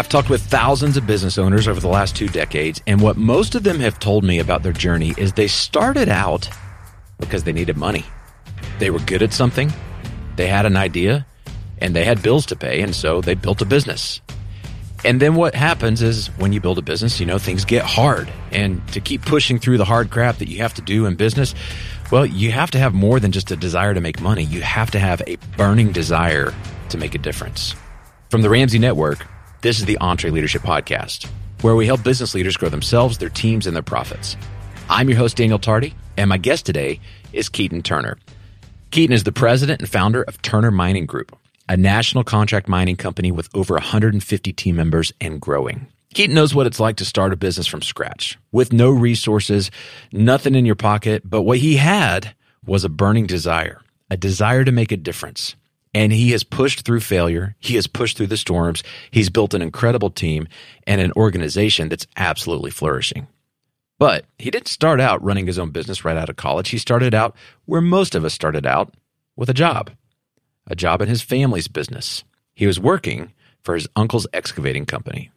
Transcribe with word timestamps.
I've 0.00 0.08
talked 0.08 0.30
with 0.30 0.40
thousands 0.40 0.96
of 0.96 1.06
business 1.06 1.36
owners 1.36 1.68
over 1.68 1.78
the 1.78 1.86
last 1.86 2.16
two 2.16 2.26
decades, 2.26 2.80
and 2.86 3.02
what 3.02 3.18
most 3.18 3.54
of 3.54 3.64
them 3.64 3.80
have 3.80 3.98
told 3.98 4.24
me 4.24 4.38
about 4.38 4.62
their 4.62 4.72
journey 4.72 5.12
is 5.18 5.34
they 5.34 5.46
started 5.46 6.08
out 6.08 6.48
because 7.18 7.44
they 7.44 7.52
needed 7.52 7.76
money. 7.76 8.06
They 8.78 8.88
were 8.88 9.00
good 9.00 9.22
at 9.22 9.34
something, 9.34 9.70
they 10.36 10.46
had 10.46 10.64
an 10.64 10.74
idea, 10.74 11.26
and 11.82 11.94
they 11.94 12.06
had 12.06 12.22
bills 12.22 12.46
to 12.46 12.56
pay, 12.56 12.80
and 12.80 12.94
so 12.96 13.20
they 13.20 13.34
built 13.34 13.60
a 13.60 13.66
business. 13.66 14.22
And 15.04 15.20
then 15.20 15.34
what 15.34 15.54
happens 15.54 16.00
is 16.00 16.28
when 16.38 16.54
you 16.54 16.62
build 16.62 16.78
a 16.78 16.82
business, 16.82 17.20
you 17.20 17.26
know, 17.26 17.36
things 17.36 17.66
get 17.66 17.84
hard. 17.84 18.32
And 18.52 18.80
to 18.94 19.02
keep 19.02 19.20
pushing 19.26 19.58
through 19.58 19.76
the 19.76 19.84
hard 19.84 20.08
crap 20.08 20.38
that 20.38 20.48
you 20.48 20.62
have 20.62 20.72
to 20.74 20.82
do 20.82 21.04
in 21.04 21.14
business, 21.14 21.54
well, 22.10 22.24
you 22.24 22.52
have 22.52 22.70
to 22.70 22.78
have 22.78 22.94
more 22.94 23.20
than 23.20 23.32
just 23.32 23.50
a 23.50 23.56
desire 23.56 23.92
to 23.92 24.00
make 24.00 24.18
money. 24.18 24.44
You 24.44 24.62
have 24.62 24.92
to 24.92 24.98
have 24.98 25.20
a 25.26 25.36
burning 25.58 25.92
desire 25.92 26.54
to 26.88 26.96
make 26.96 27.14
a 27.14 27.18
difference. 27.18 27.74
From 28.30 28.40
the 28.40 28.48
Ramsey 28.48 28.78
Network, 28.78 29.26
this 29.62 29.78
is 29.78 29.84
the 29.84 29.98
EntreLeadership 30.00 30.60
Podcast, 30.60 31.26
where 31.60 31.76
we 31.76 31.86
help 31.86 32.02
business 32.02 32.34
leaders 32.34 32.56
grow 32.56 32.68
themselves, 32.68 33.18
their 33.18 33.28
teams, 33.28 33.66
and 33.66 33.76
their 33.76 33.82
profits. 33.82 34.36
I'm 34.88 35.08
your 35.08 35.18
host, 35.18 35.36
Daniel 35.36 35.58
Tardy, 35.58 35.94
and 36.16 36.28
my 36.28 36.38
guest 36.38 36.66
today 36.66 37.00
is 37.32 37.48
Keaton 37.48 37.82
Turner. 37.82 38.18
Keaton 38.90 39.12
is 39.12 39.24
the 39.24 39.32
president 39.32 39.80
and 39.80 39.88
founder 39.88 40.22
of 40.22 40.40
Turner 40.42 40.70
Mining 40.70 41.06
Group 41.06 41.36
a 41.70 41.76
national 41.76 42.24
contract 42.24 42.66
mining 42.66 42.96
company 42.96 43.30
with 43.30 43.48
over 43.54 43.74
150 43.74 44.52
team 44.54 44.74
members 44.74 45.12
and 45.20 45.40
growing. 45.40 45.86
Keaton 46.12 46.34
knows 46.34 46.52
what 46.52 46.66
it's 46.66 46.80
like 46.80 46.96
to 46.96 47.04
start 47.04 47.32
a 47.32 47.36
business 47.36 47.68
from 47.68 47.80
scratch 47.80 48.36
with 48.50 48.72
no 48.72 48.90
resources, 48.90 49.70
nothing 50.10 50.56
in 50.56 50.66
your 50.66 50.74
pocket, 50.74 51.22
but 51.24 51.42
what 51.42 51.58
he 51.58 51.76
had 51.76 52.34
was 52.66 52.82
a 52.82 52.88
burning 52.88 53.24
desire, 53.24 53.80
a 54.10 54.16
desire 54.16 54.64
to 54.64 54.72
make 54.72 54.90
a 54.90 54.96
difference. 54.96 55.54
And 55.92 56.12
he 56.12 56.30
has 56.30 56.44
pushed 56.44 56.84
through 56.84 57.00
failure. 57.00 57.56
He 57.58 57.74
has 57.74 57.86
pushed 57.86 58.16
through 58.16 58.28
the 58.28 58.36
storms. 58.36 58.82
He's 59.10 59.28
built 59.28 59.54
an 59.54 59.62
incredible 59.62 60.10
team 60.10 60.46
and 60.86 61.00
an 61.00 61.12
organization 61.16 61.88
that's 61.88 62.06
absolutely 62.16 62.70
flourishing. 62.70 63.26
But 63.98 64.24
he 64.38 64.50
didn't 64.50 64.68
start 64.68 65.00
out 65.00 65.22
running 65.22 65.46
his 65.46 65.58
own 65.58 65.70
business 65.70 66.04
right 66.04 66.16
out 66.16 66.30
of 66.30 66.36
college. 66.36 66.70
He 66.70 66.78
started 66.78 67.12
out 67.12 67.34
where 67.66 67.80
most 67.80 68.14
of 68.14 68.24
us 68.24 68.32
started 68.32 68.64
out 68.66 68.94
with 69.36 69.50
a 69.50 69.54
job 69.54 69.90
a 70.66 70.76
job 70.76 71.02
in 71.02 71.08
his 71.08 71.20
family's 71.20 71.68
business. 71.68 72.22
He 72.54 72.66
was 72.66 72.78
working 72.78 73.32
for 73.62 73.74
his 73.74 73.88
uncle's 73.96 74.26
excavating 74.32 74.86
company. 74.86 75.30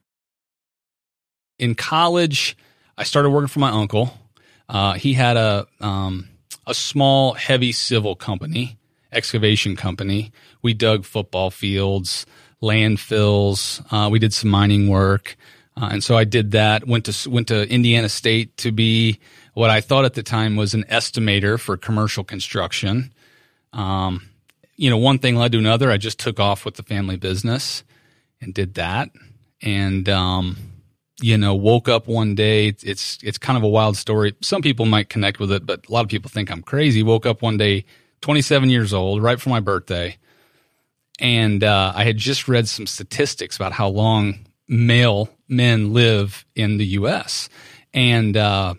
In 1.57 1.75
college, 1.75 2.55
I 2.97 3.03
started 3.03 3.31
working 3.31 3.47
for 3.47 3.59
my 3.59 3.71
uncle. 3.71 4.15
Uh, 4.69 4.93
he 4.93 5.13
had 5.13 5.37
a 5.37 5.67
um, 5.81 6.29
a 6.65 6.73
small, 6.73 7.33
heavy 7.33 7.71
civil 7.71 8.15
company, 8.15 8.77
excavation 9.13 9.75
company. 9.75 10.31
We 10.61 10.73
dug 10.73 11.05
football 11.05 11.51
fields, 11.51 12.25
landfills. 12.61 13.85
Uh, 13.91 14.09
we 14.09 14.19
did 14.19 14.33
some 14.33 14.49
mining 14.49 14.87
work, 14.87 15.35
uh, 15.75 15.89
and 15.91 16.03
so 16.03 16.17
I 16.17 16.23
did 16.23 16.51
that. 16.51 16.87
went 16.87 17.05
to 17.05 17.29
went 17.29 17.47
to 17.49 17.67
Indiana 17.69 18.09
State 18.09 18.57
to 18.57 18.71
be 18.71 19.19
what 19.53 19.69
I 19.69 19.81
thought 19.81 20.05
at 20.05 20.13
the 20.13 20.23
time 20.23 20.55
was 20.55 20.73
an 20.73 20.83
estimator 20.85 21.59
for 21.59 21.77
commercial 21.77 22.23
construction. 22.23 23.13
Um, 23.71 24.29
you 24.75 24.89
know, 24.89 24.97
one 24.97 25.19
thing 25.19 25.35
led 25.35 25.51
to 25.51 25.59
another. 25.59 25.91
I 25.91 25.97
just 25.97 26.19
took 26.19 26.39
off 26.39 26.65
with 26.65 26.75
the 26.75 26.83
family 26.83 27.15
business 27.15 27.83
and 28.41 28.53
did 28.53 28.73
that. 28.75 29.09
And, 29.61 30.09
um, 30.09 30.57
you 31.21 31.37
know, 31.37 31.53
woke 31.53 31.87
up 31.87 32.07
one 32.07 32.35
day. 32.35 32.67
It's, 32.83 33.19
it's 33.23 33.37
kind 33.37 33.57
of 33.57 33.63
a 33.63 33.67
wild 33.67 33.95
story. 33.95 34.35
Some 34.41 34.61
people 34.61 34.85
might 34.85 35.09
connect 35.09 35.39
with 35.39 35.51
it, 35.51 35.65
but 35.65 35.87
a 35.87 35.91
lot 35.91 36.01
of 36.01 36.09
people 36.09 36.29
think 36.29 36.51
I'm 36.51 36.63
crazy. 36.63 37.03
Woke 37.03 37.25
up 37.25 37.41
one 37.41 37.57
day, 37.57 37.85
27 38.23 38.69
years 38.69 38.93
old, 38.93 39.21
right 39.21 39.39
for 39.39 39.49
my 39.49 39.59
birthday. 39.59 40.17
And, 41.19 41.63
uh, 41.63 41.93
I 41.95 42.05
had 42.05 42.17
just 42.17 42.47
read 42.47 42.67
some 42.67 42.87
statistics 42.87 43.55
about 43.55 43.73
how 43.73 43.89
long 43.89 44.47
male 44.67 45.29
men 45.47 45.93
live 45.93 46.45
in 46.55 46.77
the 46.77 46.85
U.S. 46.87 47.49
And, 47.93 48.35
uh, 48.35 48.73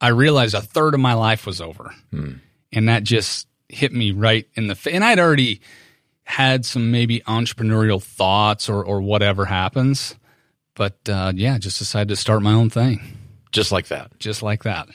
I 0.00 0.08
realized 0.08 0.54
a 0.54 0.60
third 0.60 0.94
of 0.94 1.00
my 1.00 1.14
life 1.14 1.46
was 1.46 1.60
over. 1.60 1.94
Hmm. 2.10 2.34
And 2.72 2.88
that 2.88 3.02
just 3.02 3.48
hit 3.68 3.92
me 3.92 4.12
right 4.12 4.46
in 4.54 4.66
the 4.66 4.74
face. 4.74 4.94
And 4.94 5.04
I'd 5.04 5.18
already 5.18 5.60
had 6.24 6.64
some 6.64 6.90
maybe 6.90 7.20
entrepreneurial 7.20 8.02
thoughts 8.02 8.68
or, 8.68 8.84
or 8.84 9.00
whatever 9.00 9.44
happens. 9.44 10.14
But 10.74 10.96
uh, 11.08 11.32
yeah, 11.34 11.58
just 11.58 11.78
decided 11.78 12.08
to 12.08 12.16
start 12.16 12.42
my 12.42 12.52
own 12.52 12.70
thing. 12.70 13.00
Just 13.50 13.72
like 13.72 13.88
that. 13.88 14.18
Just 14.18 14.42
like 14.42 14.62
that. 14.62 14.88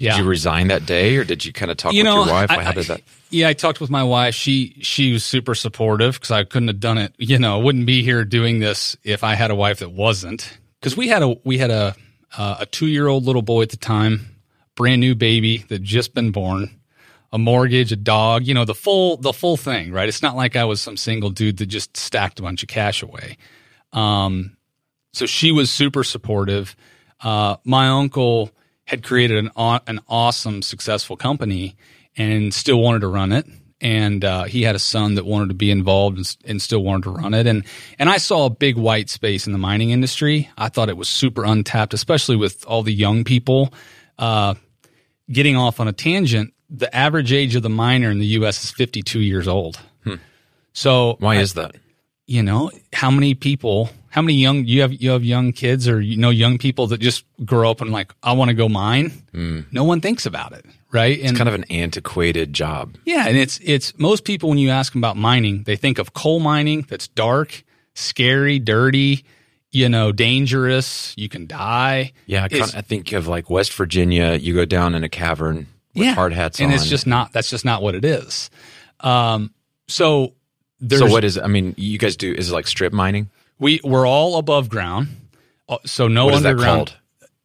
Yeah. 0.00 0.16
Did 0.16 0.24
you 0.24 0.30
resign 0.30 0.68
that 0.68 0.86
day 0.86 1.16
or 1.18 1.24
did 1.24 1.44
you 1.44 1.52
kind 1.52 1.70
of 1.70 1.76
talk 1.76 1.92
you 1.92 2.00
with 2.00 2.06
know, 2.06 2.24
your 2.24 2.32
wife? 2.32 2.50
I, 2.50 2.62
How 2.62 2.72
did 2.72 2.86
that? 2.86 3.02
Yeah, 3.28 3.48
I 3.48 3.52
talked 3.52 3.80
with 3.80 3.90
my 3.90 4.02
wife. 4.02 4.34
She 4.34 4.78
she 4.80 5.12
was 5.12 5.24
super 5.24 5.54
supportive 5.54 6.14
because 6.14 6.30
I 6.30 6.44
couldn't 6.44 6.68
have 6.68 6.80
done 6.80 6.96
it. 6.96 7.14
You 7.18 7.38
know, 7.38 7.60
I 7.60 7.62
wouldn't 7.62 7.84
be 7.84 8.02
here 8.02 8.24
doing 8.24 8.60
this 8.60 8.96
if 9.04 9.22
I 9.22 9.34
had 9.34 9.50
a 9.50 9.54
wife 9.54 9.80
that 9.80 9.92
wasn't. 9.92 10.58
Because 10.80 10.96
we 10.96 11.08
had 11.08 11.22
a 11.22 11.36
we 11.44 11.58
had 11.58 11.70
a 11.70 11.94
uh, 12.36 12.56
a 12.60 12.66
two 12.66 12.86
year 12.86 13.08
old 13.08 13.24
little 13.24 13.42
boy 13.42 13.62
at 13.62 13.68
the 13.68 13.76
time, 13.76 14.36
brand 14.74 15.00
new 15.00 15.14
baby 15.14 15.58
that 15.68 15.82
just 15.82 16.14
been 16.14 16.32
born 16.32 16.80
a 17.32 17.38
mortgage, 17.38 17.92
a 17.92 17.96
dog, 17.96 18.46
you 18.46 18.54
know, 18.54 18.64
the 18.64 18.74
full 18.74 19.16
the 19.16 19.32
full 19.32 19.56
thing, 19.56 19.92
right? 19.92 20.08
It's 20.08 20.22
not 20.22 20.36
like 20.36 20.56
I 20.56 20.64
was 20.64 20.80
some 20.80 20.96
single 20.96 21.30
dude 21.30 21.58
that 21.58 21.66
just 21.66 21.96
stacked 21.96 22.40
a 22.40 22.42
bunch 22.42 22.62
of 22.62 22.68
cash 22.68 23.02
away. 23.02 23.36
Um, 23.92 24.56
so 25.12 25.26
she 25.26 25.52
was 25.52 25.70
super 25.70 26.04
supportive. 26.04 26.74
Uh, 27.20 27.56
my 27.64 27.88
uncle 27.88 28.50
had 28.90 29.04
created 29.04 29.38
an 29.38 29.50
an 29.86 30.00
awesome, 30.08 30.62
successful 30.62 31.16
company 31.16 31.76
and 32.16 32.52
still 32.52 32.80
wanted 32.80 33.02
to 33.02 33.06
run 33.06 33.30
it. 33.30 33.46
And 33.80 34.24
uh, 34.24 34.44
he 34.44 34.62
had 34.62 34.74
a 34.74 34.80
son 34.80 35.14
that 35.14 35.24
wanted 35.24 35.50
to 35.50 35.54
be 35.54 35.70
involved 35.70 36.16
and, 36.16 36.36
and, 36.44 36.60
still 36.60 36.82
wanted 36.82 37.04
to 37.04 37.10
run 37.10 37.32
it. 37.32 37.46
And 37.46 37.64
and 38.00 38.10
I 38.10 38.16
saw 38.16 38.46
a 38.46 38.50
big 38.50 38.76
white 38.76 39.08
space 39.08 39.46
in 39.46 39.52
the 39.52 39.60
mining 39.60 39.90
industry. 39.90 40.50
I 40.58 40.70
thought 40.70 40.88
it 40.88 40.96
was 40.96 41.08
super 41.08 41.44
untapped, 41.44 41.94
especially 41.94 42.34
with 42.34 42.66
all 42.66 42.82
the 42.82 42.92
young 42.92 43.22
people. 43.22 43.72
Uh, 44.18 44.54
getting 45.30 45.56
off 45.56 45.78
on 45.78 45.86
a 45.86 45.92
tangent, 45.92 46.52
the 46.68 46.94
average 46.94 47.32
age 47.32 47.54
of 47.54 47.62
the 47.62 47.70
miner 47.70 48.10
in 48.10 48.18
the 48.18 48.26
U.S. 48.26 48.64
is 48.64 48.72
52 48.72 49.20
years 49.20 49.46
old. 49.46 49.78
Hmm. 50.02 50.16
So 50.72 51.16
why 51.20 51.36
I, 51.36 51.38
is 51.38 51.54
that? 51.54 51.76
You 52.30 52.44
know, 52.44 52.70
how 52.92 53.10
many 53.10 53.34
people, 53.34 53.90
how 54.08 54.22
many 54.22 54.34
young 54.34 54.64
you 54.64 54.82
have 54.82 54.92
you 54.92 55.10
have 55.10 55.24
young 55.24 55.50
kids 55.50 55.88
or 55.88 56.00
you 56.00 56.16
know 56.16 56.30
young 56.30 56.58
people 56.58 56.86
that 56.86 57.00
just 57.00 57.24
grow 57.44 57.68
up 57.68 57.80
and 57.80 57.90
like 57.90 58.14
I 58.22 58.34
want 58.34 58.50
to 58.50 58.54
go 58.54 58.68
mine. 58.68 59.10
Hmm. 59.32 59.62
No 59.72 59.82
one 59.82 60.00
thinks 60.00 60.26
about 60.26 60.52
it, 60.52 60.64
right? 60.92 61.18
And 61.18 61.30
it's 61.30 61.38
kind 61.38 61.48
of 61.48 61.56
an 61.56 61.64
antiquated 61.64 62.52
job. 62.52 62.96
Yeah, 63.04 63.26
and 63.26 63.36
it's 63.36 63.58
it's 63.64 63.98
most 63.98 64.24
people 64.24 64.48
when 64.48 64.58
you 64.58 64.70
ask 64.70 64.92
them 64.92 65.00
about 65.00 65.16
mining, 65.16 65.64
they 65.64 65.74
think 65.74 65.98
of 65.98 66.12
coal 66.12 66.38
mining 66.38 66.86
that's 66.88 67.08
dark, 67.08 67.64
scary, 67.94 68.60
dirty 68.60 69.24
you 69.72 69.88
know, 69.88 70.12
dangerous. 70.12 71.14
You 71.16 71.28
can 71.28 71.46
die. 71.46 72.12
Yeah, 72.26 72.46
I, 72.50 72.60
I 72.60 72.80
think 72.80 73.12
of 73.12 73.28
like 73.28 73.50
West 73.50 73.72
Virginia. 73.72 74.34
You 74.34 74.54
go 74.54 74.64
down 74.64 74.94
in 74.94 75.04
a 75.04 75.08
cavern 75.08 75.66
with 75.94 76.04
yeah. 76.04 76.14
hard 76.14 76.32
hats 76.32 76.60
on. 76.60 76.64
and 76.64 76.72
on. 76.72 76.78
it's 76.78 76.88
just 76.88 77.06
not 77.06 77.32
that's 77.32 77.50
just 77.50 77.64
not 77.64 77.82
what 77.82 77.94
it 77.94 78.04
is. 78.04 78.50
Um, 79.00 79.52
so 79.88 80.34
so 80.88 81.06
what 81.06 81.24
is? 81.24 81.38
I 81.38 81.46
mean, 81.46 81.74
you 81.76 81.98
guys 81.98 82.16
do 82.16 82.32
is 82.32 82.50
it 82.50 82.54
like 82.54 82.66
strip 82.66 82.92
mining? 82.92 83.30
We 83.58 83.80
we're 83.84 84.06
all 84.06 84.36
above 84.38 84.68
ground, 84.68 85.08
uh, 85.68 85.78
so 85.84 86.08
no 86.08 86.26
what 86.26 86.34
underground. 86.34 86.94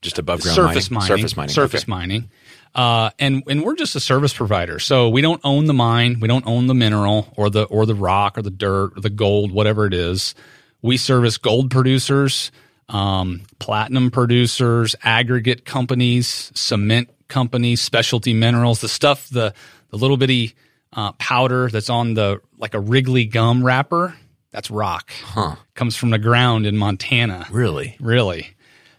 Just 0.02 0.20
above 0.20 0.42
ground 0.42 0.56
surface 0.56 0.92
mining. 0.92 1.10
mining. 1.10 1.18
Surface 1.18 1.38
mining. 1.38 1.54
Surface 1.54 1.84
okay. 1.84 1.90
mining. 1.90 2.30
Uh, 2.76 3.10
and 3.20 3.42
and 3.48 3.64
we're 3.64 3.76
just 3.76 3.96
a 3.96 4.00
service 4.00 4.34
provider, 4.34 4.80
so 4.80 5.10
we 5.10 5.22
don't 5.22 5.42
own 5.44 5.66
the 5.66 5.74
mine, 5.74 6.20
we 6.20 6.28
don't 6.28 6.46
own 6.46 6.68
the 6.68 6.74
mineral 6.74 7.34
or 7.38 7.50
the 7.50 7.64
or 7.64 7.86
the 7.86 7.96
rock 7.96 8.38
or 8.38 8.42
the 8.42 8.52
dirt 8.52 8.98
or 8.98 9.02
the 9.02 9.10
gold, 9.10 9.52
whatever 9.52 9.86
it 9.86 9.94
is. 9.94 10.36
We 10.82 10.98
service 10.98 11.38
gold 11.38 11.72
producers, 11.72 12.52
um, 12.90 13.42
platinum 13.60 14.12
producers, 14.12 14.96
aggregate 15.04 15.66
companies, 15.66 16.52
cement 16.54 17.10
companies, 17.30 17.82
specialty 17.82 18.34
minerals, 18.34 18.82
the 18.82 18.90
stuff, 18.90 19.30
the 19.30 19.54
the 19.90 19.98
little 19.98 20.18
bitty 20.18 20.54
uh, 20.96 21.12
powder 21.14 21.70
that's 21.70 21.90
on 21.90 22.14
the 22.14 22.42
like 22.58 22.74
a 22.74 22.80
Wrigley 22.80 23.26
gum 23.26 23.64
wrapper. 23.64 24.16
That's 24.52 24.72
rock. 24.72 25.12
Huh. 25.24 25.56
Comes 25.74 25.96
from 25.96 26.12
the 26.12 26.18
ground 26.18 26.66
in 26.66 26.78
Montana. 26.78 27.46
Really? 27.52 27.98
Really. 28.00 28.56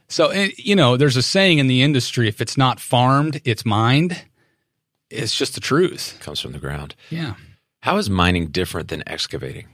So 0.08 0.30
you 0.32 0.76
know, 0.76 0.96
there's 0.96 1.16
a 1.16 1.22
saying 1.22 1.58
in 1.58 1.66
the 1.66 1.82
industry: 1.82 2.28
if 2.28 2.40
it's 2.40 2.56
not 2.56 2.78
farmed, 2.78 3.40
it's 3.44 3.64
mined. 3.64 4.22
It's 5.10 5.36
just 5.36 5.54
the 5.54 5.60
truth. 5.60 6.18
Comes 6.20 6.40
from 6.40 6.52
the 6.52 6.58
ground. 6.58 6.94
Yeah. 7.10 7.34
How 7.80 7.96
is 7.96 8.10
mining 8.10 8.48
different 8.48 8.88
than 8.88 9.08
excavating? 9.08 9.66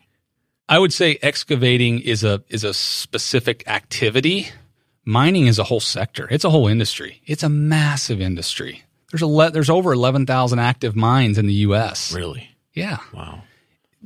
I 0.69 0.79
would 0.79 0.93
say 0.93 1.19
excavating 1.23 2.01
is 2.01 2.25
a 2.25 2.43
is 2.49 2.65
a 2.65 2.73
specific 2.73 3.65
activity 3.67 4.51
mining 5.05 5.47
is 5.47 5.59
a 5.59 5.65
whole 5.65 5.81
sector. 5.81 6.29
It's 6.31 6.45
a 6.45 6.51
whole 6.51 6.69
industry. 6.69 7.21
It's 7.27 7.43
a 7.43 7.49
massive 7.49 8.21
industry. 8.21 8.83
There's 9.13 9.23
a 9.23 9.27
le- 9.27 9.51
there's 9.51 9.71
over 9.71 9.93
11,000 9.93 10.59
active 10.59 10.97
mines 10.97 11.37
in 11.37 11.47
the 11.47 11.53
U.S. 11.55 12.13
Really? 12.15 12.49
Yeah. 12.73 12.97
Wow. 13.13 13.43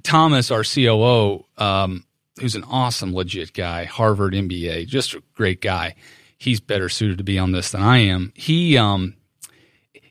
Thomas, 0.03 0.51
our 0.51 0.65
COO, 0.65 1.45
um, 1.57 2.05
who's 2.41 2.57
an 2.57 2.65
awesome, 2.65 3.15
legit 3.15 3.55
guy, 3.55 3.85
Harvard 3.85 4.35
MBA, 4.35 4.87
just 4.89 5.15
a 5.15 5.23
great 5.35 5.61
guy. 5.63 5.95
He's 6.39 6.61
better 6.61 6.89
suited 6.89 7.19
to 7.19 7.25
be 7.25 7.39
on 7.39 7.53
this 7.53 7.71
than 7.71 7.83
I 7.83 7.99
am. 7.99 8.33
He, 8.35 8.77
um, 8.77 9.15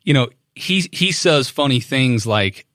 you 0.03 0.13
know, 0.13 0.29
he 0.55 0.89
he 0.93 1.11
says 1.11 1.49
funny 1.49 1.81
things 1.81 2.25
like 2.25 2.65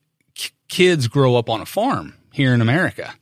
kids 0.69 1.07
grow 1.07 1.35
up 1.35 1.49
on 1.49 1.59
a 1.59 1.65
farm 1.65 2.13
here 2.31 2.53
in 2.53 2.61
America. 2.61 3.13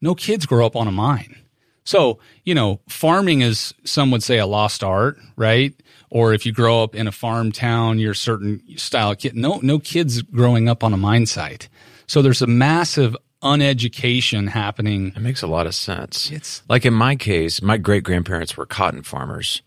No 0.00 0.14
kids 0.14 0.46
grow 0.46 0.64
up 0.64 0.76
on 0.76 0.86
a 0.86 0.92
mine. 0.92 1.36
So, 1.84 2.18
you 2.44 2.54
know, 2.54 2.80
farming 2.88 3.42
is, 3.42 3.74
some 3.84 4.10
would 4.10 4.22
say, 4.22 4.38
a 4.38 4.46
lost 4.46 4.82
art, 4.82 5.18
right? 5.36 5.74
Or 6.10 6.32
if 6.34 6.46
you 6.46 6.52
grow 6.52 6.82
up 6.82 6.94
in 6.94 7.06
a 7.08 7.12
farm 7.12 7.50
town, 7.52 7.98
you're 7.98 8.12
a 8.12 8.16
certain 8.16 8.62
style 8.76 9.10
of 9.12 9.18
kid. 9.18 9.34
No, 9.36 9.58
no 9.62 9.78
kids 9.78 10.22
growing 10.22 10.68
up 10.68 10.84
on 10.84 10.92
a 10.92 10.96
mine 10.96 11.26
site. 11.26 11.68
So 12.06 12.22
there's 12.22 12.42
a 12.42 12.46
massive 12.46 13.16
uneducation 13.42 14.48
happening. 14.48 15.12
It 15.16 15.20
makes 15.20 15.42
a 15.42 15.46
lot 15.46 15.66
of 15.66 15.74
sense. 15.74 16.30
It's 16.30 16.62
like 16.68 16.84
in 16.86 16.94
my 16.94 17.16
case, 17.16 17.60
my 17.60 17.76
great 17.76 18.04
grandparents 18.04 18.56
were 18.56 18.66
cotton 18.66 19.02
farmers, 19.02 19.62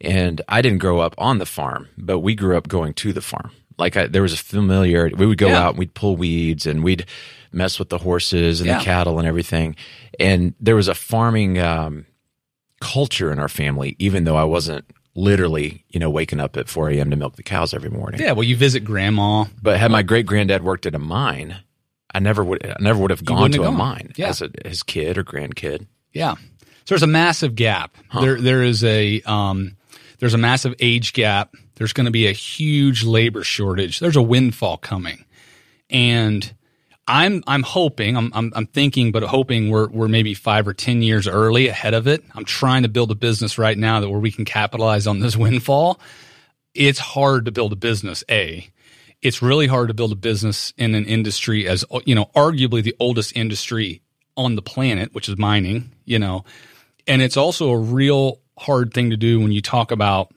and 0.00 0.40
I 0.48 0.62
didn't 0.62 0.78
grow 0.78 1.00
up 1.00 1.14
on 1.18 1.38
the 1.38 1.46
farm, 1.46 1.88
but 1.98 2.20
we 2.20 2.34
grew 2.34 2.56
up 2.56 2.68
going 2.68 2.94
to 2.94 3.12
the 3.12 3.20
farm. 3.20 3.50
Like 3.76 3.96
I, 3.96 4.06
there 4.06 4.22
was 4.22 4.32
a 4.32 4.36
familiarity. 4.36 5.16
We 5.16 5.26
would 5.26 5.38
go 5.38 5.48
Yeah. 5.48 5.60
out 5.64 5.70
and 5.70 5.78
we'd 5.78 5.94
pull 5.94 6.16
weeds 6.16 6.64
and 6.66 6.84
we'd 6.84 7.06
mess 7.52 7.78
with 7.80 7.88
the 7.88 7.98
horses 7.98 8.60
and 8.60 8.68
Yeah. 8.68 8.78
the 8.78 8.84
cattle 8.84 9.18
and 9.18 9.26
everything. 9.26 9.74
And 10.20 10.54
there 10.60 10.76
was 10.76 10.86
a 10.86 10.94
farming 10.94 11.58
um, 11.58 12.06
culture 12.80 13.32
in 13.32 13.38
our 13.40 13.48
family, 13.48 13.96
even 13.98 14.24
though 14.24 14.36
I 14.36 14.44
wasn't 14.44 14.84
literally, 15.14 15.84
you 15.88 16.00
know, 16.00 16.10
waking 16.10 16.40
up 16.40 16.56
at 16.56 16.68
4 16.68 16.90
a.m. 16.90 17.10
to 17.10 17.16
milk 17.16 17.36
the 17.36 17.42
cows 17.42 17.72
every 17.74 17.90
morning. 17.90 18.20
yeah. 18.20 18.32
Well, 18.32 18.44
you 18.44 18.56
visit 18.56 18.80
grandma. 18.80 19.44
But 19.62 19.78
had 19.78 19.90
my 19.90 20.02
great 20.02 20.26
granddad 20.26 20.62
worked 20.64 20.86
at 20.86 20.94
a 20.94 20.98
mine, 20.98 21.56
I 22.14 22.18
never 22.20 22.42
would. 22.44 22.64
I 22.66 22.76
never 22.80 22.98
would 23.00 23.10
have 23.10 23.24
gone 23.24 23.50
to 23.52 23.62
a 23.62 23.64
gone. 23.66 23.76
mine 23.76 24.12
Yeah. 24.16 24.28
as 24.28 24.42
a, 24.42 24.50
his 24.64 24.82
kid 24.82 25.18
or 25.18 25.24
grandkid. 25.24 25.86
Yeah. 26.12 26.34
So 26.36 26.94
there's 26.94 27.02
a 27.02 27.06
massive 27.08 27.54
gap. 27.54 27.96
There 28.20 28.40
there 28.40 28.62
is 28.62 28.84
a 28.84 29.20
um 29.22 29.76
there's 30.20 30.34
a 30.34 30.38
massive 30.38 30.74
age 30.80 31.12
gap. 31.12 31.54
There's 31.76 31.92
going 31.92 32.04
to 32.04 32.12
be 32.12 32.26
a 32.28 32.32
huge 32.32 33.02
labor 33.04 33.42
shortage. 33.42 33.98
There's 33.98 34.14
a 34.16 34.22
windfall 34.22 34.76
coming. 34.78 35.24
And 35.90 36.52
I'm 37.06 37.44
I'm 37.46 37.62
hoping, 37.62 38.16
I'm 38.16 38.32
I'm, 38.34 38.52
I'm 38.54 38.66
thinking 38.66 39.12
but 39.12 39.22
hoping 39.24 39.70
we're 39.70 39.88
we're 39.88 40.08
maybe 40.08 40.34
5 40.34 40.68
or 40.68 40.74
10 40.74 41.02
years 41.02 41.28
early 41.28 41.68
ahead 41.68 41.94
of 41.94 42.06
it. 42.06 42.24
I'm 42.34 42.44
trying 42.44 42.82
to 42.84 42.88
build 42.88 43.10
a 43.10 43.14
business 43.14 43.58
right 43.58 43.76
now 43.76 44.00
that 44.00 44.08
where 44.08 44.20
we 44.20 44.30
can 44.30 44.44
capitalize 44.44 45.06
on 45.06 45.20
this 45.20 45.36
windfall. 45.36 46.00
It's 46.74 46.98
hard 46.98 47.44
to 47.44 47.52
build 47.52 47.72
a 47.72 47.76
business, 47.76 48.24
A 48.28 48.70
it's 49.24 49.40
really 49.40 49.66
hard 49.66 49.88
to 49.88 49.94
build 49.94 50.12
a 50.12 50.16
business 50.16 50.74
in 50.76 50.94
an 50.94 51.06
industry 51.06 51.66
as 51.66 51.84
you 52.04 52.14
know 52.14 52.26
arguably 52.36 52.82
the 52.82 52.94
oldest 53.00 53.34
industry 53.34 54.02
on 54.36 54.54
the 54.54 54.62
planet 54.62 55.12
which 55.12 55.28
is 55.28 55.36
mining 55.36 55.90
you 56.04 56.18
know 56.18 56.44
and 57.08 57.20
it's 57.22 57.36
also 57.36 57.70
a 57.70 57.78
real 57.78 58.40
hard 58.58 58.92
thing 58.94 59.10
to 59.10 59.16
do 59.16 59.40
when 59.40 59.50
you 59.50 59.60
talk 59.60 59.90
about 59.90 60.32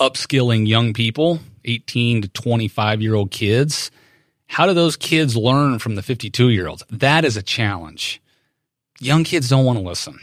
upskilling 0.00 0.66
young 0.66 0.94
people 0.94 1.40
18 1.64 2.22
to 2.22 2.28
25 2.28 3.02
year 3.02 3.14
old 3.14 3.30
kids 3.30 3.90
how 4.52 4.66
do 4.66 4.74
those 4.74 4.96
kids 4.96 5.36
learn 5.36 5.78
from 5.78 5.94
the 5.94 6.02
52 6.02 6.50
year 6.50 6.68
olds 6.68 6.84
that 6.90 7.24
is 7.24 7.36
a 7.36 7.42
challenge 7.42 8.22
young 9.00 9.24
kids 9.24 9.48
don't 9.48 9.64
want 9.64 9.78
to 9.78 9.84
listen 9.84 10.18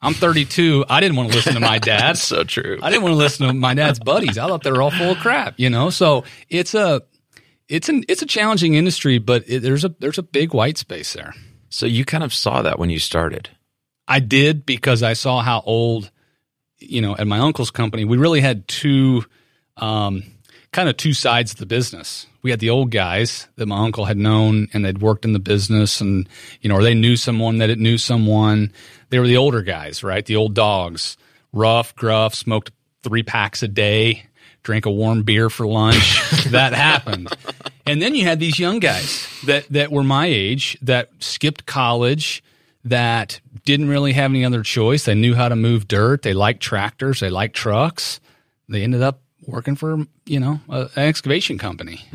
i'm 0.00 0.14
32 0.14 0.84
i 0.88 1.00
didn't 1.00 1.16
want 1.16 1.30
to 1.30 1.36
listen 1.36 1.54
to 1.54 1.60
my 1.60 1.78
dad 1.92 2.16
so 2.18 2.44
true. 2.44 2.78
I 2.82 2.90
didn't 2.90 3.02
want 3.02 3.12
to 3.12 3.18
listen 3.18 3.46
to 3.46 3.52
my 3.52 3.74
dad's 3.74 3.98
buddies. 3.98 4.38
I 4.38 4.46
thought 4.46 4.62
they 4.62 4.72
were 4.72 4.82
all 4.82 4.90
full 4.90 5.12
of 5.12 5.18
crap, 5.18 5.54
you 5.58 5.70
know. 5.70 5.90
So 5.90 6.24
it's 6.48 6.74
a 6.74 7.02
it's 7.68 7.88
an 7.88 8.04
it's 8.08 8.22
a 8.22 8.26
challenging 8.26 8.74
industry, 8.74 9.18
but 9.18 9.44
it, 9.46 9.62
there's 9.62 9.84
a 9.84 9.94
there's 10.00 10.18
a 10.18 10.22
big 10.22 10.54
white 10.54 10.78
space 10.78 11.12
there. 11.12 11.34
So 11.70 11.86
you 11.86 12.04
kind 12.04 12.22
of 12.22 12.32
saw 12.32 12.62
that 12.62 12.78
when 12.78 12.90
you 12.90 12.98
started. 12.98 13.50
I 14.06 14.20
did 14.20 14.66
because 14.66 15.02
I 15.02 15.14
saw 15.14 15.40
how 15.40 15.62
old, 15.64 16.10
you 16.78 17.00
know, 17.00 17.16
at 17.16 17.26
my 17.26 17.38
uncle's 17.38 17.70
company, 17.70 18.04
we 18.04 18.18
really 18.18 18.40
had 18.40 18.68
two, 18.68 19.24
um, 19.78 20.22
kind 20.74 20.88
of 20.88 20.96
two 20.96 21.12
sides 21.14 21.52
of 21.52 21.58
the 21.58 21.66
business. 21.66 22.26
We 22.42 22.50
had 22.50 22.58
the 22.58 22.70
old 22.70 22.90
guys 22.90 23.46
that 23.56 23.66
my 23.66 23.78
uncle 23.78 24.06
had 24.06 24.18
known 24.18 24.68
and 24.74 24.84
they'd 24.84 25.00
worked 25.00 25.24
in 25.24 25.32
the 25.32 25.38
business 25.38 26.00
and, 26.00 26.28
you 26.60 26.68
know, 26.68 26.74
or 26.74 26.82
they 26.82 26.94
knew 26.94 27.16
someone 27.16 27.58
that 27.58 27.70
it 27.70 27.78
knew 27.78 27.96
someone. 27.96 28.72
They 29.08 29.20
were 29.20 29.28
the 29.28 29.36
older 29.36 29.62
guys, 29.62 30.02
right? 30.02 30.26
The 30.26 30.34
old 30.34 30.52
dogs, 30.52 31.16
rough, 31.52 31.94
gruff, 31.94 32.34
smoked 32.34 32.72
three 33.04 33.22
packs 33.22 33.62
a 33.62 33.68
day, 33.68 34.26
drank 34.64 34.84
a 34.84 34.90
warm 34.90 35.22
beer 35.22 35.48
for 35.48 35.64
lunch. 35.64 36.20
that 36.48 36.72
happened. 36.74 37.28
And 37.86 38.02
then 38.02 38.16
you 38.16 38.24
had 38.24 38.40
these 38.40 38.58
young 38.58 38.80
guys 38.80 39.28
that, 39.46 39.68
that 39.68 39.92
were 39.92 40.02
my 40.02 40.26
age 40.26 40.76
that 40.82 41.10
skipped 41.20 41.66
college, 41.66 42.42
that 42.84 43.40
didn't 43.64 43.88
really 43.88 44.12
have 44.12 44.32
any 44.32 44.44
other 44.44 44.64
choice. 44.64 45.04
They 45.04 45.14
knew 45.14 45.36
how 45.36 45.48
to 45.48 45.56
move 45.56 45.86
dirt. 45.86 46.22
They 46.22 46.34
liked 46.34 46.62
tractors. 46.62 47.20
They 47.20 47.30
liked 47.30 47.54
trucks. 47.54 48.20
They 48.68 48.82
ended 48.82 49.02
up 49.02 49.20
working 49.46 49.76
for, 49.76 50.04
you 50.26 50.40
know, 50.40 50.60
a, 50.68 50.88
an 50.96 51.08
excavation 51.08 51.58
company. 51.58 52.06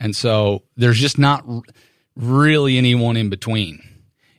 And 0.00 0.14
so 0.14 0.62
there's 0.76 0.98
just 0.98 1.18
not 1.18 1.44
r- 1.48 1.62
really 2.16 2.78
anyone 2.78 3.16
in 3.16 3.30
between. 3.30 3.82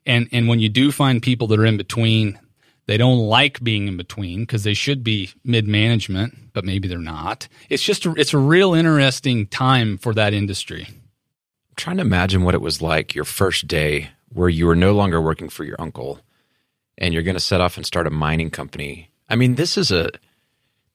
And, 0.05 0.27
and 0.31 0.47
when 0.47 0.59
you 0.59 0.69
do 0.69 0.91
find 0.91 1.21
people 1.21 1.47
that 1.47 1.59
are 1.59 1.65
in 1.65 1.77
between, 1.77 2.39
they 2.87 2.97
don't 2.97 3.19
like 3.19 3.63
being 3.63 3.87
in 3.87 3.97
between 3.97 4.41
because 4.41 4.63
they 4.63 4.73
should 4.73 5.03
be 5.03 5.31
mid 5.43 5.67
management, 5.67 6.53
but 6.53 6.65
maybe 6.65 6.87
they're 6.87 6.97
not. 6.97 7.47
It's 7.69 7.83
just, 7.83 8.05
a, 8.05 8.13
it's 8.17 8.33
a 8.33 8.39
real 8.39 8.73
interesting 8.73 9.47
time 9.47 9.97
for 9.97 10.13
that 10.15 10.33
industry. 10.33 10.87
I'm 10.87 11.75
trying 11.75 11.97
to 11.97 12.01
imagine 12.01 12.43
what 12.43 12.55
it 12.55 12.61
was 12.61 12.81
like 12.81 13.13
your 13.13 13.25
first 13.25 13.67
day 13.67 14.09
where 14.29 14.49
you 14.49 14.65
were 14.65 14.75
no 14.75 14.93
longer 14.93 15.21
working 15.21 15.49
for 15.49 15.63
your 15.63 15.75
uncle 15.79 16.19
and 16.97 17.13
you're 17.13 17.23
going 17.23 17.35
to 17.35 17.39
set 17.39 17.61
off 17.61 17.77
and 17.77 17.85
start 17.85 18.07
a 18.07 18.11
mining 18.11 18.49
company. 18.49 19.09
I 19.29 19.35
mean, 19.35 19.55
this 19.55 19.77
is 19.77 19.91
a 19.91 20.09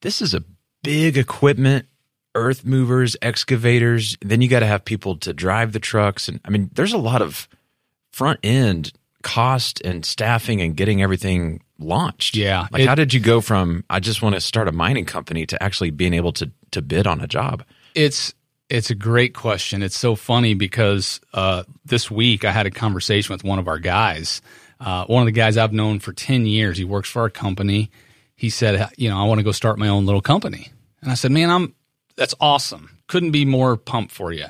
this 0.01 0.21
is 0.21 0.35
a 0.35 0.45
big 0.85 1.17
equipment, 1.19 1.87
earth 2.37 2.65
movers, 2.65 3.17
excavators. 3.23 4.17
Then 4.23 4.41
you 4.43 4.49
got 4.49 4.61
to 4.61 4.67
have 4.67 4.85
people 4.85 5.17
to 5.19 5.33
drive 5.33 5.73
the 5.73 5.81
trucks 5.81 6.29
and 6.29 6.41
I 6.45 6.51
mean, 6.51 6.71
there's 6.75 6.93
a 6.93 6.99
lot 6.99 7.23
of 7.23 7.49
front 8.13 8.39
end 8.45 8.93
cost 9.23 9.81
and 9.85 10.05
staffing 10.05 10.61
and 10.61 10.77
getting 10.77 11.03
everything 11.03 11.63
launched. 11.79 12.37
Yeah, 12.37 12.67
Like 12.71 12.83
it- 12.83 12.89
how 12.89 12.95
did 12.95 13.13
you 13.15 13.21
go 13.21 13.41
from 13.41 13.85
I 13.91 13.99
just 14.01 14.23
want 14.23 14.35
to 14.35 14.41
start 14.41 14.69
a 14.69 14.73
mining 14.73 15.07
company 15.07 15.47
to 15.47 15.61
actually 15.63 15.91
being 15.91 16.15
able 16.15 16.33
to 16.35 16.51
to 16.73 16.83
bid 16.83 17.07
on 17.07 17.21
a 17.21 17.27
job? 17.27 17.65
It's 17.95 18.35
it's 18.71 18.91
a 18.91 18.95
great 18.95 19.35
question. 19.35 19.83
It's 19.83 19.97
so 19.97 20.15
funny 20.17 20.55
because 20.55 21.21
uh, 21.35 21.65
this 21.85 22.11
week 22.11 22.45
I 22.45 22.51
had 22.53 22.67
a 22.67 22.71
conversation 22.71 23.33
with 23.33 23.45
one 23.45 23.59
of 23.59 23.69
our 23.69 23.79
guys, 23.79 24.41
uh, 24.81 25.05
one 25.05 25.21
of 25.23 25.27
the 25.27 25.33
guys 25.33 25.57
I've 25.59 25.73
known 25.73 26.01
for 26.01 26.13
ten 26.15 26.47
years. 26.47 26.79
He 26.79 26.85
works 26.85 27.09
for 27.11 27.23
our 27.23 27.31
company. 27.31 27.91
He 28.37 28.51
said, 28.51 28.89
you 28.97 29.09
know, 29.11 29.19
I 29.21 29.25
want 29.25 29.39
to 29.39 29.43
go 29.45 29.53
start 29.53 29.79
my 29.79 29.89
own 29.89 30.07
little 30.07 30.23
company, 30.23 30.71
and 31.05 31.13
I 31.13 31.15
said, 31.15 31.31
man, 31.31 31.51
I'm 31.51 31.75
that's 32.17 32.35
awesome. 32.41 32.99
Couldn't 33.07 33.33
be 33.33 33.45
more 33.45 33.77
pumped 33.77 34.13
for 34.13 34.33
you. 34.33 34.47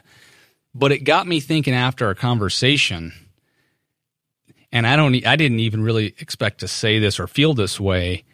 But 0.75 0.93
it 0.93 1.01
got 1.01 1.27
me 1.27 1.41
thinking 1.41 1.75
after 1.75 2.07
our 2.07 2.15
conversation, 2.15 3.13
and 4.73 4.87
I 4.87 4.97
don't, 4.97 5.15
I 5.27 5.37
didn't 5.37 5.61
even 5.61 5.83
really 5.83 6.15
expect 6.19 6.61
to 6.61 6.69
say 6.69 6.99
this 6.99 7.21
or 7.21 7.27
feel 7.27 7.55
this 7.55 7.79
way. 7.79 8.25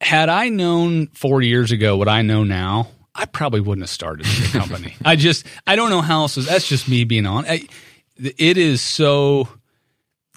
Had 0.00 0.28
I 0.28 0.48
known 0.48 1.08
four 1.08 1.42
years 1.42 1.72
ago 1.72 1.96
what 1.96 2.08
I 2.08 2.22
know 2.22 2.44
now, 2.44 2.88
I 3.14 3.26
probably 3.26 3.60
wouldn't 3.60 3.82
have 3.82 3.90
started 3.90 4.26
the 4.26 4.48
company. 4.58 4.94
I 5.04 5.16
just, 5.16 5.44
I 5.66 5.76
don't 5.76 5.90
know 5.90 6.00
how 6.00 6.22
else. 6.22 6.36
That's 6.36 6.68
just 6.68 6.88
me 6.88 7.04
being 7.04 7.26
on. 7.26 7.46
I, 7.46 7.66
it 8.16 8.56
is 8.56 8.80
so 8.80 9.48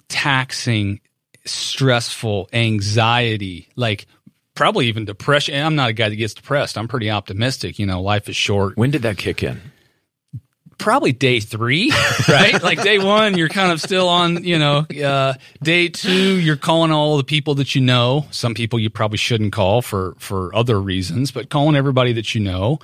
taxing, 0.08 1.00
stressful, 1.44 2.48
anxiety, 2.52 3.68
like 3.76 4.06
probably 4.54 4.86
even 4.86 5.04
depression. 5.04 5.54
I'm 5.54 5.74
not 5.74 5.90
a 5.90 5.92
guy 5.92 6.08
that 6.08 6.16
gets 6.16 6.34
depressed. 6.34 6.76
I'm 6.76 6.88
pretty 6.88 7.10
optimistic. 7.10 7.78
You 7.78 7.86
know, 7.86 8.02
life 8.02 8.28
is 8.28 8.36
short 8.36 8.76
When 8.76 8.90
did 8.90 9.02
that 9.02 9.18
kick 9.18 9.42
in? 9.42 9.60
probably 10.82 11.12
day 11.12 11.40
three, 11.40 11.92
right? 12.28 12.62
like 12.62 12.82
day 12.82 12.98
one, 12.98 13.38
you're 13.38 13.48
kind 13.48 13.72
of 13.72 13.80
still 13.80 14.08
on, 14.08 14.44
you 14.44 14.58
know, 14.58 14.78
uh, 15.04 15.34
day 15.62 15.88
two, 15.88 16.40
you're 16.40 16.56
calling 16.56 16.90
all 16.90 17.16
the 17.16 17.24
people 17.24 17.54
that 17.54 17.74
you 17.74 17.80
know. 17.80 18.26
Some 18.30 18.54
people 18.54 18.78
you 18.78 18.90
probably 18.90 19.18
shouldn't 19.18 19.52
call 19.52 19.80
for, 19.80 20.14
for 20.18 20.54
other 20.54 20.80
reasons, 20.80 21.30
but 21.30 21.48
calling 21.50 21.76
everybody 21.76 22.12
that 22.14 22.34
you 22.34 22.40
know. 22.40 22.80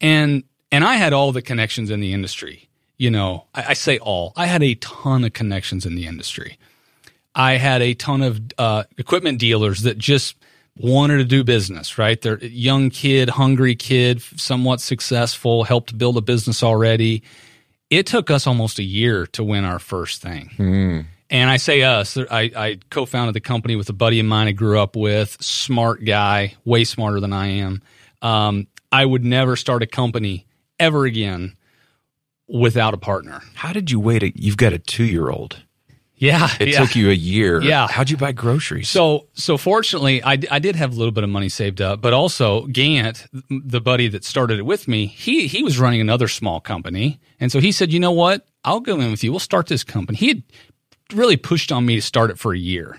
And, 0.00 0.44
and 0.70 0.84
I 0.84 0.94
had 0.94 1.12
all 1.12 1.32
the 1.32 1.42
connections 1.42 1.90
in 1.90 2.00
the 2.00 2.12
industry. 2.12 2.68
You 2.98 3.10
know, 3.10 3.46
I, 3.54 3.66
I 3.68 3.72
say 3.72 3.98
all, 3.98 4.32
I 4.36 4.46
had 4.46 4.62
a 4.62 4.74
ton 4.76 5.24
of 5.24 5.32
connections 5.32 5.86
in 5.86 5.94
the 5.94 6.06
industry. 6.06 6.58
I 7.34 7.52
had 7.52 7.82
a 7.82 7.94
ton 7.94 8.22
of 8.22 8.40
uh, 8.58 8.84
equipment 8.98 9.38
dealers 9.38 9.82
that 9.82 9.96
just 9.96 10.34
wanted 10.78 11.18
to 11.18 11.24
do 11.24 11.44
business, 11.44 11.98
right? 11.98 12.20
They're 12.20 12.38
a 12.40 12.46
young 12.46 12.90
kid, 12.90 13.30
hungry 13.30 13.74
kid, 13.74 14.22
somewhat 14.22 14.80
successful, 14.80 15.64
helped 15.64 15.96
build 15.96 16.16
a 16.16 16.20
business 16.20 16.62
already. 16.62 17.22
It 17.90 18.06
took 18.06 18.30
us 18.30 18.46
almost 18.46 18.78
a 18.78 18.82
year 18.82 19.26
to 19.28 19.42
win 19.42 19.64
our 19.64 19.78
first 19.78 20.22
thing. 20.22 20.50
And 21.30 21.50
I 21.50 21.58
say 21.58 21.82
us, 21.82 22.16
I, 22.16 22.50
I 22.56 22.78
co 22.90 23.04
founded 23.04 23.34
the 23.34 23.40
company 23.40 23.76
with 23.76 23.88
a 23.90 23.92
buddy 23.92 24.18
of 24.20 24.26
mine 24.26 24.48
I 24.48 24.52
grew 24.52 24.78
up 24.78 24.96
with, 24.96 25.36
smart 25.42 26.04
guy, 26.04 26.54
way 26.64 26.84
smarter 26.84 27.20
than 27.20 27.32
I 27.32 27.46
am. 27.48 27.82
Um, 28.22 28.66
I 28.90 29.04
would 29.04 29.24
never 29.24 29.56
start 29.56 29.82
a 29.82 29.86
company 29.86 30.46
ever 30.78 31.04
again 31.04 31.54
without 32.48 32.94
a 32.94 32.98
partner. 32.98 33.42
How 33.54 33.72
did 33.72 33.90
you 33.90 34.00
wait? 34.00 34.22
A, 34.22 34.32
you've 34.34 34.56
got 34.56 34.72
a 34.72 34.78
two 34.78 35.04
year 35.04 35.28
old. 35.28 35.62
Yeah. 36.18 36.48
It 36.60 36.68
yeah. 36.68 36.80
took 36.80 36.96
you 36.96 37.10
a 37.10 37.14
year. 37.14 37.62
Yeah. 37.62 37.88
How'd 37.88 38.10
you 38.10 38.16
buy 38.16 38.32
groceries? 38.32 38.88
So, 38.88 39.26
so 39.34 39.56
fortunately, 39.56 40.22
I, 40.22 40.38
I 40.50 40.58
did 40.58 40.76
have 40.76 40.92
a 40.92 40.96
little 40.96 41.12
bit 41.12 41.24
of 41.24 41.30
money 41.30 41.48
saved 41.48 41.80
up, 41.80 42.00
but 42.00 42.12
also 42.12 42.66
Gant, 42.66 43.26
the 43.48 43.80
buddy 43.80 44.08
that 44.08 44.24
started 44.24 44.58
it 44.58 44.66
with 44.66 44.88
me, 44.88 45.06
he 45.06 45.46
he 45.46 45.62
was 45.62 45.78
running 45.78 46.00
another 46.00 46.28
small 46.28 46.60
company, 46.60 47.20
and 47.40 47.50
so 47.50 47.60
he 47.60 47.72
said, 47.72 47.92
you 47.92 48.00
know 48.00 48.12
what, 48.12 48.46
I'll 48.64 48.80
go 48.80 49.00
in 49.00 49.10
with 49.10 49.24
you. 49.24 49.30
We'll 49.30 49.38
start 49.38 49.66
this 49.66 49.84
company. 49.84 50.18
He 50.18 50.28
had 50.28 50.42
really 51.14 51.36
pushed 51.36 51.72
on 51.72 51.86
me 51.86 51.96
to 51.96 52.02
start 52.02 52.30
it 52.30 52.38
for 52.38 52.52
a 52.52 52.58
year. 52.58 52.98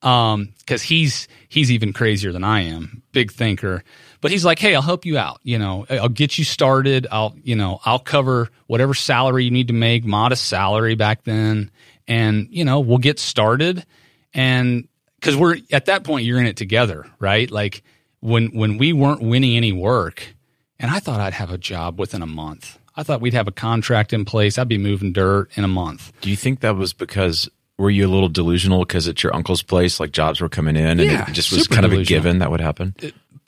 Um, 0.00 0.54
cause 0.66 0.82
he's, 0.82 1.26
he's 1.48 1.72
even 1.72 1.92
crazier 1.92 2.30
than 2.30 2.44
I 2.44 2.62
am, 2.62 3.02
big 3.12 3.32
thinker. 3.32 3.82
But 4.20 4.30
he's 4.30 4.44
like, 4.44 4.60
Hey, 4.60 4.74
I'll 4.74 4.82
help 4.82 5.04
you 5.04 5.18
out. 5.18 5.40
You 5.42 5.58
know, 5.58 5.86
I'll 5.90 6.08
get 6.08 6.38
you 6.38 6.44
started. 6.44 7.08
I'll, 7.10 7.34
you 7.42 7.56
know, 7.56 7.80
I'll 7.84 7.98
cover 7.98 8.48
whatever 8.68 8.94
salary 8.94 9.44
you 9.44 9.50
need 9.50 9.68
to 9.68 9.74
make, 9.74 10.04
modest 10.04 10.44
salary 10.44 10.94
back 10.94 11.24
then. 11.24 11.70
And, 12.08 12.48
you 12.50 12.64
know, 12.64 12.80
we'll 12.80 12.98
get 12.98 13.20
started. 13.20 13.86
And 14.34 14.88
cause 15.20 15.36
we're 15.36 15.58
at 15.70 15.86
that 15.86 16.02
point, 16.02 16.26
you're 16.26 16.40
in 16.40 16.46
it 16.46 16.56
together, 16.56 17.06
right? 17.20 17.48
Like 17.50 17.82
when, 18.20 18.48
when 18.48 18.78
we 18.78 18.92
weren't 18.92 19.22
winning 19.22 19.56
any 19.56 19.72
work 19.72 20.34
and 20.80 20.90
I 20.90 20.98
thought 21.00 21.20
I'd 21.20 21.34
have 21.34 21.52
a 21.52 21.58
job 21.58 21.98
within 21.98 22.22
a 22.22 22.26
month. 22.26 22.78
I 22.96 23.02
thought 23.04 23.20
we'd 23.20 23.34
have 23.34 23.46
a 23.46 23.52
contract 23.52 24.12
in 24.12 24.24
place. 24.24 24.58
I'd 24.58 24.68
be 24.68 24.78
moving 24.78 25.12
dirt 25.12 25.50
in 25.56 25.62
a 25.64 25.68
month. 25.68 26.12
Do 26.20 26.30
you 26.30 26.36
think 26.36 26.60
that 26.60 26.76
was 26.76 26.92
because 26.92 27.48
were 27.78 27.90
you 27.90 28.06
a 28.06 28.10
little 28.10 28.28
delusional 28.28 28.80
because 28.80 29.06
it's 29.06 29.22
your 29.22 29.34
uncle's 29.34 29.62
place, 29.62 30.00
like 30.00 30.10
jobs 30.10 30.40
were 30.40 30.48
coming 30.48 30.76
in, 30.76 30.98
and 30.98 31.00
Yeah, 31.00 31.28
it 31.28 31.32
just 31.32 31.52
was 31.52 31.68
kind 31.68 31.86
of 31.86 31.92
a 31.92 32.02
given 32.02 32.40
that 32.40 32.50
would 32.50 32.60
happen? 32.60 32.94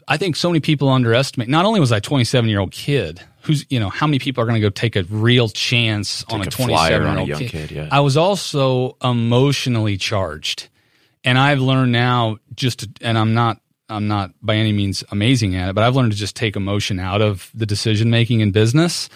I 0.06 0.16
think 0.16 0.36
so 0.36 0.50
many 0.50 0.60
people 0.60 0.88
underestimate. 0.88 1.48
Not 1.48 1.64
only 1.64 1.80
was 1.80 1.92
I 1.92 1.98
a 1.98 2.00
27 2.00 2.48
year 2.48 2.60
old 2.60 2.72
kid, 2.72 3.22
who's 3.42 3.64
you 3.68 3.80
know 3.80 3.90
how 3.90 4.06
many 4.06 4.18
people 4.18 4.42
are 4.42 4.46
going 4.46 4.60
to 4.60 4.60
go 4.60 4.70
take 4.70 4.96
a 4.96 5.04
real 5.04 5.48
chance 5.48 6.24
on 6.28 6.40
a 6.40 6.44
a 6.44 6.46
27 6.46 7.02
year 7.02 7.18
old 7.18 7.28
kid? 7.38 7.50
kid, 7.50 7.70
yeah. 7.70 7.88
I 7.90 8.00
was 8.00 8.16
also 8.16 8.96
emotionally 9.02 9.96
charged, 9.96 10.68
and 11.24 11.38
I've 11.38 11.60
learned 11.60 11.92
now 11.92 12.38
just 12.54 12.80
to, 12.80 12.90
and 13.00 13.18
I'm 13.18 13.34
not 13.34 13.60
I'm 13.88 14.08
not 14.08 14.32
by 14.40 14.56
any 14.56 14.72
means 14.72 15.02
amazing 15.10 15.56
at 15.56 15.70
it, 15.70 15.74
but 15.74 15.84
I've 15.84 15.96
learned 15.96 16.12
to 16.12 16.18
just 16.18 16.36
take 16.36 16.56
emotion 16.56 16.98
out 16.98 17.20
of 17.20 17.50
the 17.54 17.66
decision 17.66 18.10
making 18.10 18.40
in 18.40 18.52
business 18.52 19.08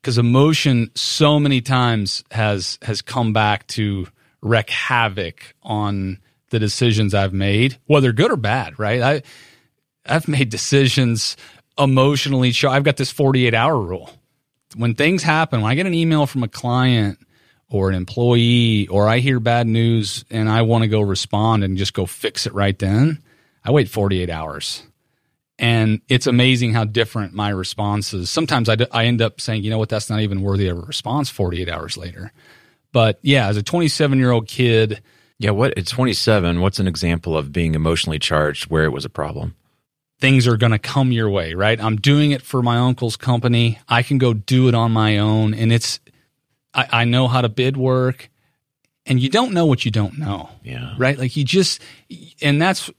because 0.00 0.18
emotion 0.18 0.90
so 0.94 1.38
many 1.38 1.60
times 1.60 2.24
has 2.30 2.78
has 2.82 3.02
come 3.02 3.32
back 3.32 3.66
to 3.68 4.06
wreak 4.42 4.70
havoc 4.70 5.54
on 5.62 6.18
the 6.50 6.58
decisions 6.58 7.14
I've 7.14 7.32
made, 7.32 7.78
whether 7.86 8.12
good 8.12 8.30
or 8.30 8.36
bad. 8.36 8.78
Right? 8.78 9.00
I 9.00 9.22
I've 10.06 10.28
made 10.28 10.48
decisions 10.50 11.36
emotionally. 11.80 12.52
charged. 12.52 12.76
I've 12.76 12.84
got 12.84 12.96
this 12.96 13.10
48 13.10 13.54
hour 13.54 13.78
rule. 13.80 14.10
When 14.76 14.94
things 14.94 15.22
happen, 15.22 15.62
when 15.62 15.70
I 15.70 15.74
get 15.74 15.86
an 15.86 15.94
email 15.94 16.26
from 16.26 16.42
a 16.44 16.48
client 16.48 17.18
or 17.68 17.88
an 17.88 17.94
employee, 17.96 18.86
or 18.88 19.08
I 19.08 19.18
hear 19.18 19.40
bad 19.40 19.66
news 19.66 20.24
and 20.30 20.48
I 20.48 20.62
want 20.62 20.82
to 20.82 20.88
go 20.88 21.00
respond 21.00 21.64
and 21.64 21.76
just 21.78 21.94
go 21.94 22.06
fix 22.06 22.46
it 22.46 22.54
right 22.54 22.78
then, 22.78 23.22
I 23.64 23.70
wait 23.72 23.88
48 23.88 24.30
hours. 24.30 24.82
And 25.58 26.00
it's 26.08 26.26
amazing 26.26 26.72
how 26.72 26.84
different 26.84 27.34
my 27.34 27.50
response 27.50 28.14
is. 28.14 28.30
Sometimes 28.30 28.68
I, 28.68 28.76
d- 28.76 28.86
I 28.92 29.04
end 29.06 29.20
up 29.20 29.40
saying, 29.40 29.62
you 29.62 29.70
know 29.70 29.78
what, 29.78 29.88
that's 29.88 30.08
not 30.08 30.20
even 30.20 30.40
worthy 30.40 30.68
of 30.68 30.78
a 30.78 30.80
response 30.82 31.28
48 31.30 31.68
hours 31.68 31.96
later. 31.96 32.32
But 32.92 33.18
yeah, 33.22 33.46
as 33.48 33.56
a 33.56 33.62
27 33.62 34.18
year 34.18 34.30
old 34.30 34.48
kid, 34.48 35.02
Yeah, 35.38 35.50
what 35.50 35.76
at 35.78 35.86
27, 35.86 36.60
what's 36.60 36.78
an 36.80 36.86
example 36.88 37.36
of 37.36 37.52
being 37.52 37.74
emotionally 37.74 38.18
charged 38.18 38.70
where 38.70 38.84
it 38.84 38.92
was 38.92 39.04
a 39.04 39.10
problem? 39.10 39.54
Things 40.20 40.46
are 40.46 40.56
going 40.56 40.72
to 40.72 40.78
come 40.78 41.12
your 41.12 41.30
way, 41.30 41.54
right? 41.54 41.82
I'm 41.82 41.96
doing 41.96 42.30
it 42.32 42.42
for 42.42 42.62
my 42.62 42.76
uncle's 42.78 43.16
company. 43.16 43.78
I 43.88 44.02
can 44.02 44.18
go 44.18 44.34
do 44.34 44.68
it 44.68 44.74
on 44.74 44.92
my 44.92 45.18
own. 45.18 45.54
And 45.54 45.72
it's, 45.72 45.98
I, 46.74 46.86
I 46.90 47.04
know 47.04 47.26
how 47.28 47.40
to 47.40 47.48
bid 47.48 47.76
work. 47.76 48.28
And 49.06 49.18
you 49.18 49.30
don't 49.30 49.52
know 49.52 49.64
what 49.66 49.84
you 49.84 49.90
don't 49.90 50.18
know, 50.18 50.50
Yeah. 50.62 50.94
right? 50.98 51.18
Like 51.18 51.36
you 51.36 51.42
just, 51.44 51.80
and 52.42 52.60
that's, 52.60 52.90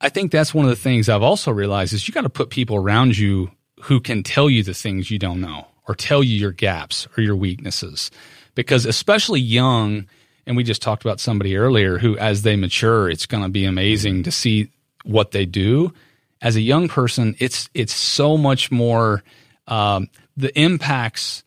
I 0.00 0.08
think 0.08 0.30
that's 0.30 0.54
one 0.54 0.64
of 0.64 0.70
the 0.70 0.76
things 0.76 1.08
I've 1.08 1.22
also 1.22 1.50
realized 1.50 1.92
is 1.92 2.06
you 2.06 2.14
got 2.14 2.22
to 2.22 2.30
put 2.30 2.50
people 2.50 2.76
around 2.76 3.18
you 3.18 3.50
who 3.82 4.00
can 4.00 4.22
tell 4.22 4.48
you 4.48 4.62
the 4.62 4.72
things 4.74 5.10
you 5.10 5.18
don't 5.18 5.40
know 5.40 5.66
or 5.88 5.94
tell 5.96 6.22
you 6.22 6.36
your 6.36 6.52
gaps 6.52 7.08
or 7.16 7.22
your 7.22 7.36
weaknesses. 7.36 8.10
Because 8.54 8.86
especially 8.86 9.40
young, 9.40 10.06
and 10.46 10.56
we 10.56 10.62
just 10.62 10.80
talked 10.80 11.04
about 11.04 11.18
somebody 11.20 11.56
earlier 11.56 11.98
who, 11.98 12.16
as 12.18 12.42
they 12.42 12.54
mature, 12.54 13.10
it's 13.10 13.26
going 13.26 13.42
to 13.42 13.48
be 13.48 13.64
amazing 13.64 14.22
to 14.22 14.30
see 14.30 14.70
what 15.04 15.32
they 15.32 15.44
do. 15.44 15.92
As 16.42 16.56
a 16.56 16.60
young 16.60 16.88
person, 16.88 17.36
it's 17.38 17.70
it's 17.72 17.94
so 17.94 18.36
much 18.36 18.70
more 18.70 19.22
um, 19.66 20.08
the 20.36 20.56
impacts, 20.58 21.44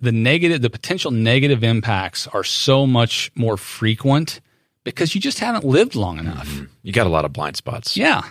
the 0.00 0.12
negative, 0.12 0.60
the 0.60 0.70
potential 0.70 1.10
negative 1.10 1.62
impacts 1.62 2.26
are 2.26 2.44
so 2.44 2.86
much 2.86 3.30
more 3.34 3.56
frequent 3.56 4.40
because 4.84 5.14
you 5.14 5.20
just 5.20 5.38
haven't 5.38 5.64
lived 5.64 5.94
long 5.94 6.18
enough. 6.18 6.60
You 6.82 6.92
got 6.92 7.06
a 7.06 7.10
lot 7.10 7.24
of 7.24 7.32
blind 7.32 7.56
spots. 7.56 7.96
Yeah. 7.96 8.22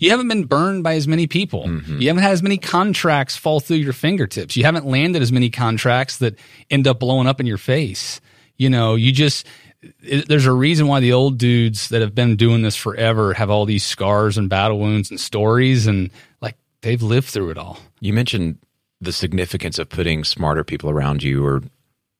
You 0.00 0.10
haven't 0.10 0.28
been 0.28 0.44
burned 0.44 0.82
by 0.82 0.94
as 0.94 1.06
many 1.06 1.26
people. 1.26 1.68
You 2.00 2.08
haven't 2.08 2.22
had 2.22 2.32
as 2.32 2.42
many 2.42 2.56
contracts 2.56 3.36
fall 3.36 3.60
through 3.60 3.76
your 3.76 3.92
fingertips. 3.92 4.56
You 4.56 4.64
haven't 4.64 4.86
landed 4.86 5.20
as 5.20 5.30
many 5.30 5.50
contracts 5.50 6.16
that 6.18 6.36
end 6.70 6.88
up 6.88 6.98
blowing 6.98 7.26
up 7.26 7.38
in 7.38 7.46
your 7.46 7.58
face. 7.58 8.20
You 8.56 8.70
know, 8.70 8.94
you 8.94 9.12
just, 9.12 9.46
it, 9.82 10.28
there's 10.28 10.46
a 10.46 10.52
reason 10.52 10.86
why 10.86 11.00
the 11.00 11.12
old 11.12 11.38
dudes 11.38 11.88
that 11.88 12.00
have 12.00 12.14
been 12.14 12.36
doing 12.36 12.62
this 12.62 12.76
forever 12.76 13.34
have 13.34 13.50
all 13.50 13.64
these 13.64 13.84
scars 13.84 14.36
and 14.36 14.48
battle 14.48 14.78
wounds 14.78 15.10
and 15.10 15.20
stories 15.20 15.86
and 15.86 16.10
like 16.40 16.56
they've 16.82 17.02
lived 17.02 17.28
through 17.28 17.50
it 17.50 17.58
all. 17.58 17.78
You 18.00 18.12
mentioned 18.12 18.58
the 19.00 19.12
significance 19.12 19.78
of 19.78 19.88
putting 19.88 20.24
smarter 20.24 20.64
people 20.64 20.90
around 20.90 21.22
you 21.22 21.44
or 21.44 21.62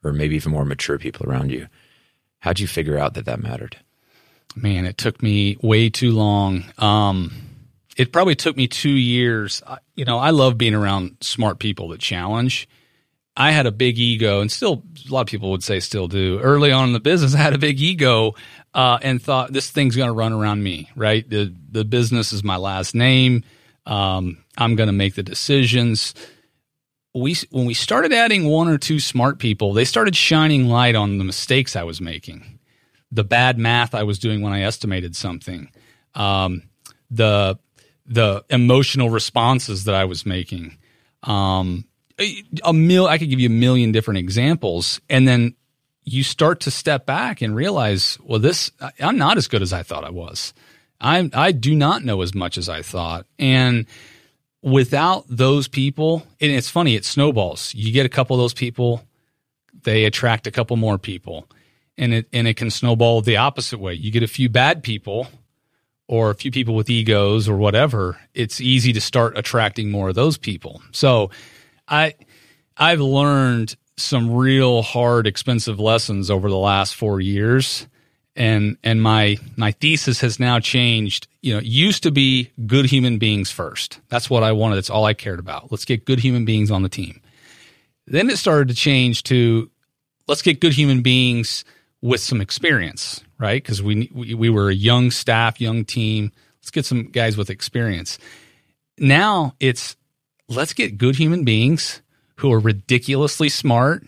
or 0.02 0.12
maybe 0.12 0.36
even 0.36 0.52
more 0.52 0.64
mature 0.64 0.98
people 0.98 1.28
around 1.28 1.50
you. 1.50 1.68
How'd 2.38 2.58
you 2.58 2.66
figure 2.66 2.96
out 2.96 3.14
that 3.14 3.26
that 3.26 3.40
mattered? 3.40 3.76
man, 4.56 4.84
it 4.84 4.98
took 4.98 5.22
me 5.22 5.56
way 5.62 5.90
too 5.90 6.12
long. 6.12 6.64
Um, 6.78 7.32
it 7.96 8.12
probably 8.12 8.34
took 8.34 8.56
me 8.56 8.66
two 8.66 8.90
years. 8.90 9.62
I, 9.66 9.78
you 9.94 10.04
know, 10.04 10.18
I 10.18 10.30
love 10.30 10.58
being 10.58 10.74
around 10.74 11.16
smart 11.20 11.58
people 11.58 11.88
that 11.88 12.00
challenge. 12.00 12.68
I 13.36 13.52
had 13.52 13.66
a 13.66 13.72
big 13.72 13.98
ego, 13.98 14.40
and 14.40 14.50
still 14.50 14.82
a 15.08 15.12
lot 15.12 15.22
of 15.22 15.26
people 15.28 15.50
would 15.52 15.62
say 15.62 15.80
still 15.80 16.08
do. 16.08 16.40
Early 16.40 16.72
on 16.72 16.88
in 16.88 16.92
the 16.92 17.00
business, 17.00 17.34
I 17.36 17.38
had 17.38 17.54
a 17.54 17.58
big 17.58 17.80
ego 17.80 18.34
uh, 18.74 18.98
and 19.02 19.22
thought 19.22 19.52
this 19.52 19.70
thing's 19.70 19.96
going 19.96 20.08
to 20.08 20.14
run 20.14 20.32
around 20.32 20.62
me. 20.62 20.90
Right, 20.96 21.28
the 21.28 21.54
the 21.70 21.84
business 21.84 22.32
is 22.32 22.44
my 22.44 22.56
last 22.56 22.94
name. 22.94 23.44
Um, 23.86 24.44
I'm 24.58 24.76
going 24.76 24.88
to 24.88 24.92
make 24.92 25.14
the 25.14 25.22
decisions. 25.22 26.14
We 27.14 27.36
when 27.50 27.66
we 27.66 27.74
started 27.74 28.12
adding 28.12 28.44
one 28.46 28.68
or 28.68 28.78
two 28.78 29.00
smart 29.00 29.38
people, 29.38 29.72
they 29.72 29.84
started 29.84 30.14
shining 30.14 30.68
light 30.68 30.94
on 30.94 31.18
the 31.18 31.24
mistakes 31.24 31.74
I 31.74 31.82
was 31.82 32.00
making 32.00 32.60
the 33.12 33.24
bad 33.24 33.58
math 33.58 33.94
I 33.94 34.04
was 34.04 34.18
doing 34.18 34.40
when 34.40 34.52
I 34.52 34.62
estimated 34.62 35.16
something, 35.16 35.70
um, 36.14 36.62
the 37.10 37.58
the 38.06 38.44
emotional 38.50 39.10
responses 39.10 39.84
that 39.84 39.94
I 39.94 40.04
was 40.04 40.26
making. 40.26 40.76
Um, 41.22 41.84
a, 42.20 42.44
a 42.64 42.72
mil, 42.72 43.06
I 43.06 43.18
could 43.18 43.30
give 43.30 43.40
you 43.40 43.48
a 43.48 43.52
million 43.52 43.92
different 43.92 44.18
examples, 44.18 45.00
and 45.08 45.26
then 45.26 45.54
you 46.04 46.22
start 46.22 46.60
to 46.60 46.70
step 46.70 47.06
back 47.06 47.42
and 47.42 47.54
realize, 47.54 48.18
well, 48.22 48.38
this 48.38 48.70
I'm 49.00 49.18
not 49.18 49.36
as 49.36 49.48
good 49.48 49.62
as 49.62 49.72
I 49.72 49.82
thought 49.82 50.04
I 50.04 50.10
was. 50.10 50.52
I 51.00 51.30
I 51.32 51.52
do 51.52 51.74
not 51.74 52.04
know 52.04 52.22
as 52.22 52.34
much 52.34 52.58
as 52.58 52.68
I 52.68 52.82
thought, 52.82 53.26
and 53.38 53.86
without 54.62 55.24
those 55.28 55.68
people, 55.68 56.26
and 56.40 56.50
it's 56.52 56.68
funny, 56.68 56.94
it 56.94 57.04
snowballs. 57.04 57.74
You 57.74 57.92
get 57.92 58.06
a 58.06 58.10
couple 58.10 58.36
of 58.36 58.42
those 58.42 58.54
people, 58.54 59.02
they 59.82 60.04
attract 60.04 60.46
a 60.46 60.50
couple 60.50 60.76
more 60.76 60.98
people 60.98 61.48
and 62.00 62.14
it 62.14 62.26
and 62.32 62.48
it 62.48 62.54
can 62.54 62.70
snowball 62.70 63.20
the 63.20 63.36
opposite 63.36 63.78
way. 63.78 63.94
You 63.94 64.10
get 64.10 64.22
a 64.22 64.28
few 64.28 64.48
bad 64.48 64.82
people 64.82 65.28
or 66.08 66.30
a 66.30 66.34
few 66.34 66.50
people 66.50 66.74
with 66.74 66.90
egos 66.90 67.48
or 67.48 67.56
whatever, 67.56 68.18
it's 68.34 68.60
easy 68.60 68.92
to 68.92 69.00
start 69.00 69.38
attracting 69.38 69.92
more 69.92 70.08
of 70.08 70.16
those 70.16 70.36
people. 70.36 70.82
So 70.90 71.30
I 71.90 72.14
I've 72.76 73.00
learned 73.00 73.76
some 73.96 74.34
real 74.34 74.80
hard 74.82 75.26
expensive 75.26 75.78
lessons 75.78 76.30
over 76.30 76.48
the 76.48 76.56
last 76.56 76.94
4 76.94 77.20
years 77.20 77.86
and 78.36 78.76
and 78.82 79.02
my 79.02 79.36
my 79.56 79.72
thesis 79.72 80.20
has 80.20 80.38
now 80.40 80.58
changed. 80.60 81.26
You 81.42 81.54
know, 81.54 81.60
used 81.60 82.02
to 82.04 82.10
be 82.10 82.50
good 82.66 82.86
human 82.86 83.18
beings 83.18 83.50
first. 83.50 84.00
That's 84.08 84.30
what 84.30 84.42
I 84.42 84.52
wanted. 84.52 84.76
That's 84.76 84.90
all 84.90 85.04
I 85.04 85.14
cared 85.14 85.38
about. 85.38 85.70
Let's 85.70 85.84
get 85.84 86.04
good 86.04 86.20
human 86.20 86.44
beings 86.44 86.70
on 86.70 86.82
the 86.82 86.88
team. 86.88 87.20
Then 88.06 88.30
it 88.30 88.38
started 88.38 88.68
to 88.68 88.74
change 88.74 89.24
to 89.24 89.70
let's 90.26 90.42
get 90.42 90.60
good 90.60 90.72
human 90.72 91.02
beings 91.02 91.64
with 92.02 92.20
some 92.20 92.40
experience, 92.40 93.22
right? 93.38 93.62
Because 93.62 93.82
we, 93.82 94.10
we 94.14 94.34
we 94.34 94.48
were 94.48 94.70
a 94.70 94.74
young 94.74 95.10
staff, 95.10 95.60
young 95.60 95.84
team. 95.84 96.32
Let's 96.60 96.70
get 96.70 96.86
some 96.86 97.04
guys 97.10 97.36
with 97.36 97.50
experience. 97.50 98.18
Now 98.98 99.54
it's 99.60 99.96
let's 100.50 100.72
get 100.72 100.98
good 100.98 101.16
human 101.16 101.44
beings 101.44 102.02
who 102.36 102.52
are 102.52 102.58
ridiculously 102.58 103.48
smart, 103.48 104.02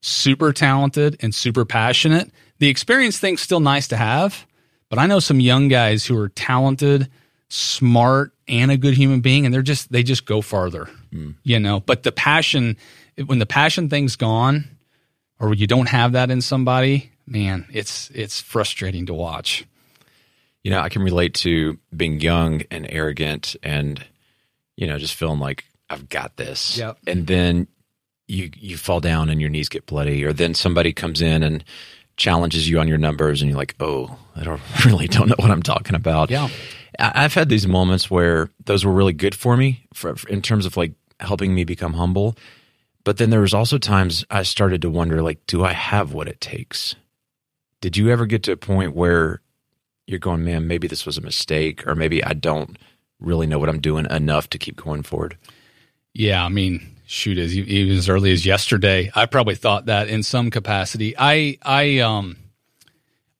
super 0.00 0.52
talented, 0.52 1.16
and 1.20 1.34
super 1.34 1.64
passionate. 1.64 2.30
The 2.58 2.68
experience 2.68 3.18
thing's 3.18 3.40
still 3.40 3.60
nice 3.60 3.88
to 3.88 3.96
have, 3.96 4.46
but 4.88 4.98
I 4.98 5.06
know 5.06 5.18
some 5.18 5.40
young 5.40 5.68
guys 5.68 6.06
who 6.06 6.18
are 6.18 6.28
talented, 6.28 7.08
smart, 7.48 8.32
and 8.46 8.70
a 8.70 8.76
good 8.76 8.94
human 8.94 9.20
being, 9.20 9.44
and 9.44 9.54
they're 9.54 9.62
just 9.62 9.90
they 9.90 10.02
just 10.02 10.26
go 10.26 10.40
farther, 10.40 10.84
hmm. 11.10 11.32
you 11.42 11.58
know. 11.58 11.80
But 11.80 12.02
the 12.02 12.12
passion, 12.12 12.76
when 13.24 13.38
the 13.38 13.46
passion 13.46 13.88
thing's 13.88 14.16
gone, 14.16 14.64
or 15.40 15.54
you 15.54 15.66
don't 15.66 15.88
have 15.88 16.12
that 16.12 16.30
in 16.30 16.40
somebody, 16.40 17.10
man, 17.26 17.66
it's 17.72 18.10
it's 18.14 18.40
frustrating 18.40 19.06
to 19.06 19.14
watch. 19.14 19.64
You 20.62 20.70
know, 20.70 20.80
I 20.80 20.88
can 20.88 21.02
relate 21.02 21.34
to 21.34 21.78
being 21.96 22.20
young 22.20 22.62
and 22.72 22.86
arrogant 22.90 23.54
and, 23.62 24.04
you 24.76 24.88
know, 24.88 24.98
just 24.98 25.14
feeling 25.14 25.38
like 25.38 25.64
I've 25.88 26.08
got 26.08 26.36
this. 26.36 26.78
Yep. 26.78 26.98
And 27.06 27.26
then 27.26 27.68
you 28.28 28.50
you 28.56 28.76
fall 28.76 29.00
down 29.00 29.28
and 29.28 29.40
your 29.40 29.50
knees 29.50 29.68
get 29.68 29.86
bloody, 29.86 30.24
or 30.24 30.32
then 30.32 30.54
somebody 30.54 30.92
comes 30.92 31.20
in 31.20 31.42
and 31.42 31.64
challenges 32.16 32.68
you 32.68 32.80
on 32.80 32.88
your 32.88 32.98
numbers 32.98 33.42
and 33.42 33.50
you're 33.50 33.58
like, 33.58 33.74
oh, 33.80 34.16
I 34.34 34.42
don't 34.42 34.60
really 34.84 35.06
don't 35.06 35.28
know 35.28 35.36
what 35.38 35.50
I'm 35.50 35.62
talking 35.62 35.94
about. 35.94 36.30
Yeah. 36.30 36.48
I've 36.98 37.34
had 37.34 37.48
these 37.50 37.66
moments 37.66 38.10
where 38.10 38.48
those 38.64 38.84
were 38.84 38.92
really 38.92 39.12
good 39.12 39.34
for 39.34 39.56
me 39.56 39.86
for, 39.92 40.16
in 40.28 40.40
terms 40.40 40.64
of 40.64 40.78
like 40.78 40.92
helping 41.20 41.54
me 41.54 41.64
become 41.64 41.92
humble. 41.92 42.36
But 43.04 43.18
then 43.18 43.30
there 43.30 43.42
was 43.42 43.54
also 43.54 43.78
times 43.78 44.24
I 44.30 44.42
started 44.42 44.82
to 44.82 44.90
wonder, 44.90 45.22
like, 45.22 45.46
do 45.46 45.64
I 45.64 45.72
have 45.72 46.12
what 46.12 46.26
it 46.26 46.40
takes? 46.40 46.96
Did 47.80 47.96
you 47.96 48.08
ever 48.08 48.26
get 48.26 48.42
to 48.44 48.52
a 48.52 48.56
point 48.56 48.96
where 48.96 49.42
you're 50.06 50.18
going, 50.18 50.44
man, 50.44 50.66
maybe 50.66 50.88
this 50.88 51.06
was 51.06 51.18
a 51.18 51.20
mistake, 51.20 51.86
or 51.86 51.94
maybe 51.94 52.24
I 52.24 52.32
don't 52.32 52.76
really 53.20 53.46
know 53.46 53.58
what 53.58 53.68
I'm 53.68 53.80
doing 53.80 54.06
enough 54.10 54.48
to 54.50 54.58
keep 54.58 54.76
going 54.76 55.02
forward? 55.02 55.36
Yeah, 56.18 56.42
I 56.42 56.48
mean, 56.48 56.96
shoot, 57.06 57.36
as 57.36 57.56
even 57.56 57.96
as 57.96 58.08
early 58.08 58.32
as 58.32 58.46
yesterday, 58.46 59.10
I 59.14 59.26
probably 59.26 59.54
thought 59.54 59.86
that 59.86 60.08
in 60.08 60.22
some 60.22 60.50
capacity. 60.50 61.14
I 61.18 61.58
I 61.62 61.98
um 61.98 62.36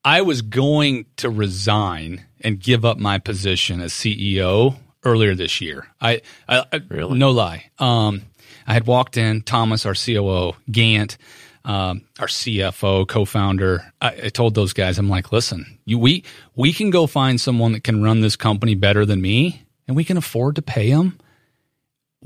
I 0.05 0.21
was 0.21 0.43
going 0.43 1.05
to 1.17 1.29
resign 1.29 2.23
and 2.41 2.59
give 2.59 2.85
up 2.85 2.99
my 2.99 3.17
position 3.17 3.81
as 3.81 3.93
CEO 3.93 4.77
earlier 5.03 5.33
this 5.33 5.59
year. 5.59 5.87
I, 5.99 6.21
I, 6.47 6.65
I 6.71 6.81
really? 6.87 7.17
no 7.17 7.31
lie. 7.31 7.71
Um, 7.79 8.21
I 8.67 8.73
had 8.73 8.85
walked 8.85 9.17
in 9.17 9.41
Thomas, 9.41 9.85
our 9.85 9.95
COO, 9.95 10.53
Gant, 10.71 11.17
um, 11.65 12.03
our 12.19 12.27
CFO, 12.27 13.07
co-founder. 13.07 13.91
I, 13.99 14.07
I, 14.25 14.29
told 14.29 14.53
those 14.53 14.73
guys, 14.73 14.99
I'm 14.99 15.09
like, 15.09 15.31
listen, 15.31 15.79
you, 15.85 15.97
we 15.97 16.23
we 16.55 16.73
can 16.73 16.91
go 16.91 17.07
find 17.07 17.41
someone 17.41 17.71
that 17.71 17.83
can 17.83 18.03
run 18.03 18.21
this 18.21 18.35
company 18.35 18.75
better 18.75 19.03
than 19.03 19.19
me, 19.19 19.63
and 19.87 19.97
we 19.97 20.03
can 20.03 20.15
afford 20.15 20.55
to 20.57 20.61
pay 20.61 20.91
them. 20.91 21.17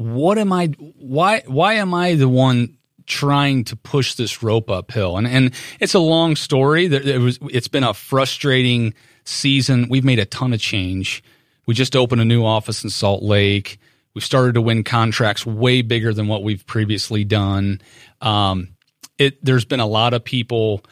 What 0.02 0.38
am 0.38 0.52
I? 0.52 0.68
Why 0.78 1.44
why 1.46 1.74
am 1.76 1.94
I 1.94 2.16
the 2.16 2.30
one 2.30 2.78
trying 3.06 3.64
to 3.66 3.76
push 3.76 4.16
this 4.16 4.42
rope 4.42 4.70
uphill? 4.70 5.18
And 5.18 5.28
and 5.28 5.54
it's 5.80 5.94
a 5.94 6.00
long 6.00 6.36
story. 6.36 6.86
It 6.86 7.20
was 7.20 7.40
it's 7.50 7.68
been 7.68 7.84
a 7.84 7.94
frustrating 7.94 8.94
season. 9.24 9.88
We've 9.90 10.04
made 10.04 10.20
a 10.20 10.26
ton 10.26 10.54
of 10.54 10.60
change. 10.60 11.24
We 11.68 11.74
just 11.74 11.96
opened 11.96 12.22
a 12.22 12.26
new 12.26 12.44
office 12.44 12.84
in 12.84 12.90
Salt 12.90 13.24
Lake. 13.24 13.80
We've 14.14 14.26
started 14.26 14.56
to 14.56 14.62
win 14.62 14.84
contracts 14.84 15.46
way 15.46 15.82
bigger 15.82 16.14
than 16.14 16.28
what 16.28 16.44
we've 16.44 16.66
previously 16.66 17.24
done. 17.24 17.82
Um, 18.20 18.70
it 19.18 19.44
there's 19.44 19.66
been 19.66 19.80
a 19.80 19.86
lot 19.86 20.14
of 20.14 20.24
people 20.24 20.84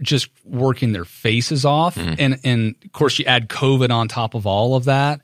just 0.00 0.28
working 0.44 0.92
their 0.92 1.04
faces 1.04 1.64
off, 1.64 1.96
mm. 1.96 2.14
and 2.18 2.38
and 2.44 2.76
of 2.84 2.92
course 2.92 3.18
you 3.18 3.24
add 3.24 3.48
COVID 3.48 3.90
on 3.90 4.08
top 4.08 4.34
of 4.34 4.46
all 4.46 4.76
of 4.76 4.84
that. 4.84 5.20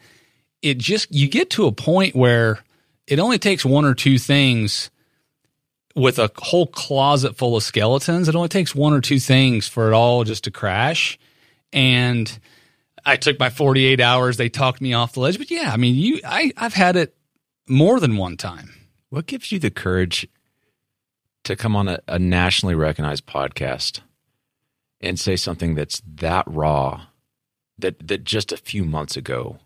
It 0.63 0.79
just 0.79 1.13
you 1.15 1.29
get 1.29 1.51
to 1.51 1.67
a 1.67 1.73
point 1.73 2.17
where 2.17 2.59
it 3.07 3.19
only 3.19 3.39
takes 3.39 3.65
one 3.65 3.85
or 3.85 3.95
two 3.95 4.19
things 4.19 4.91
with 5.95 6.19
a 6.19 6.31
whole 6.39 6.67
closet 6.67 7.37
full 7.37 7.57
of 7.57 7.63
skeletons. 7.63 8.29
It 8.29 8.35
only 8.35 8.49
takes 8.49 8.75
one 8.75 8.93
or 8.93 9.01
two 9.01 9.21
things 9.21 9.69
for 9.69 9.89
it 9.89 9.95
all 9.95 10.25
just 10.25 10.45
to 10.45 10.51
crash. 10.51 11.19
And 11.73 12.39
I 13.05 13.17
took 13.17 13.39
my 13.39 13.51
48 13.51 14.01
hours. 14.01 14.37
They 14.37 14.49
talked 14.49 14.81
me 14.81 14.93
off 14.93 15.13
the 15.13 15.21
ledge. 15.21 15.39
But 15.39 15.51
yeah, 15.51 15.71
I 15.73 15.77
mean, 15.77 15.95
you, 15.95 16.21
I, 16.25 16.53
I've 16.57 16.75
had 16.75 16.97
it 16.97 17.17
more 17.69 18.01
than 18.01 18.17
one 18.17 18.37
time. 18.37 18.75
What 19.11 19.27
gives 19.27 19.53
you 19.53 19.59
the 19.59 19.71
courage 19.71 20.27
to 21.45 21.55
come 21.55 21.77
on 21.77 21.89
a, 21.89 22.01
a 22.09 22.19
nationally 22.19 22.75
recognized 22.75 23.27
podcast 23.27 24.01
and 25.01 25.21
say 25.21 25.37
something 25.37 25.75
that's 25.75 26.03
that 26.07 26.45
raw 26.47 27.07
that 27.79 28.07
that 28.07 28.25
just 28.25 28.53
a 28.53 28.57
few 28.57 28.85
months 28.85 29.17
ago 29.17 29.59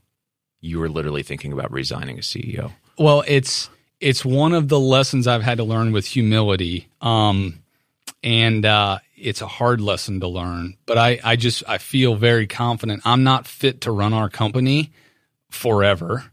you 0.60 0.78
were 0.78 0.88
literally 0.88 1.22
thinking 1.22 1.52
about 1.52 1.70
resigning 1.70 2.18
as 2.18 2.26
CEO? 2.26 2.72
Well, 2.98 3.22
it's 3.26 3.70
it's 4.00 4.24
one 4.24 4.52
of 4.52 4.68
the 4.68 4.78
lessons 4.78 5.26
I've 5.26 5.42
had 5.42 5.58
to 5.58 5.64
learn 5.64 5.92
with 5.92 6.06
humility. 6.06 6.88
Um, 7.00 7.62
and 8.22 8.64
uh, 8.64 8.98
it's 9.16 9.40
a 9.40 9.46
hard 9.46 9.80
lesson 9.80 10.20
to 10.20 10.28
learn. 10.28 10.76
But 10.86 10.98
I, 10.98 11.20
I 11.22 11.36
just 11.36 11.62
I 11.68 11.78
feel 11.78 12.14
very 12.14 12.46
confident. 12.46 13.02
I'm 13.04 13.24
not 13.24 13.46
fit 13.46 13.82
to 13.82 13.92
run 13.92 14.12
our 14.12 14.28
company 14.28 14.92
forever, 15.50 16.24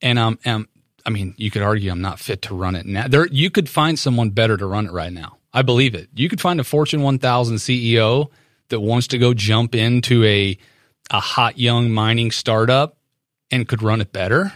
and 0.00 0.18
I'm, 0.18 0.38
I'm 0.44 0.68
I 1.04 1.10
mean, 1.10 1.34
you 1.36 1.50
could 1.50 1.62
argue 1.62 1.90
I'm 1.90 2.00
not 2.00 2.18
fit 2.18 2.42
to 2.42 2.54
run 2.54 2.74
it 2.74 2.86
now. 2.86 3.08
There, 3.08 3.26
you 3.26 3.50
could 3.50 3.68
find 3.68 3.98
someone 3.98 4.30
better 4.30 4.56
to 4.56 4.66
run 4.66 4.86
it 4.86 4.92
right 4.92 5.12
now. 5.12 5.38
I 5.52 5.62
believe 5.62 5.94
it. 5.94 6.08
You 6.14 6.28
could 6.28 6.40
find 6.40 6.60
a 6.60 6.64
Fortune 6.64 7.02
1000 7.02 7.56
CEO 7.56 8.30
that 8.68 8.80
wants 8.80 9.06
to 9.08 9.18
go 9.18 9.34
jump 9.34 9.74
into 9.74 10.24
a 10.24 10.58
a 11.10 11.20
hot 11.20 11.58
young 11.58 11.90
mining 11.90 12.32
startup 12.32 12.96
and 13.50 13.68
could 13.68 13.82
run 13.82 14.00
it 14.00 14.12
better. 14.12 14.52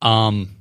Um, 0.00 0.55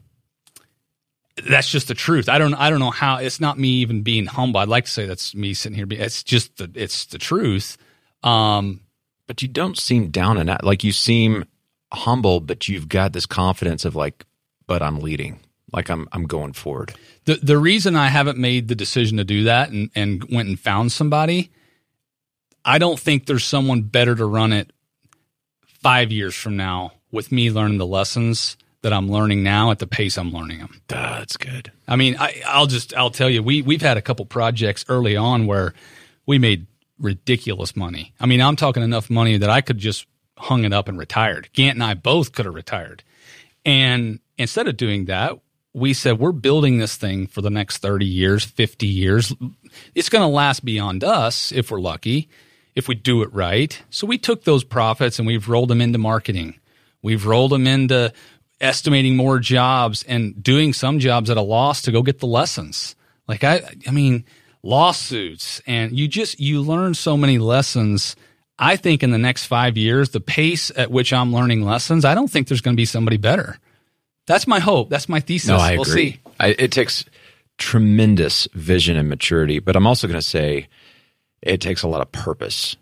that's 1.44 1.70
just 1.70 1.88
the 1.88 1.94
truth. 1.94 2.30
I 2.30 2.38
don't 2.38 2.54
I 2.54 2.70
don't 2.70 2.80
know 2.80 2.92
how 2.92 3.18
it's 3.18 3.40
not 3.40 3.60
me 3.60 3.70
even 3.70 4.02
being 4.04 4.26
humble. 4.26 4.60
I'd 4.60 4.70
like 4.70 4.86
to 4.86 4.92
say 4.92 5.06
that's 5.06 5.36
me 5.36 5.54
sitting 5.54 5.76
here. 5.76 5.88
It's 5.90 6.24
just 6.24 6.58
the 6.58 6.72
it's 6.74 7.06
the 7.06 7.18
truth. 7.18 7.78
Um, 8.24 8.82
but 9.28 9.42
you 9.42 9.48
don't 9.48 9.78
seem 9.78 10.10
down 10.10 10.38
and 10.38 10.50
out. 10.50 10.64
Like 10.64 10.84
you 10.84 10.92
seem 10.92 11.46
humble, 11.92 12.40
but 12.40 12.68
you've 12.68 12.88
got 12.88 13.14
this 13.14 13.26
confidence 13.26 13.86
of 13.86 13.96
like, 13.96 14.26
but 14.66 14.82
I'm 14.82 15.00
leading. 15.00 15.40
Like 15.74 15.90
I'm 15.90 16.08
I'm 16.14 16.26
going 16.26 16.54
forward. 16.54 16.94
The 17.26 17.36
the 17.36 17.58
reason 17.58 17.96
I 17.96 18.08
haven't 18.08 18.38
made 18.38 18.70
the 18.70 18.76
decision 18.76 19.18
to 19.18 19.26
do 19.26 19.44
that 19.44 19.70
and, 19.72 19.90
and 19.94 20.24
went 20.32 20.48
and 20.48 20.60
found 20.60 20.94
somebody, 20.94 21.52
I 22.64 22.78
don't 22.78 23.00
think 23.00 23.26
there's 23.26 23.44
someone 23.44 23.82
better 23.82 24.16
to 24.16 24.26
run 24.26 24.54
it 24.54 24.72
five 25.66 26.14
years 26.14 26.34
from 26.34 26.56
now 26.56 26.94
with 27.12 27.32
me 27.32 27.52
learning 27.52 27.78
the 27.78 27.86
lessons 27.86 28.56
that 28.86 28.94
I'm 28.94 29.10
learning 29.10 29.42
now 29.42 29.72
at 29.72 29.80
the 29.80 29.88
pace 29.88 30.16
I'm 30.16 30.32
learning 30.32 30.60
them. 30.60 30.80
That's 30.90 31.38
good. 31.38 31.72
I 31.88 31.96
mean, 31.96 32.18
I, 32.20 32.44
will 32.56 32.68
just 32.68 32.96
I'll 32.96 33.10
tell 33.10 33.28
you, 33.28 33.42
we 33.42 33.64
we've 33.64 33.82
had 33.82 33.98
a 33.98 34.02
couple 34.02 34.28
projects 34.28 34.86
early 34.88 35.16
on 35.16 35.48
where 35.48 35.74
we 36.28 36.38
made 36.38 36.68
ridiculous 37.00 37.76
money. 37.76 38.14
I 38.20 38.28
mean, 38.28 38.42
I'm 38.42 38.56
talking 38.56 38.84
enough 38.84 39.10
money 39.10 39.40
that 39.40 39.50
I 39.50 39.62
could 39.62 39.80
just 39.80 40.06
hung 40.38 40.66
it 40.66 40.72
up 40.72 40.88
and 40.88 41.00
retired. 41.00 41.50
Gant 41.54 41.78
and 41.78 41.84
I 41.84 41.96
both 41.96 42.34
could 42.34 42.46
have 42.46 42.54
retired. 42.54 43.04
And 43.66 44.20
instead 44.38 44.68
of 44.68 44.78
doing 44.78 45.06
that, 45.06 45.40
we 45.74 45.96
said 45.96 46.20
we're 46.20 46.32
building 46.32 46.78
this 46.78 46.96
thing 46.96 47.26
for 47.26 47.42
the 47.42 47.50
next 47.50 47.80
30 47.80 48.06
years, 48.06 48.46
50 48.46 48.86
years. 48.86 49.34
It's 49.96 50.10
going 50.10 50.22
to 50.22 50.28
last 50.28 50.64
beyond 50.64 51.04
us 51.04 51.52
if 51.52 51.72
we're 51.72 51.82
lucky, 51.82 52.30
if 52.76 52.88
we 52.88 52.94
do 52.94 53.24
it 53.24 53.34
right. 53.34 53.82
So 53.90 54.06
we 54.06 54.20
took 54.20 54.44
those 54.44 54.64
profits 54.64 55.18
and 55.18 55.26
we've 55.26 55.50
rolled 55.50 55.70
them 55.70 55.82
into 55.82 55.98
marketing. 55.98 56.60
We've 57.06 57.28
rolled 57.28 57.52
them 57.52 57.68
into 57.68 58.12
estimating 58.62 59.16
more 59.16 59.40
jobs 59.40 60.04
and 60.04 60.42
doing 60.42 60.74
some 60.74 61.00
jobs 61.00 61.30
at 61.30 61.38
a 61.38 61.42
loss 61.42 61.82
to 61.84 61.92
go 61.92 62.02
get 62.02 62.20
the 62.20 62.28
lessons. 62.28 62.96
Like 63.28 63.44
I 63.44 63.62
I 63.88 63.92
mean 63.92 64.26
lawsuits 64.64 65.62
and 65.68 65.98
you 65.98 66.08
just 66.08 66.40
you 66.40 66.62
learn 66.62 66.94
so 66.94 67.18
many 67.18 67.38
lessons. 67.38 68.16
I 68.58 68.78
think 68.78 69.04
in 69.04 69.12
the 69.12 69.18
next 69.18 69.46
5 69.46 69.76
years 69.78 70.10
the 70.10 70.22
pace 70.22 70.72
at 70.76 70.90
which 70.90 71.12
I'm 71.12 71.34
learning 71.34 71.64
lessons, 71.64 72.06
I 72.06 72.16
don't 72.16 72.30
think 72.30 72.48
there's 72.48 72.62
going 72.62 72.76
to 72.76 72.82
be 72.82 72.86
somebody 72.86 73.18
better. 73.18 73.60
That's 74.28 74.48
my 74.48 74.60
hope. 74.60 74.90
That's 74.90 75.10
my 75.10 75.20
thesis. 75.20 75.50
No, 75.50 75.58
I 75.58 75.74
we'll 75.74 75.82
agree. 75.84 76.12
see. 76.14 76.20
I, 76.40 76.48
it 76.58 76.72
takes 76.72 77.06
tremendous 77.58 78.48
vision 78.54 78.98
and 78.98 79.08
maturity, 79.08 79.60
but 79.60 79.76
I'm 79.76 79.88
also 79.88 80.08
going 80.08 80.20
to 80.20 80.26
say 80.26 80.68
it 81.42 81.62
takes 81.62 81.84
a 81.84 81.88
lot 81.88 82.02
of 82.02 82.12
purpose 82.12 82.76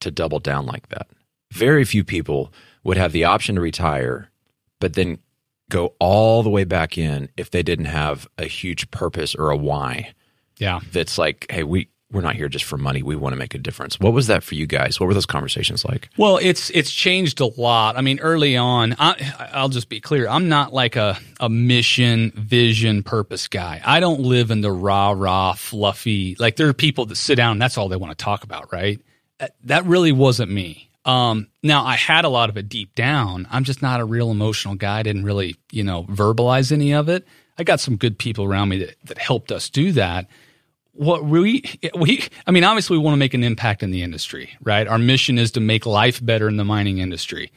to 0.00 0.10
double 0.10 0.38
down 0.38 0.66
like 0.66 0.88
that. 0.90 1.08
Very 1.52 1.84
few 1.84 2.04
people 2.04 2.52
would 2.84 2.96
have 2.96 3.12
the 3.12 3.24
option 3.24 3.56
to 3.56 3.60
retire 3.60 4.30
but 4.84 4.92
then 4.92 5.18
go 5.70 5.94
all 5.98 6.42
the 6.42 6.50
way 6.50 6.64
back 6.64 6.98
in 6.98 7.30
if 7.38 7.50
they 7.50 7.62
didn't 7.62 7.86
have 7.86 8.28
a 8.36 8.44
huge 8.44 8.90
purpose 8.90 9.34
or 9.34 9.48
a 9.48 9.56
why. 9.56 10.12
Yeah. 10.58 10.80
That's 10.92 11.16
like, 11.16 11.46
hey, 11.48 11.62
we 11.62 11.88
we're 12.12 12.20
not 12.20 12.36
here 12.36 12.50
just 12.50 12.66
for 12.66 12.76
money. 12.76 13.02
We 13.02 13.16
want 13.16 13.32
to 13.32 13.38
make 13.38 13.54
a 13.54 13.58
difference. 13.58 13.98
What 13.98 14.12
was 14.12 14.26
that 14.26 14.42
for 14.42 14.56
you 14.56 14.66
guys? 14.66 15.00
What 15.00 15.06
were 15.06 15.14
those 15.14 15.24
conversations 15.24 15.82
like? 15.86 16.10
Well, 16.18 16.36
it's 16.36 16.68
it's 16.68 16.92
changed 16.92 17.40
a 17.40 17.46
lot. 17.46 17.96
I 17.96 18.02
mean, 18.02 18.20
early 18.20 18.58
on, 18.58 18.94
I, 18.98 19.48
I'll 19.54 19.70
just 19.70 19.88
be 19.88 20.02
clear. 20.02 20.28
I'm 20.28 20.50
not 20.50 20.74
like 20.74 20.96
a 20.96 21.18
a 21.40 21.48
mission, 21.48 22.30
vision, 22.36 23.04
purpose 23.04 23.48
guy. 23.48 23.80
I 23.86 24.00
don't 24.00 24.20
live 24.20 24.50
in 24.50 24.60
the 24.60 24.70
rah 24.70 25.12
rah, 25.16 25.54
fluffy. 25.54 26.36
Like 26.38 26.56
there 26.56 26.68
are 26.68 26.74
people 26.74 27.06
that 27.06 27.16
sit 27.16 27.36
down 27.36 27.52
and 27.52 27.62
that's 27.62 27.78
all 27.78 27.88
they 27.88 27.96
want 27.96 28.16
to 28.16 28.22
talk 28.22 28.44
about, 28.44 28.70
right? 28.70 29.00
That 29.62 29.86
really 29.86 30.12
wasn't 30.12 30.50
me. 30.50 30.90
Um, 31.04 31.48
now 31.62 31.84
I 31.84 31.96
had 31.96 32.24
a 32.24 32.28
lot 32.28 32.48
of 32.48 32.56
it 32.56 32.68
deep 32.68 32.94
down. 32.94 33.46
I'm 33.50 33.64
just 33.64 33.82
not 33.82 34.00
a 34.00 34.04
real 34.04 34.30
emotional 34.30 34.74
guy. 34.74 35.00
I 35.00 35.02
didn't 35.02 35.24
really, 35.24 35.56
you 35.70 35.84
know, 35.84 36.04
verbalize 36.04 36.72
any 36.72 36.94
of 36.94 37.08
it. 37.08 37.26
I 37.58 37.64
got 37.64 37.80
some 37.80 37.96
good 37.96 38.18
people 38.18 38.44
around 38.44 38.70
me 38.70 38.78
that, 38.78 38.96
that 39.04 39.18
helped 39.18 39.52
us 39.52 39.68
do 39.70 39.92
that. 39.92 40.26
What 40.92 41.24
we, 41.24 41.62
we, 41.96 42.24
I 42.46 42.52
mean, 42.52 42.64
obviously 42.64 42.96
we 42.96 43.04
want 43.04 43.14
to 43.14 43.18
make 43.18 43.34
an 43.34 43.44
impact 43.44 43.82
in 43.82 43.90
the 43.90 44.02
industry, 44.02 44.56
right? 44.62 44.86
Our 44.86 44.98
mission 44.98 45.38
is 45.38 45.52
to 45.52 45.60
make 45.60 45.86
life 45.86 46.24
better 46.24 46.48
in 46.48 46.56
the 46.56 46.64
mining 46.64 46.98
industry. 46.98 47.52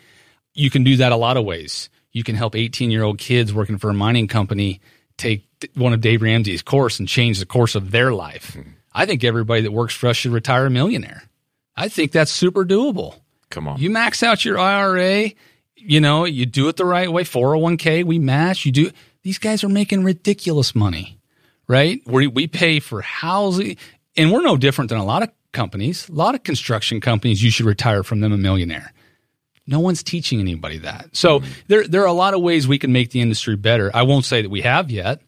You 0.53 0.69
can 0.69 0.83
do 0.83 0.97
that 0.97 1.11
a 1.11 1.17
lot 1.17 1.37
of 1.37 1.45
ways. 1.45 1.89
You 2.11 2.23
can 2.23 2.35
help 2.35 2.55
18 2.55 2.91
year 2.91 3.03
old 3.03 3.19
kids 3.19 3.53
working 3.53 3.77
for 3.77 3.89
a 3.89 3.93
mining 3.93 4.27
company 4.27 4.81
take 5.17 5.45
one 5.75 5.93
of 5.93 6.01
Dave 6.01 6.21
Ramsey's 6.21 6.61
course 6.61 6.99
and 6.99 7.07
change 7.07 7.39
the 7.39 7.45
course 7.45 7.75
of 7.75 7.91
their 7.91 8.13
life. 8.13 8.55
Mm-hmm. 8.55 8.69
I 8.93 9.05
think 9.05 9.23
everybody 9.23 9.61
that 9.61 9.71
works 9.71 9.93
for 9.93 10.07
us 10.07 10.17
should 10.17 10.31
retire 10.31 10.65
a 10.65 10.69
millionaire. 10.69 11.23
I 11.75 11.89
think 11.89 12.11
that's 12.11 12.31
super 12.31 12.65
doable. 12.65 13.19
Come 13.49 13.67
on. 13.67 13.79
You 13.79 13.89
max 13.89 14.23
out 14.23 14.43
your 14.43 14.59
IRA, 14.59 15.31
you 15.75 16.01
know, 16.01 16.25
you 16.25 16.45
do 16.45 16.67
it 16.67 16.75
the 16.75 16.85
right 16.85 17.11
way. 17.11 17.23
401k, 17.23 18.03
we 18.03 18.19
match. 18.19 18.65
You 18.65 18.71
do. 18.71 18.91
These 19.23 19.37
guys 19.37 19.63
are 19.63 19.69
making 19.69 20.03
ridiculous 20.03 20.75
money, 20.75 21.19
right? 21.67 22.01
We, 22.05 22.27
we 22.27 22.47
pay 22.47 22.79
for 22.79 23.01
housing, 23.01 23.77
and 24.15 24.31
we're 24.31 24.41
no 24.41 24.57
different 24.57 24.89
than 24.89 24.97
a 24.97 25.05
lot 25.05 25.23
of 25.23 25.29
companies, 25.53 26.07
a 26.09 26.13
lot 26.13 26.35
of 26.35 26.43
construction 26.43 27.01
companies, 27.01 27.43
you 27.43 27.49
should 27.49 27.65
retire 27.65 28.03
from 28.03 28.19
them 28.19 28.31
a 28.31 28.37
millionaire. 28.37 28.93
No 29.65 29.79
one's 29.79 30.03
teaching 30.03 30.39
anybody 30.39 30.77
that. 30.79 31.09
So 31.15 31.39
mm-hmm. 31.39 31.51
there 31.67 31.87
there 31.87 32.01
are 32.03 32.07
a 32.07 32.13
lot 32.13 32.33
of 32.33 32.41
ways 32.41 32.67
we 32.67 32.79
can 32.79 32.93
make 32.93 33.11
the 33.11 33.19
industry 33.19 33.57
better. 33.57 33.91
I 33.93 34.03
won't 34.03 34.23
say 34.23 34.41
that 34.41 34.49
we 34.49 34.61
have 34.61 34.89
yet, 34.89 35.21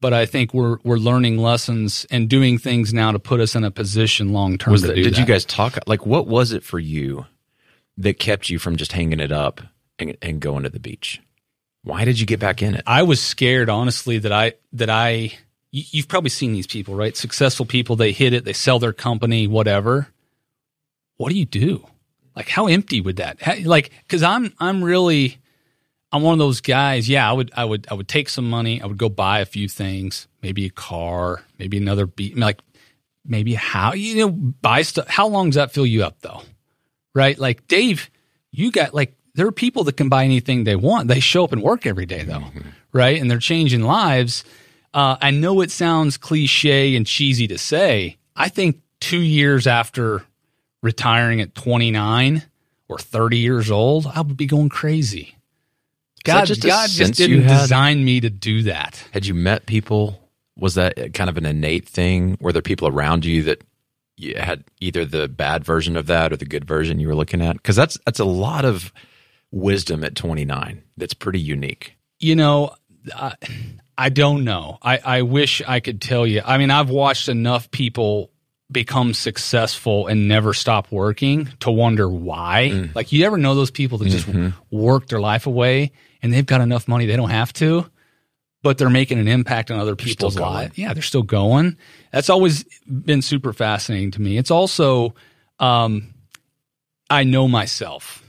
but 0.00 0.12
I 0.12 0.26
think 0.26 0.52
we're 0.52 0.78
we're 0.82 0.96
learning 0.96 1.38
lessons 1.38 2.04
and 2.10 2.28
doing 2.28 2.58
things 2.58 2.92
now 2.92 3.12
to 3.12 3.20
put 3.20 3.38
us 3.38 3.54
in 3.54 3.62
a 3.62 3.70
position 3.70 4.32
long 4.32 4.58
term. 4.58 4.74
Did 4.74 5.14
that. 5.14 5.18
you 5.18 5.24
guys 5.24 5.44
talk 5.44 5.78
like 5.86 6.04
what 6.04 6.26
was 6.26 6.52
it 6.52 6.64
for 6.64 6.80
you 6.80 7.26
that 7.98 8.18
kept 8.18 8.50
you 8.50 8.58
from 8.58 8.76
just 8.76 8.92
hanging 8.92 9.20
it 9.20 9.32
up 9.32 9.60
and, 9.98 10.16
and 10.22 10.40
going 10.40 10.64
to 10.64 10.70
the 10.70 10.80
beach? 10.80 11.20
Why 11.82 12.04
did 12.04 12.18
you 12.18 12.26
get 12.26 12.40
back 12.40 12.62
in 12.62 12.74
it? 12.74 12.82
I 12.86 13.04
was 13.04 13.22
scared, 13.22 13.70
honestly, 13.70 14.18
that 14.18 14.32
I 14.32 14.54
that 14.72 14.90
I. 14.90 15.32
You've 15.70 16.08
probably 16.08 16.30
seen 16.30 16.52
these 16.52 16.66
people, 16.66 16.94
right? 16.94 17.16
Successful 17.16 17.66
people. 17.66 17.96
They 17.96 18.12
hit 18.12 18.32
it. 18.32 18.44
They 18.44 18.54
sell 18.54 18.78
their 18.78 18.92
company, 18.94 19.46
whatever. 19.46 20.08
What 21.16 21.30
do 21.30 21.38
you 21.38 21.44
do? 21.44 21.86
Like, 22.34 22.48
how 22.48 22.66
empty 22.66 23.00
would 23.00 23.16
that? 23.16 23.40
How, 23.42 23.54
like, 23.62 23.92
because 24.02 24.22
I'm 24.22 24.52
I'm 24.58 24.82
really 24.82 25.38
I'm 26.12 26.22
one 26.22 26.32
of 26.32 26.38
those 26.38 26.60
guys. 26.60 27.08
Yeah, 27.08 27.28
I 27.28 27.32
would 27.32 27.50
I 27.56 27.64
would 27.64 27.86
I 27.90 27.94
would 27.94 28.08
take 28.08 28.28
some 28.28 28.48
money. 28.48 28.80
I 28.80 28.86
would 28.86 28.98
go 28.98 29.08
buy 29.08 29.40
a 29.40 29.46
few 29.46 29.68
things, 29.68 30.28
maybe 30.42 30.66
a 30.66 30.70
car, 30.70 31.42
maybe 31.58 31.76
another 31.76 32.06
beat. 32.06 32.36
Like 32.36 32.60
maybe 33.24 33.54
how 33.54 33.92
you 33.92 34.16
know 34.16 34.30
buy 34.30 34.82
stuff. 34.82 35.08
How 35.08 35.26
long 35.26 35.50
does 35.50 35.56
that 35.56 35.72
fill 35.72 35.86
you 35.86 36.04
up 36.04 36.20
though? 36.20 36.42
Right? 37.16 37.38
Like 37.38 37.66
Dave, 37.66 38.10
you 38.52 38.70
got 38.70 38.92
like 38.92 39.16
there 39.34 39.46
are 39.46 39.52
people 39.52 39.84
that 39.84 39.96
can 39.96 40.10
buy 40.10 40.24
anything 40.24 40.64
they 40.64 40.76
want. 40.76 41.08
They 41.08 41.18
show 41.18 41.44
up 41.44 41.52
and 41.52 41.62
work 41.62 41.86
every 41.86 42.04
day 42.04 42.24
though, 42.24 42.40
mm-hmm. 42.40 42.68
right? 42.92 43.18
And 43.18 43.30
they're 43.30 43.38
changing 43.38 43.82
lives. 43.82 44.44
Uh, 44.92 45.16
I 45.20 45.30
know 45.30 45.62
it 45.62 45.70
sounds 45.70 46.18
cliche 46.18 46.94
and 46.94 47.06
cheesy 47.06 47.48
to 47.48 47.56
say. 47.56 48.18
I 48.36 48.50
think 48.50 48.82
two 49.00 49.20
years 49.20 49.66
after 49.66 50.24
retiring 50.82 51.40
at 51.40 51.54
29 51.54 52.42
or 52.88 52.98
30 52.98 53.38
years 53.38 53.70
old, 53.70 54.06
I 54.06 54.20
would 54.20 54.36
be 54.36 54.46
going 54.46 54.68
crazy. 54.68 55.36
God, 56.22 56.44
just, 56.44 56.62
God 56.62 56.90
just 56.90 57.14
didn't 57.14 57.46
design 57.46 58.04
me 58.04 58.20
to 58.20 58.28
do 58.28 58.62
that. 58.64 59.02
Had 59.12 59.24
you 59.24 59.34
met 59.34 59.64
people? 59.64 60.20
Was 60.58 60.74
that 60.74 61.14
kind 61.14 61.30
of 61.30 61.36
an 61.36 61.46
innate 61.46 61.88
thing? 61.88 62.36
Were 62.40 62.52
there 62.52 62.62
people 62.62 62.88
around 62.88 63.24
you 63.24 63.42
that 63.44 63.62
you 64.16 64.34
had 64.36 64.64
either 64.80 65.04
the 65.04 65.28
bad 65.28 65.64
version 65.64 65.96
of 65.96 66.06
that 66.06 66.32
or 66.32 66.36
the 66.36 66.44
good 66.44 66.64
version 66.64 66.98
you 66.98 67.08
were 67.08 67.14
looking 67.14 67.42
at? 67.42 67.56
Because 67.56 67.76
that's 67.76 67.98
that's 68.04 68.20
a 68.20 68.24
lot 68.24 68.64
of 68.64 68.92
wisdom 69.50 70.04
at 70.04 70.14
29 70.14 70.82
that's 70.96 71.14
pretty 71.14 71.40
unique? 71.40 71.96
You 72.18 72.36
know, 72.36 72.74
I, 73.14 73.34
I 73.98 74.08
don't 74.08 74.44
know. 74.44 74.78
I, 74.82 74.98
I 74.98 75.22
wish 75.22 75.62
I 75.66 75.80
could 75.80 76.00
tell 76.00 76.26
you. 76.26 76.42
I 76.44 76.58
mean, 76.58 76.70
I've 76.70 76.90
watched 76.90 77.28
enough 77.28 77.70
people 77.70 78.30
become 78.70 79.14
successful 79.14 80.06
and 80.08 80.28
never 80.28 80.52
stop 80.52 80.90
working 80.90 81.48
to 81.60 81.70
wonder 81.70 82.08
why. 82.08 82.70
Mm. 82.72 82.94
Like, 82.94 83.12
you 83.12 83.24
ever 83.24 83.38
know 83.38 83.54
those 83.54 83.70
people 83.70 83.98
that 83.98 84.08
just 84.08 84.26
mm-hmm. 84.26 84.50
work 84.76 85.06
their 85.06 85.20
life 85.20 85.46
away 85.46 85.92
and 86.20 86.32
they've 86.32 86.44
got 86.44 86.60
enough 86.60 86.88
money 86.88 87.06
they 87.06 87.16
don't 87.16 87.30
have 87.30 87.52
to, 87.54 87.86
but 88.66 88.78
they're 88.78 88.90
making 88.90 89.20
an 89.20 89.28
impact 89.28 89.70
on 89.70 89.78
other 89.78 89.94
people's 89.94 90.36
lives? 90.36 90.76
Yeah, 90.76 90.92
they're 90.92 91.00
still 91.00 91.22
going. 91.22 91.76
That's 92.10 92.28
always 92.28 92.64
been 92.84 93.22
super 93.22 93.52
fascinating 93.52 94.10
to 94.10 94.20
me. 94.20 94.38
It's 94.38 94.50
also, 94.50 95.14
um, 95.60 96.12
I 97.08 97.22
know 97.22 97.46
myself. 97.46 98.28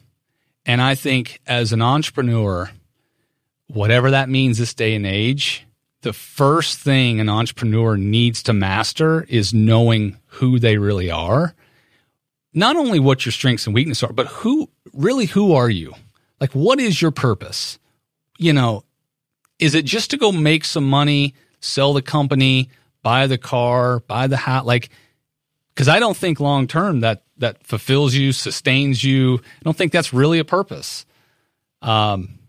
And 0.64 0.80
I 0.80 0.94
think 0.94 1.42
as 1.48 1.74
an 1.74 1.82
entrepreneur, 1.82 2.70
whatever 3.66 4.12
that 4.12 4.30
means 4.30 4.60
this 4.60 4.76
day 4.76 4.94
and 4.94 5.08
age, 5.08 5.66
the 6.02 6.14
first 6.14 6.78
thing 6.78 7.20
an 7.20 7.30
entrepreneur 7.30 7.98
needs 7.98 8.44
to 8.44 8.54
master 8.54 9.24
is 9.24 9.56
knowing 9.56 10.20
who 10.28 10.60
they 10.60 10.78
really 10.78 11.10
are. 11.10 11.56
Not 12.54 12.76
only 12.76 13.00
what 13.00 13.26
your 13.26 13.34
strengths 13.34 13.66
and 13.66 13.74
weaknesses 13.74 14.04
are, 14.04 14.14
but 14.14 14.28
who 14.28 14.70
really 14.94 15.26
who 15.26 15.56
are 15.56 15.70
you? 15.70 15.96
Like 16.40 16.52
what 16.52 16.80
is 16.80 17.02
your 17.02 17.10
purpose? 17.10 17.80
You 18.38 18.54
know, 18.54 18.84
is 19.60 19.76
it 19.76 19.86
just 19.86 20.12
to 20.12 20.18
go 20.18 20.32
make 20.32 20.66
some 20.66 20.88
money, 20.88 21.34
sell 21.60 21.94
the 21.94 22.02
company, 22.02 22.70
buy 23.04 23.28
the 23.28 23.38
car, 23.38 24.00
buy 24.02 24.28
the 24.28 24.38
hat 24.38 24.66
like 24.66 24.90
because 25.74 25.88
I 25.88 26.00
don't 26.00 26.18
think 26.18 26.40
long 26.40 26.68
term 26.68 27.02
that 27.02 27.24
that 27.38 27.66
fulfills 27.66 28.14
you, 28.14 28.32
sustains 28.32 29.04
you. 29.04 29.36
I 29.36 29.64
don't 29.64 29.78
think 29.78 29.92
that's 29.92 30.14
really 30.14 30.40
a 30.40 30.46
purpose. 30.46 31.06
Um, 31.82 32.40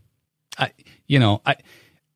I 0.59 0.73
you 1.07 1.19
know 1.19 1.43
I 1.45 1.57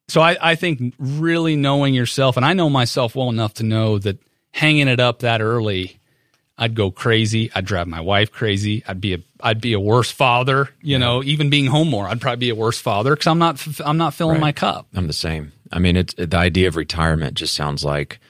so 0.09 0.21
I 0.21 0.37
I 0.41 0.55
think 0.55 0.95
really 0.99 1.57
knowing 1.57 1.95
yourself, 1.95 2.37
and 2.37 2.47
I 2.47 2.53
know 2.53 2.71
myself 2.71 3.15
well 3.15 3.29
enough 3.29 3.55
to 3.55 3.63
know 3.63 3.99
that 3.99 4.19
hanging 4.53 4.89
it 4.89 5.01
up 5.01 5.21
that 5.21 5.41
early, 5.41 6.01
I'd 6.59 6.75
go 6.75 6.91
crazy. 6.91 7.51
I'd 7.55 7.65
drive 7.65 7.89
my 7.89 8.01
wife 8.01 8.31
crazy. 8.31 8.85
I'd 8.87 9.01
be 9.01 9.15
a 9.15 9.19
I'd 9.41 9.61
be 9.61 9.73
a 9.73 9.81
worse 9.81 10.11
father. 10.11 10.69
You 10.81 10.99
know, 10.99 11.23
even 11.23 11.51
being 11.51 11.67
home 11.67 11.89
more, 11.89 12.07
I'd 12.07 12.21
probably 12.21 12.47
be 12.47 12.51
a 12.51 12.55
worse 12.55 12.79
father 12.79 13.13
because 13.13 13.27
I'm 13.27 13.39
not 13.39 13.67
I'm 13.85 13.97
not 13.97 14.15
filling 14.15 14.35
right. 14.35 14.41
my 14.41 14.53
cup. 14.53 14.87
I'm 14.95 15.07
the 15.07 15.13
same. 15.13 15.53
I 15.73 15.79
mean, 15.79 15.97
it's 15.97 16.15
the 16.15 16.37
idea 16.37 16.69
of 16.69 16.77
retirement 16.77 17.35
just 17.35 17.55
sounds 17.55 17.85
like 17.85 18.21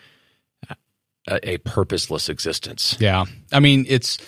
a, 1.28 1.50
a 1.54 1.58
purposeless 1.58 2.28
existence. 2.28 2.96
Yeah. 2.98 3.24
I 3.52 3.60
mean, 3.60 3.86
it's, 3.88 4.18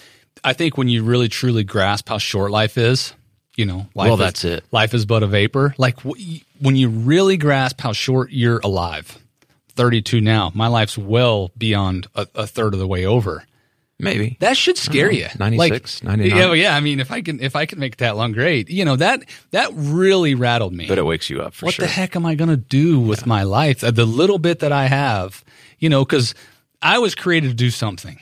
I 0.43 0.53
think 0.53 0.77
when 0.77 0.89
you 0.89 1.05
really 1.05 1.29
truly 1.29 1.65
grasp 1.65 2.09
how 2.09 2.19
short 2.19 2.51
life 2.51 2.77
is, 2.77 3.15
you 3.57 3.67
know, 3.67 3.87
life 3.95 4.09
well, 4.09 4.17
that's 4.17 4.45
is, 4.45 4.59
it. 4.59 4.65
Life 4.73 4.95
is 4.95 5.07
but 5.07 5.23
a 5.23 5.27
vapor. 5.27 5.75
Like 5.79 6.01
when 6.01 6.77
you 6.77 6.89
really 6.89 7.37
grasp 7.37 7.81
how 7.81 7.93
short 7.93 8.31
you're 8.31 8.61
alive, 8.65 9.19
32 9.71 10.21
now, 10.21 10.51
my 10.55 10.67
life's 10.67 10.99
well 10.99 11.51
beyond 11.57 12.07
a, 12.15 12.27
a 12.35 12.47
third 12.47 12.75
of 12.75 12.81
the 12.81 12.87
way 12.87 13.07
over. 13.07 13.45
Maybe 13.99 14.37
that 14.41 14.57
should 14.57 14.77
scare 14.77 15.13
you. 15.13 15.29
96, 15.39 16.03
like, 16.03 16.09
99. 16.19 16.39
Yeah, 16.39 16.53
yeah. 16.53 16.77
I 16.77 16.81
mean, 16.81 16.99
if 16.99 17.13
I 17.13 17.23
can, 17.23 17.41
if 17.41 17.55
I 17.55 17.65
can 17.65 17.79
make 17.79 17.95
it 17.95 17.99
that 17.99 18.17
long, 18.17 18.33
great. 18.33 18.69
You 18.69 18.85
know 18.85 18.97
that 18.97 19.23
that 19.53 19.71
really 19.73 20.35
rattled 20.35 20.73
me. 20.73 20.87
But 20.89 20.99
it 20.99 21.05
wakes 21.05 21.31
you 21.31 21.41
up 21.43 21.55
for 21.55 21.67
what 21.67 21.75
sure. 21.75 21.85
What 21.85 21.89
the 21.89 21.95
heck 21.95 22.17
am 22.17 22.27
I 22.27 22.35
going 22.35 22.51
to 22.51 22.57
do 22.57 22.99
with 22.99 23.21
yeah. 23.21 23.29
my 23.29 23.43
life? 23.45 23.85
Uh, 23.85 23.93
the 23.93 24.05
little 24.05 24.39
bit 24.39 24.59
that 24.61 24.73
I 24.73 24.87
have, 24.87 25.45
you 25.79 25.89
know, 25.89 26.05
because 26.05 26.35
I 26.83 26.99
was 26.99 27.15
created 27.15 27.49
to 27.49 27.55
do 27.55 27.71
something. 27.71 28.19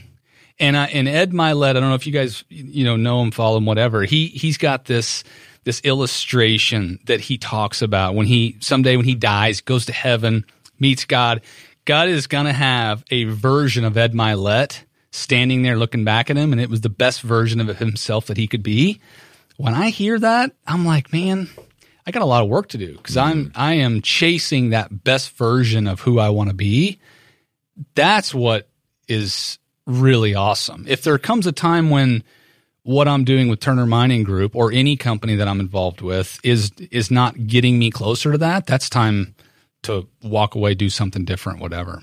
And 0.60 0.76
I, 0.76 0.86
and 0.86 1.08
Ed 1.08 1.32
Mylett, 1.32 1.70
I 1.70 1.72
don't 1.74 1.88
know 1.88 1.94
if 1.94 2.06
you 2.06 2.12
guys 2.12 2.44
you 2.50 2.84
know 2.84 2.96
know 2.96 3.22
him, 3.22 3.30
follow 3.30 3.56
him, 3.56 3.64
whatever. 3.64 4.04
He 4.04 4.26
he's 4.26 4.58
got 4.58 4.84
this 4.84 5.24
this 5.64 5.80
illustration 5.84 6.98
that 7.06 7.20
he 7.20 7.38
talks 7.38 7.80
about 7.80 8.14
when 8.14 8.26
he 8.26 8.56
someday 8.60 8.96
when 8.96 9.06
he 9.06 9.14
dies, 9.14 9.62
goes 9.62 9.86
to 9.86 9.92
heaven, 9.92 10.44
meets 10.78 11.06
God. 11.06 11.40
God 11.86 12.08
is 12.08 12.26
gonna 12.26 12.52
have 12.52 13.04
a 13.10 13.24
version 13.24 13.84
of 13.84 13.96
Ed 13.96 14.12
Mylett 14.12 14.82
standing 15.12 15.62
there 15.62 15.76
looking 15.76 16.04
back 16.04 16.28
at 16.28 16.36
him, 16.36 16.50
and 16.50 16.60
it 16.60 16.68
was 16.68 16.80
the 16.80 16.88
best 16.88 17.22
version 17.22 17.60
of 17.60 17.78
himself 17.78 18.26
that 18.26 18.36
he 18.36 18.48
could 18.48 18.64
be. 18.64 19.00
When 19.56 19.74
I 19.74 19.90
hear 19.90 20.18
that, 20.18 20.50
I'm 20.66 20.84
like, 20.84 21.12
man, 21.12 21.48
I 22.04 22.10
got 22.10 22.22
a 22.22 22.26
lot 22.26 22.42
of 22.42 22.48
work 22.48 22.68
to 22.70 22.78
do 22.78 22.96
because. 22.96 23.16
I'm 23.16 23.46
mm-hmm. 23.46 23.60
I 23.60 23.74
am 23.74 24.02
chasing 24.02 24.70
that 24.70 25.04
best 25.04 25.36
version 25.36 25.86
of 25.86 26.00
who 26.00 26.18
I 26.18 26.30
want 26.30 26.50
to 26.50 26.54
be 26.54 26.98
that's 27.94 28.34
what 28.34 28.68
is 29.08 29.58
really 29.86 30.34
awesome. 30.34 30.86
If 30.88 31.02
there 31.02 31.18
comes 31.18 31.46
a 31.46 31.52
time 31.52 31.90
when 31.90 32.22
what 32.82 33.06
I'm 33.08 33.24
doing 33.24 33.48
with 33.48 33.60
Turner 33.60 33.86
Mining 33.86 34.22
Group 34.22 34.56
or 34.56 34.72
any 34.72 34.96
company 34.96 35.36
that 35.36 35.48
I'm 35.48 35.60
involved 35.60 36.00
with 36.00 36.40
is 36.42 36.72
is 36.90 37.10
not 37.10 37.46
getting 37.46 37.78
me 37.78 37.90
closer 37.90 38.32
to 38.32 38.38
that, 38.38 38.66
that's 38.66 38.88
time 38.88 39.34
to 39.82 40.06
walk 40.22 40.54
away, 40.54 40.74
do 40.74 40.88
something 40.88 41.24
different, 41.24 41.60
whatever. 41.60 42.02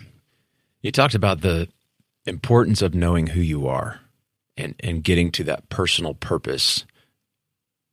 You 0.81 0.91
talked 0.91 1.15
about 1.15 1.41
the 1.41 1.67
importance 2.29 2.81
of 2.81 2.95
knowing 2.95 3.27
who 3.27 3.41
you 3.41 3.67
are 3.67 3.99
and 4.55 4.75
and 4.79 5.03
getting 5.03 5.31
to 5.31 5.43
that 5.45 5.67
personal 5.69 6.13
purpose 6.13 6.85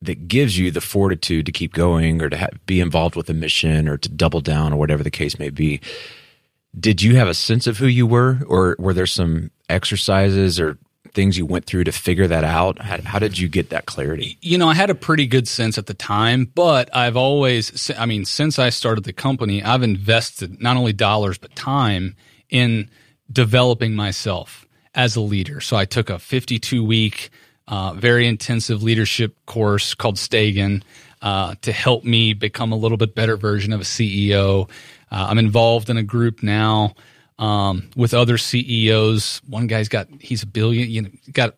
that 0.01 0.27
gives 0.27 0.57
you 0.57 0.69
the 0.69 0.81
fortitude 0.81 1.45
to 1.45 1.51
keep 1.51 1.73
going 1.73 2.21
or 2.21 2.29
to 2.29 2.37
ha- 2.37 2.49
be 2.65 2.79
involved 2.79 3.15
with 3.15 3.29
a 3.29 3.33
mission 3.33 3.89
or 3.89 3.97
to 3.97 4.09
double 4.09 4.41
down 4.41 4.71
or 4.71 4.77
whatever 4.77 5.03
the 5.03 5.09
case 5.09 5.39
may 5.39 5.49
be 5.49 5.81
did 6.79 7.01
you 7.01 7.15
have 7.15 7.27
a 7.27 7.33
sense 7.33 7.67
of 7.67 7.77
who 7.77 7.87
you 7.87 8.05
were, 8.05 8.39
or 8.47 8.75
were 8.79 8.93
there 8.93 9.07
some 9.07 9.51
exercises 9.69 10.59
or 10.59 10.77
things 11.13 11.37
you 11.37 11.45
went 11.45 11.65
through 11.65 11.85
to 11.85 11.91
figure 11.91 12.27
that 12.27 12.43
out? 12.43 12.79
How, 12.79 13.01
how, 13.01 13.19
did 13.19 13.39
you 13.39 13.47
get 13.47 13.69
that 13.69 13.85
clarity? 13.85 14.37
You 14.41 14.57
know, 14.57 14.67
I 14.67 14.73
had 14.73 14.89
a 14.89 14.95
pretty 14.95 15.25
good 15.25 15.47
sense 15.47 15.77
at 15.77 15.87
the 15.87 15.93
time, 15.93 16.51
but 16.53 16.93
I've 16.95 17.17
always, 17.17 17.89
I 17.97 18.05
mean, 18.05 18.25
since 18.25 18.59
I 18.59 18.69
started 18.69 19.05
the 19.05 19.13
company, 19.13 19.63
I've 19.63 19.83
invested 19.83 20.61
not 20.61 20.77
only 20.77 20.93
dollars, 20.93 21.37
but 21.37 21.55
time 21.55 22.15
in 22.49 22.89
developing 23.31 23.95
myself 23.95 24.67
as 24.95 25.15
a 25.15 25.21
leader. 25.21 25.61
So 25.61 25.77
I 25.77 25.85
took 25.85 26.09
a 26.09 26.19
52 26.19 26.83
week, 26.83 27.29
uh, 27.67 27.93
very 27.93 28.27
intensive 28.27 28.81
leadership 28.81 29.35
course 29.45 29.93
called 29.93 30.15
Stagen 30.15 30.83
uh, 31.21 31.55
to 31.61 31.71
help 31.71 32.03
me 32.03 32.33
become 32.33 32.71
a 32.71 32.75
little 32.75 32.97
bit 32.97 33.15
better 33.15 33.37
version 33.37 33.73
of 33.73 33.81
a 33.81 33.83
CEO. 33.83 34.69
Uh, 35.11 35.27
I'm 35.29 35.37
involved 35.37 35.89
in 35.89 35.97
a 35.97 36.03
group 36.03 36.43
now 36.43 36.95
um, 37.39 37.89
with 37.95 38.13
other 38.13 38.37
CEOs. 38.37 39.41
One 39.47 39.67
guy's 39.67 39.89
got 39.89 40.07
he's 40.19 40.43
a 40.43 40.47
billion, 40.47 40.89
you 40.89 41.01
know, 41.03 41.09
got 41.31 41.55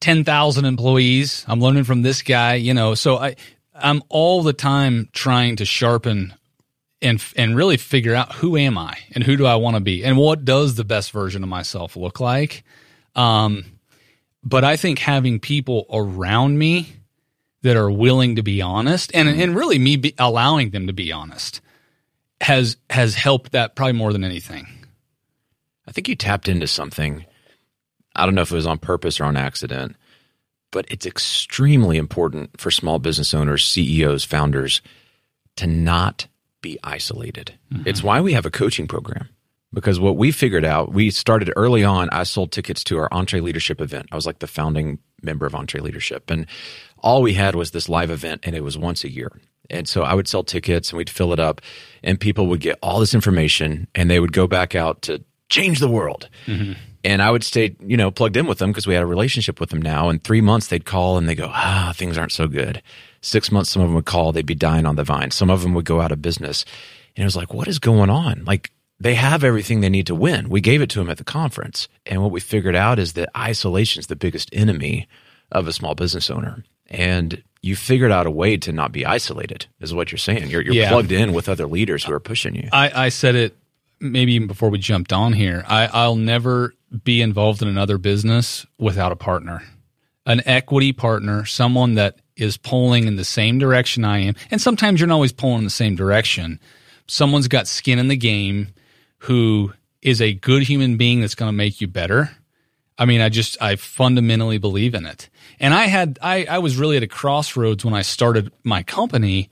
ten 0.00 0.24
thousand 0.24 0.64
employees. 0.64 1.44
I'm 1.48 1.60
learning 1.60 1.84
from 1.84 2.02
this 2.02 2.22
guy, 2.22 2.54
you 2.54 2.74
know. 2.74 2.94
So 2.94 3.18
I 3.18 3.36
I'm 3.74 4.02
all 4.08 4.42
the 4.42 4.52
time 4.52 5.08
trying 5.12 5.56
to 5.56 5.64
sharpen 5.64 6.34
and 7.02 7.22
and 7.36 7.56
really 7.56 7.76
figure 7.76 8.14
out 8.14 8.32
who 8.32 8.56
am 8.56 8.78
I 8.78 8.96
and 9.14 9.24
who 9.24 9.36
do 9.36 9.46
I 9.46 9.56
want 9.56 9.76
to 9.76 9.80
be 9.80 10.04
and 10.04 10.16
what 10.16 10.44
does 10.44 10.76
the 10.76 10.84
best 10.84 11.10
version 11.10 11.42
of 11.42 11.48
myself 11.48 11.96
look 11.96 12.20
like. 12.20 12.64
Um, 13.14 13.64
but 14.42 14.64
I 14.64 14.76
think 14.76 14.98
having 14.98 15.40
people 15.40 15.86
around 15.90 16.58
me 16.58 16.88
that 17.62 17.76
are 17.76 17.90
willing 17.90 18.36
to 18.36 18.42
be 18.42 18.60
honest 18.60 19.12
and, 19.14 19.28
and 19.28 19.54
really 19.54 19.78
me 19.78 19.96
be 19.96 20.14
allowing 20.18 20.70
them 20.70 20.86
to 20.86 20.92
be 20.92 21.12
honest 21.12 21.60
has 22.40 22.76
has 22.90 23.14
helped 23.14 23.52
that 23.52 23.76
probably 23.76 23.92
more 23.92 24.12
than 24.12 24.24
anything. 24.24 24.66
I 25.86 25.92
think 25.92 26.08
you 26.08 26.16
tapped 26.16 26.48
into 26.48 26.66
something. 26.66 27.24
I 28.14 28.24
don't 28.24 28.34
know 28.34 28.42
if 28.42 28.52
it 28.52 28.56
was 28.56 28.66
on 28.66 28.78
purpose 28.78 29.20
or 29.20 29.24
on 29.24 29.36
accident, 29.36 29.96
but 30.70 30.86
it's 30.88 31.06
extremely 31.06 31.96
important 31.96 32.60
for 32.60 32.70
small 32.70 32.98
business 32.98 33.32
owners, 33.32 33.64
CEOs, 33.64 34.24
founders 34.24 34.82
to 35.56 35.66
not 35.66 36.26
be 36.62 36.78
isolated. 36.82 37.58
Mm-hmm. 37.72 37.86
It's 37.86 38.02
why 38.02 38.20
we 38.20 38.32
have 38.32 38.46
a 38.46 38.50
coaching 38.50 38.88
program. 38.88 39.28
Because 39.74 39.98
what 39.98 40.16
we 40.16 40.32
figured 40.32 40.66
out, 40.66 40.92
we 40.92 41.10
started 41.10 41.50
early 41.56 41.82
on. 41.82 42.10
I 42.10 42.24
sold 42.24 42.52
tickets 42.52 42.84
to 42.84 42.98
our 42.98 43.08
EntreLeadership 43.08 43.80
event. 43.80 44.06
I 44.12 44.16
was 44.16 44.26
like 44.26 44.40
the 44.40 44.46
founding 44.46 44.98
member 45.22 45.46
of 45.46 45.54
EntreLeadership. 45.54 46.30
And 46.30 46.46
all 46.98 47.22
we 47.22 47.34
had 47.34 47.54
was 47.54 47.70
this 47.70 47.88
live 47.88 48.10
event, 48.10 48.42
and 48.44 48.54
it 48.54 48.62
was 48.62 48.76
once 48.76 49.02
a 49.02 49.10
year. 49.10 49.32
And 49.70 49.88
so 49.88 50.02
I 50.02 50.12
would 50.12 50.28
sell 50.28 50.44
tickets 50.44 50.90
and 50.90 50.98
we'd 50.98 51.08
fill 51.08 51.32
it 51.32 51.40
up, 51.40 51.62
and 52.02 52.20
people 52.20 52.48
would 52.48 52.60
get 52.60 52.78
all 52.82 53.00
this 53.00 53.14
information 53.14 53.88
and 53.94 54.10
they 54.10 54.20
would 54.20 54.32
go 54.32 54.46
back 54.46 54.74
out 54.74 55.02
to 55.02 55.24
change 55.48 55.80
the 55.80 55.88
world. 55.88 56.28
Mm-hmm. 56.46 56.72
And 57.04 57.22
I 57.22 57.30
would 57.30 57.42
stay, 57.42 57.74
you 57.80 57.96
know, 57.96 58.10
plugged 58.10 58.36
in 58.36 58.46
with 58.46 58.58
them 58.58 58.70
because 58.70 58.86
we 58.86 58.94
had 58.94 59.02
a 59.02 59.06
relationship 59.06 59.58
with 59.58 59.70
them 59.70 59.82
now. 59.82 60.08
In 60.08 60.18
three 60.18 60.40
months, 60.40 60.68
they'd 60.68 60.84
call 60.84 61.18
and 61.18 61.28
they 61.28 61.34
go, 61.34 61.50
ah, 61.52 61.92
things 61.96 62.16
aren't 62.16 62.32
so 62.32 62.46
good. 62.46 62.82
Six 63.22 63.50
months, 63.50 63.70
some 63.70 63.82
of 63.82 63.88
them 63.88 63.94
would 63.94 64.04
call, 64.04 64.32
they'd 64.32 64.44
be 64.44 64.54
dying 64.54 64.84
on 64.84 64.96
the 64.96 65.04
vine. 65.04 65.30
Some 65.30 65.48
of 65.48 65.62
them 65.62 65.74
would 65.74 65.86
go 65.86 66.00
out 66.00 66.12
of 66.12 66.20
business. 66.20 66.64
And 67.16 67.22
it 67.22 67.26
was 67.26 67.36
like, 67.36 67.54
what 67.54 67.68
is 67.68 67.78
going 67.78 68.10
on? 68.10 68.44
Like, 68.44 68.70
they 69.00 69.14
have 69.14 69.42
everything 69.42 69.80
they 69.80 69.88
need 69.88 70.06
to 70.08 70.14
win. 70.14 70.48
We 70.48 70.60
gave 70.60 70.82
it 70.82 70.90
to 70.90 70.98
them 70.98 71.10
at 71.10 71.18
the 71.18 71.24
conference. 71.24 71.88
And 72.04 72.22
what 72.22 72.30
we 72.30 72.40
figured 72.40 72.76
out 72.76 72.98
is 72.98 73.14
that 73.14 73.30
isolation 73.36 74.00
is 74.00 74.06
the 74.08 74.16
biggest 74.16 74.50
enemy 74.52 75.08
of 75.50 75.66
a 75.66 75.72
small 75.72 75.94
business 75.94 76.30
owner. 76.30 76.62
And 76.88 77.42
you 77.62 77.76
figured 77.76 78.12
out 78.12 78.26
a 78.26 78.30
way 78.30 78.56
to 78.58 78.72
not 78.72 78.92
be 78.92 79.06
isolated, 79.06 79.66
is 79.80 79.94
what 79.94 80.12
you're 80.12 80.18
saying. 80.18 80.50
You're, 80.50 80.62
you're 80.62 80.74
yeah. 80.74 80.88
plugged 80.88 81.12
in 81.12 81.32
with 81.32 81.48
other 81.48 81.66
leaders 81.66 82.04
who 82.04 82.12
are 82.12 82.20
pushing 82.20 82.54
you. 82.54 82.68
I, 82.72 83.06
I 83.06 83.08
said 83.08 83.34
it 83.34 83.56
maybe 84.00 84.32
even 84.34 84.48
before 84.48 84.68
we 84.68 84.78
jumped 84.78 85.12
on 85.12 85.32
here. 85.32 85.64
I, 85.66 85.86
I'll 85.86 86.16
never 86.16 86.74
be 87.04 87.22
involved 87.22 87.62
in 87.62 87.68
another 87.68 87.98
business 87.98 88.66
without 88.78 89.12
a 89.12 89.16
partner, 89.16 89.62
an 90.26 90.42
equity 90.44 90.92
partner, 90.92 91.44
someone 91.44 91.94
that 91.94 92.18
is 92.36 92.56
pulling 92.56 93.06
in 93.06 93.16
the 93.16 93.24
same 93.24 93.58
direction 93.58 94.04
I 94.04 94.18
am. 94.20 94.34
And 94.50 94.60
sometimes 94.60 95.00
you're 95.00 95.06
not 95.06 95.14
always 95.14 95.32
pulling 95.32 95.58
in 95.58 95.64
the 95.64 95.70
same 95.70 95.96
direction. 95.96 96.60
Someone's 97.06 97.48
got 97.48 97.66
skin 97.66 97.98
in 97.98 98.08
the 98.08 98.16
game 98.16 98.68
who 99.18 99.72
is 100.00 100.20
a 100.20 100.32
good 100.32 100.62
human 100.62 100.96
being 100.96 101.20
that's 101.20 101.34
going 101.34 101.48
to 101.48 101.56
make 101.56 101.80
you 101.80 101.86
better. 101.86 102.30
I 102.98 103.04
mean, 103.04 103.20
I 103.20 103.28
just, 103.28 103.60
I 103.60 103.76
fundamentally 103.76 104.58
believe 104.58 104.94
in 104.94 105.06
it. 105.06 105.28
And 105.60 105.72
I 105.74 105.86
had, 105.86 106.18
I, 106.22 106.44
I 106.48 106.58
was 106.58 106.76
really 106.76 106.96
at 106.96 107.02
a 107.02 107.08
crossroads 107.08 107.84
when 107.84 107.94
I 107.94 108.02
started 108.02 108.52
my 108.64 108.82
company. 108.82 109.50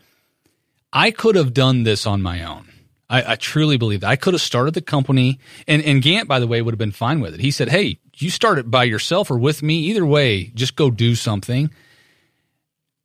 I 0.93 1.11
could 1.11 1.37
have 1.37 1.55
done 1.55 1.85
this 1.85 2.07
on 2.07 2.23
my 2.23 2.45
own. 2.45 2.69
I, 3.09 3.33
I 3.33 3.37
truly 3.37 3.77
believe 3.77 4.01
that. 4.01 4.11
I 4.11 4.16
could 4.16 4.35
have 4.35 4.40
started 4.40 4.75
the 4.75 4.83
company, 4.83 5.40
and, 5.66 5.83
and 5.83 6.01
Gant, 6.01 6.29
by 6.29 6.38
the 6.38 6.47
way, 6.47 6.62
would 6.62 6.73
have 6.73 6.79
been 6.79 6.93
fine 6.93 7.21
with 7.21 7.35
it. 7.35 7.40
He 7.40 7.51
said, 7.51 7.69
Hey, 7.69 7.99
you 8.16 8.31
start 8.31 8.59
it 8.59 8.71
by 8.71 8.85
yourself 8.85 9.31
or 9.31 9.38
with 9.38 9.62
me. 9.62 9.81
Either 9.81 10.07
way, 10.07 10.53
just 10.55 10.77
go 10.77 10.90
do 10.90 11.14
something. 11.14 11.71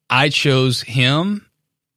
I 0.10 0.30
chose 0.30 0.82
him, 0.82 1.48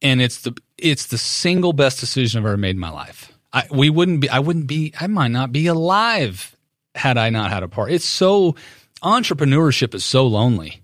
and 0.01 0.21
it's 0.21 0.41
the, 0.41 0.57
it's 0.77 1.07
the 1.07 1.17
single 1.17 1.73
best 1.73 1.99
decision 1.99 2.39
I've 2.39 2.45
ever 2.45 2.57
made 2.57 2.71
in 2.75 2.79
my 2.79 2.89
life. 2.89 3.31
I, 3.51 3.65
we 3.71 3.89
wouldn't 3.89 4.21
be, 4.21 4.29
I 4.29 4.39
wouldn't 4.39 4.67
be, 4.67 4.93
I 4.99 5.07
might 5.07 5.29
not 5.29 5.51
be 5.51 5.67
alive 5.67 6.55
had 6.95 7.17
I 7.17 7.29
not 7.29 7.51
had 7.51 7.63
a 7.63 7.67
part. 7.67 7.91
It's 7.91 8.05
so, 8.05 8.55
entrepreneurship 9.01 9.93
is 9.93 10.05
so 10.05 10.27
lonely. 10.27 10.83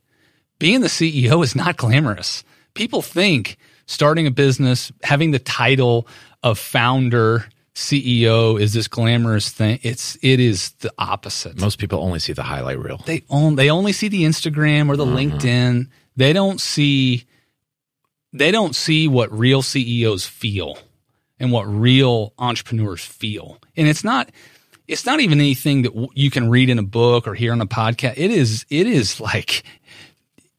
Being 0.60 0.82
the 0.82 0.88
CEO 0.88 1.44
is 1.44 1.56
not 1.56 1.78
glamorous. 1.78 2.44
People 2.74 3.02
think 3.02 3.58
starting 3.86 4.28
a 4.28 4.32
business, 4.32 4.92
having 5.04 5.32
the 5.32 5.40
title 5.40 6.08
of 6.44 6.58
founder, 6.58 7.46
CEO 7.76 8.60
is 8.60 8.74
this 8.74 8.88
glamorous 8.88 9.50
thing. 9.50 9.80
It's 9.84 10.18
it 10.22 10.40
is 10.40 10.72
the 10.80 10.94
opposite. 10.98 11.60
Most 11.60 11.78
people 11.78 12.00
only 12.00 12.20
see 12.20 12.32
the 12.32 12.44
highlight 12.44 12.80
reel. 12.80 13.02
They 13.06 13.24
only 13.30 13.56
they 13.56 13.70
only 13.70 13.92
see 13.92 14.08
the 14.08 14.24
Instagram 14.24 14.88
or 14.88 14.96
the 14.96 15.06
mm-hmm. 15.06 15.36
LinkedIn. 15.36 15.90
They 16.16 16.34
don't 16.34 16.60
see 16.60 17.26
they 18.34 18.52
don't 18.52 18.76
see 18.76 19.08
what 19.08 19.32
real 19.38 19.62
CEOs 19.62 20.26
feel 20.26 20.78
and 21.40 21.52
what 21.52 21.64
real 21.64 22.34
entrepreneurs 22.38 23.04
feel. 23.04 23.60
And 23.78 23.88
it's 23.88 24.04
not 24.04 24.32
it's 24.88 25.06
not 25.06 25.20
even 25.20 25.40
anything 25.40 25.82
that 25.84 26.10
you 26.14 26.30
can 26.30 26.50
read 26.50 26.70
in 26.70 26.80
a 26.80 26.84
book 26.84 27.28
or 27.28 27.34
hear 27.34 27.52
on 27.52 27.62
a 27.62 27.66
podcast. 27.66 28.14
It 28.18 28.32
is 28.32 28.66
it 28.70 28.88
is 28.88 29.20
like 29.20 29.64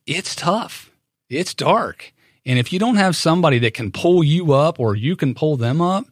it's 0.06 0.34
tough. 0.34 0.90
It's 1.28 1.54
dark. 1.54 2.12
And 2.44 2.58
if 2.58 2.72
you 2.72 2.78
don't 2.78 2.96
have 2.96 3.16
somebody 3.16 3.58
that 3.60 3.74
can 3.74 3.90
pull 3.90 4.22
you 4.22 4.52
up 4.52 4.78
or 4.78 4.94
you 4.94 5.16
can 5.16 5.34
pull 5.34 5.56
them 5.56 5.80
up, 5.80 6.06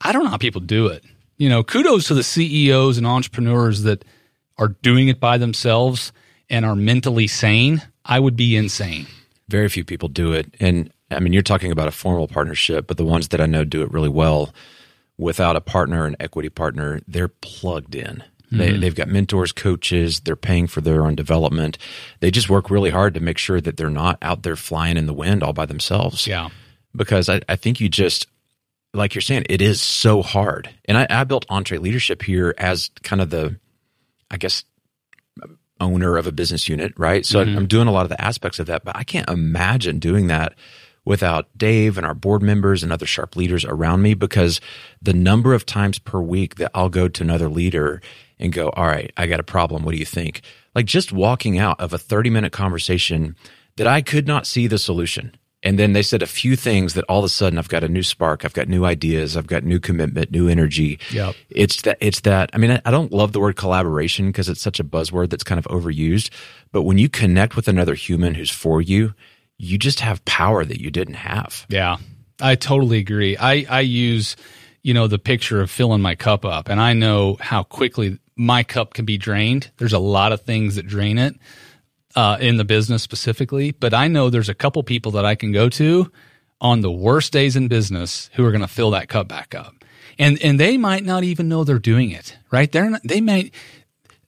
I 0.00 0.12
don't 0.12 0.24
know 0.24 0.30
how 0.30 0.38
people 0.38 0.62
do 0.62 0.86
it. 0.86 1.04
You 1.36 1.48
know, 1.48 1.62
kudos 1.62 2.08
to 2.08 2.14
the 2.14 2.22
CEOs 2.22 2.96
and 2.96 3.06
entrepreneurs 3.06 3.82
that 3.82 4.04
are 4.56 4.68
doing 4.68 5.08
it 5.08 5.20
by 5.20 5.38
themselves 5.38 6.12
and 6.48 6.64
are 6.64 6.74
mentally 6.74 7.26
sane. 7.26 7.82
I 8.08 8.18
would 8.18 8.34
be 8.34 8.56
insane. 8.56 9.06
Very 9.48 9.68
few 9.68 9.84
people 9.84 10.08
do 10.08 10.32
it. 10.32 10.54
And 10.58 10.90
I 11.10 11.20
mean, 11.20 11.32
you're 11.32 11.42
talking 11.42 11.72
about 11.72 11.88
a 11.88 11.92
formal 11.92 12.26
partnership, 12.26 12.86
but 12.86 12.96
the 12.96 13.04
ones 13.04 13.28
that 13.28 13.40
I 13.40 13.46
know 13.46 13.64
do 13.64 13.82
it 13.82 13.92
really 13.92 14.08
well 14.08 14.52
without 15.18 15.56
a 15.56 15.60
partner, 15.60 16.06
an 16.06 16.16
equity 16.18 16.48
partner, 16.48 17.00
they're 17.06 17.28
plugged 17.28 17.94
in. 17.94 18.24
They, 18.50 18.70
mm-hmm. 18.70 18.80
They've 18.80 18.94
got 18.94 19.08
mentors, 19.08 19.52
coaches, 19.52 20.20
they're 20.20 20.36
paying 20.36 20.68
for 20.68 20.80
their 20.80 21.04
own 21.04 21.14
development. 21.14 21.76
They 22.20 22.30
just 22.30 22.48
work 22.48 22.70
really 22.70 22.88
hard 22.88 23.12
to 23.14 23.20
make 23.20 23.36
sure 23.36 23.60
that 23.60 23.76
they're 23.76 23.90
not 23.90 24.16
out 24.22 24.42
there 24.42 24.56
flying 24.56 24.96
in 24.96 25.04
the 25.04 25.12
wind 25.12 25.42
all 25.42 25.52
by 25.52 25.66
themselves. 25.66 26.26
Yeah. 26.26 26.48
Because 26.96 27.28
I, 27.28 27.42
I 27.46 27.56
think 27.56 27.78
you 27.78 27.90
just, 27.90 28.26
like 28.94 29.14
you're 29.14 29.22
saying, 29.22 29.44
it 29.50 29.60
is 29.60 29.82
so 29.82 30.22
hard. 30.22 30.70
And 30.86 30.96
I, 30.96 31.06
I 31.10 31.24
built 31.24 31.46
EntreLeadership 31.48 32.22
here 32.22 32.54
as 32.56 32.90
kind 33.02 33.20
of 33.20 33.28
the, 33.28 33.58
I 34.30 34.38
guess, 34.38 34.64
owner 35.80 36.16
of 36.16 36.26
a 36.26 36.32
business 36.32 36.68
unit, 36.68 36.92
right? 36.96 37.24
So 37.24 37.44
mm-hmm. 37.44 37.56
I'm 37.56 37.66
doing 37.66 37.88
a 37.88 37.92
lot 37.92 38.02
of 38.02 38.08
the 38.08 38.20
aspects 38.20 38.58
of 38.58 38.66
that, 38.66 38.84
but 38.84 38.96
I 38.96 39.04
can't 39.04 39.28
imagine 39.28 39.98
doing 39.98 40.26
that 40.28 40.54
without 41.04 41.48
Dave 41.56 41.96
and 41.96 42.06
our 42.06 42.14
board 42.14 42.42
members 42.42 42.82
and 42.82 42.92
other 42.92 43.06
sharp 43.06 43.34
leaders 43.34 43.64
around 43.64 44.02
me 44.02 44.14
because 44.14 44.60
the 45.00 45.14
number 45.14 45.54
of 45.54 45.64
times 45.64 45.98
per 45.98 46.20
week 46.20 46.56
that 46.56 46.70
I'll 46.74 46.90
go 46.90 47.08
to 47.08 47.22
another 47.22 47.48
leader 47.48 48.02
and 48.38 48.52
go, 48.52 48.68
All 48.70 48.86
right, 48.86 49.12
I 49.16 49.26
got 49.26 49.40
a 49.40 49.44
problem. 49.44 49.84
What 49.84 49.92
do 49.92 49.98
you 49.98 50.04
think? 50.04 50.42
Like 50.74 50.86
just 50.86 51.12
walking 51.12 51.58
out 51.58 51.80
of 51.80 51.92
a 51.92 51.98
30 51.98 52.30
minute 52.30 52.52
conversation 52.52 53.36
that 53.76 53.86
I 53.86 54.02
could 54.02 54.26
not 54.26 54.46
see 54.46 54.66
the 54.66 54.78
solution. 54.78 55.34
And 55.62 55.78
then 55.78 55.92
they 55.92 56.02
said 56.02 56.22
a 56.22 56.26
few 56.26 56.54
things 56.54 56.94
that 56.94 57.04
all 57.08 57.18
of 57.18 57.24
a 57.24 57.28
sudden 57.28 57.58
I've 57.58 57.68
got 57.68 57.82
a 57.82 57.88
new 57.88 58.04
spark, 58.04 58.44
I've 58.44 58.52
got 58.52 58.68
new 58.68 58.84
ideas, 58.84 59.36
I've 59.36 59.48
got 59.48 59.64
new 59.64 59.80
commitment, 59.80 60.30
new 60.30 60.48
energy. 60.48 61.00
Yep. 61.10 61.34
It's 61.50 61.82
that 61.82 61.98
it's 62.00 62.20
that 62.20 62.50
I 62.52 62.58
mean 62.58 62.80
I 62.84 62.90
don't 62.90 63.12
love 63.12 63.32
the 63.32 63.40
word 63.40 63.56
collaboration 63.56 64.28
because 64.28 64.48
it's 64.48 64.60
such 64.60 64.78
a 64.78 64.84
buzzword 64.84 65.30
that's 65.30 65.44
kind 65.44 65.58
of 65.58 65.64
overused, 65.66 66.30
but 66.70 66.82
when 66.82 66.98
you 66.98 67.08
connect 67.08 67.56
with 67.56 67.66
another 67.66 67.94
human 67.94 68.34
who's 68.34 68.50
for 68.50 68.80
you, 68.80 69.14
you 69.56 69.78
just 69.78 69.98
have 70.00 70.24
power 70.24 70.64
that 70.64 70.80
you 70.80 70.90
didn't 70.90 71.14
have. 71.14 71.66
Yeah. 71.68 71.96
I 72.40 72.54
totally 72.54 72.98
agree. 72.98 73.36
I 73.36 73.66
I 73.68 73.80
use 73.80 74.36
you 74.82 74.94
know 74.94 75.08
the 75.08 75.18
picture 75.18 75.60
of 75.60 75.72
filling 75.72 76.02
my 76.02 76.14
cup 76.14 76.44
up 76.44 76.68
and 76.68 76.80
I 76.80 76.92
know 76.92 77.36
how 77.40 77.64
quickly 77.64 78.18
my 78.36 78.62
cup 78.62 78.94
can 78.94 79.04
be 79.04 79.18
drained. 79.18 79.72
There's 79.78 79.92
a 79.92 79.98
lot 79.98 80.30
of 80.30 80.42
things 80.42 80.76
that 80.76 80.86
drain 80.86 81.18
it 81.18 81.34
uh, 82.18 82.36
in 82.40 82.56
the 82.56 82.64
business 82.64 83.00
specifically, 83.00 83.70
but 83.70 83.94
I 83.94 84.08
know 84.08 84.28
there's 84.28 84.48
a 84.48 84.54
couple 84.54 84.82
people 84.82 85.12
that 85.12 85.24
I 85.24 85.36
can 85.36 85.52
go 85.52 85.68
to 85.68 86.10
on 86.60 86.80
the 86.80 86.90
worst 86.90 87.32
days 87.32 87.54
in 87.54 87.68
business 87.68 88.28
who 88.34 88.44
are 88.44 88.50
going 88.50 88.60
to 88.62 88.66
fill 88.66 88.90
that 88.90 89.08
cup 89.08 89.28
back 89.28 89.54
up, 89.54 89.84
and 90.18 90.36
and 90.42 90.58
they 90.58 90.76
might 90.76 91.04
not 91.04 91.22
even 91.22 91.48
know 91.48 91.62
they're 91.62 91.78
doing 91.78 92.10
it. 92.10 92.36
Right? 92.50 92.72
They're 92.72 92.90
not, 92.90 93.02
they 93.04 93.20
might. 93.20 93.54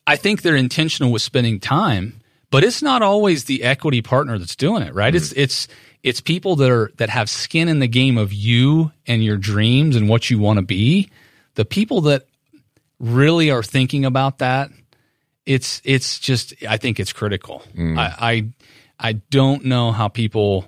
I 0.06 0.14
think 0.14 0.42
they're 0.42 0.54
intentional 0.54 1.10
with 1.10 1.20
spending 1.20 1.58
time, 1.58 2.20
but 2.52 2.62
it's 2.62 2.80
not 2.80 3.02
always 3.02 3.46
the 3.46 3.64
equity 3.64 4.02
partner 4.02 4.38
that's 4.38 4.54
doing 4.54 4.84
it. 4.84 4.94
Right? 4.94 5.12
Mm-hmm. 5.12 5.16
It's 5.16 5.32
it's 5.32 5.68
it's 6.04 6.20
people 6.20 6.54
that 6.56 6.70
are 6.70 6.92
that 6.98 7.10
have 7.10 7.28
skin 7.28 7.66
in 7.66 7.80
the 7.80 7.88
game 7.88 8.18
of 8.18 8.32
you 8.32 8.92
and 9.04 9.24
your 9.24 9.36
dreams 9.36 9.96
and 9.96 10.08
what 10.08 10.30
you 10.30 10.38
want 10.38 10.60
to 10.60 10.64
be. 10.64 11.10
The 11.56 11.64
people 11.64 12.02
that 12.02 12.26
really 13.00 13.50
are 13.50 13.64
thinking 13.64 14.04
about 14.04 14.38
that, 14.38 14.70
it's 15.46 15.80
it's 15.84 16.18
just 16.18 16.54
I 16.68 16.76
think 16.76 17.00
it's 17.00 17.12
critical. 17.12 17.62
Mm. 17.76 17.98
I, 17.98 18.14
I 18.98 19.08
I 19.08 19.12
don't 19.14 19.64
know 19.64 19.92
how 19.92 20.08
people 20.08 20.66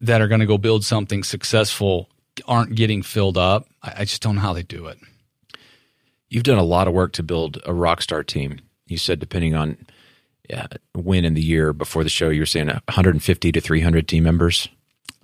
that 0.00 0.20
are 0.20 0.28
going 0.28 0.40
to 0.40 0.46
go 0.46 0.58
build 0.58 0.84
something 0.84 1.24
successful 1.24 2.08
aren't 2.46 2.74
getting 2.74 3.02
filled 3.02 3.38
up. 3.38 3.66
I, 3.82 3.94
I 3.98 4.04
just 4.04 4.22
don't 4.22 4.36
know 4.36 4.42
how 4.42 4.52
they 4.52 4.62
do 4.62 4.86
it. 4.86 4.98
You've 6.28 6.42
done 6.42 6.58
a 6.58 6.64
lot 6.64 6.88
of 6.88 6.94
work 6.94 7.12
to 7.14 7.22
build 7.22 7.60
a 7.64 7.72
rock 7.72 8.02
star 8.02 8.22
team. 8.22 8.60
You 8.86 8.98
said 8.98 9.18
depending 9.18 9.54
on 9.54 9.78
yeah, 10.48 10.66
when 10.94 11.24
in 11.24 11.34
the 11.34 11.42
year 11.42 11.72
before 11.72 12.04
the 12.04 12.10
show, 12.10 12.28
you 12.28 12.40
were 12.40 12.46
saying 12.46 12.68
150 12.68 13.52
to 13.52 13.60
300 13.60 14.06
team 14.06 14.22
members. 14.22 14.68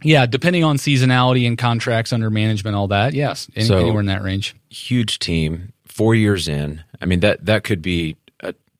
Yeah, 0.02 0.26
depending 0.26 0.64
on 0.64 0.78
seasonality 0.78 1.46
and 1.46 1.56
contracts 1.56 2.12
under 2.12 2.28
management, 2.28 2.74
all 2.74 2.88
that. 2.88 3.14
Yes, 3.14 3.48
any, 3.54 3.66
so, 3.66 3.78
anywhere 3.78 4.00
in 4.00 4.06
that 4.06 4.22
range. 4.22 4.56
Huge 4.68 5.20
team 5.20 5.72
four 5.86 6.14
years 6.14 6.48
in, 6.48 6.82
I 7.00 7.06
mean 7.06 7.20
that 7.20 7.44
that 7.46 7.64
could 7.64 7.82
be 7.82 8.16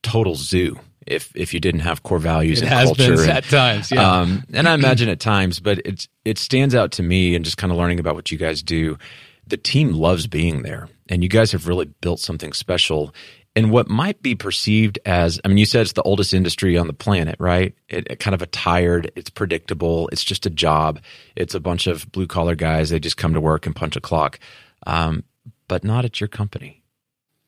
total 0.03 0.35
zoo 0.35 0.79
if 1.07 1.33
if 1.35 1.53
you 1.53 1.61
didn't 1.61 1.81
have 1.81 2.03
core 2.03 2.19
values 2.19 2.59
it 2.59 2.65
and 2.65 2.73
has 2.73 2.89
culture. 2.89 3.17
been 3.17 3.21
and, 3.21 3.31
at 3.31 3.45
times, 3.45 3.91
yeah. 3.91 4.21
um, 4.21 4.45
and 4.53 4.69
I 4.69 4.75
imagine 4.83 5.09
at 5.09 5.21
times, 5.21 5.61
but 5.61 5.81
it's 5.85 6.09
it 6.25 6.39
stands 6.39 6.75
out 6.75 6.93
to 6.93 7.03
me 7.03 7.35
and 7.35 7.45
just 7.45 7.57
kind 7.57 7.73
of 7.73 7.79
learning 7.79 8.01
about 8.01 8.15
what 8.15 8.31
you 8.31 8.39
guys 8.39 8.63
do. 8.63 8.99
The 9.47 9.57
team 9.57 9.93
loves 9.93 10.27
being 10.27 10.63
there, 10.63 10.89
and 11.09 11.23
you 11.23 11.29
guys 11.29 11.53
have 11.53 11.67
really 11.67 11.87
built 11.87 12.21
something 12.21 12.53
special. 12.53 13.15
And 13.55 13.71
what 13.71 13.87
might 13.87 14.23
be 14.23 14.35
perceived 14.35 14.99
as, 15.05 15.39
I 15.45 15.49
mean, 15.49 15.59
you 15.59 15.67
said 15.67 15.83
it's 15.83 15.93
the 15.93 16.03
oldest 16.03 16.33
industry 16.33 16.79
on 16.79 16.87
the 16.87 16.95
planet, 16.95 17.37
right? 17.39 17.75
It, 17.87 18.07
it 18.09 18.19
kind 18.19 18.35
of 18.35 18.41
a 18.41 18.47
tired, 18.47 19.13
it's 19.15 19.29
predictable, 19.29 20.09
it's 20.11 20.25
just 20.25 20.47
a 20.47 20.51
job. 20.51 21.01
It's 21.37 21.55
a 21.55 21.61
bunch 21.61 21.87
of 21.87 22.11
blue 22.13 22.27
collar 22.27 22.55
guys. 22.55 22.89
They 22.89 22.99
just 22.99 23.19
come 23.19 23.35
to 23.35 23.43
work 23.43 23.67
and 23.67 23.77
punch 23.77 23.95
a 23.95 24.01
clock, 24.01 24.41
um, 24.87 25.25
but 25.69 25.85
not 25.85 26.07
at 26.07 26.19
your 26.19 26.29
company. 26.29 26.83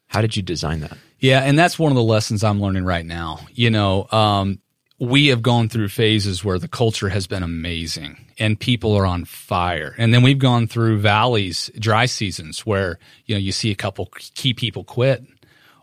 How 0.09 0.21
did 0.21 0.37
you 0.37 0.43
design 0.43 0.81
that? 0.81 0.99
Yeah, 1.25 1.41
and 1.41 1.59
that's 1.59 1.79
one 1.79 1.91
of 1.91 1.97
the 1.97 2.03
lessons 2.03 2.45
I'm 2.45 2.61
learning 2.61 2.85
right 2.85 3.07
now. 3.07 3.41
You 3.51 3.71
know, 3.71 4.07
um, 4.13 4.61
we 5.01 5.29
have 5.29 5.41
gone 5.41 5.71
through 5.71 5.89
phases 5.89 6.45
where 6.45 6.59
the 6.59 6.69
culture 6.69 7.09
has 7.09 7.27
been 7.27 7.43
amazing 7.43 8.27
and 8.39 8.61
people 8.61 8.95
are 8.95 9.07
on 9.07 9.25
fire. 9.25 9.95
And 9.97 10.13
then 10.13 10.23
we've 10.23 10.39
gone 10.39 10.67
through 10.69 10.99
valleys, 10.99 11.71
dry 11.79 12.05
seasons 12.05 12.67
where, 12.67 12.99
you 13.25 13.35
know, 13.35 13.39
you 13.39 13.53
see 13.53 13.71
a 13.71 13.75
couple 13.75 14.11
key 14.13 14.53
people 14.53 14.85
quit 14.85 15.25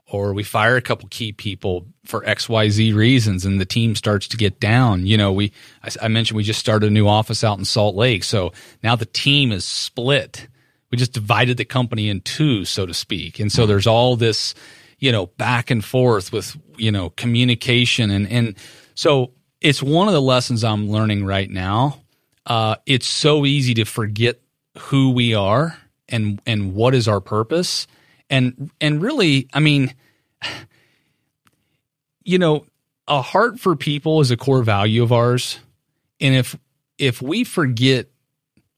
or 0.05 0.31
we 0.31 0.43
fire 0.43 0.75
a 0.75 0.81
couple 0.81 1.09
key 1.09 1.31
people 1.31 1.87
for 2.05 2.21
XYZ 2.21 2.93
reasons 2.93 3.43
and 3.43 3.59
the 3.59 3.65
team 3.65 3.95
starts 3.95 4.27
to 4.27 4.37
get 4.37 4.59
down. 4.59 5.07
You 5.07 5.17
know, 5.17 5.31
we, 5.31 5.53
I, 5.83 5.89
I 6.03 6.07
mentioned 6.07 6.37
we 6.37 6.43
just 6.43 6.59
started 6.59 6.85
a 6.85 6.93
new 6.93 7.07
office 7.07 7.43
out 7.43 7.57
in 7.57 7.65
Salt 7.65 7.95
Lake. 7.95 8.23
So 8.23 8.53
now 8.83 8.95
the 8.95 9.07
team 9.07 9.51
is 9.51 9.65
split. 9.65 10.47
We 10.91 10.99
just 10.99 11.13
divided 11.13 11.57
the 11.57 11.65
company 11.65 12.09
in 12.09 12.21
two, 12.21 12.63
so 12.63 12.85
to 12.85 12.93
speak. 12.93 13.39
And 13.39 13.51
so 13.51 13.65
there's 13.65 13.87
all 13.87 14.15
this, 14.15 14.53
you 15.01 15.11
know, 15.11 15.25
back 15.25 15.71
and 15.71 15.83
forth 15.83 16.31
with, 16.31 16.55
you 16.77 16.91
know, 16.91 17.09
communication. 17.09 18.11
And, 18.11 18.31
and 18.31 18.55
so 18.93 19.33
it's 19.59 19.83
one 19.83 20.07
of 20.07 20.13
the 20.13 20.21
lessons 20.21 20.63
I'm 20.63 20.89
learning 20.89 21.25
right 21.25 21.49
now. 21.49 21.99
Uh, 22.45 22.75
it's 22.85 23.07
so 23.07 23.45
easy 23.45 23.73
to 23.73 23.83
forget 23.83 24.39
who 24.77 25.09
we 25.09 25.33
are 25.33 25.77
and, 26.07 26.39
and 26.45 26.75
what 26.75 26.93
is 26.93 27.07
our 27.07 27.19
purpose. 27.19 27.87
And, 28.29 28.69
and 28.79 29.01
really, 29.01 29.49
I 29.53 29.59
mean, 29.59 29.93
you 32.23 32.37
know, 32.37 32.67
a 33.07 33.23
heart 33.23 33.59
for 33.59 33.75
people 33.75 34.21
is 34.21 34.29
a 34.29 34.37
core 34.37 34.61
value 34.61 35.01
of 35.01 35.11
ours. 35.11 35.59
And 36.19 36.35
if, 36.35 36.55
if 36.99 37.23
we 37.23 37.43
forget 37.43 38.07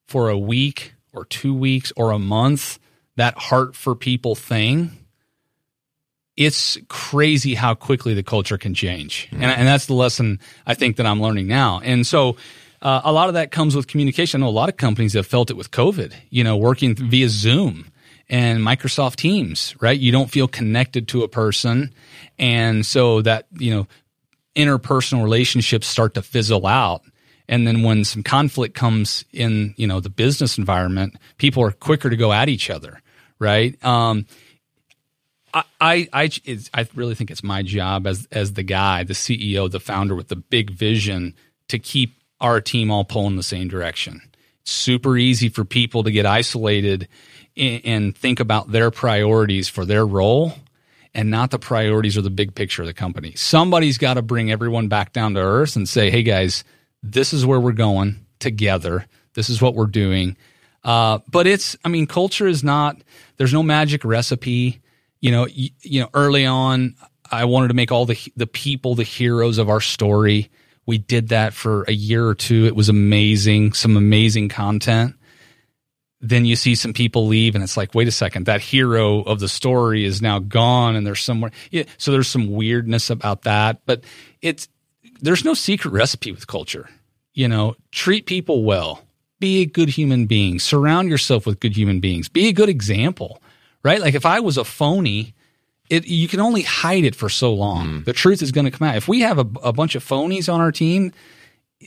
for 0.08 0.30
a 0.30 0.38
week 0.38 0.94
or 1.12 1.26
two 1.26 1.54
weeks 1.54 1.92
or 1.98 2.12
a 2.12 2.20
month 2.20 2.80
that 3.18 3.38
heart 3.38 3.76
for 3.76 3.94
people 3.94 4.36
thing, 4.36 5.03
it's 6.36 6.78
crazy 6.88 7.54
how 7.54 7.76
quickly 7.76 8.14
the 8.14 8.24
culture 8.24 8.58
can 8.58 8.74
change. 8.74 9.28
And, 9.32 9.44
and 9.44 9.68
that's 9.68 9.86
the 9.86 9.94
lesson 9.94 10.40
I 10.66 10.74
think 10.74 10.98
that 10.98 11.06
I'm 11.06 11.22
learning 11.22 11.48
now. 11.48 11.80
And 11.84 12.06
so, 12.06 12.38
uh, 12.82 13.02
a 13.06 13.14
lot 13.14 13.30
of 13.30 13.36
that 13.36 13.50
comes 13.50 13.78
with 13.78 13.88
communication. 13.88 14.42
I 14.42 14.46
know 14.46 14.50
a 14.50 14.52
lot 14.52 14.68
of 14.68 14.76
companies 14.76 15.14
have 15.14 15.26
felt 15.26 15.50
it 15.50 15.56
with 15.56 15.72
COVID, 15.72 16.14
you 16.30 16.44
know, 16.44 16.58
working 16.58 16.96
via 16.96 17.30
Zoom 17.30 17.86
and 18.30 18.60
Microsoft 18.60 19.16
Teams, 19.16 19.74
right? 19.80 19.98
You 19.98 20.12
don't 20.12 20.30
feel 20.30 20.50
connected 20.50 21.08
to 21.10 21.24
a 21.24 21.30
person. 21.30 21.94
And 22.38 22.86
so 22.86 23.22
that, 23.22 23.48
you 23.58 23.74
know, 23.74 23.88
interpersonal 24.56 25.24
relationships 25.24 25.88
start 25.88 26.14
to 26.16 26.22
fizzle 26.22 26.68
out. 26.68 27.04
And 27.48 27.66
then 27.66 27.84
when 27.84 28.04
some 28.04 28.22
conflict 28.22 28.76
comes 28.76 29.24
in, 29.32 29.74
you 29.78 29.88
know, 29.88 30.00
the 30.00 30.10
business 30.10 30.58
environment, 30.58 31.16
people 31.38 31.64
are 31.64 31.72
quicker 31.72 32.10
to 32.10 32.18
go 32.18 32.34
at 32.34 32.50
each 32.50 32.70
other, 32.70 33.02
right? 33.40 33.82
Um, 33.84 34.26
I, 35.54 35.64
I, 35.80 36.08
I, 36.14 36.30
I 36.74 36.88
really 36.96 37.16
think 37.16 37.32
it's 37.32 37.44
my 37.44 37.62
job 37.62 38.08
as 38.08 38.28
as 38.32 38.54
the 38.54 38.64
guy, 38.64 39.04
the 39.04 39.14
CEO, 39.14 39.70
the 39.70 39.80
founder 39.80 40.16
with 40.16 40.30
the 40.30 40.36
big 40.36 40.72
vision 40.72 41.36
to 41.68 41.80
keep 41.80 42.16
our 42.42 42.60
team 42.60 42.92
all 42.92 43.06
pulling 43.06 43.36
the 43.36 43.44
same 43.44 43.68
direction. 43.68 44.22
It's 44.62 44.72
super 44.72 45.18
easy 45.18 45.50
for 45.50 45.64
people 45.64 46.04
to 46.04 46.12
get 46.12 46.26
isolated 46.26 47.08
and, 47.56 47.82
and 47.86 48.18
think 48.18 48.40
about 48.40 48.72
their 48.72 48.92
priorities 48.92 49.70
for 49.70 49.86
their 49.86 50.06
role 50.06 50.54
and 51.14 51.30
not 51.30 51.52
the 51.52 51.60
priorities 51.60 52.18
or 52.18 52.22
the 52.22 52.30
big 52.30 52.56
picture 52.56 52.82
of 52.82 52.88
the 52.88 52.94
company. 52.94 53.34
Somebody's 53.36 53.98
got 53.98 54.16
to 54.16 54.22
bring 54.22 54.52
everyone 54.52 54.88
back 54.88 55.14
down 55.14 55.36
to 55.36 55.42
earth 55.42 55.76
and 55.76 55.88
say, 55.88 56.10
"Hey 56.10 56.24
guys, 56.24 56.64
this 57.02 57.34
is 57.34 57.46
where 57.46 57.60
we're 57.60 57.72
going 57.72 58.26
together. 58.40 59.06
This 59.36 59.50
is 59.50 59.62
what 59.62 59.76
we're 59.76 59.86
doing." 59.86 60.36
Uh, 60.84 61.20
but 61.30 61.48
it's, 61.48 61.78
I 61.86 61.90
mean, 61.90 62.08
culture 62.08 62.48
is 62.48 62.64
not. 62.64 62.98
There's 63.38 63.54
no 63.54 63.64
magic 63.64 64.04
recipe 64.04 64.82
you 65.24 65.32
know, 65.32 65.48
you, 65.48 65.70
you 65.82 66.02
know, 66.02 66.10
early 66.14 66.46
on, 66.46 66.96
I 67.32 67.46
wanted 67.46 67.70
to 67.70 67.74
make 67.74 67.94
all 67.94 68.06
the 68.06 68.20
the 68.36 68.46
people 68.46 68.94
the 68.94 69.04
heroes 69.04 69.58
of 69.58 69.70
our 69.70 69.80
story. 69.80 70.52
We 70.86 70.98
did 70.98 71.30
that 71.30 71.54
for 71.54 71.84
a 71.84 71.94
year 71.94 72.28
or 72.28 72.36
two. 72.36 72.66
It 72.66 72.76
was 72.76 72.90
amazing, 72.90 73.72
some 73.72 73.96
amazing 73.96 74.50
content. 74.50 75.16
Then 76.20 76.44
you 76.44 76.58
see 76.58 76.76
some 76.76 76.92
people 76.92 77.26
leave, 77.26 77.56
and 77.56 77.64
it's 77.64 77.78
like, 77.78 77.96
wait 77.96 78.10
a 78.10 78.12
second, 78.12 78.48
that 78.48 78.60
hero 78.60 79.22
of 79.22 79.40
the 79.40 79.48
story 79.48 80.04
is 80.04 80.22
now 80.22 80.40
gone, 80.40 80.98
and 80.98 81.08
there's 81.08 81.22
somewhere. 81.22 81.52
Yeah, 81.72 81.84
so 81.98 82.12
there's 82.12 82.28
some 82.28 82.52
weirdness 82.52 83.10
about 83.10 83.44
that, 83.44 83.80
but 83.86 84.04
it's 84.42 84.68
there's 85.22 85.46
no 85.46 85.54
secret 85.54 85.92
recipe 85.92 86.34
with 86.34 86.48
culture. 86.48 86.90
You 87.34 87.48
know, 87.48 87.76
treat 87.92 88.26
people 88.26 88.66
well, 88.66 89.02
be 89.40 89.62
a 89.62 89.66
good 89.66 89.88
human 89.88 90.26
being, 90.26 90.60
surround 90.60 91.08
yourself 91.08 91.46
with 91.46 91.62
good 91.62 91.78
human 91.78 92.02
beings, 92.02 92.28
be 92.28 92.50
a 92.50 92.54
good 92.54 92.68
example 92.68 93.40
right? 93.84 94.02
Like 94.02 94.16
if 94.16 94.26
I 94.26 94.40
was 94.40 94.58
a 94.58 94.64
phony, 94.64 95.34
it 95.90 96.08
you 96.08 96.28
can 96.28 96.40
only 96.40 96.62
hide 96.62 97.04
it 97.04 97.16
for 97.16 97.30
so 97.30 97.54
long. 97.54 97.88
Mm. 97.88 98.06
The 98.06 98.14
truth 98.14 98.42
is 98.42 98.52
going 98.52 98.66
to 98.66 98.72
come 98.72 98.88
out. 98.88 98.96
If 98.96 99.08
we 99.08 99.22
have 99.22 99.38
a, 99.38 99.48
a, 99.64 99.74
bunch 99.74 99.96
of 99.96 100.04
phonies 100.04 100.52
on 100.52 100.62
our 100.62 100.72
team, 100.72 101.12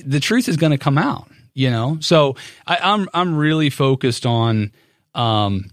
the 0.05 0.21
truth 0.21 0.49
is 0.49 0.57
going 0.57 0.73
to 0.73 0.79
come 0.79 0.99
out. 0.99 1.29
You 1.55 1.71
know, 1.71 1.97
so 2.01 2.37
I, 2.67 2.77
am 2.77 2.83
I'm, 2.83 3.09
I'm 3.15 3.37
really 3.37 3.71
focused 3.71 4.27
on 4.27 4.73
um, 5.15 5.71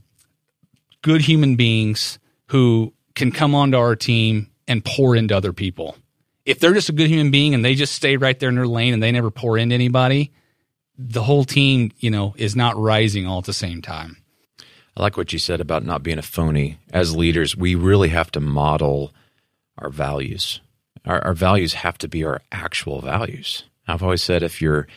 good 1.02 1.20
human 1.20 1.58
beings 1.58 2.20
who 2.48 2.94
can 3.16 3.34
come 3.34 3.54
onto 3.54 3.78
our 3.78 3.96
team 3.98 4.50
and 4.66 4.84
pour 4.84 5.16
into 5.16 5.36
other 5.36 5.52
people. 5.52 5.98
If 6.46 6.60
they're 6.60 6.74
just 6.74 6.88
a 6.88 6.94
good 6.94 7.10
human 7.10 7.32
being 7.32 7.54
and 7.54 7.64
they 7.64 7.76
just 7.76 7.94
stay 7.94 8.16
right 8.16 8.40
there 8.40 8.48
in 8.48 8.56
their 8.56 8.68
lane 8.68 8.94
and 8.94 9.04
they 9.04 9.12
never 9.12 9.30
pour 9.30 9.58
into 9.58 9.76
anybody, 9.76 10.32
the 10.98 11.24
whole 11.24 11.44
team, 11.44 11.92
you 12.00 12.10
know, 12.10 12.34
is 12.38 12.56
not 12.56 12.78
rising 12.78 13.28
all 13.28 13.40
at 13.40 13.46
the 13.46 13.54
same 13.54 13.82
time. 13.82 14.23
I 14.96 15.02
like 15.02 15.18
what 15.18 15.34
you 15.34 15.40
said 15.40 15.60
about 15.60 15.86
not 15.86 16.04
being 16.04 16.20
a 16.20 16.24
phony. 16.24 16.78
As 16.92 17.16
leaders, 17.16 17.56
we 17.56 17.76
really 17.76 18.10
have 18.10 18.32
to 18.32 18.40
model 18.40 19.14
our 19.78 19.90
values. 19.90 20.62
Our, 21.06 21.24
our, 21.24 21.34
values 21.34 21.74
have 21.74 21.98
to 22.00 22.08
be 22.08 22.24
our 22.24 22.42
actual 22.52 23.02
values. 23.02 23.64
I've 23.88 24.04
always 24.04 24.24
said 24.24 24.44
if 24.44 24.62
your 24.62 24.88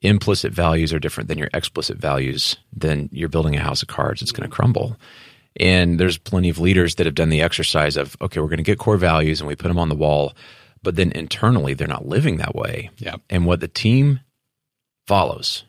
implicit 0.00 0.52
values 0.52 0.92
are 0.92 0.98
different 0.98 1.28
than 1.28 1.38
your 1.38 1.50
explicit 1.54 1.98
values, 1.98 2.56
then 2.72 3.08
you're 3.12 3.28
building 3.28 3.54
a 3.54 3.60
house 3.60 3.82
of 3.82 3.88
cards. 3.88 4.22
It's 4.22 4.32
going 4.32 4.48
to 4.48 4.54
crumble. 4.54 4.96
And 5.60 6.00
there's 6.00 6.18
plenty 6.18 6.48
of 6.48 6.58
leaders 6.58 6.96
that 6.96 7.06
have 7.06 7.14
done 7.14 7.28
the 7.28 7.42
exercise 7.42 7.96
of, 7.96 8.16
okay, 8.20 8.40
we're 8.40 8.48
going 8.48 8.56
to 8.56 8.64
get 8.64 8.78
core 8.78 8.96
values 8.96 9.40
and 9.40 9.46
we 9.46 9.54
put 9.54 9.68
them 9.68 9.78
on 9.78 9.88
the 9.88 9.94
wall, 9.94 10.34
but 10.82 10.96
then 10.96 11.12
internally 11.12 11.74
they're 11.74 11.86
not 11.86 12.06
living 12.06 12.38
that 12.38 12.56
way. 12.56 12.90
Yeah. 12.98 13.16
And 13.30 13.46
what 13.46 13.60
the 13.60 13.68
team 13.68 14.20
follows 15.06 15.64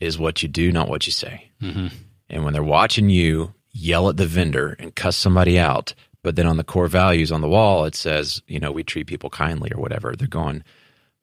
is 0.00 0.18
what 0.18 0.42
you 0.42 0.48
do, 0.48 0.70
not 0.70 0.88
what 0.88 1.06
you 1.06 1.12
say. 1.12 1.50
Mm-hmm. 1.62 1.86
And 2.34 2.44
when 2.44 2.52
they're 2.52 2.62
watching 2.62 3.08
you 3.08 3.54
yell 3.70 4.08
at 4.08 4.16
the 4.16 4.26
vendor 4.26 4.76
and 4.80 4.94
cuss 4.94 5.16
somebody 5.16 5.58
out, 5.58 5.94
but 6.22 6.34
then 6.34 6.46
on 6.46 6.56
the 6.56 6.64
core 6.64 6.88
values 6.88 7.30
on 7.30 7.40
the 7.40 7.48
wall, 7.48 7.84
it 7.84 7.94
says, 7.94 8.42
you 8.48 8.58
know, 8.58 8.72
we 8.72 8.82
treat 8.82 9.06
people 9.06 9.30
kindly 9.30 9.70
or 9.72 9.80
whatever, 9.80 10.16
they're 10.16 10.26
going, 10.26 10.64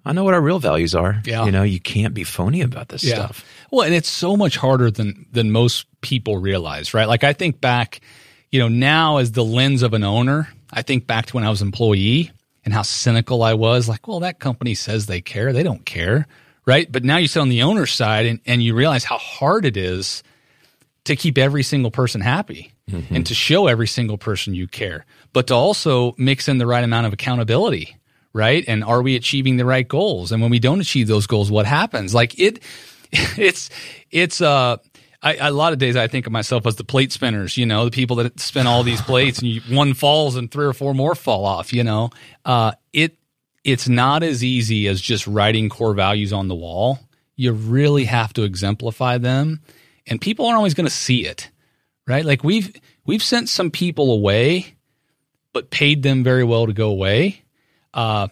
I 0.05 0.13
know 0.13 0.23
what 0.23 0.33
our 0.33 0.41
real 0.41 0.59
values 0.59 0.95
are. 0.95 1.21
Yeah. 1.25 1.45
You 1.45 1.51
know, 1.51 1.63
you 1.63 1.79
can't 1.79 2.13
be 2.13 2.23
phony 2.23 2.61
about 2.61 2.89
this 2.89 3.03
yeah. 3.03 3.15
stuff. 3.15 3.45
Well, 3.71 3.85
and 3.85 3.93
it's 3.93 4.09
so 4.09 4.37
much 4.37 4.55
harder 4.57 4.89
than 4.89 5.27
than 5.31 5.51
most 5.51 5.85
people 6.01 6.37
realize, 6.37 6.93
right? 6.93 7.07
Like 7.07 7.23
I 7.23 7.33
think 7.33 7.61
back, 7.61 7.99
you 8.49 8.59
know, 8.59 8.67
now 8.67 9.17
as 9.17 9.33
the 9.33 9.43
lens 9.43 9.83
of 9.83 9.93
an 9.93 10.03
owner, 10.03 10.49
I 10.71 10.81
think 10.81 11.05
back 11.05 11.27
to 11.27 11.35
when 11.35 11.43
I 11.43 11.49
was 11.49 11.61
employee 11.61 12.31
and 12.63 12.73
how 12.73 12.81
cynical 12.81 13.43
I 13.43 13.53
was. 13.53 13.89
Like, 13.89 14.07
well, 14.07 14.21
that 14.21 14.39
company 14.39 14.75
says 14.75 15.05
they 15.05 15.21
care. 15.21 15.51
They 15.51 15.63
don't 15.63 15.85
care. 15.85 16.25
Right. 16.65 16.91
But 16.91 17.03
now 17.03 17.17
you 17.17 17.27
sit 17.27 17.41
on 17.41 17.49
the 17.49 17.63
owner's 17.63 17.91
side 17.91 18.25
and, 18.25 18.39
and 18.45 18.63
you 18.63 18.73
realize 18.73 19.03
how 19.03 19.17
hard 19.17 19.65
it 19.65 19.77
is 19.77 20.23
to 21.05 21.15
keep 21.15 21.37
every 21.37 21.63
single 21.63 21.91
person 21.91 22.21
happy 22.21 22.71
mm-hmm. 22.89 23.13
and 23.13 23.25
to 23.25 23.33
show 23.33 23.67
every 23.67 23.87
single 23.87 24.17
person 24.17 24.53
you 24.53 24.67
care, 24.67 25.05
but 25.33 25.47
to 25.47 25.53
also 25.53 26.13
mix 26.17 26.47
in 26.47 26.57
the 26.57 26.67
right 26.67 26.83
amount 26.83 27.07
of 27.07 27.13
accountability, 27.13 27.95
right? 28.33 28.63
And 28.67 28.83
are 28.83 29.01
we 29.01 29.15
achieving 29.15 29.57
the 29.57 29.65
right 29.65 29.87
goals? 29.87 30.31
And 30.31 30.41
when 30.41 30.51
we 30.51 30.59
don't 30.59 30.79
achieve 30.79 31.07
those 31.07 31.27
goals, 31.27 31.49
what 31.49 31.65
happens? 31.65 32.13
Like 32.13 32.37
it, 32.37 32.59
it's, 33.11 33.69
it's, 34.11 34.41
uh, 34.41 34.77
I, 35.23 35.35
a 35.35 35.51
lot 35.51 35.73
of 35.73 35.79
days 35.79 35.95
I 35.95 36.07
think 36.07 36.25
of 36.25 36.31
myself 36.31 36.65
as 36.65 36.75
the 36.75 36.83
plate 36.83 37.11
spinners, 37.11 37.57
you 37.57 37.65
know, 37.65 37.85
the 37.85 37.91
people 37.91 38.15
that 38.17 38.39
spin 38.39 38.65
all 38.67 38.83
these 38.83 39.01
plates 39.01 39.39
and 39.39 39.47
you, 39.47 39.61
one 39.75 39.93
falls 39.93 40.35
and 40.35 40.49
three 40.51 40.65
or 40.65 40.73
four 40.73 40.93
more 40.93 41.15
fall 41.15 41.45
off, 41.45 41.73
you 41.73 41.83
know, 41.83 42.09
uh, 42.45 42.73
it, 42.93 43.17
it's 43.63 43.87
not 43.87 44.23
as 44.23 44.43
easy 44.43 44.87
as 44.87 44.99
just 44.99 45.27
writing 45.27 45.69
core 45.69 45.93
values 45.93 46.33
on 46.33 46.47
the 46.47 46.55
wall. 46.55 46.99
You 47.35 47.53
really 47.53 48.05
have 48.05 48.33
to 48.33 48.43
exemplify 48.43 49.19
them 49.19 49.61
and 50.07 50.19
people 50.19 50.45
aren't 50.45 50.57
always 50.57 50.73
going 50.73 50.87
to 50.87 50.93
see 50.93 51.25
it, 51.25 51.49
right? 52.07 52.25
Like 52.25 52.43
we've 52.43 52.75
we've 53.05 53.23
sent 53.23 53.49
some 53.49 53.71
people 53.71 54.11
away 54.11 54.75
but 55.53 55.69
paid 55.69 56.03
them 56.03 56.23
very 56.23 56.43
well 56.43 56.65
to 56.65 56.73
go 56.73 56.89
away 56.89 57.43
uh, 57.93 58.27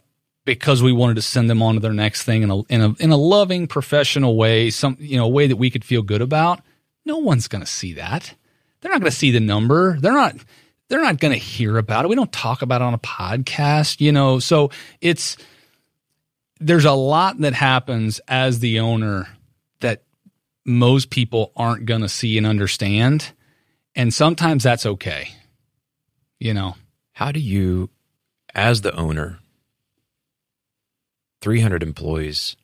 because 0.45 0.82
we 0.82 0.91
wanted 0.91 1.15
to 1.15 1.22
send 1.22 1.49
them 1.49 1.61
on 1.61 1.76
to 1.76 1.80
their 1.80 1.93
next 1.93 2.24
thing 2.24 2.43
in 2.43 2.49
a, 2.49 2.61
in 2.63 2.82
a 2.82 2.93
in 2.99 3.11
a 3.11 3.17
loving, 3.17 3.67
professional 3.67 4.36
way, 4.36 4.70
some 4.70 4.97
you 4.99 5.17
know 5.17 5.26
a 5.26 5.30
way 5.30 5.47
that 5.47 5.57
we 5.57 5.70
could 5.70 5.86
feel 5.86 6.01
good 6.01 6.22
about. 6.22 6.61
No 7.05 7.17
one's 7.17 7.47
going 7.47 7.61
to 7.61 7.70
see 7.70 7.93
that. 7.93 8.34
They're 8.82 8.91
not 8.91 9.01
going 9.01 9.11
to 9.11 9.17
see 9.17 9.32
the 9.32 9.39
number. 9.39 9.99
They're 9.99 10.13
not 10.13 10.36
they're 10.88 11.01
not 11.01 11.20
going 11.20 11.34
to 11.34 11.39
hear 11.39 11.78
about 11.78 12.05
it. 12.05 12.07
We 12.07 12.15
don't 12.15 12.32
talk 12.32 12.61
about 12.61 12.82
it 12.82 12.86
on 12.86 12.93
a 12.93 12.99
podcast, 12.99 14.01
you 14.01 14.11
know. 14.11 14.39
So 14.39 14.72
it's 15.01 15.38
there's 16.59 16.86
a 16.86 16.93
lot 16.93 17.38
that 17.39 17.53
happens 17.53 18.20
as 18.28 18.59
the 18.59 18.80
owner 18.80 19.28
that 19.82 20.03
most 20.70 21.09
people 21.09 21.51
aren't 21.55 21.86
going 21.86 22.01
to 22.01 22.09
see 22.09 22.38
and 22.38 22.45
understand. 22.45 23.32
And 23.95 24.13
sometimes 24.13 24.63
that's 24.63 24.86
okay. 24.86 25.30
You 26.39 26.53
know, 26.53 26.76
how 27.11 27.32
do 27.32 27.39
you, 27.39 27.89
as 28.53 28.82
the 28.82 28.95
owner, 28.95 29.39
300 31.41 31.82
employees, 31.82 32.55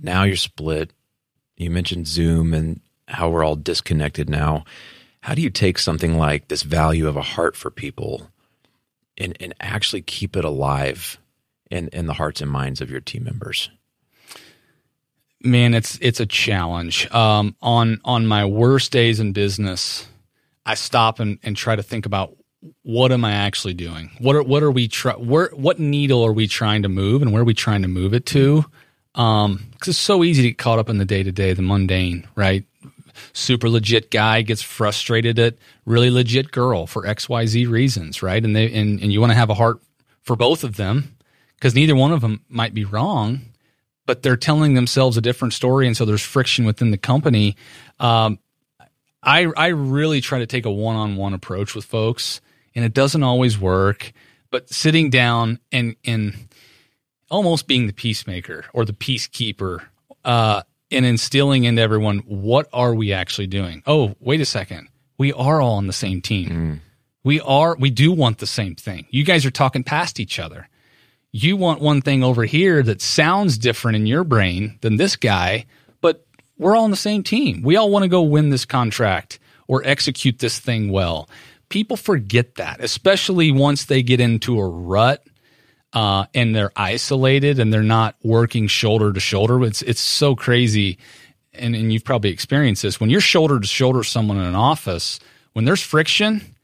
now 0.00 0.22
you're 0.24 0.36
split. 0.36 0.92
You 1.56 1.70
mentioned 1.70 2.08
Zoom 2.08 2.54
and 2.54 2.80
how 3.06 3.28
we're 3.28 3.44
all 3.44 3.56
disconnected 3.56 4.30
now. 4.30 4.64
How 5.20 5.34
do 5.34 5.42
you 5.42 5.50
take 5.50 5.78
something 5.78 6.16
like 6.16 6.48
this 6.48 6.62
value 6.62 7.06
of 7.06 7.16
a 7.16 7.22
heart 7.22 7.54
for 7.54 7.70
people 7.70 8.28
and, 9.18 9.36
and 9.40 9.54
actually 9.60 10.02
keep 10.02 10.36
it 10.36 10.44
alive 10.44 11.18
in, 11.70 11.88
in 11.88 12.06
the 12.06 12.14
hearts 12.14 12.40
and 12.40 12.50
minds 12.50 12.80
of 12.80 12.90
your 12.90 13.00
team 13.00 13.24
members? 13.24 13.70
Man, 15.44 15.74
it's 15.74 15.98
it's 16.00 16.20
a 16.20 16.26
challenge. 16.26 17.10
Um, 17.12 17.56
on 17.60 18.00
on 18.04 18.26
my 18.26 18.44
worst 18.44 18.92
days 18.92 19.20
in 19.20 19.32
business, 19.32 20.06
I 20.64 20.74
stop 20.74 21.20
and, 21.20 21.38
and 21.42 21.56
try 21.56 21.76
to 21.76 21.82
think 21.82 22.06
about 22.06 22.36
what 22.82 23.10
am 23.12 23.24
I 23.24 23.32
actually 23.32 23.74
doing? 23.74 24.10
What 24.18 24.36
are 24.36 24.42
what 24.42 24.62
are 24.62 24.70
we 24.70 24.88
try 24.88 25.14
where 25.14 25.50
what 25.54 25.78
needle 25.78 26.24
are 26.24 26.32
we 26.32 26.46
trying 26.46 26.82
to 26.82 26.88
move 26.88 27.22
and 27.22 27.32
where 27.32 27.42
are 27.42 27.46
we 27.46 27.54
trying 27.54 27.82
to 27.82 27.88
move 27.88 28.14
it 28.14 28.26
to? 28.26 28.64
Um, 29.14 29.68
because 29.72 29.88
it's 29.88 29.98
so 29.98 30.24
easy 30.24 30.42
to 30.42 30.48
get 30.48 30.58
caught 30.58 30.78
up 30.78 30.88
in 30.88 30.98
the 30.98 31.04
day 31.04 31.22
to 31.22 31.32
day, 31.32 31.52
the 31.52 31.62
mundane, 31.62 32.26
right? 32.34 32.64
Super 33.34 33.68
legit 33.68 34.10
guy 34.10 34.42
gets 34.42 34.62
frustrated 34.62 35.38
at 35.38 35.56
really 35.84 36.10
legit 36.10 36.50
girl 36.50 36.86
for 36.86 37.02
XYZ 37.02 37.68
reasons, 37.68 38.22
right? 38.22 38.42
And 38.42 38.54
they 38.56 38.72
and, 38.72 39.00
and 39.00 39.12
you 39.12 39.20
want 39.20 39.32
to 39.32 39.36
have 39.36 39.50
a 39.50 39.54
heart 39.54 39.80
for 40.22 40.36
both 40.36 40.64
of 40.64 40.76
them 40.76 41.16
because 41.56 41.74
neither 41.74 41.94
one 41.94 42.12
of 42.12 42.20
them 42.20 42.44
might 42.48 42.74
be 42.74 42.84
wrong, 42.84 43.40
but 44.06 44.22
they're 44.22 44.36
telling 44.36 44.74
themselves 44.74 45.16
a 45.16 45.20
different 45.20 45.54
story, 45.54 45.86
and 45.86 45.96
so 45.96 46.04
there's 46.04 46.22
friction 46.22 46.64
within 46.64 46.90
the 46.90 46.98
company. 46.98 47.56
Um, 48.00 48.38
I 49.22 49.46
I 49.56 49.68
really 49.68 50.20
try 50.20 50.40
to 50.40 50.46
take 50.46 50.66
a 50.66 50.70
one 50.70 50.96
on 50.96 51.16
one 51.16 51.34
approach 51.34 51.74
with 51.74 51.84
folks, 51.84 52.40
and 52.74 52.84
it 52.84 52.94
doesn't 52.94 53.22
always 53.22 53.58
work. 53.58 54.12
But 54.50 54.68
sitting 54.70 55.10
down 55.10 55.60
and 55.70 55.96
and 56.04 56.34
almost 57.30 57.66
being 57.66 57.86
the 57.86 57.92
peacemaker 57.92 58.66
or 58.72 58.84
the 58.84 58.92
peacekeeper, 58.92 59.82
uh, 60.24 60.62
and 60.90 61.06
instilling 61.06 61.64
into 61.64 61.80
everyone 61.80 62.18
what 62.18 62.68
are 62.72 62.94
we 62.94 63.12
actually 63.12 63.46
doing? 63.46 63.82
Oh, 63.86 64.14
wait 64.20 64.40
a 64.40 64.44
second, 64.44 64.88
we 65.18 65.32
are 65.32 65.60
all 65.60 65.76
on 65.76 65.86
the 65.86 65.92
same 65.92 66.20
team. 66.20 66.48
Mm. 66.48 66.80
We 67.24 67.40
are 67.40 67.76
we 67.78 67.90
do 67.90 68.12
want 68.12 68.38
the 68.38 68.46
same 68.46 68.74
thing. 68.74 69.06
You 69.10 69.24
guys 69.24 69.46
are 69.46 69.50
talking 69.50 69.84
past 69.84 70.18
each 70.18 70.38
other. 70.38 70.68
You 71.34 71.56
want 71.56 71.80
one 71.80 72.02
thing 72.02 72.22
over 72.22 72.44
here 72.44 72.82
that 72.82 73.00
sounds 73.00 73.56
different 73.56 73.96
in 73.96 74.06
your 74.06 74.22
brain 74.22 74.78
than 74.82 74.96
this 74.96 75.16
guy, 75.16 75.64
but 76.02 76.26
we're 76.58 76.76
all 76.76 76.84
on 76.84 76.90
the 76.90 76.96
same 76.96 77.22
team. 77.22 77.62
We 77.62 77.76
all 77.76 77.90
want 77.90 78.02
to 78.02 78.08
go 78.08 78.20
win 78.20 78.50
this 78.50 78.66
contract 78.66 79.38
or 79.66 79.82
execute 79.86 80.40
this 80.40 80.58
thing 80.58 80.90
well. 80.90 81.30
People 81.70 81.96
forget 81.96 82.56
that, 82.56 82.80
especially 82.80 83.50
once 83.50 83.86
they 83.86 84.02
get 84.02 84.20
into 84.20 84.60
a 84.60 84.68
rut 84.68 85.26
uh, 85.94 86.26
and 86.34 86.54
they're 86.54 86.72
isolated 86.76 87.58
and 87.58 87.72
they're 87.72 87.82
not 87.82 88.14
working 88.22 88.66
shoulder 88.66 89.10
to 89.10 89.20
shoulder. 89.20 89.64
It's 89.64 89.80
it's 89.80 90.02
so 90.02 90.36
crazy, 90.36 90.98
and 91.54 91.74
and 91.74 91.90
you've 91.90 92.04
probably 92.04 92.30
experienced 92.30 92.82
this 92.82 93.00
when 93.00 93.08
you're 93.08 93.22
shoulder 93.22 93.58
to 93.58 93.66
shoulder 93.66 94.02
someone 94.04 94.36
in 94.36 94.44
an 94.44 94.54
office. 94.54 95.18
When 95.54 95.64
there's 95.64 95.82
friction, 95.82 96.54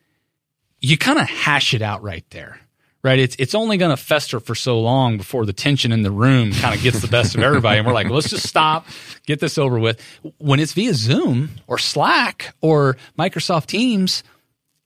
you 0.79 0.99
kind 0.99 1.19
of 1.19 1.27
hash 1.27 1.73
it 1.73 1.81
out 1.81 2.03
right 2.03 2.25
there 2.31 2.61
right? 3.09 3.19
It's 3.19 3.35
it's 3.39 3.55
only 3.55 3.79
going 3.79 3.91
to 3.91 3.97
fester 3.97 4.39
for 4.39 4.55
so 4.55 4.79
long 4.81 5.17
before 5.17 5.47
the 5.47 5.53
tension 5.55 5.93
in 5.93 6.03
the 6.03 6.11
room 6.11 6.53
kind 6.53 6.75
of 6.75 6.83
gets 6.83 7.01
the 7.01 7.09
best 7.09 7.35
of 7.35 7.43
everybody, 7.43 7.79
and 7.79 7.87
we're 7.87 7.95
like, 7.95 8.07
well, 8.07 8.17
let's 8.17 8.29
just 8.29 8.47
stop, 8.47 8.87
get 9.27 9.41
this 9.41 9.57
over 9.57 9.79
with. 9.79 10.01
When 10.37 10.61
it's 10.61 10.75
via 10.75 10.93
Zoom 10.93 11.51
or 11.67 11.79
Slack 11.79 12.55
or 12.61 12.99
Microsoft 13.19 13.67
Teams, 13.67 14.23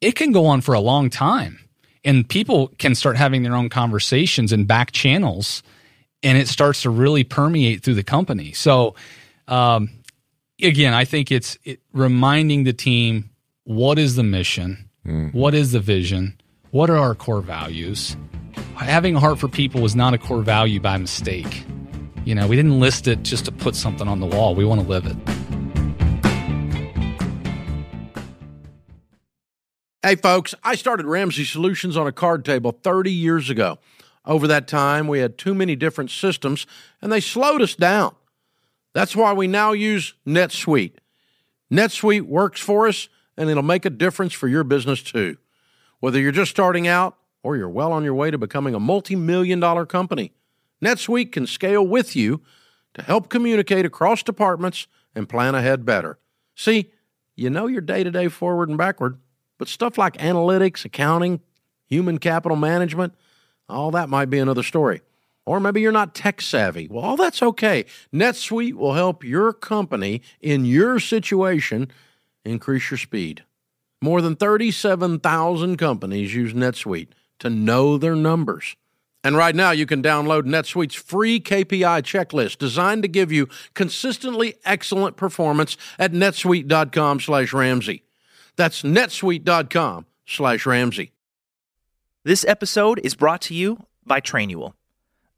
it 0.00 0.12
can 0.14 0.30
go 0.30 0.46
on 0.46 0.60
for 0.60 0.72
a 0.74 0.80
long 0.80 1.10
time, 1.10 1.58
and 2.04 2.28
people 2.28 2.68
can 2.78 2.94
start 2.94 3.16
having 3.16 3.42
their 3.42 3.56
own 3.56 3.68
conversations 3.68 4.52
in 4.52 4.66
back 4.66 4.92
channels, 4.92 5.64
and 6.22 6.38
it 6.38 6.46
starts 6.46 6.82
to 6.82 6.90
really 6.90 7.24
permeate 7.24 7.82
through 7.82 7.94
the 7.94 8.04
company. 8.04 8.52
So, 8.52 8.94
um, 9.48 9.90
again, 10.62 10.94
I 10.94 11.04
think 11.04 11.32
it's 11.32 11.58
it, 11.64 11.80
reminding 11.92 12.62
the 12.64 12.72
team 12.72 13.30
what 13.64 13.98
is 13.98 14.14
the 14.14 14.22
mission, 14.22 14.88
mm-hmm. 15.04 15.36
what 15.36 15.54
is 15.54 15.72
the 15.72 15.80
vision 15.80 16.38
what 16.72 16.88
are 16.88 16.96
our 16.96 17.14
core 17.14 17.42
values? 17.42 18.16
Having 18.76 19.16
a 19.16 19.20
heart 19.20 19.38
for 19.38 19.46
people 19.46 19.82
was 19.82 19.94
not 19.94 20.14
a 20.14 20.18
core 20.18 20.40
value 20.40 20.80
by 20.80 20.96
mistake. 20.96 21.64
You 22.24 22.34
know, 22.34 22.48
we 22.48 22.56
didn't 22.56 22.80
list 22.80 23.06
it 23.06 23.22
just 23.22 23.44
to 23.44 23.52
put 23.52 23.76
something 23.76 24.08
on 24.08 24.20
the 24.20 24.26
wall. 24.26 24.54
We 24.54 24.64
want 24.64 24.80
to 24.80 24.86
live 24.86 25.06
it. 25.06 25.16
Hey, 30.02 30.16
folks, 30.16 30.54
I 30.64 30.74
started 30.74 31.04
Ramsey 31.04 31.44
Solutions 31.44 31.96
on 31.96 32.06
a 32.06 32.12
card 32.12 32.42
table 32.44 32.72
30 32.82 33.12
years 33.12 33.50
ago. 33.50 33.78
Over 34.24 34.46
that 34.46 34.66
time, 34.66 35.08
we 35.08 35.18
had 35.18 35.36
too 35.36 35.54
many 35.54 35.76
different 35.76 36.10
systems 36.10 36.66
and 37.02 37.12
they 37.12 37.20
slowed 37.20 37.60
us 37.60 37.74
down. 37.74 38.14
That's 38.94 39.14
why 39.14 39.34
we 39.34 39.46
now 39.46 39.72
use 39.72 40.14
NetSuite. 40.26 40.94
NetSuite 41.70 42.22
works 42.22 42.60
for 42.60 42.88
us 42.88 43.10
and 43.36 43.50
it'll 43.50 43.62
make 43.62 43.84
a 43.84 43.90
difference 43.90 44.32
for 44.32 44.48
your 44.48 44.64
business 44.64 45.02
too. 45.02 45.36
Whether 46.02 46.18
you're 46.18 46.32
just 46.32 46.50
starting 46.50 46.88
out 46.88 47.16
or 47.44 47.56
you're 47.56 47.68
well 47.68 47.92
on 47.92 48.02
your 48.02 48.16
way 48.16 48.32
to 48.32 48.36
becoming 48.36 48.74
a 48.74 48.80
multi 48.80 49.14
million 49.14 49.60
dollar 49.60 49.86
company, 49.86 50.32
NetSuite 50.84 51.30
can 51.30 51.46
scale 51.46 51.86
with 51.86 52.16
you 52.16 52.42
to 52.94 53.02
help 53.02 53.28
communicate 53.28 53.86
across 53.86 54.24
departments 54.24 54.88
and 55.14 55.28
plan 55.28 55.54
ahead 55.54 55.84
better. 55.84 56.18
See, 56.56 56.90
you 57.36 57.50
know 57.50 57.68
your 57.68 57.82
day 57.82 58.02
to 58.02 58.10
day 58.10 58.26
forward 58.26 58.68
and 58.68 58.76
backward, 58.76 59.20
but 59.58 59.68
stuff 59.68 59.96
like 59.96 60.16
analytics, 60.16 60.84
accounting, 60.84 61.40
human 61.86 62.18
capital 62.18 62.56
management, 62.56 63.14
all 63.68 63.92
that 63.92 64.08
might 64.08 64.28
be 64.28 64.40
another 64.40 64.64
story. 64.64 65.02
Or 65.46 65.60
maybe 65.60 65.82
you're 65.82 65.92
not 65.92 66.16
tech 66.16 66.40
savvy. 66.40 66.88
Well, 66.88 67.04
all 67.04 67.16
that's 67.16 67.44
okay. 67.44 67.84
NetSuite 68.12 68.74
will 68.74 68.94
help 68.94 69.22
your 69.22 69.52
company 69.52 70.20
in 70.40 70.64
your 70.64 70.98
situation 70.98 71.92
increase 72.44 72.90
your 72.90 72.98
speed. 72.98 73.44
More 74.02 74.20
than 74.20 74.34
37,000 74.34 75.76
companies 75.76 76.34
use 76.34 76.52
NetSuite 76.54 77.10
to 77.38 77.48
know 77.48 77.96
their 77.96 78.16
numbers. 78.16 78.74
And 79.22 79.36
right 79.36 79.54
now, 79.54 79.70
you 79.70 79.86
can 79.86 80.02
download 80.02 80.42
NetSuite's 80.42 80.96
free 80.96 81.38
KPI 81.38 82.02
checklist 82.02 82.58
designed 82.58 83.02
to 83.02 83.08
give 83.08 83.30
you 83.30 83.48
consistently 83.74 84.56
excellent 84.64 85.16
performance 85.16 85.76
at 86.00 86.10
netsuite.com 86.10 87.20
slash 87.20 87.52
Ramsey. 87.52 88.02
That's 88.56 88.82
netsuite.com 88.82 90.06
slash 90.26 90.66
Ramsey. 90.66 91.12
This 92.24 92.44
episode 92.44 93.00
is 93.04 93.14
brought 93.14 93.42
to 93.42 93.54
you 93.54 93.86
by 94.04 94.20
Trainual. 94.20 94.72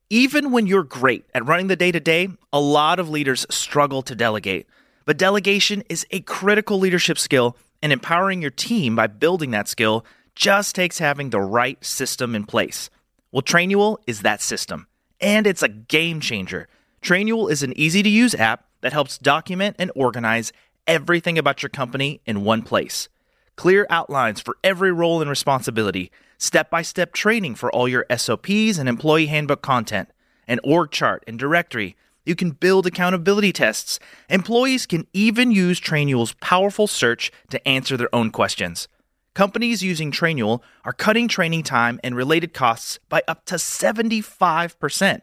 Even 0.08 0.52
when 0.52 0.66
you're 0.66 0.84
great 0.84 1.26
at 1.34 1.44
running 1.44 1.66
the 1.66 1.76
day 1.76 1.92
to 1.92 2.00
day, 2.00 2.28
a 2.50 2.60
lot 2.60 2.98
of 2.98 3.10
leaders 3.10 3.44
struggle 3.50 4.00
to 4.00 4.14
delegate. 4.14 4.66
But 5.04 5.18
delegation 5.18 5.82
is 5.90 6.06
a 6.10 6.20
critical 6.20 6.78
leadership 6.78 7.18
skill 7.18 7.58
and 7.85 7.93
empowering 7.93 8.41
your 8.41 8.51
team 8.51 8.97
by 8.97 9.07
building 9.07 9.51
that 9.51 9.68
skill 9.68 10.07
just 10.35 10.74
takes 10.74 10.99
having 10.99 11.28
the 11.28 11.41
right 11.41 11.85
system 11.85 12.35
in 12.35 12.45
place. 12.45 12.89
Well, 13.30 13.43
Trainual 13.43 13.99
is 14.07 14.22
that 14.22 14.41
system, 14.41 14.87
and 15.20 15.47
it's 15.47 15.62
a 15.62 15.68
game 15.68 16.18
changer. 16.18 16.66
Trainual 17.03 17.51
is 17.51 17.62
an 17.62 17.78
easy 17.78 18.03
to 18.03 18.09
use 18.09 18.35
app 18.37 18.64
that 18.80 18.95
helps 18.95 19.18
document 19.18 19.76
and 19.78 19.93
organize 19.95 20.51
everything 20.87 21.37
about 21.37 21.62
your 21.62 21.68
company 21.68 22.22
in 22.24 22.43
one 22.43 22.62
place. 22.62 23.11
Clear 23.55 23.87
outlines 23.91 24.41
for 24.41 24.57
every 24.64 24.91
role 24.91 25.20
and 25.20 25.28
responsibility, 25.28 26.11
step 26.39 26.70
by 26.70 26.80
step 26.80 27.12
training 27.12 27.55
for 27.55 27.70
all 27.70 27.87
your 27.87 28.07
SOPs 28.16 28.78
and 28.78 28.89
employee 28.89 29.26
handbook 29.26 29.61
content, 29.61 30.09
an 30.49 30.59
org 30.64 30.91
chart 30.91 31.22
and 31.26 31.39
directory 31.39 31.97
you 32.24 32.34
can 32.34 32.50
build 32.50 32.86
accountability 32.86 33.52
tests. 33.52 33.98
Employees 34.28 34.86
can 34.86 35.06
even 35.12 35.50
use 35.50 35.80
Trainual's 35.80 36.34
powerful 36.40 36.86
search 36.86 37.30
to 37.50 37.68
answer 37.68 37.96
their 37.96 38.14
own 38.14 38.30
questions. 38.30 38.88
Companies 39.34 39.82
using 39.82 40.12
Trainual 40.12 40.60
are 40.84 40.92
cutting 40.92 41.26
training 41.26 41.64
time 41.64 41.98
and 42.04 42.14
related 42.14 42.54
costs 42.54 43.00
by 43.08 43.22
up 43.26 43.44
to 43.46 43.56
75%. 43.56 45.22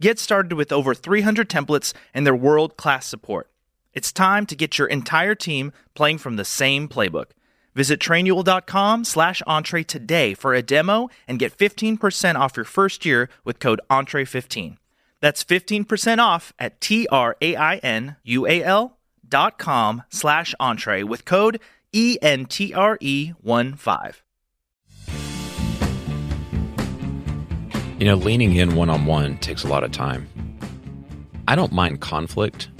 Get 0.00 0.18
started 0.18 0.54
with 0.54 0.72
over 0.72 0.94
300 0.94 1.48
templates 1.48 1.92
and 2.14 2.24
their 2.24 2.34
world 2.34 2.76
class 2.76 3.06
support. 3.06 3.50
It's 3.92 4.12
time 4.12 4.46
to 4.46 4.56
get 4.56 4.78
your 4.78 4.86
entire 4.86 5.34
team 5.34 5.72
playing 5.94 6.18
from 6.18 6.36
the 6.36 6.44
same 6.44 6.88
playbook. 6.88 7.32
Visit 7.74 8.00
trainual.com 8.00 9.04
slash 9.04 9.42
entre 9.46 9.84
today 9.84 10.34
for 10.34 10.54
a 10.54 10.62
demo 10.62 11.08
and 11.26 11.38
get 11.38 11.56
15% 11.56 12.36
off 12.36 12.56
your 12.56 12.64
first 12.64 13.04
year 13.04 13.28
with 13.44 13.58
code 13.58 13.80
entree15. 13.90 14.76
That's 15.20 15.44
15% 15.44 16.18
off 16.18 16.52
at 16.58 16.80
T-R-A-I-N-U-A-L 16.80 17.16
dot 19.28 19.58
com 19.58 20.02
slash 20.10 20.54
entre 20.58 21.04
with 21.04 21.24
code 21.24 21.60
E 21.92 22.16
E-N-T-R-E-1-5. 22.22 24.14
You 27.98 28.06
know, 28.06 28.14
leaning 28.14 28.56
in 28.56 28.76
one 28.76 28.88
on 28.88 29.04
one 29.04 29.36
takes 29.38 29.62
a 29.62 29.68
lot 29.68 29.84
of 29.84 29.92
time. 29.92 30.26
I 31.46 31.54
don't 31.54 31.72
mind 31.72 32.00
conflict, 32.00 32.70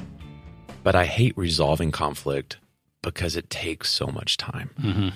but 0.82 0.94
I 0.94 1.04
hate 1.04 1.36
resolving 1.36 1.90
conflict 1.90 2.56
because 3.02 3.36
it 3.36 3.50
takes 3.50 3.90
so 3.90 4.06
much 4.06 4.38
time. 4.38 4.70
Mm-hmm. 4.80 5.08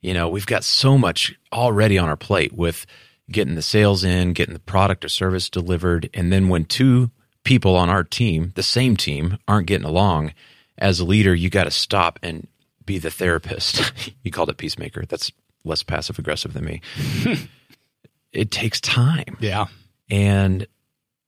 You 0.00 0.14
know, 0.14 0.28
we've 0.28 0.46
got 0.46 0.64
so 0.64 0.96
much 0.96 1.34
already 1.52 1.98
on 1.98 2.08
our 2.08 2.16
plate 2.16 2.52
with 2.52 2.86
getting 3.30 3.54
the 3.54 3.62
sales 3.62 4.04
in, 4.04 4.32
getting 4.32 4.54
the 4.54 4.60
product 4.60 5.04
or 5.04 5.08
service 5.08 5.50
delivered. 5.50 6.08
And 6.14 6.32
then 6.32 6.48
when 6.48 6.64
two 6.64 7.10
people 7.44 7.76
on 7.76 7.88
our 7.90 8.04
team, 8.04 8.52
the 8.54 8.62
same 8.62 8.96
team, 8.96 9.38
aren't 9.48 9.66
getting 9.66 9.86
along, 9.86 10.32
as 10.78 11.00
a 11.00 11.04
leader, 11.04 11.34
you 11.34 11.50
got 11.50 11.64
to 11.64 11.70
stop 11.70 12.18
and 12.22 12.46
be 12.84 12.98
the 12.98 13.10
therapist. 13.10 13.92
you 14.22 14.30
called 14.30 14.50
it 14.50 14.58
peacemaker. 14.58 15.04
That's 15.06 15.32
less 15.64 15.82
passive 15.82 16.18
aggressive 16.18 16.52
than 16.52 16.64
me. 16.64 16.80
it 18.32 18.50
takes 18.50 18.80
time. 18.80 19.36
Yeah. 19.40 19.66
And 20.08 20.66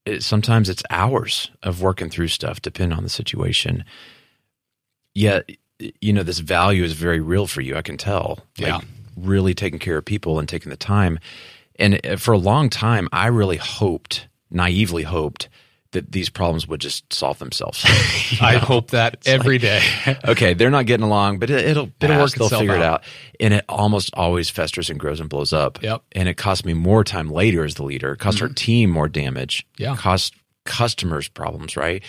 it, 0.05 0.23
sometimes 0.23 0.69
it's 0.69 0.83
hours 0.89 1.51
of 1.63 1.81
working 1.81 2.09
through 2.09 2.29
stuff, 2.29 2.61
depending 2.61 2.97
on 2.97 3.03
the 3.03 3.09
situation. 3.09 3.83
Yet, 5.13 5.49
you 5.99 6.13
know, 6.13 6.23
this 6.23 6.39
value 6.39 6.83
is 6.83 6.93
very 6.93 7.19
real 7.19 7.47
for 7.47 7.61
you. 7.61 7.75
I 7.75 7.81
can 7.81 7.97
tell. 7.97 8.39
Yeah. 8.55 8.77
Like 8.77 8.85
really 9.17 9.53
taking 9.53 9.79
care 9.79 9.97
of 9.97 10.05
people 10.05 10.39
and 10.39 10.47
taking 10.47 10.69
the 10.69 10.77
time. 10.77 11.19
And 11.79 12.05
uh, 12.05 12.17
for 12.17 12.33
a 12.33 12.37
long 12.37 12.69
time, 12.69 13.09
I 13.11 13.27
really 13.27 13.57
hoped, 13.57 14.27
naively 14.51 15.03
hoped, 15.03 15.49
that 15.91 16.11
these 16.11 16.29
problems 16.29 16.67
would 16.67 16.81
just 16.81 17.11
solve 17.11 17.39
themselves. 17.39 17.83
I 18.41 18.53
know? 18.53 18.59
hope 18.59 18.91
that 18.91 19.27
every 19.27 19.57
day. 19.57 19.81
okay, 20.27 20.53
they're 20.53 20.69
not 20.69 20.85
getting 20.85 21.05
along, 21.05 21.39
but 21.39 21.49
it, 21.49 21.65
it'll 21.65 21.89
It'll 21.99 22.19
work 22.19 22.31
They'll 22.31 22.49
figure 22.49 22.75
it 22.75 22.81
out. 22.83 23.01
out, 23.01 23.03
and 23.39 23.55
it 23.55 23.65
almost 23.67 24.11
always 24.13 24.51
festers 24.51 24.91
and 24.91 24.99
grows 24.99 25.19
and 25.19 25.29
blows 25.29 25.51
up. 25.51 25.81
Yep. 25.81 26.03
And 26.11 26.29
it 26.29 26.37
costs 26.37 26.63
me 26.63 26.73
more 26.73 27.03
time 27.03 27.31
later 27.31 27.65
as 27.65 27.75
the 27.75 27.83
leader. 27.83 28.11
It 28.13 28.19
costs 28.19 28.39
our 28.41 28.49
team 28.49 28.91
more 28.91 29.07
damage. 29.07 29.65
Yeah. 29.77 29.93
It 29.93 29.97
costs 29.97 30.31
customers 30.65 31.27
problems. 31.27 31.75
Right. 31.75 32.03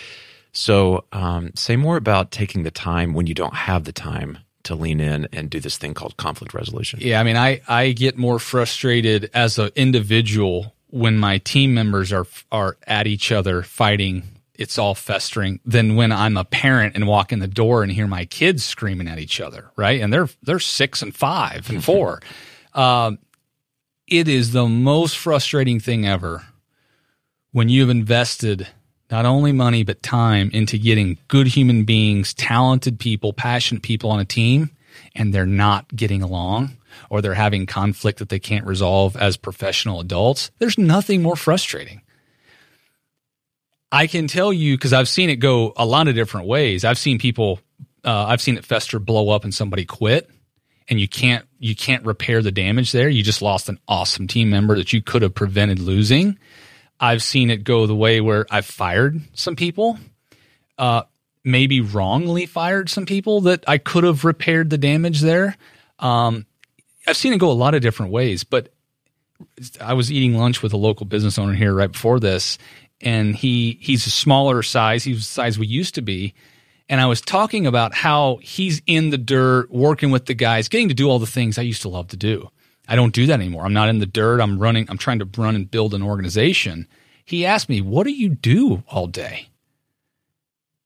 So 0.53 1.05
um, 1.11 1.51
say 1.55 1.75
more 1.75 1.97
about 1.97 2.29
taking 2.31 2.63
the 2.63 2.71
time 2.71 3.13
when 3.13 3.25
you 3.25 3.33
don't 3.33 3.55
have 3.55 3.85
the 3.85 3.93
time 3.93 4.37
to 4.63 4.75
lean 4.75 4.99
in 4.99 5.27
and 5.31 5.49
do 5.49 5.59
this 5.59 5.77
thing 5.77 5.93
called 5.93 6.17
conflict 6.17 6.53
resolution. 6.53 6.99
Yeah, 7.01 7.19
I 7.19 7.23
mean, 7.23 7.37
I 7.37 7.61
I 7.67 7.91
get 7.91 8.17
more 8.17 8.39
frustrated 8.39 9.29
as 9.33 9.57
an 9.59 9.71
individual 9.75 10.73
when 10.89 11.17
my 11.17 11.37
team 11.39 11.73
members 11.73 12.11
are 12.11 12.27
are 12.51 12.77
at 12.87 13.07
each 13.07 13.31
other 13.31 13.63
fighting. 13.63 14.23
It's 14.55 14.77
all 14.77 14.93
festering 14.93 15.59
than 15.65 15.95
when 15.95 16.11
I'm 16.11 16.37
a 16.37 16.43
parent 16.45 16.95
and 16.95 17.07
walk 17.07 17.31
in 17.31 17.39
the 17.39 17.47
door 17.47 17.81
and 17.81 17.91
hear 17.91 18.05
my 18.05 18.25
kids 18.25 18.63
screaming 18.63 19.07
at 19.07 19.17
each 19.17 19.41
other, 19.41 19.71
right? 19.75 20.01
And 20.01 20.13
they're 20.13 20.29
they're 20.43 20.59
six 20.59 21.01
and 21.01 21.15
five 21.15 21.69
and 21.69 21.83
four. 21.89 22.21
um, 22.73 23.17
it 24.07 24.27
is 24.27 24.51
the 24.51 24.67
most 24.67 25.17
frustrating 25.17 25.79
thing 25.79 26.05
ever 26.05 26.45
when 27.53 27.69
you've 27.69 27.89
invested 27.89 28.67
not 29.11 29.25
only 29.25 29.51
money 29.51 29.83
but 29.83 30.01
time 30.01 30.49
into 30.53 30.77
getting 30.77 31.19
good 31.27 31.47
human 31.47 31.83
beings, 31.83 32.33
talented 32.33 32.97
people, 32.99 33.33
passionate 33.33 33.83
people 33.83 34.09
on 34.09 34.19
a 34.19 34.25
team, 34.25 34.71
and 35.13 35.33
they're 35.33 35.45
not 35.45 35.93
getting 35.93 36.21
along 36.21 36.77
or 37.09 37.21
they're 37.21 37.33
having 37.33 37.65
conflict 37.65 38.19
that 38.19 38.29
they 38.29 38.39
can't 38.39 38.65
resolve 38.65 39.15
as 39.17 39.37
professional 39.37 39.99
adults. 39.99 40.51
There's 40.59 40.77
nothing 40.77 41.21
more 41.21 41.35
frustrating. 41.35 42.01
I 43.91 44.07
can 44.07 44.27
tell 44.27 44.53
you 44.53 44.77
because 44.77 44.93
I've 44.93 45.09
seen 45.09 45.29
it 45.29 45.37
go 45.37 45.73
a 45.75 45.85
lot 45.85 46.07
of 46.07 46.15
different 46.15 46.47
ways. 46.47 46.85
I've 46.85 46.97
seen 46.97 47.19
people, 47.19 47.59
uh, 48.05 48.25
I've 48.25 48.41
seen 48.41 48.57
it 48.57 48.65
fester, 48.65 48.99
blow 48.99 49.29
up, 49.29 49.43
and 49.43 49.53
somebody 49.53 49.83
quit, 49.83 50.29
and 50.87 50.99
you 50.99 51.09
can't 51.09 51.45
you 51.59 51.75
can't 51.75 52.05
repair 52.05 52.41
the 52.41 52.51
damage 52.51 52.93
there. 52.93 53.09
You 53.09 53.21
just 53.21 53.41
lost 53.41 53.67
an 53.67 53.79
awesome 53.89 54.27
team 54.27 54.49
member 54.49 54.75
that 54.77 54.93
you 54.93 55.01
could 55.01 55.21
have 55.23 55.35
prevented 55.35 55.79
losing. 55.79 56.39
I've 57.01 57.23
seen 57.23 57.49
it 57.49 57.63
go 57.63 57.87
the 57.87 57.95
way 57.95 58.21
where 58.21 58.45
I've 58.51 58.67
fired 58.67 59.19
some 59.33 59.55
people, 59.55 59.97
uh, 60.77 61.03
maybe 61.43 61.81
wrongly 61.81 62.45
fired 62.45 62.89
some 62.89 63.07
people 63.07 63.41
that 63.41 63.63
I 63.67 63.79
could 63.79 64.03
have 64.03 64.23
repaired 64.23 64.69
the 64.69 64.77
damage 64.77 65.21
there. 65.21 65.57
Um, 65.97 66.45
I've 67.07 67.17
seen 67.17 67.33
it 67.33 67.39
go 67.39 67.49
a 67.49 67.53
lot 67.53 67.73
of 67.73 67.81
different 67.81 68.11
ways, 68.11 68.43
but 68.43 68.71
I 69.81 69.95
was 69.95 70.11
eating 70.11 70.37
lunch 70.37 70.61
with 70.61 70.73
a 70.73 70.77
local 70.77 71.07
business 71.07 71.39
owner 71.39 71.55
here 71.55 71.73
right 71.73 71.91
before 71.91 72.19
this, 72.19 72.59
and 73.01 73.35
he 73.35 73.79
he's 73.81 74.05
a 74.05 74.11
smaller 74.11 74.61
size. 74.61 75.03
He's 75.03 75.17
the 75.17 75.23
size 75.23 75.57
we 75.57 75.65
used 75.65 75.95
to 75.95 76.03
be. 76.03 76.35
And 76.87 76.99
I 76.99 77.07
was 77.07 77.21
talking 77.21 77.65
about 77.65 77.95
how 77.95 78.37
he's 78.41 78.81
in 78.85 79.09
the 79.09 79.17
dirt, 79.17 79.71
working 79.71 80.11
with 80.11 80.25
the 80.25 80.33
guys, 80.33 80.67
getting 80.67 80.89
to 80.89 80.93
do 80.93 81.09
all 81.09 81.19
the 81.19 81.25
things 81.25 81.57
I 81.57 81.61
used 81.61 81.81
to 81.83 81.89
love 81.89 82.09
to 82.09 82.17
do. 82.17 82.51
I 82.91 82.95
don't 82.95 83.13
do 83.13 83.27
that 83.27 83.39
anymore. 83.39 83.63
I'm 83.63 83.71
not 83.71 83.87
in 83.87 83.99
the 83.99 84.05
dirt. 84.05 84.41
I'm 84.41 84.59
running, 84.59 84.85
I'm 84.89 84.97
trying 84.97 85.19
to 85.19 85.29
run 85.37 85.55
and 85.55 85.71
build 85.71 85.93
an 85.93 86.03
organization. 86.03 86.89
He 87.23 87.45
asked 87.45 87.69
me, 87.69 87.79
What 87.79 88.03
do 88.03 88.11
you 88.11 88.27
do 88.27 88.83
all 88.89 89.07
day? 89.07 89.47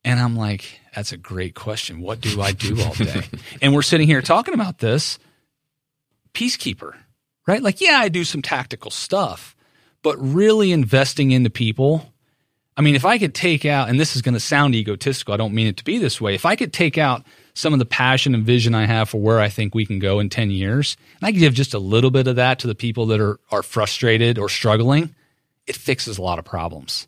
And 0.04 0.20
I'm 0.20 0.36
like, 0.36 0.82
That's 0.96 1.12
a 1.12 1.18
great 1.18 1.56
question. 1.56 2.02
What 2.02 2.22
do 2.22 2.44
I 2.44 2.52
do 2.52 2.80
all 2.80 2.94
day? 2.94 3.24
and 3.62 3.74
we're 3.74 3.82
sitting 3.82 4.06
here 4.06 4.22
talking 4.22 4.54
about 4.54 4.78
this. 4.78 5.18
Peacekeeper, 6.36 6.94
right? 7.48 7.64
Like, 7.64 7.82
yeah, 7.82 7.98
I 7.98 8.10
do 8.10 8.24
some 8.24 8.44
tactical 8.44 8.92
stuff, 8.92 9.56
but 10.04 10.16
really 10.20 10.72
investing 10.72 11.32
into 11.32 11.50
people. 11.50 12.14
I 12.78 12.82
mean, 12.82 12.94
if 12.94 13.06
I 13.06 13.18
could 13.18 13.34
take 13.34 13.66
out, 13.66 13.90
and 13.90 14.00
this 14.00 14.16
is 14.16 14.22
going 14.22 14.36
to 14.36 14.40
sound 14.40 14.76
egotistical, 14.76 15.34
I 15.34 15.38
don't 15.38 15.56
mean 15.56 15.66
it 15.66 15.78
to 15.78 15.84
be 15.84 15.98
this 15.98 16.22
way. 16.22 16.36
If 16.36 16.46
I 16.46 16.56
could 16.56 16.72
take 16.72 17.00
out 17.00 17.26
some 17.56 17.74
of 17.74 17.80
the 17.80 17.86
passion 17.86 18.36
and 18.36 18.46
vision 18.46 18.76
I 18.76 18.86
have 18.86 19.10
for 19.10 19.20
where 19.20 19.40
I 19.40 19.50
think 19.50 19.74
we 19.74 19.86
can 19.86 19.98
go 19.98 20.20
in 20.20 20.30
10 20.30 20.52
years, 20.52 20.98
and 21.20 21.28
I 21.28 21.32
give 21.32 21.54
just 21.54 21.74
a 21.74 21.80
little 21.80 22.12
bit 22.12 22.28
of 22.28 22.36
that 22.36 22.60
to 22.60 22.68
the 22.68 22.76
people 22.76 23.08
that 23.08 23.22
are, 23.22 23.40
are 23.50 23.64
frustrated 23.64 24.38
or 24.38 24.50
struggling, 24.50 25.16
it 25.66 25.76
fixes 25.76 26.18
a 26.18 26.22
lot 26.22 26.38
of 26.38 26.46
problems. 26.46 27.08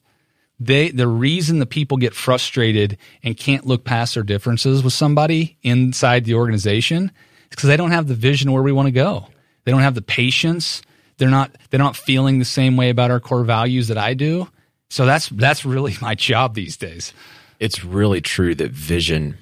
They, 0.59 0.89
the 0.89 1.07
reason 1.07 1.59
the 1.59 1.67
people 1.67 1.97
get 1.97 2.15
frustrated 2.15 2.97
and 3.21 3.37
can't 3.37 3.67
look 3.67 3.83
past 3.83 4.15
their 4.15 4.23
differences 4.23 4.83
with 4.83 4.93
somebody 4.93 5.57
inside 5.61 6.23
the 6.23 6.33
organization 6.33 7.03
is 7.05 7.49
because 7.49 7.67
they 7.67 7.77
don't 7.77 7.91
have 7.91 8.07
the 8.07 8.15
vision 8.15 8.51
where 8.51 8.63
we 8.63 8.71
want 8.71 8.87
to 8.87 8.91
go. 8.91 9.27
They 9.65 9.71
don't 9.71 9.81
have 9.81 9.95
the 9.95 10.01
patience. 10.01 10.81
They're 11.17 11.29
not, 11.29 11.51
they're 11.69 11.77
not 11.77 11.97
feeling 11.97 12.39
the 12.39 12.45
same 12.45 12.77
way 12.77 12.89
about 12.89 13.11
our 13.11 13.19
core 13.19 13.43
values 13.43 13.89
that 13.89 13.97
I 13.97 14.13
do. 14.13 14.47
So 14.89 15.05
that's, 15.05 15.27
that's 15.27 15.65
really 15.65 15.95
my 16.01 16.15
job 16.15 16.55
these 16.55 16.77
days. 16.77 17.13
It's 17.59 17.83
really 17.83 18.21
true 18.21 18.55
that 18.55 18.71
vision 18.71 19.37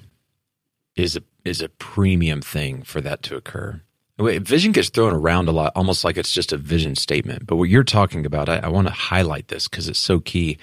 is 0.96 1.16
a 1.16 1.22
is 1.44 1.60
a 1.60 1.68
premium 1.68 2.42
thing 2.42 2.82
for 2.82 3.00
that 3.00 3.22
to 3.22 3.36
occur. 3.36 3.80
Vision 4.18 4.72
gets 4.72 4.88
thrown 4.88 5.12
around 5.12 5.46
a 5.46 5.52
lot, 5.52 5.72
almost 5.76 6.02
like 6.02 6.16
it's 6.16 6.32
just 6.32 6.52
a 6.52 6.56
vision 6.56 6.94
statement. 6.96 7.46
But 7.46 7.56
what 7.56 7.68
you're 7.68 7.84
talking 7.84 8.24
about, 8.24 8.48
I, 8.48 8.56
I 8.56 8.68
want 8.68 8.86
to 8.86 8.92
highlight 8.92 9.48
this 9.48 9.68
because 9.68 9.88
it's 9.88 9.98
so 9.98 10.20
key. 10.20 10.56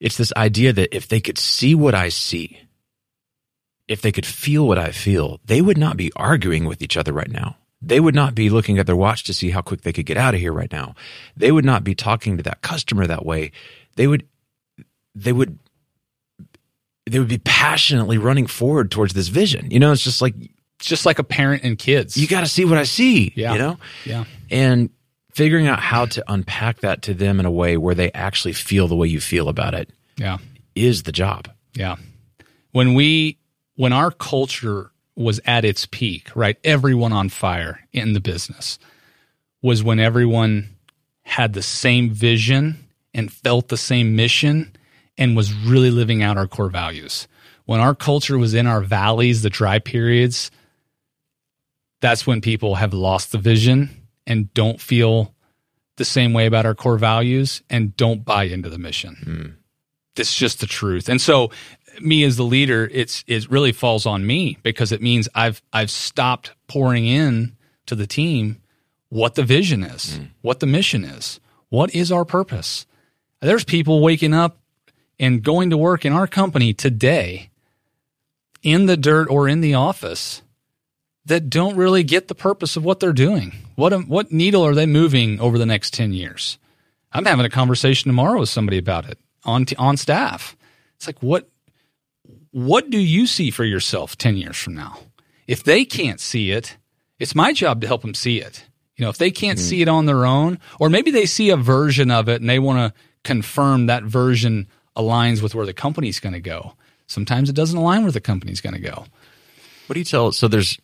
It's 0.00 0.16
this 0.16 0.32
idea 0.36 0.72
that 0.72 0.94
if 0.94 1.06
they 1.06 1.20
could 1.20 1.38
see 1.38 1.76
what 1.76 1.94
I 1.94 2.08
see, 2.08 2.58
if 3.86 4.02
they 4.02 4.10
could 4.10 4.26
feel 4.26 4.66
what 4.66 4.78
I 4.78 4.90
feel, 4.90 5.38
they 5.44 5.60
would 5.60 5.78
not 5.78 5.96
be 5.96 6.10
arguing 6.16 6.64
with 6.64 6.82
each 6.82 6.96
other 6.96 7.12
right 7.12 7.30
now. 7.30 7.56
They 7.80 8.00
would 8.00 8.16
not 8.16 8.34
be 8.34 8.50
looking 8.50 8.78
at 8.78 8.86
their 8.86 8.96
watch 8.96 9.24
to 9.24 9.34
see 9.34 9.50
how 9.50 9.62
quick 9.62 9.82
they 9.82 9.92
could 9.92 10.06
get 10.06 10.16
out 10.16 10.34
of 10.34 10.40
here 10.40 10.52
right 10.52 10.72
now. 10.72 10.96
They 11.36 11.52
would 11.52 11.64
not 11.64 11.84
be 11.84 11.94
talking 11.94 12.36
to 12.36 12.42
that 12.42 12.62
customer 12.62 13.06
that 13.06 13.24
way. 13.24 13.52
They 13.94 14.06
would, 14.06 14.26
they 15.14 15.32
would 15.32 15.58
they 17.10 17.18
would 17.18 17.28
be 17.28 17.38
passionately 17.38 18.18
running 18.18 18.46
forward 18.46 18.90
towards 18.90 19.14
this 19.14 19.28
vision. 19.28 19.70
You 19.70 19.78
know, 19.78 19.92
it's 19.92 20.02
just 20.04 20.22
like 20.22 20.34
It's 20.78 20.88
just 20.88 21.04
like 21.06 21.18
a 21.18 21.24
parent 21.24 21.62
and 21.64 21.78
kids. 21.78 22.16
you 22.16 22.26
got 22.26 22.40
to 22.40 22.46
see 22.46 22.64
what 22.64 22.78
I 22.78 22.84
see. 22.84 23.32
Yeah. 23.36 23.52
You 23.52 23.58
know, 23.58 23.78
yeah. 24.04 24.24
and 24.50 24.90
figuring 25.34 25.66
out 25.68 25.78
how 25.80 26.06
to 26.06 26.24
unpack 26.32 26.80
that 26.80 27.02
to 27.02 27.14
them 27.14 27.38
in 27.40 27.46
a 27.46 27.50
way 27.50 27.76
where 27.76 27.94
they 27.94 28.10
actually 28.12 28.52
feel 28.52 28.88
the 28.88 28.96
way 28.96 29.06
you 29.08 29.20
feel 29.20 29.48
about 29.48 29.74
it 29.74 29.90
Yeah. 30.16 30.38
is 30.74 31.04
the 31.04 31.12
job. 31.12 31.48
Yeah. 31.74 31.96
When 32.72 32.94
we, 32.94 33.38
when 33.76 33.92
our 33.92 34.10
culture 34.10 34.90
was 35.16 35.40
at 35.44 35.64
its 35.64 35.86
peak, 35.86 36.28
right? 36.34 36.56
Everyone 36.64 37.12
on 37.12 37.28
fire 37.28 37.80
in 37.92 38.12
the 38.12 38.20
business 38.20 38.78
was 39.62 39.82
when 39.84 39.98
everyone 40.00 40.70
had 41.22 41.52
the 41.52 41.62
same 41.62 42.10
vision 42.10 42.84
and 43.14 43.32
felt 43.32 43.68
the 43.68 43.76
same 43.76 44.16
mission 44.16 44.74
and 45.20 45.36
was 45.36 45.52
really 45.52 45.90
living 45.90 46.22
out 46.22 46.36
our 46.36 46.48
core 46.48 46.70
values. 46.70 47.28
When 47.66 47.78
our 47.78 47.94
culture 47.94 48.38
was 48.38 48.54
in 48.54 48.66
our 48.66 48.80
valleys, 48.80 49.42
the 49.42 49.50
dry 49.50 49.78
periods, 49.78 50.50
that's 52.00 52.26
when 52.26 52.40
people 52.40 52.76
have 52.76 52.92
lost 52.92 53.30
the 53.30 53.38
vision 53.38 53.90
and 54.26 54.52
don't 54.54 54.80
feel 54.80 55.34
the 55.96 56.04
same 56.04 56.32
way 56.32 56.46
about 56.46 56.64
our 56.66 56.74
core 56.74 56.98
values 56.98 57.62
and 57.68 57.94
don't 57.96 58.24
buy 58.24 58.44
into 58.44 58.70
the 58.70 58.78
mission. 58.78 59.58
It's 60.16 60.34
just 60.34 60.60
the 60.60 60.66
truth. 60.66 61.08
And 61.08 61.20
so 61.20 61.50
me 62.00 62.24
as 62.24 62.36
the 62.36 62.42
leader, 62.42 62.88
it's 62.92 63.22
it 63.26 63.50
really 63.50 63.72
falls 63.72 64.06
on 64.06 64.26
me 64.26 64.58
because 64.62 64.92
it 64.92 65.02
means 65.02 65.28
I've 65.34 65.62
I've 65.72 65.90
stopped 65.90 66.52
pouring 66.68 67.06
in 67.06 67.56
to 67.86 67.94
the 67.94 68.06
team 68.06 68.60
what 69.10 69.34
the 69.34 69.42
vision 69.42 69.82
is, 69.82 70.18
mm. 70.18 70.28
what 70.40 70.60
the 70.60 70.66
mission 70.66 71.04
is, 71.04 71.40
what 71.68 71.94
is 71.94 72.10
our 72.10 72.24
purpose. 72.24 72.86
There's 73.40 73.64
people 73.64 74.00
waking 74.00 74.34
up 74.34 74.59
and 75.20 75.42
going 75.42 75.70
to 75.70 75.76
work 75.76 76.04
in 76.04 76.14
our 76.14 76.26
company 76.26 76.72
today 76.72 77.50
in 78.62 78.86
the 78.86 78.96
dirt 78.96 79.28
or 79.28 79.46
in 79.46 79.60
the 79.60 79.74
office 79.74 80.42
that 81.26 81.50
don't 81.50 81.76
really 81.76 82.02
get 82.02 82.26
the 82.26 82.34
purpose 82.34 82.74
of 82.74 82.84
what 82.84 82.98
they're 82.98 83.12
doing. 83.12 83.52
What 83.76 84.08
what 84.08 84.32
needle 84.32 84.64
are 84.66 84.74
they 84.74 84.86
moving 84.86 85.38
over 85.38 85.58
the 85.58 85.66
next 85.66 85.92
10 85.92 86.14
years? 86.14 86.58
I'm 87.12 87.26
having 87.26 87.44
a 87.44 87.50
conversation 87.50 88.08
tomorrow 88.08 88.40
with 88.40 88.48
somebody 88.48 88.78
about 88.78 89.08
it 89.08 89.18
on 89.44 89.66
t- 89.66 89.76
on 89.76 89.96
staff. 89.96 90.56
It's 90.96 91.06
like 91.06 91.22
what 91.22 91.48
what 92.50 92.90
do 92.90 92.98
you 92.98 93.26
see 93.26 93.50
for 93.50 93.64
yourself 93.64 94.16
10 94.16 94.36
years 94.36 94.56
from 94.56 94.74
now? 94.74 94.98
If 95.46 95.62
they 95.62 95.84
can't 95.84 96.20
see 96.20 96.50
it, 96.50 96.78
it's 97.18 97.34
my 97.34 97.52
job 97.52 97.82
to 97.82 97.86
help 97.86 98.02
them 98.02 98.14
see 98.14 98.40
it. 98.40 98.64
You 98.96 99.04
know, 99.04 99.10
if 99.10 99.18
they 99.18 99.30
can't 99.30 99.58
mm-hmm. 99.58 99.68
see 99.68 99.82
it 99.82 99.88
on 99.88 100.06
their 100.06 100.24
own, 100.24 100.58
or 100.78 100.88
maybe 100.88 101.10
they 101.10 101.26
see 101.26 101.50
a 101.50 101.56
version 101.56 102.10
of 102.10 102.28
it 102.28 102.40
and 102.40 102.48
they 102.48 102.58
want 102.58 102.94
to 102.94 103.00
confirm 103.22 103.86
that 103.86 104.02
version 104.02 104.66
aligns 105.00 105.42
with 105.42 105.54
where 105.54 105.66
the 105.66 105.72
company's 105.72 106.20
going 106.20 106.32
to 106.32 106.40
go. 106.40 106.74
Sometimes 107.06 107.48
it 107.48 107.56
doesn't 107.56 107.78
align 107.78 108.02
where 108.02 108.12
the 108.12 108.20
company's 108.20 108.60
going 108.60 108.74
to 108.74 108.80
go. 108.80 109.04
What 109.86 109.94
do 109.94 109.98
you 109.98 110.04
tell? 110.04 110.32
So 110.32 110.46
there's 110.46 110.78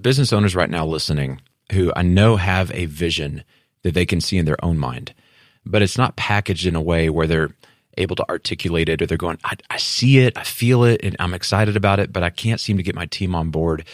business 0.00 0.32
owners 0.32 0.54
right 0.54 0.70
now 0.70 0.86
listening 0.86 1.40
who 1.72 1.92
I 1.96 2.02
know 2.02 2.36
have 2.36 2.70
a 2.72 2.86
vision 2.86 3.42
that 3.82 3.94
they 3.94 4.06
can 4.06 4.20
see 4.20 4.38
in 4.38 4.44
their 4.44 4.62
own 4.64 4.78
mind, 4.78 5.14
but 5.66 5.82
it's 5.82 5.98
not 5.98 6.16
packaged 6.16 6.66
in 6.66 6.76
a 6.76 6.80
way 6.80 7.10
where 7.10 7.26
they're 7.26 7.54
able 7.96 8.16
to 8.16 8.28
articulate 8.28 8.88
it 8.88 9.00
or 9.02 9.06
they're 9.06 9.16
going, 9.18 9.38
I, 9.44 9.54
I 9.70 9.78
see 9.78 10.18
it, 10.18 10.36
I 10.36 10.42
feel 10.42 10.84
it, 10.84 11.00
and 11.02 11.16
I'm 11.18 11.34
excited 11.34 11.76
about 11.76 12.00
it, 12.00 12.12
but 12.12 12.22
I 12.22 12.30
can't 12.30 12.60
seem 12.60 12.76
to 12.76 12.82
get 12.82 12.94
my 12.94 13.06
team 13.06 13.34
on 13.34 13.50
board. 13.50 13.84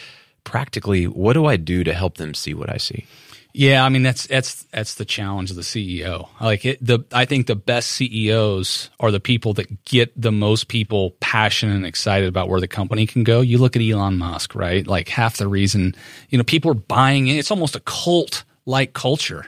Practically, 0.45 1.07
what 1.07 1.35
do 1.35 1.47
I 1.47 1.57
do 1.57 1.85
to 1.85 1.93
help 1.93 2.17
them 2.17 2.35
see 2.35 2.55
what 2.55 2.71
I 2.71 2.79
see? 2.79 3.07
Yeah, 3.53 3.85
I 3.85 3.89
mean 3.89 4.03
that's 4.03 4.27
that's 4.27 4.63
that's 4.65 4.95
the 4.95 5.05
challenge 5.05 5.51
of 5.51 5.57
the 5.57 5.63
CEO. 5.63 6.29
Like 6.41 6.65
it, 6.65 6.85
the 6.85 7.01
I 7.13 7.25
think 7.25 7.47
the 7.47 7.57
best 7.57 7.91
CEOs 7.91 8.91
are 9.01 9.11
the 9.11 9.21
people 9.21 9.55
that 9.55 9.85
get 9.85 10.13
the 10.21 10.31
most 10.31 10.69
people 10.69 11.13
passionate 11.21 11.75
and 11.75 11.87
excited 11.87 12.29
about 12.29 12.49
where 12.49 12.61
the 12.61 12.69
company 12.69 13.07
can 13.07 13.25
go. 13.25 13.41
You 13.41 13.59
look 13.59 13.75
at 13.75 13.83
Elon 13.83 14.19
Musk, 14.19 14.55
right? 14.55 14.87
Like 14.87 15.09
half 15.09 15.37
the 15.39 15.49
reason, 15.49 15.95
you 16.29 16.39
know, 16.39 16.45
people 16.45 16.71
are 16.71 16.75
buying 16.75 17.27
it. 17.27 17.35
It's 17.35 17.51
almost 17.51 17.75
a 17.75 17.81
cult 17.81 18.45
like 18.67 18.93
culture, 18.93 19.47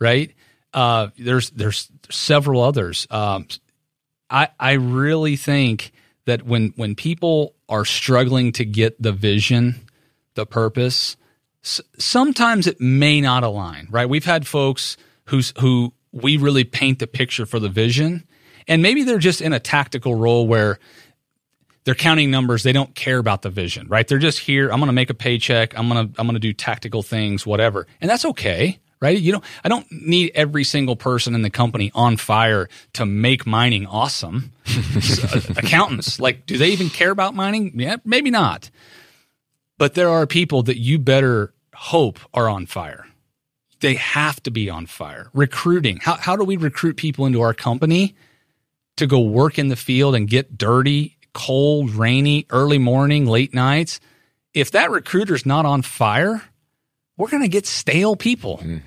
right? 0.00 0.34
Uh, 0.72 1.08
there's 1.16 1.50
there's 1.50 1.90
several 2.10 2.60
others. 2.60 3.06
Um, 3.10 3.46
I 4.28 4.48
I 4.58 4.72
really 4.72 5.36
think 5.36 5.92
that 6.24 6.42
when 6.42 6.72
when 6.74 6.96
people 6.96 7.54
are 7.68 7.84
struggling 7.84 8.50
to 8.52 8.64
get 8.64 9.00
the 9.00 9.12
vision, 9.12 9.86
the 10.34 10.44
purpose 10.44 11.16
sometimes 11.64 12.66
it 12.66 12.80
may 12.80 13.20
not 13.20 13.42
align, 13.42 13.88
right? 13.90 14.08
We've 14.08 14.24
had 14.24 14.46
folks 14.46 14.96
who's 15.24 15.52
who 15.58 15.92
we 16.12 16.36
really 16.36 16.64
paint 16.64 16.98
the 17.00 17.06
picture 17.06 17.46
for 17.46 17.58
the 17.58 17.68
vision, 17.68 18.24
and 18.68 18.82
maybe 18.82 19.02
they're 19.02 19.18
just 19.18 19.40
in 19.40 19.52
a 19.52 19.60
tactical 19.60 20.14
role 20.14 20.46
where 20.46 20.78
they're 21.84 21.94
counting 21.94 22.30
numbers. 22.30 22.62
They 22.62 22.72
don't 22.72 22.94
care 22.94 23.18
about 23.18 23.42
the 23.42 23.50
vision, 23.50 23.88
right? 23.88 24.06
They're 24.06 24.18
just 24.18 24.38
here. 24.38 24.70
I'm 24.70 24.78
going 24.78 24.86
to 24.88 24.92
make 24.92 25.10
a 25.10 25.14
paycheck. 25.14 25.76
I'm 25.78 25.88
going 25.88 26.12
to 26.12 26.20
I'm 26.20 26.26
going 26.26 26.34
to 26.34 26.40
do 26.40 26.52
tactical 26.52 27.02
things, 27.02 27.46
whatever, 27.46 27.86
and 28.00 28.10
that's 28.10 28.24
okay. 28.24 28.78
Right? 29.00 29.18
You 29.18 29.32
know, 29.32 29.42
I 29.62 29.68
don't 29.68 29.86
need 29.90 30.32
every 30.34 30.64
single 30.64 30.96
person 30.96 31.34
in 31.34 31.42
the 31.42 31.50
company 31.50 31.92
on 31.94 32.16
fire 32.16 32.70
to 32.94 33.04
make 33.04 33.46
mining 33.46 33.86
awesome. 33.86 34.52
Uh, 34.66 35.40
accountants, 35.58 36.18
like, 36.18 36.46
do 36.46 36.56
they 36.56 36.68
even 36.68 36.88
care 36.88 37.10
about 37.10 37.34
mining? 37.34 37.72
Yeah, 37.74 37.96
maybe 38.06 38.30
not. 38.30 38.70
But 39.76 39.92
there 39.92 40.08
are 40.08 40.26
people 40.26 40.62
that 40.62 40.78
you 40.78 40.98
better 40.98 41.52
hope 41.74 42.18
are 42.32 42.48
on 42.48 42.66
fire. 42.66 43.06
They 43.80 43.94
have 43.94 44.42
to 44.44 44.50
be 44.50 44.70
on 44.70 44.86
fire. 44.86 45.30
Recruiting. 45.34 45.98
How, 45.98 46.14
how 46.14 46.36
do 46.36 46.44
we 46.44 46.56
recruit 46.56 46.96
people 46.96 47.26
into 47.26 47.40
our 47.40 47.54
company 47.54 48.14
to 48.96 49.06
go 49.06 49.20
work 49.20 49.58
in 49.58 49.68
the 49.68 49.76
field 49.76 50.14
and 50.14 50.28
get 50.28 50.56
dirty, 50.56 51.18
cold, 51.32 51.90
rainy, 51.90 52.46
early 52.50 52.78
morning, 52.78 53.26
late 53.26 53.52
nights? 53.52 54.00
If 54.54 54.70
that 54.70 54.90
recruiter's 54.90 55.44
not 55.44 55.66
on 55.66 55.82
fire, 55.82 56.42
we're 57.16 57.28
going 57.28 57.42
to 57.42 57.48
get 57.48 57.66
stale 57.66 58.16
people, 58.16 58.58
mm. 58.58 58.82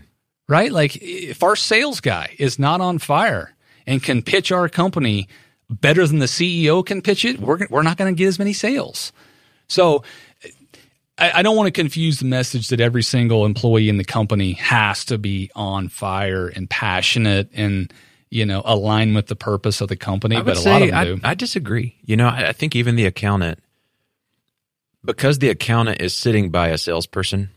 right? 0.48 0.72
Like 0.72 0.98
if 1.02 1.44
our 1.44 1.56
sales 1.56 2.02
guy 2.02 2.36
is 2.40 2.58
not 2.58 2.82
on 2.82 3.00
fire 3.00 3.54
and 3.86 4.02
can 4.02 4.22
pitch 4.22 4.52
our 4.52 4.70
company 4.70 5.28
better 5.70 6.08
than 6.08 6.20
the 6.20 6.26
CEO 6.26 6.86
can 6.86 7.02
pitch 7.02 7.26
it, 7.26 7.40
we're, 7.40 7.60
we're 7.70 7.84
not 7.84 7.98
going 7.98 8.14
to 8.14 8.18
get 8.18 8.28
as 8.28 8.40
many 8.40 8.54
sales. 8.54 9.12
So 9.68 10.04
I, 11.18 11.40
I 11.40 11.42
don't 11.42 11.56
want 11.56 11.68
to 11.68 11.72
confuse 11.72 12.20
the 12.20 12.26
message 12.26 12.70
that 12.70 12.80
every 12.80 13.04
single 13.04 13.46
employee 13.46 13.90
in 13.90 13.98
the 13.98 14.04
company 14.04 14.54
has 14.54 15.06
to 15.06 15.18
be 15.18 15.52
on 15.56 15.90
fire 15.90 16.48
and 16.48 16.70
passionate 16.70 17.50
and 17.54 17.92
you 18.30 18.46
know 18.46 18.62
align 18.66 19.14
with 19.14 19.28
the 19.28 19.36
purpose 19.36 19.82
of 19.82 19.90
the 19.90 19.96
company. 19.96 20.42
but 20.42 20.58
a 20.58 20.62
lot 20.62 20.82
of 20.82 20.90
them 20.90 20.98
I, 20.98 21.04
do. 21.06 21.20
I 21.24 21.34
disagree. 21.34 21.96
You 22.04 22.18
know, 22.18 22.28
I, 22.28 22.50
I 22.50 22.54
think 22.54 22.76
even 22.76 22.96
the 22.96 23.06
accountant, 23.06 23.60
because 25.04 25.40
the 25.40 25.50
accountant 25.50 26.02
is 26.02 26.16
sitting 26.16 26.50
by 26.50 26.70
a 26.70 26.78
salesperson, 26.78 27.50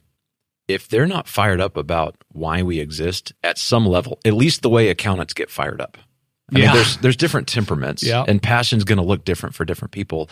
if 0.68 0.88
they're 0.88 1.06
not 1.06 1.28
fired 1.28 1.61
up 1.61 1.76
about 1.76 2.16
why 2.32 2.62
we 2.62 2.78
exist 2.78 3.32
at 3.42 3.58
some 3.58 3.86
level, 3.86 4.20
at 4.24 4.34
least 4.34 4.62
the 4.62 4.70
way 4.70 4.88
accountants 4.88 5.34
get 5.34 5.50
fired 5.50 5.80
up. 5.80 5.98
I 6.54 6.58
yeah. 6.58 6.66
mean, 6.66 6.74
there's 6.74 6.96
there's 6.98 7.16
different 7.16 7.48
temperaments, 7.48 8.02
yeah. 8.02 8.24
and 8.26 8.42
passion's 8.42 8.84
going 8.84 8.98
to 8.98 9.04
look 9.04 9.24
different 9.24 9.54
for 9.54 9.64
different 9.64 9.92
people. 9.92 10.30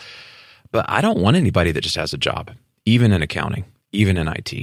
But 0.71 0.85
I 0.87 1.01
don't 1.01 1.19
want 1.19 1.35
anybody 1.35 1.71
that 1.71 1.81
just 1.81 1.95
has 1.95 2.13
a 2.13 2.17
job 2.17 2.51
even 2.89 3.11
in 3.11 3.21
accounting, 3.21 3.65
even 3.91 4.17
in 4.17 4.27
IT. 4.27 4.53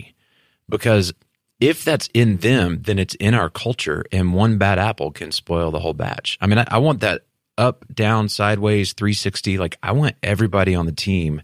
Because 0.69 1.15
if 1.61 1.85
that's 1.85 2.09
in 2.13 2.39
them, 2.39 2.83
then 2.83 2.99
it's 2.99 3.15
in 3.15 3.35
our 3.35 3.49
culture, 3.49 4.05
and 4.11 4.35
one 4.35 4.59
bad 4.59 4.79
apple 4.79 5.13
can 5.13 5.31
spoil 5.31 5.71
the 5.71 5.79
whole 5.79 5.95
batch. 5.95 6.37
I 6.41 6.47
mean, 6.47 6.59
I, 6.59 6.67
I 6.69 6.79
want 6.79 7.01
that 7.01 7.23
up, 7.57 7.85
down, 7.95 8.29
sideways, 8.29 8.93
360. 8.93 9.59
Like, 9.59 9.79
I 9.83 9.93
want 9.93 10.17
everybody 10.23 10.75
on 10.75 10.87
the 10.87 10.93
team 10.93 11.41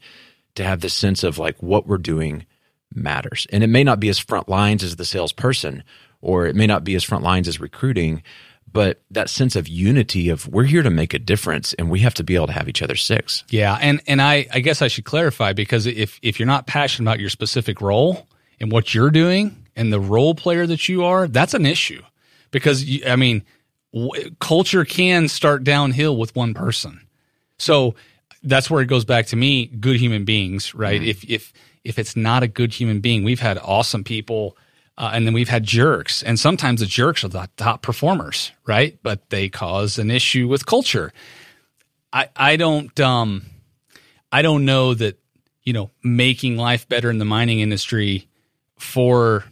to 0.57 0.65
have 0.65 0.81
this 0.81 0.93
sense 0.93 1.23
of 1.23 1.39
like 1.39 1.63
what 1.63 1.87
we're 1.87 1.99
doing 1.99 2.45
matters. 2.95 3.47
And 3.51 3.63
it 3.63 3.69
may 3.69 3.85
not 3.85 4.01
be 4.01 4.09
as 4.09 4.19
front 4.19 4.49
lines 4.49 4.83
as 4.83 4.97
the 4.97 5.05
salesperson, 5.05 5.85
or 6.21 6.47
it 6.47 6.57
may 6.57 6.67
not 6.67 6.85
be 6.85 6.95
as 6.95 7.05
front 7.05 7.25
lines 7.25 7.49
as 7.49 7.61
recruiting, 7.61 8.23
but 8.73 9.03
that 9.11 9.29
sense 9.29 9.57
of 9.57 9.69
unity 9.69 10.29
of 10.29 10.49
we're 10.49 10.65
here 10.65 10.83
to 10.83 10.91
make 10.91 11.15
a 11.15 11.19
difference 11.19 11.75
and 11.75 11.91
we 11.91 12.01
have 12.01 12.15
to 12.15 12.25
be 12.25 12.35
able 12.35 12.47
to 12.47 12.53
have 12.53 12.69
each 12.69 12.83
other 12.83 12.97
six. 12.97 13.45
Yeah, 13.49 13.79
and 13.81 14.01
and 14.07 14.23
I 14.23 14.47
I 14.53 14.61
guess 14.61 14.83
I 14.83 14.89
should 14.89 15.05
clarify 15.05 15.53
because 15.53 15.87
if 15.87 16.19
if 16.23 16.39
you're 16.39 16.47
not 16.47 16.67
passionate 16.67 17.09
about 17.09 17.21
your 17.21 17.31
specific 17.31 17.81
role 17.81 18.27
and 18.61 18.73
what 18.73 18.95
you're 18.95 19.11
doing 19.11 19.65
and 19.77 19.93
the 19.93 20.01
role 20.01 20.35
player 20.35 20.67
that 20.67 20.89
you 20.89 21.05
are, 21.05 21.29
that's 21.29 21.55
an 21.55 21.67
issue. 21.67 22.03
Because 22.51 22.85
you, 22.85 23.05
I 23.07 23.17
mean, 23.17 23.43
w- 23.95 24.31
culture 24.41 24.85
can 24.85 25.29
start 25.29 25.65
downhill 25.65 26.17
with 26.17 26.35
one 26.37 26.55
person. 26.55 27.01
So 27.59 27.95
that's 28.43 28.71
where 28.71 28.83
it 28.83 28.87
goes 28.87 29.05
back 29.05 29.27
to 29.27 29.37
me 29.37 29.67
good 29.67 29.97
human 29.97 30.25
beings, 30.25 30.75
right? 30.75 31.01
Mm-hmm. 31.01 31.11
If 31.11 31.31
if 31.31 31.53
if 31.85 31.99
it's 31.99 32.17
not 32.17 32.43
a 32.43 32.49
good 32.49 32.73
human 32.73 33.01
being, 33.01 33.25
we've 33.25 33.41
had 33.41 33.59
awesome 33.59 34.05
people 34.05 34.57
uh, 35.03 35.11
and 35.13 35.27
then 35.27 35.35
we've 35.35 35.49
had 35.49 35.65
jerks, 35.65 36.23
and 36.23 36.39
sometimes 36.39 36.79
the 36.79 36.87
jerks 36.87 37.25
are 37.25 37.29
the 37.29 37.49
top 37.57 37.83
performers, 37.83 38.53
right? 38.69 38.97
But 39.03 39.31
they 39.31 39.49
cause 39.49 39.99
an 39.99 40.13
issue 40.13 40.47
with 40.47 40.65
culture. 40.65 41.13
I 42.13 42.29
I 42.37 42.55
don't 42.55 42.99
um 43.01 43.43
I 44.31 44.43
don't 44.43 44.65
know 44.65 44.95
that 44.95 45.19
you 45.65 45.73
know 45.73 45.91
making 46.05 46.57
life 46.57 46.89
better 46.89 47.11
in 47.11 47.19
the 47.19 47.25
mining 47.25 47.59
industry 47.59 48.29
for 48.79 49.45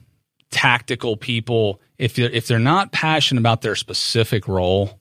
tactical 0.53 1.17
people 1.17 1.81
if 1.99 2.15
they're 2.15 2.31
if 2.31 2.47
they're 2.47 2.61
not 2.61 2.93
passionate 2.93 3.41
about 3.41 3.63
their 3.63 3.77
specific 3.77 4.47
role 4.47 4.99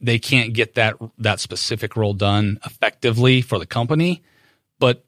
they 0.00 0.18
can't 0.18 0.54
get 0.54 0.74
that 0.74 0.96
that 1.18 1.40
specific 1.40 1.94
role 1.96 2.14
done 2.14 2.58
effectively 2.64 3.42
for 3.42 3.58
the 3.58 3.66
company 3.66 4.22
but 4.78 5.04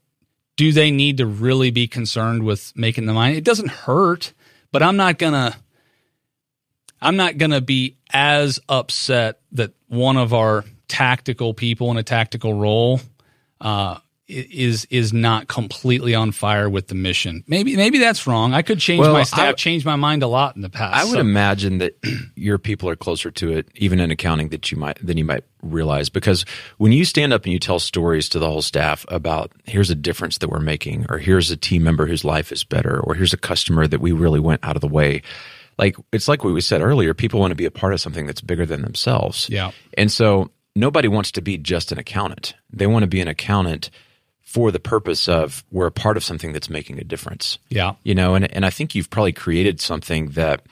do 0.57 0.71
they 0.71 0.91
need 0.91 1.17
to 1.17 1.27
really 1.27 1.71
be 1.71 1.87
concerned 1.87 2.43
with 2.43 2.73
making 2.77 3.07
the 3.07 3.15
mine 3.15 3.35
it 3.35 3.45
doesn't 3.45 3.71
hurt 3.71 4.35
but 4.75 4.83
I'm 4.83 4.97
not 4.97 5.19
gonna 5.19 5.57
I'm 7.01 7.15
not 7.15 7.39
gonna 7.39 7.61
be 7.61 7.97
as 8.13 8.59
upset 8.69 9.39
that 9.53 9.73
one 9.87 10.17
of 10.17 10.35
our 10.35 10.65
tactical 10.89 11.55
people 11.55 11.93
in 11.93 11.97
a 11.97 12.03
tactical 12.03 12.53
role 12.55 13.01
uh, 13.61 13.99
is 14.27 14.87
is 14.87 15.13
not 15.13 15.49
completely 15.49 16.15
on 16.15 16.33
fire 16.33 16.69
with 16.69 16.89
the 16.89 16.95
mission. 16.95 17.45
Maybe 17.47 17.77
maybe 17.77 17.99
that's 17.99 18.27
wrong. 18.27 18.55
I 18.55 18.63
could 18.63 18.79
change 18.79 19.01
well, 19.01 19.13
my 19.13 19.23
staff, 19.23 19.39
I, 19.41 19.53
change 19.53 19.85
my 19.85 19.97
mind 19.97 20.23
a 20.23 20.27
lot 20.27 20.57
in 20.57 20.63
the 20.63 20.71
past. 20.71 20.95
I 20.95 21.05
would 21.05 21.15
so. 21.15 21.21
imagine 21.21 21.79
that 21.79 21.97
your 22.35 22.59
people 22.59 22.89
are 22.89 22.97
closer 22.97 23.31
to 23.33 23.53
it, 23.53 23.69
even 23.75 24.01
in 24.01 24.11
accounting, 24.11 24.49
that 24.49 24.71
you 24.71 24.79
might 24.79 24.99
than 25.05 25.19
you 25.19 25.25
might 25.25 25.45
realize. 25.63 26.09
Because 26.09 26.47
when 26.79 26.93
you 26.93 27.05
stand 27.05 27.35
up 27.35 27.45
and 27.45 27.53
you 27.53 27.59
tell 27.59 27.79
stories 27.79 28.29
to 28.31 28.39
the 28.39 28.49
whole 28.49 28.63
staff 28.63 29.05
about 29.09 29.53
here's 29.65 29.91
a 29.91 29.95
difference 29.95 30.39
that 30.39 30.49
we're 30.49 30.61
making, 30.61 31.07
or 31.11 31.19
here's 31.19 31.51
a 31.51 31.57
team 31.57 31.85
member 31.85 32.07
whose 32.07 32.25
life 32.25 32.51
is 32.51 32.65
better, 32.65 32.99
or 33.01 33.15
here's 33.15 33.35
a 33.35 33.39
customer 33.39 33.87
that 33.87 34.01
we 34.01 34.13
really 34.13 34.41
went 34.41 34.65
out 34.65 34.77
of 34.77 34.81
the 34.81 34.89
way. 34.89 35.23
Like 35.77 35.97
it's 36.13 36.29
like 36.29 36.45
what 36.45 36.55
we 36.55 36.63
said 36.63 36.81
earlier, 36.81 37.13
people 37.13 37.41
want 37.41 37.51
to 37.51 37.57
be 37.57 37.67
a 37.67 37.71
part 37.71 37.93
of 37.93 38.01
something 38.01 38.27
that's 38.27 38.41
bigger 38.41 38.65
than 38.65 38.81
themselves. 38.81 39.51
Yeah. 39.51 39.73
And 39.99 40.11
so 40.11 40.51
nobody 40.75 41.09
wants 41.09 41.33
to 41.33 41.43
be 41.43 41.59
just 41.59 41.93
an 41.93 41.99
accountant. 41.99 42.55
They 42.73 42.87
want 42.87 43.03
to 43.03 43.07
be 43.07 43.21
an 43.21 43.29
accountant 43.29 43.91
for 44.45 44.71
the 44.71 44.79
purpose 44.79 45.29
of 45.29 45.65
we're 45.71 45.87
a 45.87 45.93
part 45.93 46.17
of 46.17 46.23
something 46.23 46.53
that's 46.53 46.71
making 46.71 47.01
a 47.01 47.05
difference. 47.05 47.59
Yeah. 47.71 47.95
You 48.05 48.15
know, 48.15 48.35
and, 48.35 48.51
and 48.55 48.65
I 48.65 48.71
think 48.71 48.95
you've 48.95 49.11
probably 49.11 49.33
created 49.33 49.81
something 49.81 50.29
that 50.31 50.63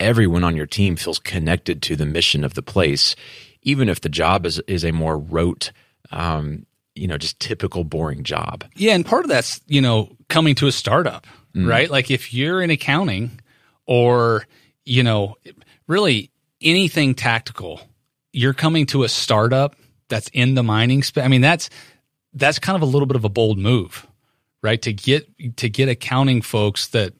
everyone 0.00 0.44
on 0.44 0.56
your 0.56 0.66
team 0.66 0.96
feels 0.96 1.18
connected 1.18 1.82
to 1.82 1.94
the 1.94 2.06
mission 2.06 2.42
of 2.42 2.54
the 2.54 2.62
place, 2.62 3.14
even 3.62 3.88
if 3.88 4.00
the 4.00 4.08
job 4.08 4.46
is, 4.46 4.58
is 4.66 4.84
a 4.84 4.92
more 4.92 5.18
rote, 5.18 5.72
um, 6.10 6.66
you 6.94 7.06
know, 7.06 7.18
just 7.18 7.38
typical 7.38 7.84
boring 7.84 8.24
job. 8.24 8.64
Yeah, 8.74 8.94
and 8.94 9.06
part 9.06 9.24
of 9.24 9.28
that's, 9.28 9.60
you 9.66 9.80
know, 9.80 10.16
coming 10.28 10.54
to 10.56 10.66
a 10.66 10.72
startup, 10.72 11.26
right? 11.54 11.90
Like 11.90 12.10
if 12.10 12.34
you're 12.34 12.60
in 12.60 12.70
accounting 12.70 13.40
or, 13.86 14.46
you 14.84 15.02
know, 15.02 15.36
really 15.86 16.30
anything 16.60 17.14
tactical, 17.14 17.80
you're 18.32 18.54
coming 18.54 18.86
to 18.86 19.04
a 19.04 19.08
startup 19.08 19.76
that's 20.08 20.28
in 20.32 20.54
the 20.54 20.62
mining 20.62 21.02
space. 21.02 21.24
I 21.24 21.28
mean, 21.28 21.40
that's 21.40 21.70
that's 22.34 22.58
kind 22.58 22.76
of 22.76 22.82
a 22.82 22.86
little 22.86 23.06
bit 23.06 23.16
of 23.16 23.24
a 23.24 23.28
bold 23.28 23.58
move, 23.58 24.06
right? 24.62 24.80
To 24.82 24.92
get 24.92 25.56
to 25.56 25.68
get 25.68 25.88
accounting 25.88 26.42
folks 26.42 26.88
that 26.88 27.14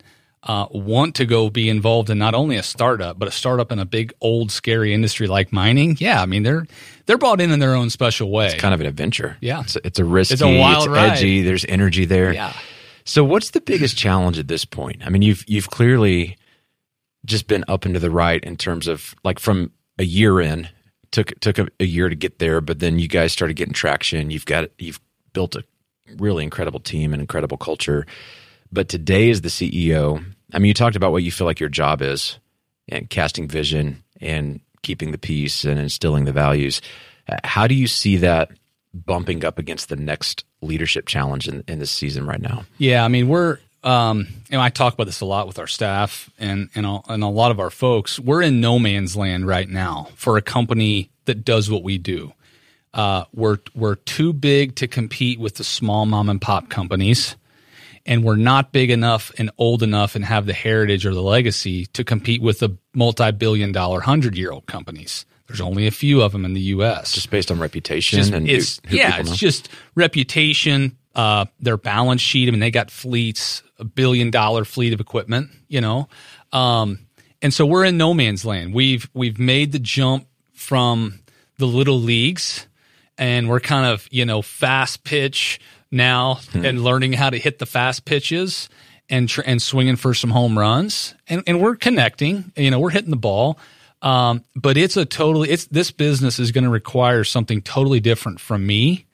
uh, 0.45 0.67
want 0.71 1.17
to 1.17 1.27
go 1.27 1.51
be 1.51 1.69
involved 1.69 2.11
in 2.11 2.19
not 2.19 2.35
only 2.35 2.57
a 2.57 2.63
startup, 2.63 3.19
but 3.19 3.27
a 3.29 3.33
startup 3.33 3.73
in 3.73 3.79
a 3.79 3.85
big 3.85 4.13
old 4.21 4.53
scary 4.53 4.95
industry 4.95 5.27
like 5.27 5.53
mining. 5.53 5.97
Yeah, 5.99 6.23
I 6.23 6.27
mean 6.27 6.43
they're 6.45 6.67
they're 7.07 7.19
brought 7.19 7.41
in 7.41 7.51
in 7.51 7.59
their 7.59 7.75
own 7.75 7.91
special 7.91 8.31
way. 8.31 8.47
It's 8.47 8.55
kind 8.61 8.73
of 8.75 8.81
an 8.81 8.87
adventure. 8.87 9.37
Yeah. 9.41 9.63
It's 9.63 9.77
a, 9.77 9.87
it's 9.87 9.99
a 9.99 10.05
risky, 10.05 10.35
It's 10.35 10.43
a 10.43 10.59
wild 10.59 10.85
it's 10.85 10.89
ride. 10.89 11.13
edgy, 11.13 11.43
there's 11.43 11.65
energy 11.65 12.05
there. 12.05 12.33
yeah. 12.33 12.53
So 13.05 13.25
what's 13.25 13.51
the 13.51 13.61
biggest 13.63 13.97
challenge 13.97 14.39
at 14.39 14.49
this 14.49 14.65
point? 14.67 15.03
I 15.05 15.09
mean, 15.09 15.23
you've 15.23 15.43
you've 15.49 15.71
clearly 15.71 16.37
just 17.25 17.47
been 17.49 17.65
up 17.67 17.85
and 17.85 17.95
to 17.95 18.01
the 18.01 18.11
right 18.11 18.43
in 18.45 18.57
terms 18.57 18.87
of 18.87 19.15
like 19.25 19.39
from 19.39 19.73
a 19.99 20.05
year 20.05 20.41
in 20.41 20.69
took 21.11 21.39
took 21.41 21.59
a, 21.59 21.69
a 21.81 21.85
year 21.85 22.09
to 22.09 22.17
get 22.17 22.39
there, 22.39 22.61
but 22.61 22.79
then 22.79 22.99
you 22.99 23.09
guys 23.09 23.33
started 23.33 23.55
getting 23.55 23.75
traction. 23.75 24.31
You've 24.31 24.47
got 24.47 24.71
you've 24.79 25.01
built 25.33 25.57
a 25.57 25.65
really 26.17 26.45
incredible 26.45 26.81
team 26.81 27.13
and 27.13 27.21
incredible 27.21 27.57
culture. 27.57 28.07
But 28.71 28.89
today 28.89 29.31
as 29.31 29.41
the 29.41 29.49
CEO, 29.49 30.25
I 30.53 30.59
mean, 30.59 30.69
you 30.69 30.75
talked 30.75 30.97
about 30.97 31.13
what 31.13 31.23
you 31.23 31.33
feel 31.33 31.47
like 31.47 31.61
your 31.61 31.69
job 31.69 32.03
is 32.03 32.39
and 32.89 33.09
casting 33.09 33.49
vision 33.49 34.03
and 34.21 34.61
keeping 34.83 35.13
the 35.13 35.19
peace 35.19 35.65
and 35.65 35.79
instilling 35.79 36.25
the 36.25 36.33
values. 36.33 36.81
How 37.45 37.67
do 37.67 37.75
you 37.75 37.87
see 37.87 38.17
that 38.19 38.51
bumping 38.95 39.45
up 39.45 39.59
against 39.59 39.89
the 39.89 39.97
next 39.97 40.45
leadership 40.61 41.07
challenge 41.07 41.49
in, 41.49 41.63
in 41.69 41.79
this 41.79 41.91
season 41.91 42.27
right 42.27 42.41
now? 42.41 42.65
Yeah, 42.79 43.05
I 43.05 43.09
mean 43.09 43.29
we're 43.29 43.59
um, 43.85 44.27
and 44.51 44.61
I 44.61 44.71
talk 44.71 44.95
about 44.95 45.05
this 45.05 45.21
a 45.21 45.25
lot 45.25 45.47
with 45.47 45.59
our 45.59 45.67
staff 45.67 46.31
and 46.39 46.69
and 46.75 46.85
a, 46.85 47.01
and 47.09 47.23
a 47.23 47.29
lot 47.29 47.51
of 47.51 47.61
our 47.61 47.71
folks. 47.71 48.19
We're 48.19 48.43
in 48.43 48.61
no 48.61 48.79
man's 48.79 49.17
land 49.17 49.47
right 49.47 49.69
now 49.69 50.09
for 50.17 50.37
a 50.37 50.43
company 50.43 51.11
that 51.27 51.45
does 51.45 51.71
what 51.71 51.83
we 51.83 51.99
do. 51.99 52.33
Uh, 52.93 53.25
we're 53.33 53.59
we're 53.75 53.95
too 53.95 54.33
big 54.33 54.75
to 54.77 54.89
compete 54.89 55.39
with 55.39 55.57
the 55.57 55.65
small 55.65 56.07
mom 56.07 56.29
and 56.29 56.41
pop 56.41 56.69
companies, 56.69 57.37
and 58.05 58.25
we're 58.25 58.37
not 58.37 58.73
big 58.73 58.91
enough 58.91 59.31
and 59.39 59.51
old 59.59 59.83
enough 59.83 60.17
and 60.17 60.25
have 60.25 60.47
the 60.47 60.53
heritage 60.53 61.07
or 61.07 61.15
the 61.15 61.23
legacy 61.23 61.87
to 61.87 62.03
compete 62.03 62.43
with 62.43 62.59
the 62.59 62.77
multi-billion 62.95 63.71
dollar 63.71 64.01
hundred 64.01 64.37
year 64.37 64.51
old 64.51 64.67
companies. 64.67 65.25
There's 65.47 65.61
only 65.63 65.87
a 65.87 65.91
few 65.91 66.21
of 66.21 66.33
them 66.33 66.45
in 66.45 66.53
the 66.53 66.61
U.S 66.61 67.13
Just 67.13 67.31
based 67.31 67.51
on 67.51 67.59
reputation 67.59 68.19
just, 68.19 68.33
and 68.33 68.49
it's 68.49 68.83
who 68.87 68.97
yeah, 68.97 69.13
people 69.13 69.25
know? 69.25 69.31
it's 69.31 69.41
just 69.41 69.71
reputation, 69.95 70.98
uh, 71.19 71.45
their 71.61 71.77
balance 71.77 72.23
sheet. 72.23 72.49
I 72.49 72.53
mean, 72.53 72.61
they 72.61 72.71
got 72.71 72.91
fleets, 72.91 73.63
a 73.79 73.85
billion 73.85 74.31
dollar 74.31 74.65
fleet 74.65 74.93
of 74.95 75.01
equipment, 75.01 75.51
you 75.69 75.81
know, 75.83 76.09
um, 76.53 77.01
and 77.43 77.53
so 77.53 77.67
we're 77.67 77.85
in 77.85 77.97
no 77.99 78.15
man's 78.15 78.45
land. 78.45 78.73
We've 78.73 79.09
we've 79.13 79.39
made 79.39 79.73
the 79.73 79.79
jump 79.81 80.27
from 80.55 81.19
the 81.59 81.67
little 81.67 82.01
leagues, 82.01 82.67
and 83.19 83.49
we're 83.49 83.61
kind 83.61 83.87
of 83.87 84.07
you 84.11 84.25
know 84.25 84.43
fast 84.43 85.05
pitch 85.05 85.61
now 85.91 86.41
Hmm. 86.53 86.65
and 86.65 86.85
learning 86.85 87.15
how 87.15 87.31
to 87.31 87.39
hit 87.39 87.59
the 87.59 87.67
fast 87.67 88.05
pitches. 88.05 88.69
And, 89.11 89.27
tr- 89.27 89.41
and 89.47 89.63
swinging 89.63 89.97
for 89.97 90.13
some 90.13 90.29
home 90.29 90.59
runs, 90.59 91.15
and, 91.29 91.43
and 91.47 91.63
we're 91.63 91.77
connecting. 91.77 92.53
You 92.57 92.71
know, 92.71 92.79
we're 92.79 92.91
hitting 92.91 93.09
the 93.09 93.17
ball, 93.17 93.59
um, 94.03 94.45
but 94.55 94.77
it's 94.77 94.99
a 94.99 95.07
totally 95.07 95.49
it's 95.49 95.65
this 95.65 95.91
business 95.91 96.39
is 96.39 96.53
going 96.53 96.65
to 96.65 96.71
require 96.71 97.25
something 97.25 97.63
totally 97.63 98.01
different 98.01 98.39
from 98.39 98.67
me 98.67 99.07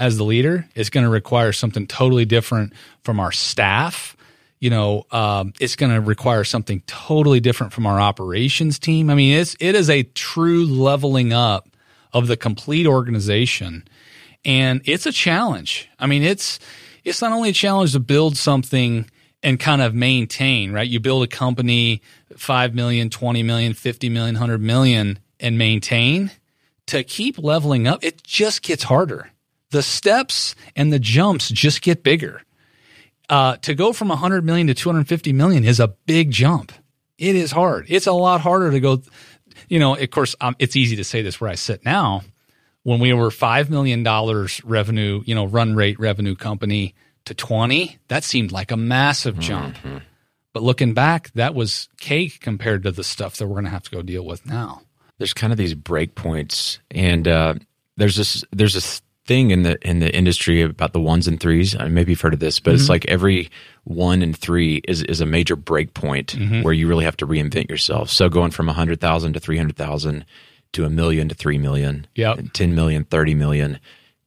as 0.00 0.16
the 0.16 0.24
leader. 0.24 0.66
It's 0.74 0.90
going 0.90 1.04
to 1.04 1.10
require 1.10 1.52
something 1.52 1.86
totally 1.86 2.24
different 2.24 2.72
from 3.04 3.20
our 3.20 3.30
staff. 3.30 4.16
You 4.58 4.70
know, 4.70 5.04
um, 5.12 5.52
it's 5.60 5.76
going 5.76 5.92
to 5.92 6.00
require 6.00 6.42
something 6.42 6.82
totally 6.86 7.38
different 7.38 7.72
from 7.72 7.86
our 7.86 8.00
operations 8.00 8.78
team. 8.78 9.10
I 9.10 9.14
mean, 9.14 9.38
it's 9.38 9.54
it 9.60 9.74
is 9.74 9.88
a 9.88 10.02
true 10.02 10.64
leveling 10.64 11.32
up 11.32 11.68
of 12.12 12.26
the 12.26 12.36
complete 12.36 12.86
organization, 12.86 13.86
and 14.44 14.80
it's 14.86 15.06
a 15.06 15.12
challenge. 15.12 15.88
I 15.98 16.06
mean, 16.06 16.22
it's 16.22 16.58
it's 17.04 17.22
not 17.22 17.32
only 17.32 17.50
a 17.50 17.54
challenge 17.54 17.92
to 17.92 18.00
build 18.00 18.36
something 18.36 19.08
and 19.42 19.60
kind 19.60 19.80
of 19.80 19.94
maintain, 19.94 20.72
right? 20.72 20.88
You 20.88 21.00
build 21.00 21.22
a 21.22 21.26
company 21.26 22.02
5 22.36 22.74
million, 22.74 23.08
20 23.08 23.42
million, 23.42 23.72
50 23.74 24.08
million, 24.08 24.34
100 24.34 24.60
million 24.60 25.18
and 25.38 25.56
maintain 25.56 26.30
to 26.86 27.04
keep 27.04 27.38
leveling 27.38 27.86
up, 27.86 28.04
it 28.04 28.22
just 28.22 28.62
gets 28.62 28.82
harder. 28.82 29.30
The 29.70 29.82
steps 29.82 30.54
and 30.76 30.92
the 30.92 30.98
jumps 30.98 31.48
just 31.48 31.82
get 31.82 32.02
bigger. 32.02 32.42
Uh, 33.28 33.56
to 33.58 33.74
go 33.74 33.92
from 33.92 34.08
100 34.08 34.44
million 34.44 34.66
to 34.66 34.74
250 34.74 35.32
million 35.32 35.64
is 35.64 35.78
a 35.78 35.88
big 36.06 36.30
jump. 36.32 36.72
It 37.16 37.36
is 37.36 37.52
hard. 37.52 37.86
It's 37.88 38.06
a 38.08 38.12
lot 38.12 38.40
harder 38.40 38.70
to 38.72 38.80
go. 38.80 39.02
You 39.68 39.78
know, 39.78 39.94
of 39.96 40.10
course, 40.10 40.34
um, 40.40 40.56
it's 40.58 40.74
easy 40.74 40.96
to 40.96 41.04
say 41.04 41.22
this 41.22 41.40
where 41.40 41.50
I 41.50 41.54
sit 41.54 41.84
now. 41.84 42.22
When 42.82 42.98
we 42.98 43.12
were 43.12 43.28
$5 43.28 43.68
million 43.70 44.02
revenue, 44.64 45.22
you 45.26 45.34
know, 45.34 45.44
run 45.44 45.76
rate 45.76 46.00
revenue 46.00 46.34
company 46.34 46.94
to 47.26 47.34
20, 47.34 47.98
that 48.08 48.24
seemed 48.24 48.50
like 48.52 48.70
a 48.72 48.76
massive 48.76 49.38
jump. 49.38 49.76
But 50.52 50.62
looking 50.64 50.94
back, 50.94 51.30
that 51.34 51.54
was 51.54 51.88
cake 51.98 52.40
compared 52.40 52.82
to 52.84 52.90
the 52.90 53.04
stuff 53.04 53.36
that 53.36 53.46
we're 53.46 53.54
going 53.54 53.64
to 53.66 53.70
have 53.70 53.84
to 53.84 53.90
go 53.90 54.02
deal 54.02 54.24
with 54.24 54.46
now. 54.46 54.82
there's 55.18 55.34
kind 55.34 55.52
of 55.52 55.58
these 55.58 55.74
break 55.74 56.14
points 56.14 56.80
and 56.90 57.28
uh, 57.28 57.54
there's 57.98 58.16
this 58.16 58.42
there's 58.50 58.72
this 58.74 59.02
thing 59.26 59.50
in 59.50 59.62
the 59.62 59.78
in 59.86 60.00
the 60.00 60.14
industry 60.14 60.62
about 60.62 60.92
the 60.92 61.00
ones 61.00 61.28
and 61.28 61.38
threes 61.38 61.76
I 61.76 61.88
maybe 61.88 62.12
you've 62.12 62.20
heard 62.20 62.34
of 62.34 62.40
this 62.40 62.58
but 62.58 62.74
it's 62.74 62.84
mm-hmm. 62.84 62.92
like 62.92 63.06
every 63.06 63.50
one 63.84 64.22
and 64.22 64.36
three 64.36 64.82
is 64.86 65.02
is 65.02 65.20
a 65.20 65.26
major 65.26 65.56
break 65.56 65.94
point 65.94 66.36
mm-hmm. 66.36 66.62
where 66.62 66.72
you 66.72 66.88
really 66.88 67.04
have 67.04 67.16
to 67.18 67.26
reinvent 67.26 67.70
yourself. 67.70 68.10
So 68.10 68.28
going 68.28 68.50
from 68.50 68.66
100000 68.66 69.32
to 69.32 69.40
300000 69.40 70.24
to 70.72 70.84
a 70.84 70.90
million 70.90 71.28
to 71.28 71.34
3 71.34 71.58
million 71.58 72.06
and 72.32 72.54
10 72.54 72.74
million 72.74 73.04
30 73.04 73.34
million 73.34 73.80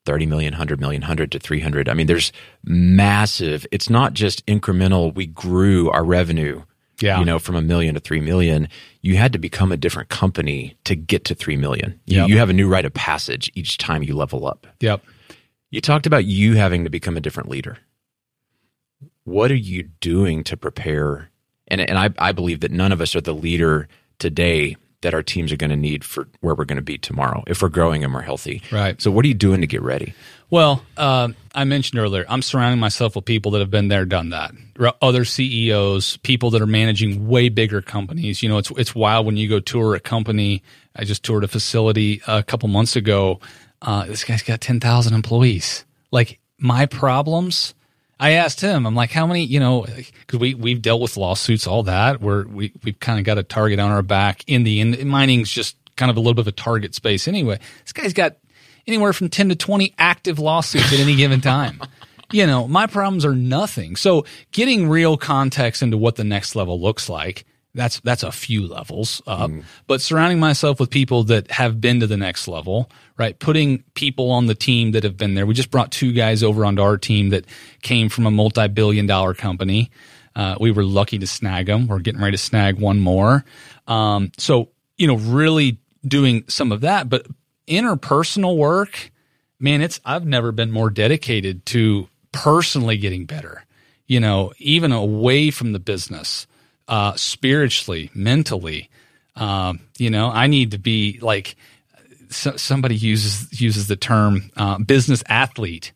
30 0.06 0.26
million 0.26 0.54
100 0.54 0.80
million 0.80 1.02
100 1.02 1.32
to 1.32 1.40
300 1.40 1.88
i 1.88 1.94
mean 1.94 2.08
there's 2.08 2.34
massive 2.66 3.66
it's 3.72 3.90
not 3.90 4.14
just 4.14 4.46
incremental 4.46 5.16
we 5.16 5.26
grew 5.26 5.90
our 5.92 6.04
revenue 6.04 6.62
Yeah. 7.04 7.20
you 7.20 7.26
know, 7.26 7.38
from 7.38 7.56
a 7.58 7.62
million 7.62 7.96
to 7.96 8.00
three 8.00 8.22
million, 8.22 8.70
you 9.02 9.18
had 9.18 9.34
to 9.34 9.40
become 9.40 9.72
a 9.74 9.78
different 9.78 10.08
company 10.10 10.78
to 10.86 10.96
get 10.96 11.26
to 11.26 11.36
three 11.36 11.58
million. 11.58 12.00
You, 12.06 12.20
Yep. 12.22 12.30
you 12.30 12.38
have 12.38 12.50
a 12.50 12.54
new 12.54 12.70
rite 12.70 12.86
of 12.86 12.94
passage 12.94 13.52
each 13.56 13.78
time 13.78 14.04
you 14.04 14.16
level 14.16 14.48
up. 14.48 14.66
Yep. 14.80 15.04
You 15.70 15.82
talked 15.82 16.06
about 16.06 16.24
you 16.26 16.54
having 16.56 16.84
to 16.86 16.90
become 16.90 17.18
a 17.18 17.22
different 17.22 17.50
leader. 17.50 17.78
What 19.26 19.52
are 19.52 19.56
you 19.56 19.84
doing 20.00 20.44
to 20.46 20.56
prepare? 20.56 21.30
And, 21.68 21.82
and 21.82 21.98
I, 21.98 22.10
I 22.18 22.32
believe 22.32 22.62
that 22.62 22.72
none 22.72 22.92
of 22.92 23.02
us 23.02 23.16
are 23.16 23.22
the 23.22 23.34
leader 23.34 23.88
today 24.20 24.78
that 25.04 25.14
our 25.14 25.24
teams 25.24 25.52
are 25.52 25.58
going 25.58 25.70
to 25.70 25.78
need 25.78 26.04
for 26.04 26.28
where 26.42 26.56
we're 26.56 26.66
going 26.66 26.78
to 26.78 26.82
be 26.82 26.98
tomorrow 26.98 27.44
if 27.48 27.62
we're 27.62 27.70
growing 27.70 28.04
and 28.04 28.14
we're 28.14 28.22
healthy. 28.22 28.62
Right. 28.72 29.00
So, 29.02 29.12
what 29.12 29.24
are 29.24 29.28
you 29.28 29.34
doing 29.34 29.62
to 29.62 29.68
get 29.68 29.82
ready? 29.82 30.14
Well, 30.50 30.84
uh, 30.98 31.30
I 31.56 31.64
mentioned 31.64 32.00
earlier, 32.00 32.26
I'm 32.28 32.42
surrounding 32.42 32.80
myself 32.80 33.16
with 33.16 33.26
people 33.26 33.52
that 33.52 33.60
have 33.60 33.72
been 33.72 33.88
there, 33.88 34.06
done 34.06 34.30
that. 34.30 34.52
Other 35.02 35.26
CEOs, 35.26 36.18
people 36.18 36.52
that 36.52 36.62
are 36.62 36.68
managing 36.68 37.28
way 37.28 37.50
bigger 37.50 37.82
companies. 37.82 38.44
You 38.44 38.50
know, 38.50 38.58
it's 38.58 38.72
it's 38.72 38.94
wild 38.94 39.26
when 39.26 39.38
you 39.38 39.48
go 39.48 39.60
tour 39.60 39.96
a 39.96 40.00
company. 40.00 40.64
I 40.96 41.06
just 41.06 41.24
toured 41.24 41.44
a 41.44 41.48
facility 41.48 42.22
a 42.28 42.44
couple 42.44 42.70
months 42.70 42.96
ago. 42.96 43.40
Uh, 43.82 44.06
this 44.06 44.24
guy's 44.24 44.44
got 44.44 44.62
ten 44.62 44.80
thousand 44.80 45.14
employees. 45.14 45.86
Like 46.12 46.40
my 46.58 46.86
problems. 46.86 47.74
I 48.24 48.32
asked 48.32 48.62
him, 48.62 48.88
I'm 48.88 48.96
like, 48.96 49.12
how 49.12 49.28
many, 49.28 49.44
you 49.44 49.60
know, 49.60 49.86
because 49.86 50.40
we, 50.40 50.54
we've 50.54 50.82
dealt 50.82 51.02
with 51.02 51.18
lawsuits, 51.18 51.68
all 51.68 51.84
that, 51.84 52.22
where 52.22 52.48
we, 52.48 52.72
we've 52.82 52.98
kind 52.98 53.20
of 53.20 53.26
got 53.26 53.38
a 53.38 53.44
target 53.44 53.80
on 53.80 53.92
our 53.92 54.02
back 54.02 54.46
in 54.48 54.64
the, 54.64 54.80
in, 54.80 55.10
mining's 55.10 55.52
just 55.52 55.76
kind 55.98 56.10
of 56.10 56.16
a 56.16 56.22
little 56.22 56.34
bit 56.34 56.44
of 56.44 56.48
a 56.48 56.54
target 56.54 56.96
space 56.96 57.28
anyway. 57.28 57.60
This 57.82 57.92
guy's 57.92 58.14
got 58.14 58.38
anywhere 58.88 59.12
from 59.12 59.28
10 59.28 59.50
to 59.50 59.56
20 59.56 59.94
active 60.00 60.40
lawsuits 60.40 60.94
at 60.94 61.00
any 61.00 61.18
given 61.18 61.42
time. 61.42 61.82
You 62.32 62.48
know, 62.48 62.68
my 62.68 62.88
problems 62.88 63.26
are 63.26 63.36
nothing. 63.36 63.96
So 63.96 64.26
getting 64.52 64.90
real 64.90 65.18
context 65.18 65.84
into 65.84 66.00
what 66.00 66.16
the 66.16 66.24
next 66.24 66.56
level 66.56 66.82
looks 66.82 67.08
like, 67.08 67.46
that's 67.76 68.00
that's 68.00 68.24
a 68.24 68.32
few 68.32 68.68
levels 68.68 69.22
up. 69.28 69.52
Mm. 69.52 69.66
But 69.86 70.02
surrounding 70.02 70.40
myself 70.40 70.80
with 70.80 70.90
people 70.90 71.26
that 71.26 71.52
have 71.52 71.80
been 71.80 72.00
to 72.00 72.08
the 72.08 72.18
next 72.18 72.48
level, 72.48 72.90
right? 73.18 73.38
Putting 73.38 73.84
people 73.94 74.32
on 74.32 74.48
the 74.48 74.56
team 74.56 74.92
that 74.92 75.04
have 75.04 75.18
been 75.18 75.36
there. 75.36 75.46
We 75.46 75.54
just 75.54 75.72
brought 75.72 75.92
two 75.92 76.12
guys 76.12 76.44
over 76.44 76.66
onto 76.66 76.82
our 76.82 76.98
team 76.98 77.30
that 77.30 77.46
came 77.82 78.10
from 78.10 78.26
a 78.26 78.32
multi-billion 78.32 79.06
dollar 79.06 79.34
company. 79.34 79.92
Uh, 80.36 80.56
we 80.60 80.72
were 80.72 80.84
lucky 80.84 81.20
to 81.20 81.28
snag 81.28 81.68
them. 81.68 81.88
We're 81.88 82.00
getting 82.00 82.22
ready 82.22 82.38
to 82.38 82.44
snag 82.44 82.80
one 82.80 83.00
more. 83.00 83.46
Um, 83.88 84.32
so 84.38 84.70
you 84.98 85.08
know, 85.08 85.16
really 85.16 85.80
doing 86.06 86.44
some 86.48 86.72
of 86.72 86.82
that, 86.82 87.10
but 87.10 87.28
interpersonal 87.68 88.58
work, 88.58 89.12
man, 89.60 89.82
it's 89.82 90.00
I've 90.06 90.26
never 90.26 90.52
been 90.52 90.72
more 90.72 90.90
dedicated 90.90 91.66
to 91.68 92.08
personally 92.32 92.98
getting 92.98 93.26
better. 93.26 93.66
You 94.08 94.20
know, 94.20 94.54
even 94.58 94.92
away 94.92 95.50
from 95.50 95.72
the 95.72 95.80
business, 95.80 96.46
uh, 96.88 97.14
spiritually, 97.16 98.12
mentally. 98.14 98.90
Um, 99.36 99.80
you 99.98 100.10
know, 100.10 100.30
I 100.30 100.48
need 100.48 100.72
to 100.72 100.78
be 100.78 101.18
like 101.22 101.56
so, 102.34 102.56
somebody 102.58 102.96
uses 102.96 103.62
uses 103.62 103.88
the 103.88 103.96
term 103.96 104.52
uh, 104.58 104.80
business 104.80 105.24
athlete. 105.28 105.94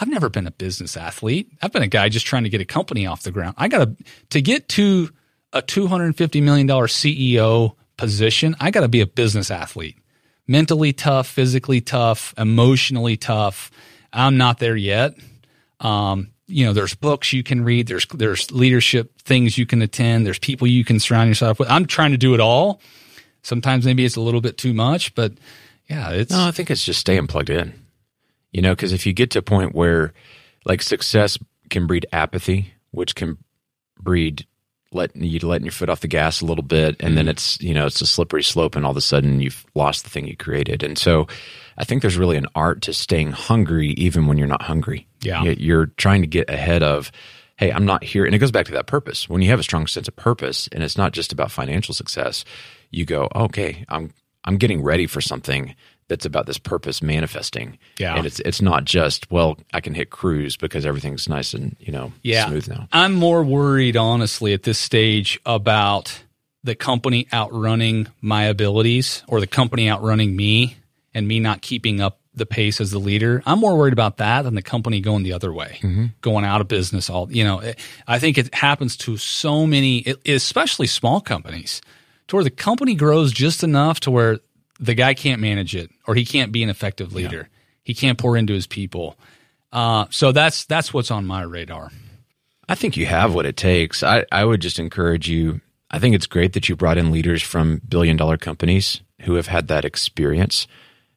I've 0.00 0.08
never 0.08 0.28
been 0.28 0.46
a 0.46 0.52
business 0.52 0.96
athlete. 0.96 1.50
I've 1.60 1.72
been 1.72 1.82
a 1.82 1.88
guy 1.88 2.08
just 2.08 2.26
trying 2.26 2.44
to 2.44 2.48
get 2.48 2.60
a 2.60 2.64
company 2.64 3.06
off 3.06 3.22
the 3.22 3.32
ground. 3.32 3.54
I 3.58 3.68
got 3.68 3.78
to 3.78 4.04
to 4.30 4.42
get 4.42 4.68
to 4.70 5.10
a 5.52 5.62
two 5.62 5.86
hundred 5.86 6.16
fifty 6.16 6.40
million 6.40 6.66
dollar 6.66 6.86
CEO 6.86 7.74
position. 7.96 8.56
I 8.60 8.70
got 8.70 8.80
to 8.80 8.88
be 8.88 9.00
a 9.00 9.06
business 9.06 9.50
athlete, 9.50 9.98
mentally 10.46 10.92
tough, 10.92 11.26
physically 11.26 11.80
tough, 11.80 12.34
emotionally 12.38 13.16
tough. 13.16 13.70
I'm 14.12 14.36
not 14.36 14.58
there 14.58 14.76
yet. 14.76 15.14
Um, 15.80 16.30
you 16.46 16.64
know, 16.64 16.72
there's 16.72 16.94
books 16.94 17.32
you 17.32 17.42
can 17.42 17.62
read. 17.62 17.86
There's 17.86 18.06
there's 18.06 18.50
leadership 18.50 19.20
things 19.22 19.58
you 19.58 19.66
can 19.66 19.82
attend. 19.82 20.26
There's 20.26 20.38
people 20.38 20.66
you 20.66 20.84
can 20.84 20.98
surround 20.98 21.28
yourself 21.28 21.58
with. 21.58 21.70
I'm 21.70 21.86
trying 21.86 22.12
to 22.12 22.16
do 22.16 22.34
it 22.34 22.40
all. 22.40 22.80
Sometimes 23.42 23.84
maybe 23.84 24.04
it's 24.04 24.16
a 24.16 24.20
little 24.20 24.40
bit 24.40 24.58
too 24.58 24.74
much, 24.74 25.14
but 25.14 25.32
yeah, 25.88 26.10
it's 26.10 26.32
no. 26.32 26.46
I 26.46 26.50
think 26.50 26.70
it's 26.70 26.84
just 26.84 27.00
staying 27.00 27.26
plugged 27.26 27.50
in. 27.50 27.74
You 28.52 28.62
know, 28.62 28.74
because 28.74 28.92
if 28.92 29.06
you 29.06 29.12
get 29.12 29.30
to 29.32 29.40
a 29.40 29.42
point 29.42 29.74
where 29.74 30.12
like 30.64 30.82
success 30.82 31.38
can 31.70 31.86
breed 31.86 32.06
apathy, 32.12 32.72
which 32.90 33.14
can 33.14 33.38
breed 34.00 34.46
letting 34.92 35.22
you 35.22 35.38
letting 35.40 35.66
your 35.66 35.72
foot 35.72 35.90
off 35.90 36.00
the 36.00 36.08
gas 36.08 36.40
a 36.40 36.46
little 36.46 36.64
bit, 36.64 36.96
and 37.00 37.08
mm-hmm. 37.10 37.14
then 37.16 37.28
it's 37.28 37.60
you 37.60 37.74
know 37.74 37.86
it's 37.86 38.00
a 38.00 38.06
slippery 38.06 38.42
slope, 38.42 38.76
and 38.76 38.84
all 38.84 38.90
of 38.90 38.96
a 38.96 39.02
sudden 39.02 39.40
you've 39.40 39.64
lost 39.74 40.04
the 40.04 40.10
thing 40.10 40.26
you 40.26 40.36
created. 40.36 40.82
And 40.82 40.98
so, 40.98 41.26
I 41.76 41.84
think 41.84 42.02
there's 42.02 42.18
really 42.18 42.36
an 42.36 42.46
art 42.54 42.82
to 42.82 42.92
staying 42.92 43.32
hungry 43.32 43.90
even 43.92 44.26
when 44.26 44.38
you're 44.38 44.46
not 44.46 44.62
hungry. 44.62 45.06
Yeah, 45.20 45.42
you're 45.42 45.86
trying 45.86 46.22
to 46.22 46.28
get 46.28 46.50
ahead 46.50 46.82
of. 46.82 47.10
Hey, 47.56 47.72
I'm 47.72 47.86
not 47.86 48.04
here, 48.04 48.24
and 48.24 48.34
it 48.36 48.38
goes 48.38 48.52
back 48.52 48.66
to 48.66 48.72
that 48.72 48.86
purpose. 48.86 49.28
When 49.28 49.42
you 49.42 49.50
have 49.50 49.58
a 49.58 49.64
strong 49.64 49.88
sense 49.88 50.06
of 50.06 50.14
purpose, 50.14 50.68
and 50.70 50.82
it's 50.82 50.96
not 50.96 51.12
just 51.12 51.32
about 51.32 51.50
financial 51.50 51.92
success, 51.92 52.44
you 52.92 53.04
go, 53.04 53.28
okay, 53.34 53.84
I'm 53.88 54.12
I'm 54.44 54.56
getting 54.56 54.82
ready 54.82 55.06
for 55.06 55.20
something 55.20 55.74
that's 56.08 56.24
about 56.24 56.46
this 56.46 56.58
purpose 56.58 57.02
manifesting. 57.02 57.78
Yeah. 57.98 58.16
And 58.16 58.26
it's 58.26 58.40
it's 58.40 58.62
not 58.62 58.84
just, 58.84 59.30
well, 59.30 59.58
I 59.74 59.80
can 59.80 59.94
hit 59.94 60.10
cruise 60.10 60.56
because 60.56 60.86
everything's 60.86 61.28
nice 61.28 61.52
and, 61.52 61.76
you 61.78 61.92
know, 61.92 62.12
yeah. 62.22 62.46
smooth 62.46 62.68
now. 62.68 62.88
I'm 62.92 63.14
more 63.14 63.42
worried, 63.42 63.96
honestly, 63.96 64.54
at 64.54 64.62
this 64.62 64.78
stage 64.78 65.38
about 65.44 66.22
the 66.64 66.74
company 66.74 67.26
outrunning 67.32 68.08
my 68.20 68.44
abilities 68.44 69.22
or 69.28 69.40
the 69.40 69.46
company 69.46 69.90
outrunning 69.90 70.34
me 70.34 70.76
and 71.14 71.28
me 71.28 71.40
not 71.40 71.62
keeping 71.62 72.00
up 72.00 72.20
the 72.34 72.46
pace 72.46 72.80
as 72.80 72.90
the 72.90 72.98
leader. 72.98 73.42
I'm 73.44 73.58
more 73.58 73.76
worried 73.76 73.92
about 73.92 74.18
that 74.18 74.42
than 74.42 74.54
the 74.54 74.62
company 74.62 75.00
going 75.00 75.24
the 75.24 75.32
other 75.32 75.52
way, 75.52 75.78
mm-hmm. 75.82 76.06
going 76.20 76.44
out 76.44 76.60
of 76.60 76.68
business. 76.68 77.10
All 77.10 77.30
you 77.30 77.44
know, 77.44 77.62
I 78.06 78.18
think 78.18 78.38
it 78.38 78.54
happens 78.54 78.96
to 78.98 79.16
so 79.16 79.66
many, 79.66 80.14
especially 80.24 80.86
small 80.86 81.20
companies, 81.20 81.82
to 82.28 82.36
where 82.36 82.44
the 82.44 82.50
company 82.50 82.94
grows 82.94 83.32
just 83.32 83.62
enough 83.62 84.00
to 84.00 84.10
where 84.10 84.38
the 84.78 84.94
guy 84.94 85.14
can't 85.14 85.40
manage 85.40 85.74
it 85.74 85.90
or 86.06 86.14
he 86.14 86.24
can't 86.24 86.52
be 86.52 86.62
an 86.62 86.70
effective 86.70 87.12
leader. 87.12 87.48
Yeah. 87.50 87.58
He 87.82 87.94
can't 87.94 88.18
pour 88.18 88.36
into 88.36 88.52
his 88.52 88.66
people. 88.66 89.16
Uh, 89.72 90.06
so 90.10 90.32
that's 90.32 90.64
that's 90.64 90.94
what's 90.94 91.10
on 91.10 91.26
my 91.26 91.42
radar. 91.42 91.90
I 92.68 92.74
think 92.74 92.96
you 92.96 93.06
have 93.06 93.34
what 93.34 93.46
it 93.46 93.56
takes. 93.56 94.02
I, 94.02 94.24
I 94.30 94.44
would 94.44 94.60
just 94.60 94.78
encourage 94.78 95.28
you. 95.28 95.60
I 95.90 95.98
think 95.98 96.14
it's 96.14 96.26
great 96.26 96.52
that 96.52 96.68
you 96.68 96.76
brought 96.76 96.98
in 96.98 97.10
leaders 97.10 97.42
from 97.42 97.80
billion 97.88 98.16
dollar 98.16 98.36
companies 98.36 99.00
who 99.22 99.34
have 99.34 99.46
had 99.46 99.68
that 99.68 99.84
experience. 99.84 100.66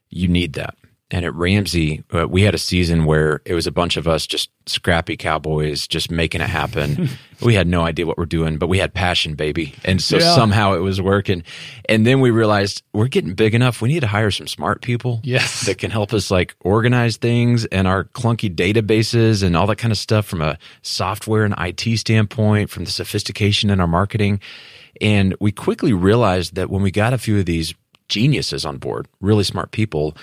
You 0.09 0.27
need 0.27 0.53
that. 0.53 0.75
And 1.11 1.25
at 1.25 1.35
Ramsey, 1.35 2.03
uh, 2.13 2.25
we 2.27 2.41
had 2.41 2.55
a 2.55 2.57
season 2.57 3.03
where 3.03 3.41
it 3.45 3.53
was 3.53 3.67
a 3.67 3.71
bunch 3.71 3.97
of 3.97 4.07
us 4.07 4.25
just 4.25 4.49
scrappy 4.65 5.17
cowboys 5.17 5.85
just 5.85 6.09
making 6.09 6.39
it 6.39 6.49
happen. 6.49 7.09
we 7.41 7.53
had 7.53 7.67
no 7.67 7.81
idea 7.81 8.05
what 8.05 8.17
we're 8.17 8.25
doing, 8.25 8.57
but 8.57 8.67
we 8.67 8.77
had 8.77 8.93
passion, 8.93 9.35
baby. 9.35 9.75
And 9.83 10.01
so 10.01 10.17
yeah. 10.17 10.33
somehow 10.33 10.73
it 10.73 10.79
was 10.79 11.01
working. 11.01 11.43
And 11.89 12.07
then 12.07 12.21
we 12.21 12.31
realized 12.31 12.81
we're 12.93 13.09
getting 13.09 13.33
big 13.33 13.53
enough. 13.53 13.81
We 13.81 13.89
need 13.89 13.99
to 13.99 14.07
hire 14.07 14.31
some 14.31 14.47
smart 14.47 14.81
people. 14.81 15.19
Yes. 15.23 15.65
That 15.65 15.77
can 15.77 15.91
help 15.91 16.13
us 16.13 16.31
like 16.31 16.55
organize 16.61 17.17
things 17.17 17.65
and 17.65 17.87
our 17.87 18.05
clunky 18.05 18.53
databases 18.53 19.43
and 19.43 19.57
all 19.57 19.67
that 19.67 19.77
kind 19.77 19.91
of 19.91 19.97
stuff 19.97 20.25
from 20.25 20.41
a 20.41 20.57
software 20.81 21.43
and 21.43 21.53
IT 21.57 21.97
standpoint, 21.97 22.69
from 22.69 22.85
the 22.85 22.91
sophistication 22.91 23.69
in 23.69 23.81
our 23.81 23.87
marketing. 23.87 24.39
And 25.01 25.35
we 25.41 25.51
quickly 25.51 25.91
realized 25.91 26.55
that 26.55 26.69
when 26.69 26.81
we 26.81 26.91
got 26.91 27.11
a 27.11 27.17
few 27.17 27.37
of 27.39 27.45
these 27.45 27.73
geniuses 28.07 28.65
on 28.65 28.77
board, 28.77 29.07
really 29.19 29.43
smart 29.43 29.71
people, 29.71 30.15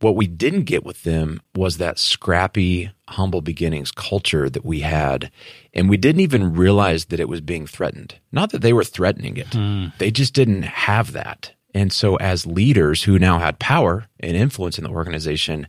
what 0.00 0.16
we 0.16 0.26
didn't 0.26 0.64
get 0.64 0.84
with 0.84 1.02
them 1.02 1.40
was 1.54 1.78
that 1.78 1.98
scrappy, 1.98 2.90
humble 3.08 3.42
beginnings 3.42 3.92
culture 3.92 4.48
that 4.48 4.64
we 4.64 4.80
had. 4.80 5.30
And 5.74 5.88
we 5.88 5.96
didn't 5.96 6.20
even 6.22 6.54
realize 6.54 7.06
that 7.06 7.20
it 7.20 7.28
was 7.28 7.40
being 7.40 7.66
threatened. 7.66 8.16
Not 8.32 8.50
that 8.50 8.62
they 8.62 8.72
were 8.72 8.84
threatening 8.84 9.36
it, 9.36 9.50
mm. 9.50 9.96
they 9.98 10.10
just 10.10 10.34
didn't 10.34 10.62
have 10.62 11.12
that. 11.12 11.52
And 11.72 11.92
so, 11.92 12.16
as 12.16 12.46
leaders 12.46 13.04
who 13.04 13.18
now 13.18 13.38
had 13.38 13.60
power 13.60 14.06
and 14.18 14.36
influence 14.36 14.76
in 14.76 14.84
the 14.84 14.90
organization, 14.90 15.68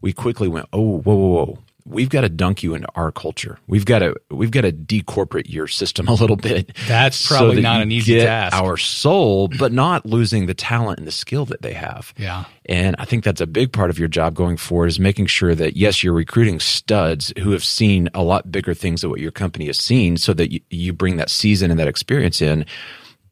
we 0.00 0.12
quickly 0.12 0.48
went, 0.48 0.66
oh, 0.72 0.98
whoa, 0.98 1.14
whoa, 1.14 1.44
whoa 1.44 1.58
we've 1.86 2.08
got 2.08 2.22
to 2.22 2.28
dunk 2.28 2.62
you 2.62 2.74
into 2.74 2.88
our 2.94 3.12
culture. 3.12 3.58
We've 3.66 3.84
got 3.84 4.00
to 4.00 4.14
we've 4.30 4.50
got 4.50 4.62
to 4.62 4.72
decorporate 4.72 5.48
your 5.48 5.68
system 5.68 6.08
a 6.08 6.14
little 6.14 6.36
bit. 6.36 6.76
That's 6.86 7.26
probably 7.26 7.50
so 7.50 7.54
that 7.56 7.62
not 7.62 7.82
an 7.82 7.92
easy 7.92 8.20
task. 8.20 8.56
Our 8.56 8.76
soul, 8.76 9.48
but 9.48 9.72
not 9.72 10.04
losing 10.04 10.46
the 10.46 10.54
talent 10.54 10.98
and 10.98 11.06
the 11.06 11.12
skill 11.12 11.44
that 11.46 11.62
they 11.62 11.72
have. 11.72 12.12
Yeah. 12.16 12.44
And 12.66 12.96
I 12.98 13.04
think 13.04 13.24
that's 13.24 13.40
a 13.40 13.46
big 13.46 13.72
part 13.72 13.90
of 13.90 13.98
your 13.98 14.08
job 14.08 14.34
going 14.34 14.56
forward 14.56 14.88
is 14.88 14.98
making 14.98 15.26
sure 15.26 15.54
that 15.54 15.76
yes, 15.76 16.02
you're 16.02 16.12
recruiting 16.12 16.60
studs 16.60 17.32
who 17.38 17.52
have 17.52 17.64
seen 17.64 18.08
a 18.14 18.22
lot 18.22 18.50
bigger 18.50 18.74
things 18.74 19.02
than 19.02 19.10
what 19.10 19.20
your 19.20 19.30
company 19.30 19.66
has 19.66 19.78
seen, 19.78 20.16
so 20.16 20.32
that 20.34 20.52
you, 20.52 20.60
you 20.70 20.92
bring 20.92 21.16
that 21.16 21.30
season 21.30 21.70
and 21.70 21.78
that 21.78 21.88
experience 21.88 22.42
in 22.42 22.66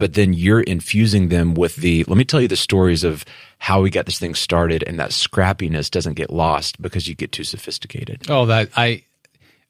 but 0.05 0.13
then 0.13 0.35
you're 0.35 0.61
infusing 0.61 1.31
them 1.31 1.55
with 1.55 1.77
the 1.77 2.05
let 2.05 2.19
me 2.19 2.27
tell 2.27 2.39
you 2.39 2.47
the 2.47 2.57
stories 2.57 3.05
of 3.05 3.25
how 3.57 3.81
we 3.81 3.89
got 3.89 4.05
this 4.05 4.19
thing 4.19 4.35
started 4.35 4.85
and 4.87 5.01
that 5.01 5.13
scrappiness 5.13 5.91
doesn't 5.91 6.13
get 6.13 6.29
lost 6.29 6.83
because 6.83 7.09
you 7.09 7.15
get 7.15 7.33
too 7.33 7.43
sophisticated 7.43 8.21
oh 8.29 8.45
that 8.45 8.69
i 8.77 9.03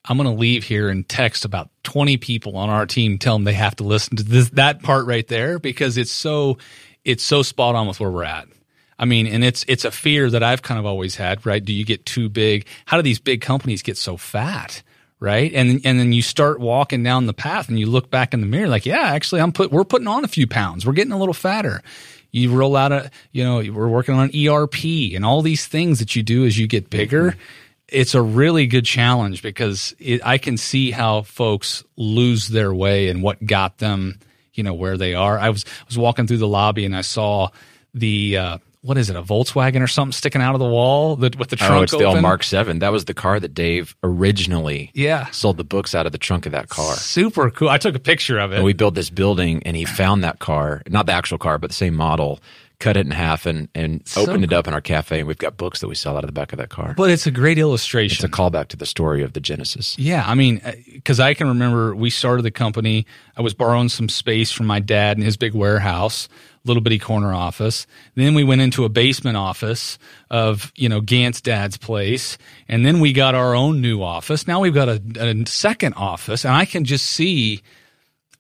i'm 0.07 0.17
going 0.17 0.29
to 0.29 0.35
leave 0.35 0.65
here 0.65 0.89
and 0.89 1.09
text 1.09 1.45
about 1.45 1.71
20 1.85 2.17
people 2.17 2.57
on 2.57 2.69
our 2.69 2.85
team 2.85 3.17
tell 3.17 3.37
them 3.37 3.45
they 3.45 3.53
have 3.53 3.77
to 3.77 3.85
listen 3.85 4.17
to 4.17 4.25
this 4.25 4.51
that 4.51 4.83
part 4.83 5.07
right 5.07 5.29
there 5.29 5.61
because 5.61 5.97
it's 5.97 6.11
so 6.11 6.59
it's 7.05 7.23
so 7.23 7.41
spot 7.41 7.77
on 7.77 7.87
with 7.87 8.01
where 8.01 8.11
we're 8.11 8.25
at 8.25 8.49
I 8.97 9.07
mean, 9.07 9.27
and 9.27 9.43
it's 9.43 9.65
it's 9.67 9.85
a 9.85 9.91
fear 9.91 10.31
that 10.31 10.45
I've 10.45 10.63
kind 10.63 10.79
of 10.79 10.87
always 10.87 11.17
had, 11.17 11.45
right? 11.45 11.63
Do 11.63 11.73
you 11.73 11.85
get 11.85 12.07
too 12.07 12.29
big? 12.29 12.65
How 12.87 12.97
do 12.97 13.03
these 13.03 13.19
big 13.19 13.41
companies 13.41 13.83
get 13.83 13.97
so 13.97 14.17
fat? 14.17 14.85
Right? 15.21 15.53
And 15.55 15.81
and 15.85 15.99
then 15.99 16.13
you 16.13 16.23
start 16.23 16.61
walking 16.61 17.03
down 17.03 17.27
the 17.27 17.35
path 17.35 17.69
and 17.69 17.79
you 17.79 17.87
look 17.87 18.11
back 18.11 18.35
in 18.35 18.41
the 18.41 18.47
mirror 18.47 18.69
like, 18.69 18.87
yeah, 18.87 19.03
actually 19.03 19.41
I'm 19.41 19.53
put 19.53 19.71
we're 19.73 19.85
putting 19.85 20.09
on 20.09 20.25
a 20.25 20.29
few 20.29 20.47
pounds. 20.47 20.87
We're 20.87 20.93
getting 20.93 21.13
a 21.13 21.19
little 21.19 21.35
fatter. 21.35 21.83
You 22.31 22.53
roll 22.53 22.75
out 22.75 22.91
a, 22.91 23.11
you 23.31 23.45
know, 23.45 23.59
we're 23.59 23.89
working 23.89 24.17
on 24.17 24.31
ERP 24.35 25.15
and 25.15 25.25
all 25.25 25.41
these 25.41 25.67
things 25.67 26.01
that 26.01 26.17
you 26.17 26.23
do 26.25 26.45
as 26.45 26.59
you 26.59 26.67
get 26.67 26.91
bigger. 26.91 27.31
Mm-hmm. 27.31 27.41
It's 27.89 28.15
a 28.15 28.23
really 28.23 28.67
good 28.67 28.85
challenge 28.85 29.41
because 29.41 29.95
it, 30.01 30.21
I 30.27 30.39
can 30.39 30.57
see 30.57 30.91
how 30.91 31.23
folks 31.23 31.85
lose 31.97 32.49
their 32.49 32.75
way 32.75 33.09
and 33.09 33.23
what 33.23 33.45
got 33.47 33.79
them, 33.79 34.19
you 34.53 34.65
know, 34.65 34.75
where 34.75 34.97
they 34.97 35.15
are. 35.15 35.39
I 35.39 35.51
was 35.51 35.65
I 35.65 35.85
was 35.87 35.97
walking 35.97 36.27
through 36.27 36.39
the 36.39 36.49
lobby 36.49 36.85
and 36.85 36.97
I 36.97 37.03
saw 37.03 37.51
the 37.93 38.37
uh, 38.37 38.59
what 38.85 38.99
is 38.99 39.09
it, 39.09 39.17
a 39.17 39.23
Volkswagen 39.23 39.81
or 39.81 39.87
something 39.87 40.13
sticking 40.13 40.43
out 40.43 40.55
of 40.55 40.59
the 40.59 40.69
wall 40.69 41.17
that, 41.17 41.39
with 41.39 41.49
the 41.49 41.57
trunk 41.57 41.73
Oh, 41.73 41.83
it's 41.83 41.95
open? 41.95 42.05
the 42.05 42.11
old 42.11 42.21
Mark 42.21 42.43
7. 42.43 42.81
That 42.81 42.93
was 42.93 43.07
the 43.07 43.15
car 43.15 43.41
that 43.41 43.55
Dave 43.55 43.97
originally 44.03 44.91
yeah. 44.93 45.31
sold 45.31 45.57
the 45.57 45.65
books 45.65 45.95
out 45.95 46.05
of 46.05 46.13
the 46.13 46.19
trunk 46.19 46.45
of 46.45 46.53
that 46.53 46.69
car. 46.69 46.95
Super 46.95 47.51
cool. 47.51 47.71
I 47.71 47.79
took 47.79 47.95
a 47.95 47.99
picture 47.99 48.39
of 48.39 48.53
it. 48.53 48.57
And 48.57 48.65
we 48.65 48.75
built 48.75 48.95
this 48.95 49.09
building 49.09 49.63
and 49.65 49.75
he 49.75 49.87
found 49.87 50.23
that 50.25 50.39
car, 50.39 50.83
not 50.87 51.07
the 51.07 51.13
actual 51.13 51.39
car, 51.39 51.57
but 51.57 51.71
the 51.71 51.75
same 51.75 51.95
model, 51.95 52.41
cut 52.79 52.99
it 52.99 53.07
in 53.07 53.11
half 53.11 53.47
and, 53.47 53.71
and 53.75 54.07
so 54.07 54.21
opened 54.21 54.45
cool. 54.45 54.45
it 54.45 54.53
up 54.53 54.69
in 54.69 54.75
our 54.75 54.83
cafe. 54.83 55.21
And 55.21 55.27
we've 55.27 55.39
got 55.39 55.57
books 55.57 55.81
that 55.81 55.89
we 55.89 55.95
sell 55.95 56.19
out 56.19 56.25
of 56.25 56.29
the 56.29 56.33
back 56.33 56.53
of 56.53 56.59
that 56.59 56.69
car. 56.69 56.93
But 56.95 57.09
it's 57.09 57.27
a 57.27 57.31
great 57.31 57.57
illustration. 57.57 58.23
It's 58.23 58.25
a 58.25 58.37
callback 58.37 58.69
to 58.69 58.77
the 58.77 58.85
story 58.85 59.23
of 59.23 59.33
the 59.33 59.41
Genesis. 59.41 59.99
Yeah. 59.99 60.25
I 60.27 60.35
mean, 60.35 60.61
because 60.93 61.21
uh, 61.21 61.25
I 61.25 61.33
can 61.33 61.49
remember 61.49 61.95
we 61.95 62.11
started 62.11 62.43
the 62.43 62.51
company. 62.51 63.07
I 63.35 63.41
was 63.41 63.55
borrowing 63.55 63.89
some 63.89 64.11
space 64.11 64.53
from 64.53 64.67
my 64.67 64.79
dad 64.79 65.17
in 65.17 65.23
his 65.25 65.39
big 65.39 65.55
warehouse 65.55 66.29
little 66.65 66.83
bitty 66.83 66.99
corner 66.99 67.35
office. 67.35 67.87
Then 68.15 68.35
we 68.35 68.45
went 68.45 68.61
into 68.61 68.85
a 68.85 68.89
basement 68.89 69.37
office 69.37 69.99
of, 70.31 70.73
you 70.77 70.89
know, 70.89 71.01
Gant's 71.01 71.41
dad's 71.41 71.77
place. 71.77 72.39
And 72.69 72.85
then 72.87 73.01
we 73.01 73.13
got 73.13 73.35
our 73.35 73.55
own 73.55 73.81
new 73.81 74.03
office. 74.03 74.47
Now 74.47 74.61
we've 74.61 74.75
got 74.75 74.89
a, 74.89 75.03
a 75.21 75.47
second 75.47 75.95
office. 75.95 76.45
And 76.45 76.55
I 76.55 76.65
can 76.65 76.85
just 76.85 77.07
see 77.07 77.63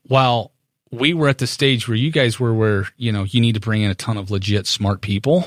while 0.04 0.52
we 0.90 1.12
were 1.12 1.28
at 1.28 1.38
the 1.38 1.46
stage 1.46 1.86
where 1.86 1.96
you 1.96 2.10
guys 2.10 2.40
were, 2.40 2.54
where, 2.54 2.88
you 2.96 3.12
know, 3.12 3.24
you 3.24 3.40
need 3.40 3.54
to 3.54 3.60
bring 3.60 3.82
in 3.82 3.90
a 3.90 3.94
ton 3.94 4.16
of 4.16 4.30
legit 4.30 4.66
smart 4.66 5.00
people. 5.00 5.46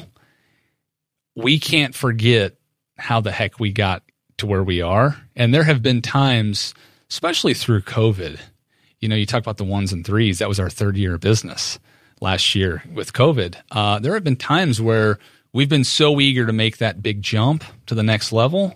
We 1.35 1.59
can't 1.59 1.95
forget 1.95 2.55
how 2.97 3.21
the 3.21 3.31
heck 3.31 3.59
we 3.59 3.71
got 3.71 4.03
to 4.37 4.45
where 4.45 4.63
we 4.63 4.81
are. 4.81 5.17
And 5.35 5.53
there 5.53 5.63
have 5.63 5.81
been 5.81 6.01
times, 6.01 6.73
especially 7.09 7.53
through 7.53 7.81
COVID, 7.81 8.39
you 8.99 9.07
know, 9.07 9.15
you 9.15 9.25
talk 9.25 9.41
about 9.41 9.57
the 9.57 9.63
ones 9.63 9.93
and 9.93 10.05
threes. 10.05 10.39
That 10.39 10.49
was 10.49 10.59
our 10.59 10.69
third 10.69 10.97
year 10.97 11.15
of 11.15 11.21
business 11.21 11.79
last 12.21 12.55
year 12.55 12.83
with 12.93 13.13
COVID, 13.13 13.55
uh, 13.71 13.99
there 13.99 14.13
have 14.13 14.23
been 14.23 14.35
times 14.35 14.81
where 14.81 15.19
we've 15.53 15.69
been 15.69 15.83
so 15.83 16.19
eager 16.19 16.45
to 16.45 16.53
make 16.53 16.77
that 16.77 17.01
big 17.01 17.21
jump 17.21 17.63
to 17.85 17.95
the 17.95 18.03
next 18.03 18.31
level 18.31 18.75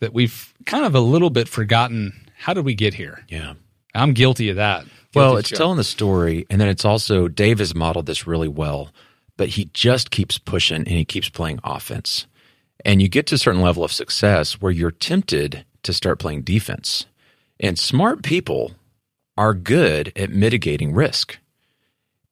that 0.00 0.12
we've 0.12 0.52
kind 0.66 0.84
of 0.84 0.94
a 0.94 1.00
little 1.00 1.30
bit 1.30 1.48
forgotten 1.48 2.12
how 2.38 2.54
did 2.54 2.64
we 2.64 2.74
get 2.74 2.94
here? 2.94 3.24
Yeah. 3.28 3.54
I'm 3.94 4.12
guilty 4.12 4.48
of 4.48 4.56
that. 4.56 4.84
Guilty 4.84 4.94
Well, 5.16 5.36
it's 5.38 5.50
telling 5.50 5.76
the 5.76 5.84
story, 5.84 6.46
and 6.48 6.60
then 6.60 6.68
it's 6.68 6.84
also 6.84 7.26
Dave 7.26 7.58
has 7.58 7.74
modeled 7.74 8.06
this 8.06 8.26
really 8.26 8.48
well, 8.48 8.90
but 9.36 9.48
he 9.48 9.70
just 9.72 10.10
keeps 10.10 10.38
pushing 10.38 10.76
and 10.76 10.88
he 10.88 11.04
keeps 11.04 11.28
playing 11.28 11.58
offense. 11.64 12.26
And 12.84 13.02
you 13.02 13.08
get 13.08 13.26
to 13.28 13.34
a 13.34 13.38
certain 13.38 13.60
level 13.60 13.82
of 13.82 13.90
success 13.90 14.60
where 14.60 14.70
you're 14.70 14.92
tempted 14.92 15.64
to 15.82 15.92
start 15.92 16.20
playing 16.20 16.42
defense. 16.42 17.06
And 17.58 17.76
smart 17.76 18.22
people 18.22 18.72
are 19.36 19.54
good 19.54 20.12
at 20.14 20.30
mitigating 20.30 20.94
risk. 20.94 21.38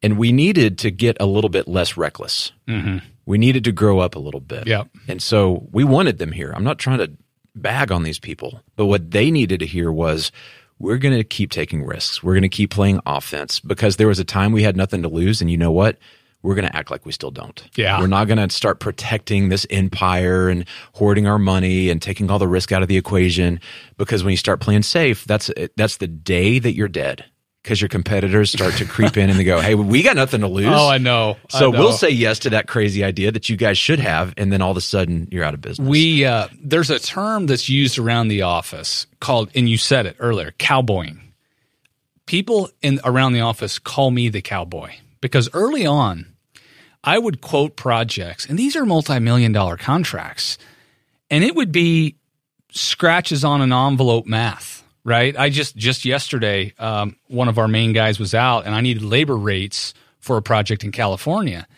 And 0.03 0.19
we 0.19 0.33
needed 0.33 0.79
to 0.79 0.91
get 0.91 1.17
a 1.21 1.27
little 1.27 1.51
bit 1.51 1.67
less 1.67 1.97
reckless. 1.97 2.53
Mm-hmm. 2.69 2.99
We 3.25 3.39
needed 3.39 3.65
to 3.65 3.73
grow 3.73 3.99
up 3.99 4.15
a 4.15 4.19
little 4.19 4.41
bit. 4.41 4.67
Yep. 4.67 4.89
And 5.09 5.23
so 5.23 5.67
we 5.73 5.85
wanted 5.85 6.19
them 6.19 6.33
here. 6.33 6.53
I'm 6.55 6.65
not 6.65 6.79
trying 6.79 6.99
to 6.99 7.11
bag 7.55 7.91
on 7.91 8.03
these 8.03 8.19
people, 8.19 8.61
but 8.77 8.87
what 8.87 9.11
they 9.11 9.31
needed 9.31 9.61
to 9.61 9.67
hear 9.67 9.91
was 9.91 10.31
we're 10.79 10.99
going 10.99 11.17
to 11.17 11.25
keep 11.25 11.51
taking 11.51 11.85
risks. 11.85 12.23
We're 12.23 12.35
going 12.35 12.43
to 12.43 12.49
keep 12.49 12.71
playing 12.71 13.01
offense 13.07 13.61
because 13.61 13.97
there 13.97 14.09
was 14.09 14.19
a 14.19 14.25
time 14.25 14.53
we 14.53 14.63
had 14.63 14.77
nothing 14.77 15.03
to 15.03 15.09
lose. 15.09 15.41
And 15.41 15.51
you 15.51 15.57
know 15.57 15.73
what? 15.73 15.99
We're 16.43 16.55
going 16.55 16.69
to 16.69 16.77
act 16.77 16.91
like 16.91 17.05
we 17.05 17.13
still 17.13 17.31
don't. 17.33 17.61
Yeah. 17.75 17.99
We're 17.99 18.07
not 18.07 18.29
going 18.29 18.47
to 18.47 18.55
start 18.55 18.79
protecting 18.79 19.49
this 19.49 19.67
empire 19.71 20.49
and 20.49 20.67
hoarding 20.93 21.27
our 21.27 21.39
money 21.39 21.91
and 21.91 22.01
taking 22.01 22.31
all 22.31 22.39
the 22.39 22.47
risk 22.47 22.71
out 22.71 22.83
of 22.83 22.89
the 22.89 22.97
equation 22.97 23.59
because 23.97 24.23
when 24.23 24.31
you 24.31 24.37
start 24.37 24.61
playing 24.61 24.83
safe, 24.83 25.25
that's 25.25 25.51
that's 25.77 25.97
the 25.97 26.07
day 26.07 26.59
that 26.61 26.75
you're 26.75 26.89
dead 26.89 27.25
because 27.67 27.81
your 27.83 27.89
competitors 27.89 28.53
start 28.53 28.75
to 28.75 28.85
creep 28.85 29.17
in 29.17 29.29
and 29.29 29.37
they 29.37 29.43
go, 29.43 29.61
"Hey, 29.61 29.75
we 29.75 30.05
got 30.05 30.15
nothing 30.15 30.41
to 30.43 30.47
lose." 30.47 30.69
Oh, 30.71 30.89
I 30.89 30.99
know. 30.99 31.37
I 31.53 31.59
So 31.59 31.73
know. 31.73 31.81
we'll 31.81 31.93
say 31.93 32.11
yes 32.11 32.39
to 32.41 32.51
that 32.51 32.69
crazy 32.69 33.03
idea 33.03 33.33
that 33.33 33.49
you 33.49 33.57
guys 33.57 33.77
should 33.77 33.99
have, 33.99 34.33
and 34.37 34.53
then 34.53 34.63
all 34.63 34.71
of 34.71 34.77
a 34.77 34.81
sudden 34.81 35.27
you're 35.33 35.43
out 35.43 35.53
of 35.53 35.61
business. 35.61 35.89
We 35.89 36.25
uh, 36.25 36.47
there's 36.63 36.91
a 36.91 37.01
term 37.01 37.47
that's 37.47 37.69
used 37.69 37.99
around 37.99 38.29
the 38.29 38.43
office 38.43 39.09
called, 39.19 39.51
and 39.57 39.69
you 39.69 39.79
said 39.79 40.07
it 40.07 40.15
earlier, 40.21 40.53
cowboying. 40.59 41.21
People 42.27 42.71
in 42.83 43.01
around 43.05 43.33
the 43.33 43.41
office 43.41 43.81
call 43.81 44.13
me 44.13 44.29
the 44.29 44.43
cowboy 44.43 44.93
because 45.21 45.49
early 45.53 45.85
on, 45.87 46.27
I 47.03 47.19
would 47.19 47.41
quote 47.41 47.75
projects, 47.75 48.47
and 48.47 48.57
these 48.57 48.77
are 48.77 48.87
multi-million 48.87 49.51
dollar 49.51 49.77
contracts, 49.77 50.57
and 51.33 51.43
it 51.43 51.57
would 51.57 51.73
be 51.73 52.15
scratches 52.71 53.45
on 53.45 53.61
an 53.61 53.73
envelope 53.73 54.27
math. 54.27 54.85
Right. 55.07 55.39
I 55.39 55.51
just 55.51 55.77
just 55.77 56.05
yesterday, 56.05 56.75
um, 56.81 57.15
one 57.29 57.47
of 57.47 57.59
our 57.59 57.69
main 57.69 57.93
guys 57.93 58.19
was 58.19 58.35
out, 58.35 58.67
and 58.67 58.75
I 58.75 58.81
needed 58.81 59.05
labor 59.05 59.37
rates 59.37 59.95
for 60.19 60.37
a 60.37 60.43
project 60.43 60.83
in 60.83 60.91
California. 60.91 61.69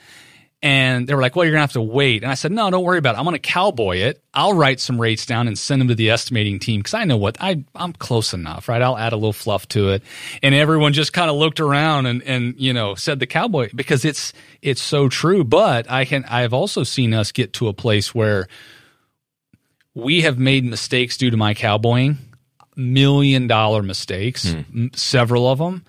And 0.62 1.06
they 1.06 1.14
were 1.14 1.20
like, 1.20 1.36
well, 1.36 1.44
you're 1.44 1.54
to 1.54 1.60
have 1.60 1.72
to 1.72 1.82
wait. 1.82 2.22
And 2.22 2.32
I 2.32 2.34
said, 2.34 2.52
no, 2.52 2.68
don't 2.70 2.82
worry 2.82 2.98
about 2.98 3.14
it. 3.14 3.18
I'm 3.18 3.26
to 3.26 3.38
cowboy 3.38 3.98
it. 3.98 4.24
I'll 4.32 4.54
write 4.54 4.80
some 4.80 4.98
rates 4.98 5.26
down 5.26 5.46
and 5.46 5.58
send 5.58 5.80
them 5.80 5.88
to 5.88 5.94
the 5.94 6.10
estimating 6.10 6.58
team 6.58 6.80
because 6.80 6.94
I 6.94 7.04
know 7.04 7.18
what 7.18 7.36
I, 7.38 7.62
I'm 7.76 7.92
close 7.92 8.32
enough, 8.32 8.66
right? 8.66 8.80
I'll 8.80 8.98
add 8.98 9.12
a 9.12 9.16
little 9.16 9.34
fluff 9.34 9.68
to 9.68 9.90
it. 9.90 10.02
And 10.42 10.54
everyone 10.54 10.94
just 10.94 11.12
kind 11.12 11.30
of 11.30 11.36
looked 11.36 11.60
around 11.60 12.06
and, 12.06 12.22
and, 12.22 12.54
you 12.58 12.72
know, 12.72 12.94
said 12.94 13.20
the 13.20 13.26
cowboy 13.26 13.68
because 13.74 14.04
it's, 14.04 14.32
it's 14.62 14.80
so 14.80 15.08
true. 15.08 15.44
But 15.44 15.88
I 15.90 16.06
can, 16.06 16.24
I've 16.24 16.54
also 16.54 16.82
seen 16.82 17.12
us 17.12 17.30
get 17.30 17.52
to 17.54 17.68
a 17.68 17.74
place 17.74 18.12
where 18.14 18.48
we 19.94 20.22
have 20.22 20.38
made 20.38 20.64
mistakes 20.64 21.18
due 21.18 21.30
to 21.30 21.36
my 21.36 21.54
cowboying, 21.54 22.18
million 22.78 23.46
dollar 23.46 23.82
mistakes, 23.82 24.46
m- 24.54 24.90
several 24.94 25.46
of 25.46 25.58
them 25.58 25.84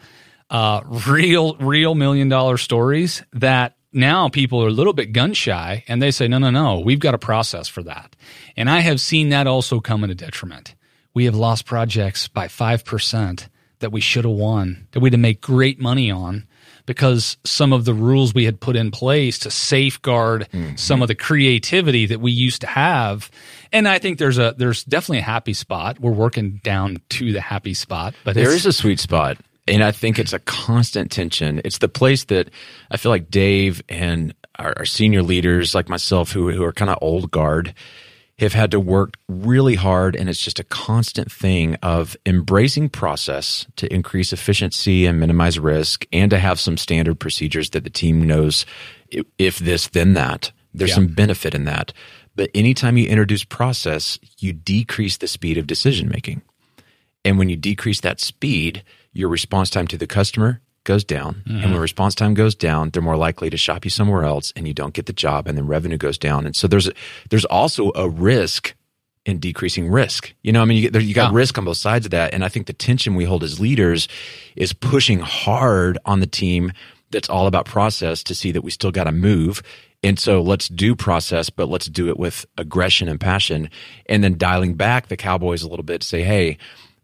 uh, 0.49 0.81
real, 1.07 1.55
real 1.57 1.95
million 1.95 2.29
dollar 2.29 2.57
stories 2.57 3.23
that 3.33 3.75
now 3.91 4.29
people 4.29 4.63
are 4.63 4.67
a 4.67 4.71
little 4.71 4.93
bit 4.93 5.13
gun 5.13 5.33
shy 5.33 5.83
and 5.87 6.01
they 6.01 6.11
say, 6.11 6.27
no, 6.27 6.37
no, 6.37 6.49
no, 6.49 6.79
we've 6.79 6.99
got 6.99 7.13
a 7.13 7.19
process 7.19 7.67
for 7.67 7.83
that. 7.83 8.15
And 8.55 8.69
I 8.69 8.79
have 8.79 8.99
seen 9.01 9.29
that 9.29 9.47
also 9.47 9.79
come 9.79 10.03
at 10.03 10.09
a 10.09 10.15
detriment. 10.15 10.75
We 11.13 11.25
have 11.25 11.35
lost 11.35 11.65
projects 11.65 12.27
by 12.27 12.47
5% 12.47 13.47
that 13.79 13.91
we 13.91 14.01
should 14.01 14.25
have 14.25 14.33
won, 14.33 14.87
that 14.91 14.99
we'd 14.99 15.13
have 15.13 15.19
made 15.19 15.41
great 15.41 15.79
money 15.79 16.11
on 16.11 16.47
because 16.89 17.37
some 17.43 17.71
of 17.71 17.85
the 17.85 17.93
rules 17.93 18.33
we 18.33 18.45
had 18.45 18.59
put 18.59 18.75
in 18.75 18.89
place 18.89 19.37
to 19.37 19.51
safeguard 19.51 20.47
mm-hmm. 20.51 20.75
some 20.75 21.03
of 21.03 21.07
the 21.07 21.13
creativity 21.13 22.07
that 22.07 22.19
we 22.19 22.31
used 22.31 22.61
to 22.61 22.67
have. 22.67 23.29
And 23.71 23.87
I 23.87 23.99
think 23.99 24.17
there's 24.17 24.39
a, 24.39 24.55
there's 24.57 24.85
definitely 24.85 25.19
a 25.19 25.21
happy 25.21 25.53
spot. 25.53 25.99
We're 25.99 26.09
working 26.09 26.59
down 26.63 26.97
to 27.09 27.31
the 27.31 27.41
happy 27.41 27.75
spot, 27.75 28.15
but 28.23 28.33
there 28.33 28.49
is 28.49 28.65
a 28.65 28.73
sweet 28.73 28.99
spot. 28.99 29.37
And 29.67 29.83
I 29.83 29.91
think 29.91 30.17
it's 30.17 30.33
a 30.33 30.39
constant 30.39 31.11
tension. 31.11 31.61
It's 31.63 31.77
the 31.77 31.89
place 31.89 32.23
that 32.23 32.49
I 32.89 32.97
feel 32.97 33.11
like 33.11 33.29
Dave 33.29 33.83
and 33.87 34.33
our, 34.57 34.73
our 34.75 34.85
senior 34.85 35.21
leaders, 35.21 35.75
like 35.75 35.89
myself, 35.89 36.31
who, 36.31 36.49
who 36.49 36.63
are 36.63 36.73
kind 36.73 36.89
of 36.89 36.97
old 37.03 37.29
guard, 37.29 37.75
have 38.39 38.53
had 38.53 38.71
to 38.71 38.79
work 38.79 39.15
really 39.27 39.75
hard. 39.75 40.15
And 40.15 40.29
it's 40.29 40.41
just 40.41 40.59
a 40.59 40.63
constant 40.63 41.31
thing 41.31 41.75
of 41.75 42.15
embracing 42.25 42.89
process 42.89 43.65
to 43.75 43.91
increase 43.93 44.31
efficiency 44.33 45.05
and 45.05 45.19
minimize 45.19 45.59
risk 45.59 46.05
and 46.11 46.29
to 46.31 46.39
have 46.39 46.59
some 46.59 46.77
standard 46.77 47.19
procedures 47.19 47.69
that 47.71 47.83
the 47.83 47.89
team 47.89 48.25
knows 48.25 48.65
if 49.37 49.59
this, 49.59 49.87
then 49.87 50.13
that. 50.13 50.51
There's 50.73 50.91
Yeah. 50.91 50.95
some 50.95 51.07
benefit 51.07 51.55
in 51.55 51.65
that. 51.65 51.93
But 52.35 52.49
anytime 52.53 52.97
you 52.97 53.07
introduce 53.07 53.43
process, 53.43 54.19
you 54.37 54.53
decrease 54.53 55.17
the 55.17 55.27
speed 55.27 55.57
of 55.57 55.67
decision 55.67 56.09
making. 56.09 56.41
And 57.25 57.37
when 57.37 57.49
you 57.49 57.57
decrease 57.57 57.99
that 58.01 58.21
speed, 58.21 58.83
your 59.11 59.29
response 59.29 59.69
time 59.69 59.87
to 59.87 59.97
the 59.97 60.07
customer 60.07 60.61
goes 60.89 61.03
down. 61.03 61.43
And 61.45 61.55
when 61.61 61.63
mm-hmm. 61.65 61.81
response 61.81 62.15
time 62.15 62.33
goes 62.33 62.55
down, 62.55 62.89
they're 62.89 63.03
more 63.03 63.15
likely 63.15 63.51
to 63.51 63.57
shop 63.57 63.85
you 63.85 63.91
somewhere 63.91 64.23
else 64.23 64.51
and 64.55 64.67
you 64.67 64.73
don't 64.73 64.95
get 64.95 65.05
the 65.05 65.13
job 65.13 65.47
and 65.47 65.55
then 65.55 65.67
revenue 65.67 65.97
goes 65.97 66.17
down. 66.17 66.47
And 66.47 66.55
so 66.55 66.67
there's 66.67 66.89
there's 67.29 67.45
also 67.45 67.91
a 67.93 68.09
risk 68.09 68.73
in 69.23 69.39
decreasing 69.39 69.91
risk. 69.91 70.33
You 70.41 70.51
know, 70.51 70.63
I 70.63 70.65
mean, 70.65 70.81
you, 70.81 70.89
there, 70.89 70.99
you 70.99 71.13
got 71.13 71.31
Yeah. 71.31 71.37
risk 71.37 71.59
on 71.59 71.65
both 71.65 71.77
sides 71.77 72.07
of 72.07 72.11
that. 72.11 72.33
And 72.33 72.43
I 72.43 72.49
think 72.49 72.65
the 72.65 72.73
tension 72.73 73.13
we 73.13 73.25
hold 73.25 73.43
as 73.43 73.59
leaders 73.59 74.07
is 74.55 74.73
pushing 74.73 75.19
hard 75.19 75.99
on 76.05 76.21
the 76.21 76.27
team 76.27 76.71
that's 77.11 77.29
all 77.29 77.45
about 77.45 77.65
process 77.65 78.23
to 78.23 78.33
see 78.33 78.51
that 78.51 78.63
we 78.63 78.71
still 78.71 78.91
got 78.91 79.03
to 79.03 79.11
move. 79.11 79.61
And 80.01 80.17
so 80.17 80.41
let's 80.41 80.69
do 80.69 80.95
process, 80.95 81.51
but 81.51 81.69
let's 81.69 81.87
do 81.87 82.09
it 82.09 82.17
with 82.17 82.47
aggression 82.57 83.07
and 83.07 83.19
passion. 83.19 83.69
And 84.07 84.23
then 84.23 84.37
dialing 84.37 84.73
back 84.73 85.07
the 85.07 85.17
Cowboys 85.17 85.61
a 85.61 85.67
little 85.67 85.85
bit 85.85 86.01
say, 86.01 86.23
hey, 86.23 86.57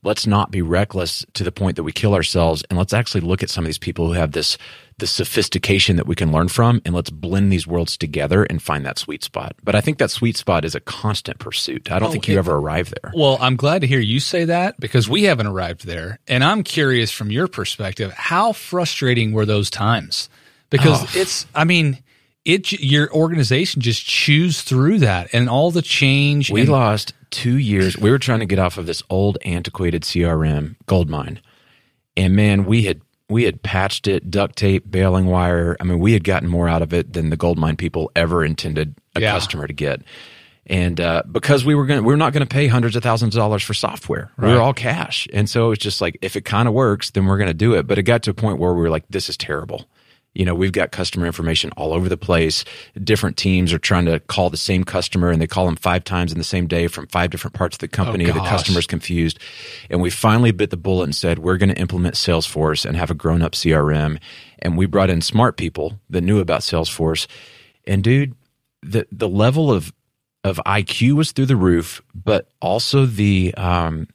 let's 0.05 0.25
not 0.27 0.51
be 0.51 0.61
reckless 0.61 1.25
to 1.33 1.43
the 1.43 1.51
point 1.51 1.75
that 1.75 1.83
we 1.83 1.91
kill 1.91 2.13
ourselves. 2.13 2.63
And 2.69 2.77
let's 2.77 2.93
actually 2.93 3.21
look 3.21 3.43
at 3.43 3.49
some 3.49 3.63
of 3.63 3.67
these 3.67 3.77
people 3.77 4.07
who 4.07 4.13
have 4.13 4.31
this, 4.33 4.57
the 4.99 5.07
sophistication 5.07 5.95
that 5.97 6.07
we 6.07 6.15
can 6.15 6.31
learn 6.31 6.47
from. 6.47 6.81
And 6.85 6.93
let's 6.95 7.09
blend 7.09 7.51
these 7.51 7.67
worlds 7.67 7.97
together 7.97 8.43
and 8.43 8.61
find 8.61 8.85
that 8.85 8.99
sweet 8.99 9.23
spot. 9.23 9.55
But 9.63 9.75
I 9.75 9.81
think 9.81 9.97
that 9.97 10.11
sweet 10.11 10.37
spot 10.37 10.63
is 10.63 10.75
a 10.75 10.79
constant 10.79 11.39
pursuit. 11.39 11.91
I 11.91 11.99
don't 11.99 12.09
Oh, 12.09 12.11
think 12.11 12.27
you 12.27 12.35
it- 12.35 12.39
ever 12.39 12.55
arrive 12.55 12.93
there. 13.01 13.11
Well, 13.15 13.37
I'm 13.41 13.55
glad 13.55 13.81
to 13.81 13.87
hear 13.87 13.99
you 13.99 14.19
say 14.19 14.45
that 14.45 14.79
because 14.79 15.09
we 15.09 15.23
haven't 15.23 15.47
arrived 15.47 15.85
there. 15.85 16.19
And 16.27 16.43
I'm 16.43 16.63
curious 16.63 17.11
from 17.11 17.31
your 17.31 17.47
perspective, 17.47 18.13
how 18.13 18.53
frustrating 18.53 19.33
were 19.33 19.45
those 19.45 19.69
times? 19.69 20.29
Because 20.69 21.03
Oh. 21.03 21.09
it's, 21.19 21.45
I 21.55 21.63
mean, 21.63 21.99
it 22.45 22.71
your 22.73 23.11
organization 23.13 23.81
just 23.81 24.05
chews 24.05 24.61
through 24.61 24.99
that 24.99 25.29
and 25.33 25.49
all 25.49 25.71
the 25.71 25.81
change. 25.81 26.51
We 26.51 26.61
and, 26.61 26.69
lost 26.69 27.13
two 27.31 27.57
years. 27.57 27.97
We 27.97 28.11
were 28.11 28.19
trying 28.19 28.39
to 28.39 28.45
get 28.45 28.59
off 28.59 28.77
of 28.77 28.85
this 28.85 29.01
old 29.09 29.37
antiquated 29.43 30.03
CRM 30.03 30.75
GoldMine. 30.87 31.39
And 32.15 32.35
man, 32.35 32.65
we 32.65 32.83
had 32.83 33.01
we 33.27 33.43
had 33.43 33.63
patched 33.63 34.07
it, 34.07 34.29
duct 34.29 34.55
tape, 34.55 34.89
baling 34.89 35.25
wire. 35.25 35.75
I 35.79 35.83
mean, 35.83 35.99
we 35.99 36.13
had 36.13 36.23
gotten 36.23 36.47
more 36.47 36.69
out 36.69 36.83
of 36.83 36.93
it 36.93 37.13
than 37.13 37.31
the 37.31 37.37
GoldMine 37.37 37.77
people 37.77 38.11
ever 38.15 38.45
intended 38.45 38.93
a 39.15 39.21
Yeah. 39.21 39.31
customer 39.31 39.65
to 39.65 39.73
get. 39.73 40.01
And 40.67 40.99
uh, 41.01 41.23
because 41.31 41.65
we 41.65 41.73
were 41.75 41.85
going, 41.85 42.03
we 42.03 42.13
were 42.13 42.17
not 42.17 42.33
going 42.33 42.45
to 42.45 42.51
pay 42.51 42.67
hundreds 42.67 42.95
of 42.95 43.03
thousands 43.03 43.35
of 43.35 43.39
dollars 43.39 43.63
for 43.63 43.73
software. 43.73 44.31
We 44.37 44.45
Right. 44.47 44.53
were 44.55 44.61
all 44.61 44.73
cash, 44.73 45.27
and 45.33 45.49
so 45.49 45.71
it's 45.71 45.81
just 45.83 46.01
like 46.01 46.17
if 46.21 46.35
it 46.35 46.41
kind 46.45 46.67
of 46.67 46.73
works, 46.73 47.11
then 47.11 47.25
we're 47.25 47.37
going 47.37 47.47
to 47.49 47.53
do 47.53 47.73
it. 47.75 47.85
But 47.87 47.97
it 47.99 48.03
got 48.03 48.23
to 48.23 48.31
a 48.31 48.33
point 48.33 48.59
where 48.59 48.73
we 48.73 48.81
were 48.81 48.89
like, 48.89 49.05
this 49.09 49.29
is 49.29 49.37
terrible. 49.37 49.85
You 50.35 50.43
know, 50.43 50.53
we've 50.53 50.73
got 50.73 50.91
customer 50.91 51.25
information 51.25 51.71
all 51.77 51.93
over 51.93 52.09
the 52.09 52.17
place. 52.17 52.65
Different 53.01 53.37
teams 53.37 53.71
are 53.71 53.79
trying 53.79 54.05
to 54.05 54.19
call 54.19 54.49
the 54.49 54.57
same 54.57 54.83
customer 54.83 55.31
and 55.31 55.41
they 55.41 55.47
call 55.47 55.65
them 55.65 55.77
five 55.77 56.03
times 56.03 56.33
in 56.33 56.37
the 56.37 56.43
same 56.43 56.67
day 56.67 56.87
from 56.87 57.07
five 57.07 57.29
different 57.29 57.53
parts 57.53 57.77
of 57.77 57.79
the 57.79 57.87
company. 57.87 58.25
the 58.25 58.33
gosh. 58.33 58.49
customer's 58.49 58.85
confused. 58.85 59.39
And 59.89 60.01
we 60.01 60.09
finally 60.09 60.51
bit 60.51 60.71
the 60.71 60.77
bullet 60.77 61.05
and 61.05 61.15
said, 61.15 61.39
we're 61.39 61.57
going 61.57 61.73
to 61.73 61.79
implement 61.79 62.15
Salesforce 62.15 62.85
and 62.85 62.97
have 62.97 63.09
a 63.09 63.15
grown 63.15 63.41
up 63.41 63.53
CRM. 63.53 64.19
And 64.59 64.77
we 64.77 64.85
brought 64.85 65.09
in 65.09 65.21
smart 65.21 65.55
people 65.55 65.99
that 66.09 66.21
knew 66.21 66.39
about 66.39 66.61
Salesforce. 66.61 67.27
And 67.87 68.03
dude, 68.03 68.35
the, 68.83 69.07
the 69.13 69.29
level 69.29 69.71
of, 69.71 69.93
of 70.43 70.59
IQ 70.65 71.13
was 71.13 71.31
through 71.31 71.45
the 71.45 71.55
roof, 71.55 72.01
but 72.13 72.49
also 72.61 73.05
the, 73.05 73.53
um, 73.55 74.09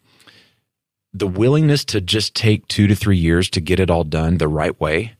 the 1.14 1.26
willingness 1.26 1.82
to 1.86 2.00
just 2.02 2.34
take 2.34 2.68
two 2.68 2.86
to 2.86 2.94
three 2.94 3.16
years 3.16 3.48
to 3.50 3.60
get 3.62 3.80
it 3.80 3.90
all 3.90 4.04
done 4.04 4.36
the 4.36 4.46
right 4.46 4.78
way 4.78 5.14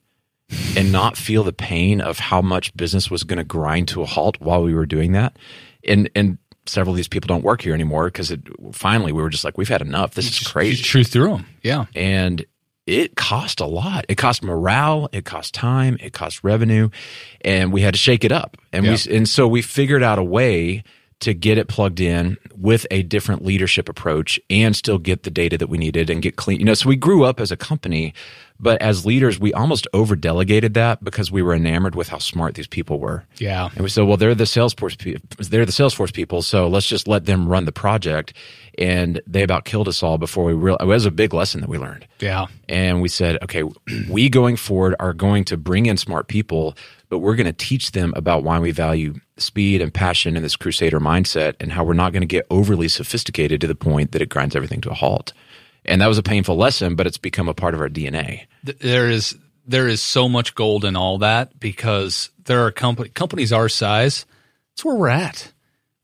and 0.77 0.93
not 0.93 1.17
feel 1.17 1.43
the 1.45 1.53
pain 1.53 2.01
of 2.01 2.19
how 2.19 2.43
much 2.43 2.75
business 2.77 3.11
was 3.11 3.25
going 3.25 3.39
to 3.39 3.45
grind 3.45 3.89
to 3.89 4.03
a 4.03 4.07
halt 4.07 4.41
while 4.41 4.63
we 4.63 4.75
were 4.75 4.87
doing 4.87 5.13
that. 5.13 5.37
And 5.87 6.11
and 6.15 6.39
several 6.67 6.93
of 6.93 6.97
these 6.97 7.09
people 7.09 7.27
don't 7.27 7.43
work 7.45 7.63
here 7.63 7.75
anymore 7.75 8.07
because 8.07 8.31
it 8.31 8.41
finally 8.73 9.13
we 9.13 9.23
were 9.23 9.31
just 9.31 9.45
like 9.45 9.57
we've 9.59 9.69
had 9.69 9.81
enough. 9.83 10.15
This 10.15 10.29
is 10.29 10.41
you 10.43 10.47
crazy. 10.47 10.83
chew 10.83 11.05
through 11.05 11.31
them. 11.31 11.47
Yeah. 11.63 11.87
And 11.95 12.45
it 12.87 13.15
cost 13.17 13.61
a 13.61 13.67
lot. 13.67 14.05
It 14.09 14.17
cost 14.17 14.43
morale, 14.43 15.09
it 15.13 15.25
cost 15.25 15.55
time, 15.55 15.97
it 16.01 16.13
cost 16.13 16.43
revenue, 16.43 16.91
and 17.43 17.73
we 17.73 17.83
had 17.83 17.95
to 17.95 17.99
shake 17.99 18.25
it 18.25 18.33
up. 18.33 18.57
And 18.73 18.85
Yeah. 18.85 18.97
we 19.07 19.17
and 19.17 19.29
so 19.29 19.47
we 19.49 19.63
figured 19.63 20.03
out 20.03 20.19
a 20.19 20.25
way 20.25 20.83
to 21.21 21.35
get 21.35 21.59
it 21.59 21.69
plugged 21.69 22.01
in 22.01 22.39
with 22.57 22.87
a 22.91 23.03
different 23.03 23.45
leadership 23.45 23.89
approach 23.91 24.41
and 24.49 24.75
still 24.75 24.99
get 24.99 25.23
the 25.23 25.31
data 25.31 25.59
that 25.59 25.69
we 25.69 25.77
needed 25.77 26.09
and 26.09 26.23
get 26.23 26.37
clean. 26.37 26.59
You 26.61 26.65
know, 26.67 26.73
so 26.75 26.89
we 26.89 26.97
grew 26.97 27.25
up 27.25 27.41
as 27.41 27.53
a 27.53 27.59
company, 27.59 28.15
but 28.61 28.81
as 28.83 29.07
leaders, 29.07 29.41
we 29.41 29.53
almost 29.55 29.89
over 29.95 30.15
delegated 30.15 30.75
that 30.75 31.03
because 31.03 31.33
we 31.33 31.41
were 31.41 31.55
enamored 31.55 31.95
with 31.95 32.09
how 32.09 32.19
smart 32.19 32.55
these 32.55 32.67
people 32.67 32.99
were. 32.99 33.25
Yeah. 33.39 33.71
And 33.75 33.83
we 33.83 33.89
said, 33.89 34.07
well, 34.07 34.19
they're 34.19 34.35
the 34.35 34.45
Salesforce 34.45 34.99
people. 34.99 35.23
They're 35.39 35.65
the 35.65 35.73
Salesforce 35.73 36.13
people. 36.13 36.43
So 36.43 36.69
let's 36.69 36.87
just 36.87 37.09
let 37.09 37.25
them 37.25 37.49
run 37.49 37.65
the 37.65 37.73
project. 37.73 38.35
And 38.79 39.21
they 39.27 39.43
about 39.43 39.65
killed 39.65 39.89
us 39.89 40.03
all 40.03 40.19
before 40.19 40.45
we 40.45 40.53
realized 40.53 40.83
it 40.83 40.87
was 40.87 41.07
a 41.07 41.11
big 41.11 41.33
lesson 41.33 41.61
that 41.63 41.71
we 41.71 41.79
learned. 41.79 42.07
Yeah. 42.21 42.47
And 42.69 43.01
we 43.01 43.09
said, 43.09 43.43
okay, 43.43 43.63
we 44.11 44.29
going 44.29 44.57
forward 44.57 44.95
are 45.01 45.15
going 45.15 45.45
to 45.47 45.57
bring 45.57 45.87
in 45.87 45.97
smart 45.97 46.29
people, 46.29 46.77
but 47.09 47.19
we're 47.19 47.37
going 47.37 47.47
to 47.47 47.53
teach 47.53 47.93
them 47.93 48.13
about 48.15 48.45
why 48.45 48.59
we 48.59 48.73
value 48.73 49.15
speed 49.39 49.81
and 49.81 49.93
passion 49.93 50.37
and 50.37 50.45
this 50.45 50.57
crusader 50.57 51.01
mindset 51.01 51.55
and 51.61 51.73
how 51.73 51.83
we're 51.83 51.95
not 51.95 52.13
going 52.13 52.23
to 52.23 52.27
get 52.27 52.47
overly 52.51 52.89
sophisticated 52.89 53.61
to 53.63 53.67
the 53.67 53.75
point 53.75 54.13
that 54.13 54.21
it 54.21 54.29
grinds 54.29 54.55
everything 54.55 54.83
to 54.83 54.91
a 54.91 54.95
halt. 54.95 55.33
And 55.85 56.01
that 56.01 56.09
was 56.09 56.19
a 56.19 56.23
painful 56.23 56.57
lesson, 56.57 56.95
but 56.95 57.07
it's 57.07 57.19
become 57.19 57.49
a 57.49 57.55
part 57.55 57.75
of 57.75 57.81
our 57.81 57.89
DNA. 57.89 58.47
There 58.63 59.09
is 59.09 59.37
there 59.67 59.89
is 59.89 60.01
so 60.01 60.29
much 60.29 60.55
gold 60.55 60.85
in 60.85 60.97
all 60.97 61.19
that 61.19 61.59
because 61.61 62.31
there 62.45 62.65
are 62.65 62.71
company 62.71 63.09
companies 63.09 63.53
our 63.53 63.69
size. 63.69 64.27
It's 64.73 64.85
where 64.85 64.97
we're 64.97 65.09
at. 65.09 65.53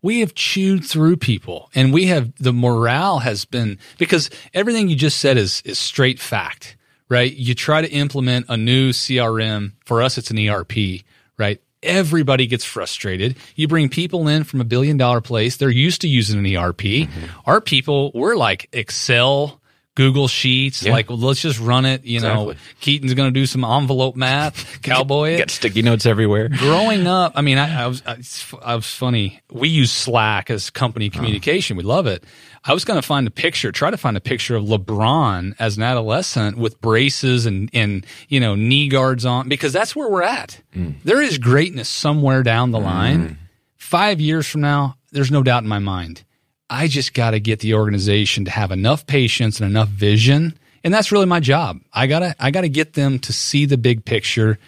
We 0.03 0.21
have 0.21 0.35
chewed 0.35 0.85
through 0.85 1.17
people, 1.17 1.71
and 1.75 1.93
we 1.93 2.07
have 2.07 2.33
the 2.39 2.53
morale 2.53 3.21
has 3.21 3.45
been 3.45 3.79
because 3.99 4.31
everything 4.55 4.89
you 4.89 4.97
just 4.97 5.19
said 5.19 5.37
is 5.37 5.63
is 5.65 5.79
straight 5.79 6.21
fact, 6.21 6.77
right? 7.09 7.33
You 7.35 7.55
try 7.55 7.83
to 7.83 7.91
implement 7.91 8.47
a 8.49 8.57
new 8.57 8.91
CRM. 8.91 9.73
For 9.85 10.03
us, 10.03 10.17
it's 10.17 10.31
an 10.31 10.39
ERP, 10.39 11.03
right? 11.37 11.61
Everybody 11.83 12.47
gets 12.47 12.65
frustrated. 12.65 13.37
You 13.55 13.69
bring 13.69 13.89
people 13.89 14.29
in 14.29 14.45
from 14.45 14.61
a 14.61 14.65
billion 14.65 14.97
dollar 14.97 15.21
place. 15.21 15.57
They're 15.57 15.71
used 15.71 16.01
to 16.03 16.09
using 16.09 16.39
an 16.39 16.57
ERP. 16.57 16.79
Mm-hmm. 16.79 17.25
Our 17.47 17.61
people, 17.61 18.13
we're 18.15 18.37
like 18.37 18.69
Excel, 18.73 19.61
Google 19.97 20.29
Sheets. 20.29 20.85
Yeah. 20.85 20.93
Like, 20.93 21.09
well, 21.09 21.19
let's 21.19 21.41
just 21.41 21.59
run 21.59 21.85
it. 21.85 22.05
You 22.05 22.21
know, 22.21 22.55
Keaton's 22.81 23.15
going 23.15 23.33
to 23.33 23.39
do 23.39 23.47
some 23.47 23.65
envelope 23.65 24.15
math, 24.15 24.81
cowboy 24.83 25.31
it 25.31 25.39
got 25.39 25.51
sticky 25.51 25.83
notes 25.83 26.07
everywhere. 26.07 26.49
growing 26.49 27.09
up, 27.09 27.33
I 27.35 27.43
mean, 27.43 27.59
I, 27.59 27.83
I 27.83 27.87
was 27.89 28.03
I, 28.07 28.19
I 28.63 28.77
was 28.77 28.87
funny. 28.87 29.41
We 29.51 29.69
use 29.69 29.91
Slack 29.91 30.51
as 30.51 30.71
company 30.71 31.11
communication. 31.11 31.77
We 31.77 31.83
love 31.83 32.07
it. 32.07 32.23
I 32.65 32.73
was 32.75 32.85
going 32.85 33.01
to 33.01 33.07
find 33.07 33.27
a 33.27 33.31
picture, 33.31 33.73
try 33.73 33.91
to 33.91 33.97
find 33.97 34.17
a 34.17 34.21
picture 34.21 34.55
of 34.55 34.65
LeBron 34.65 35.55
as 35.59 35.77
an 35.77 35.83
adolescent 35.83 36.59
with 36.59 36.81
braces 36.81 37.47
and 37.47 37.71
and 37.73 38.07
you 38.29 38.39
know 38.39 38.55
knee 38.55 38.89
guards 38.89 39.25
on 39.25 39.49
because 39.49 39.73
that's 39.73 39.97
where 39.97 40.09
we're 40.09 40.23
at. 40.23 40.61
Mm. 40.75 40.97
There 41.05 41.23
is 41.23 41.39
greatness 41.39 41.89
somewhere 41.89 42.43
down 42.43 42.71
the 42.71 42.81
line. 42.81 43.29
Mm. 43.29 43.37
Five 43.77 44.21
years 44.21 44.47
from 44.47 44.61
now, 44.61 44.97
there's 45.13 45.31
no 45.31 45.43
doubt 45.43 45.63
in 45.63 45.69
my 45.69 45.79
mind. 45.79 46.25
I 46.69 46.89
just 46.89 47.15
got 47.15 47.31
to 47.31 47.41
get 47.41 47.61
the 47.61 47.75
organization 47.75 48.45
to 48.47 48.51
have 48.51 48.73
enough 48.73 49.07
patience 49.07 49.61
and 49.61 49.71
enough 49.71 49.89
vision, 49.89 50.59
and 50.83 50.93
that's 50.93 51.13
really 51.13 51.27
my 51.27 51.41
job. 51.41 51.81
I 51.93 52.07
gotta 52.07 52.35
I 52.39 52.51
gotta 52.51 52.69
get 52.69 52.95
them 52.95 53.19
to 53.21 53.33
see 53.33 53.67
the 53.67 53.79
big 53.79 54.05
picture 54.05 54.59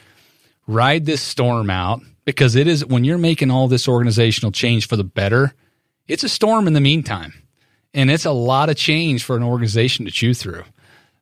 ride 0.66 1.07
this 1.07 1.22
storm 1.22 1.70
out 1.70 2.03
because 2.24 2.55
it 2.55 2.68
is 2.68 2.84
when 2.84 3.05
you're 3.05 3.18
making 3.18 3.51
all 3.51 3.68
this 3.68 3.88
organizational 3.88 4.53
change 4.53 4.86
for 4.86 4.96
the 4.96 5.05
better, 5.05 5.55
it's 6.07 6.24
a 6.24 6.28
storm 6.28 6.66
in 6.66 6.74
the 6.74 6.80
meantime. 6.80 7.32
And 7.94 8.11
it's 8.11 8.26
a 8.26 8.32
lot 8.32 8.68
of 8.68 8.76
change 8.76 9.24
for 9.24 9.36
an 9.36 9.42
organization 9.42 10.05
to 10.05 10.11
chew 10.11 10.34
through. 10.34 10.64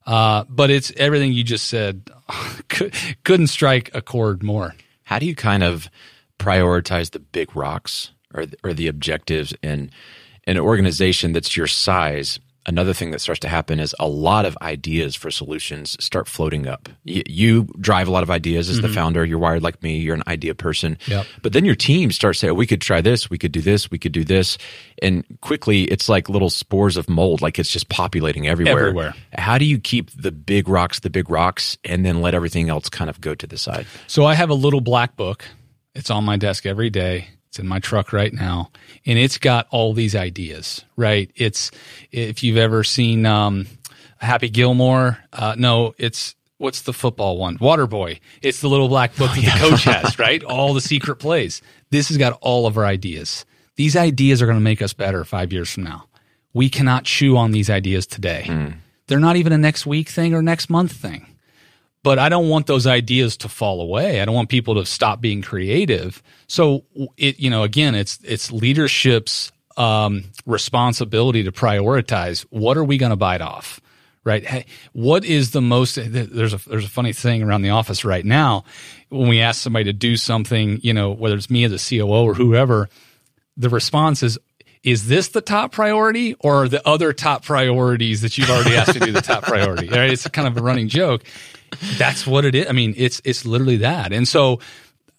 Uh, 0.05 0.45
but 0.49 0.70
it's 0.70 0.93
everything 0.97 1.33
you 1.33 1.45
just 1.45 1.68
said 1.68 2.11
could, 2.68 2.93
couldn't 3.24 3.47
strike 3.47 3.91
a 3.95 4.03
chord 4.03 4.43
more. 4.43 4.74
How 5.05 5.20
do 5.20 5.27
you 5.27 5.37
kind 5.37 5.62
of 5.62 5.89
prioritize 6.39 7.12
the 7.12 7.20
big 7.20 7.55
rocks 7.57 8.11
or 8.35 8.47
or 8.62 8.74
the 8.74 8.89
objectives 8.89 9.55
in 9.62 9.91
an 10.47 10.59
organization 10.59 11.32
that's 11.32 11.57
your 11.57 11.66
size? 11.66 12.38
Another 12.68 12.92
thing 12.92 13.12
that 13.12 13.20
starts 13.20 13.38
to 13.40 13.49
happen 13.49 13.78
is 13.78 13.94
a 14.01 14.09
lot 14.09 14.44
of 14.44 14.59
ideas 14.61 15.14
for 15.14 15.30
solutions 15.30 15.97
start 16.05 16.26
floating 16.26 16.66
up. 16.66 16.88
You, 17.05 17.22
you 17.24 17.68
drive 17.78 18.09
a 18.09 18.11
lot 18.11 18.24
of 18.24 18.30
ideas 18.30 18.68
as 18.68 18.80
the 18.80 18.88
mm-hmm. 18.88 18.94
founder. 18.94 19.24
You're 19.24 19.38
wired 19.38 19.62
like 19.62 19.84
me. 19.84 19.99
You're 19.99 20.16
an 20.16 20.24
idea 20.26 20.53
person. 20.57 20.99
Yep. 21.07 21.26
But 21.42 21.53
then 21.53 21.64
your 21.64 21.76
team 21.76 22.11
starts 22.11 22.40
saying, 22.40 22.51
oh, 22.51 22.55
"We 22.55 22.66
could 22.66 22.80
try 22.80 23.01
this. 23.01 23.30
We 23.30 23.38
could 23.38 23.53
do 23.53 23.61
this. 23.61 23.88
We 23.88 23.99
could 23.99 24.11
do 24.11 24.24
this," 24.24 24.59
and 25.01 25.24
quickly 25.42 25.84
it's 25.84 26.09
like 26.09 26.28
little 26.28 26.51
spores 26.51 26.97
of 26.97 27.09
mold. 27.09 27.40
Like 27.40 27.61
it's 27.61 27.70
just 27.70 27.88
populating 27.88 28.49
everywhere. 28.49 28.88
Everywhere. 28.88 29.14
How 29.32 29.59
do 29.59 29.64
you 29.64 29.78
keep 29.78 30.11
the 30.20 30.32
big 30.32 30.68
rocks 30.68 30.99
the 30.99 31.11
big 31.11 31.30
rocks, 31.30 31.78
and 31.84 32.05
then 32.05 32.20
let 32.20 32.34
everything 32.34 32.68
else 32.68 32.88
kind 32.88 33.09
of 33.09 33.20
go 33.20 33.36
to 33.36 33.47
the 33.47 33.59
side? 33.59 33.86
So 34.09 34.24
I 34.24 34.34
have 34.34 34.51
a 34.51 34.55
little 34.55 34.80
black 34.80 35.14
book. 35.14 35.44
It's 35.94 36.11
on 36.11 36.24
my 36.24 36.36
desk 36.36 36.66
every 36.66 36.90
day. 36.90 37.28
It's 37.57 37.61
in 37.63 37.69
my 37.69 37.79
truck 37.79 38.13
right 38.13 38.35
now, 38.35 38.71
and 39.07 39.19
it's 39.19 39.39
got 39.39 39.67
all 39.71 39.95
these 39.95 40.15
ideas. 40.15 40.85
Right? 40.95 41.31
It's 41.35 41.71
if 42.13 42.43
you've 42.43 42.59
ever 42.59 42.85
seen 42.85 43.25
um, 43.25 43.67
Happy 44.19 44.51
Gilmore. 44.51 45.19
Uh, 45.33 45.55
no, 45.57 45.95
it's 45.97 46.35
what's 46.59 46.83
the 46.83 46.93
football 46.93 47.39
one? 47.39 47.57
Waterboy. 47.57 48.21
It's 48.43 48.61
the 48.61 48.69
little 48.69 48.89
black 48.89 49.17
book 49.17 49.31
that 49.35 49.43
the 49.43 49.59
coach 49.59 49.85
has. 49.85 50.19
Right? 50.19 50.45
All 50.45 50.75
the 50.75 50.83
secret 50.83 51.17
plays. 51.17 51.63
This 51.89 52.09
has 52.09 52.19
got 52.19 52.37
all 52.43 52.67
of 52.67 52.77
our 52.77 52.85
ideas. 52.85 53.47
These 53.77 53.97
ideas 53.97 54.43
are 54.43 54.47
going 54.47 54.59
to 54.59 54.63
make 54.63 54.83
us 54.83 54.93
better 54.93 55.25
five 55.25 55.51
years 55.51 55.71
from 55.71 55.85
now. 55.85 56.09
We 56.53 56.69
cannot 56.69 57.05
chew 57.05 57.39
on 57.39 57.53
these 57.53 57.71
ideas 57.71 58.07
today. 58.07 58.75
They're 59.07 59.19
not 59.19 59.37
even 59.37 59.53
a 59.55 59.59
next 59.59 59.87
week 59.87 60.11
thing 60.11 60.35
or 60.35 60.43
next 60.43 60.69
month 60.69 60.93
thing 60.93 61.27
but 62.03 62.18
I 62.20 62.28
don't 62.28 62.49
want 62.49 62.66
those 62.66 62.86
ideas 62.86 63.36
to 63.38 63.49
fall 63.49 63.80
away. 63.80 64.20
I 64.20 64.24
don't 64.24 64.34
want 64.34 64.49
people 64.49 64.76
to 64.76 64.86
stop 64.86 65.20
being 65.20 65.42
creative. 65.42 66.22
So 66.47 66.84
it, 67.16 67.40
you 67.40 67.51
know, 67.51 67.64
again, 67.64 67.94
it's 67.94 68.20
it's 68.22 68.53
leadership's 68.53 69.51
um, 69.76 70.24
responsibility 70.47 71.42
to 71.44 71.53
prioritize. 71.53 72.47
What 72.51 72.76
are 72.76 72.84
we 72.84 72.99
going 72.99 73.11
to 73.11 73.16
bite 73.16 73.40
off? 73.40 73.80
Right? 74.24 74.44
Hey, 74.44 74.66
what 74.92 75.24
is 75.24 75.53
the 75.53 75.61
most? 75.61 75.99
There's 76.01 76.55
a 76.55 76.68
there's 76.68 76.84
a 76.84 76.88
funny 76.88 77.12
thing 77.12 77.42
around 77.42 77.62
the 77.62 77.70
office 77.70 78.05
right 78.05 78.24
now 78.24 78.64
when 79.09 79.28
we 79.28 79.40
ask 79.40 79.61
somebody 79.61 79.84
to 79.84 79.92
do 79.92 80.16
something. 80.16 80.80
You 80.82 80.94
know, 80.94 81.11
whether 81.12 81.36
it's 81.36 81.51
me 81.51 81.64
as 81.64 81.72
a 81.72 81.78
COO 81.99 82.24
or 82.24 82.34
whoever, 82.34 82.88
the 83.57 83.68
response 83.68 84.22
is. 84.22 84.38
Is 84.82 85.09
this 85.09 85.30
the 85.30 85.40
top 85.40 85.72
priority 85.72 86.36
or 86.38 86.62
are 86.62 86.68
the 86.68 86.86
other 86.86 87.12
top 87.12 87.44
priorities 87.44 88.20
that 88.20 88.38
you've 88.38 88.49
already 88.49 88.76
asked 88.76 88.92
to 88.92 89.01
do 89.01 89.11
the 89.11 89.20
top 89.20 89.42
priority? 89.42 89.88
Right? 89.90 90.12
It's 90.12 90.28
kind 90.28 90.47
of 90.47 90.57
a 90.57 90.62
running 90.62 90.86
joke 90.86 91.24
that's 91.99 92.27
what 92.27 92.45
it 92.45 92.55
is. 92.55 92.67
I 92.69 92.73
mean, 92.73 92.95
it's 92.97 93.21
it's 93.25 93.45
literally 93.45 93.79
that. 93.79 94.12
And 94.12 94.27
so, 94.27 94.61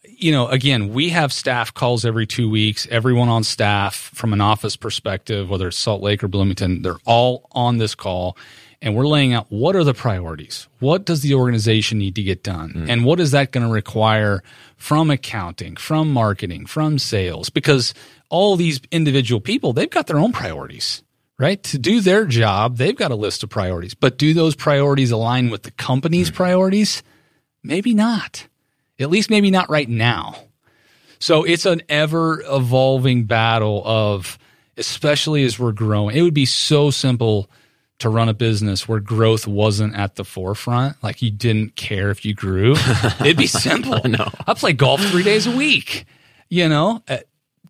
you 0.03 0.31
know, 0.31 0.47
again, 0.47 0.93
we 0.93 1.09
have 1.09 1.31
staff 1.31 1.73
calls 1.73 2.05
every 2.05 2.25
two 2.25 2.49
weeks. 2.49 2.87
Everyone 2.89 3.29
on 3.29 3.43
staff, 3.43 3.95
from 4.13 4.33
an 4.33 4.41
office 4.41 4.75
perspective, 4.75 5.49
whether 5.49 5.67
it's 5.67 5.77
Salt 5.77 6.01
Lake 6.01 6.23
or 6.23 6.27
Bloomington, 6.27 6.81
they're 6.81 6.99
all 7.05 7.47
on 7.51 7.77
this 7.77 7.95
call, 7.95 8.37
and 8.81 8.95
we're 8.95 9.07
laying 9.07 9.33
out 9.33 9.45
what 9.49 9.75
are 9.75 9.83
the 9.83 9.93
priorities. 9.93 10.67
What 10.79 11.05
does 11.05 11.21
the 11.21 11.35
organization 11.35 11.99
need 11.99 12.15
to 12.15 12.23
get 12.23 12.43
done, 12.43 12.73
mm. 12.73 12.89
and 12.89 13.05
what 13.05 13.19
is 13.19 13.31
that 13.31 13.51
going 13.51 13.65
to 13.65 13.71
require 13.71 14.43
from 14.75 15.09
accounting, 15.09 15.75
from 15.75 16.11
marketing, 16.11 16.65
from 16.65 16.99
sales? 16.99 17.49
Because 17.49 17.93
all 18.29 18.55
these 18.55 18.81
individual 18.91 19.39
people, 19.39 19.73
they've 19.73 19.89
got 19.89 20.07
their 20.07 20.19
own 20.19 20.31
priorities 20.31 21.01
right? 21.39 21.61
To 21.63 21.77
do 21.77 22.01
their 22.01 22.25
job, 22.25 22.77
they've 22.77 22.95
got 22.95 23.11
a 23.11 23.15
list 23.15 23.43
of 23.43 23.49
priorities, 23.49 23.93
but 23.93 24.17
do 24.17 24.33
those 24.33 24.55
priorities 24.55 25.11
align 25.11 25.49
with 25.49 25.63
the 25.63 25.71
company's 25.71 26.31
priorities? 26.31 27.03
Maybe 27.63 27.93
not. 27.93 28.47
At 28.99 29.09
least 29.09 29.29
maybe 29.29 29.51
not 29.51 29.69
right 29.69 29.87
now. 29.89 30.35
So 31.19 31.43
it's 31.43 31.65
an 31.65 31.81
ever 31.89 32.41
evolving 32.47 33.25
battle 33.25 33.81
of, 33.85 34.37
especially 34.77 35.43
as 35.43 35.57
we're 35.59 35.71
growing. 35.71 36.15
It 36.15 36.21
would 36.21 36.33
be 36.33 36.45
so 36.45 36.91
simple 36.91 37.49
to 37.99 38.09
run 38.09 38.29
a 38.29 38.33
business 38.33 38.87
where 38.87 38.99
growth 38.99 39.47
wasn't 39.47 39.95
at 39.95 40.15
the 40.15 40.23
forefront. 40.23 41.01
Like 41.03 41.21
you 41.23 41.31
didn't 41.31 41.75
care 41.75 42.11
if 42.11 42.23
you 42.25 42.35
grew. 42.35 42.75
It'd 43.19 43.37
be 43.37 43.47
simple. 43.47 43.99
no. 44.05 44.29
I 44.45 44.53
play 44.53 44.73
golf 44.73 45.01
three 45.01 45.23
days 45.23 45.47
a 45.47 45.55
week. 45.55 46.05
You 46.49 46.69
know, 46.69 47.01
Uh, 47.07 47.17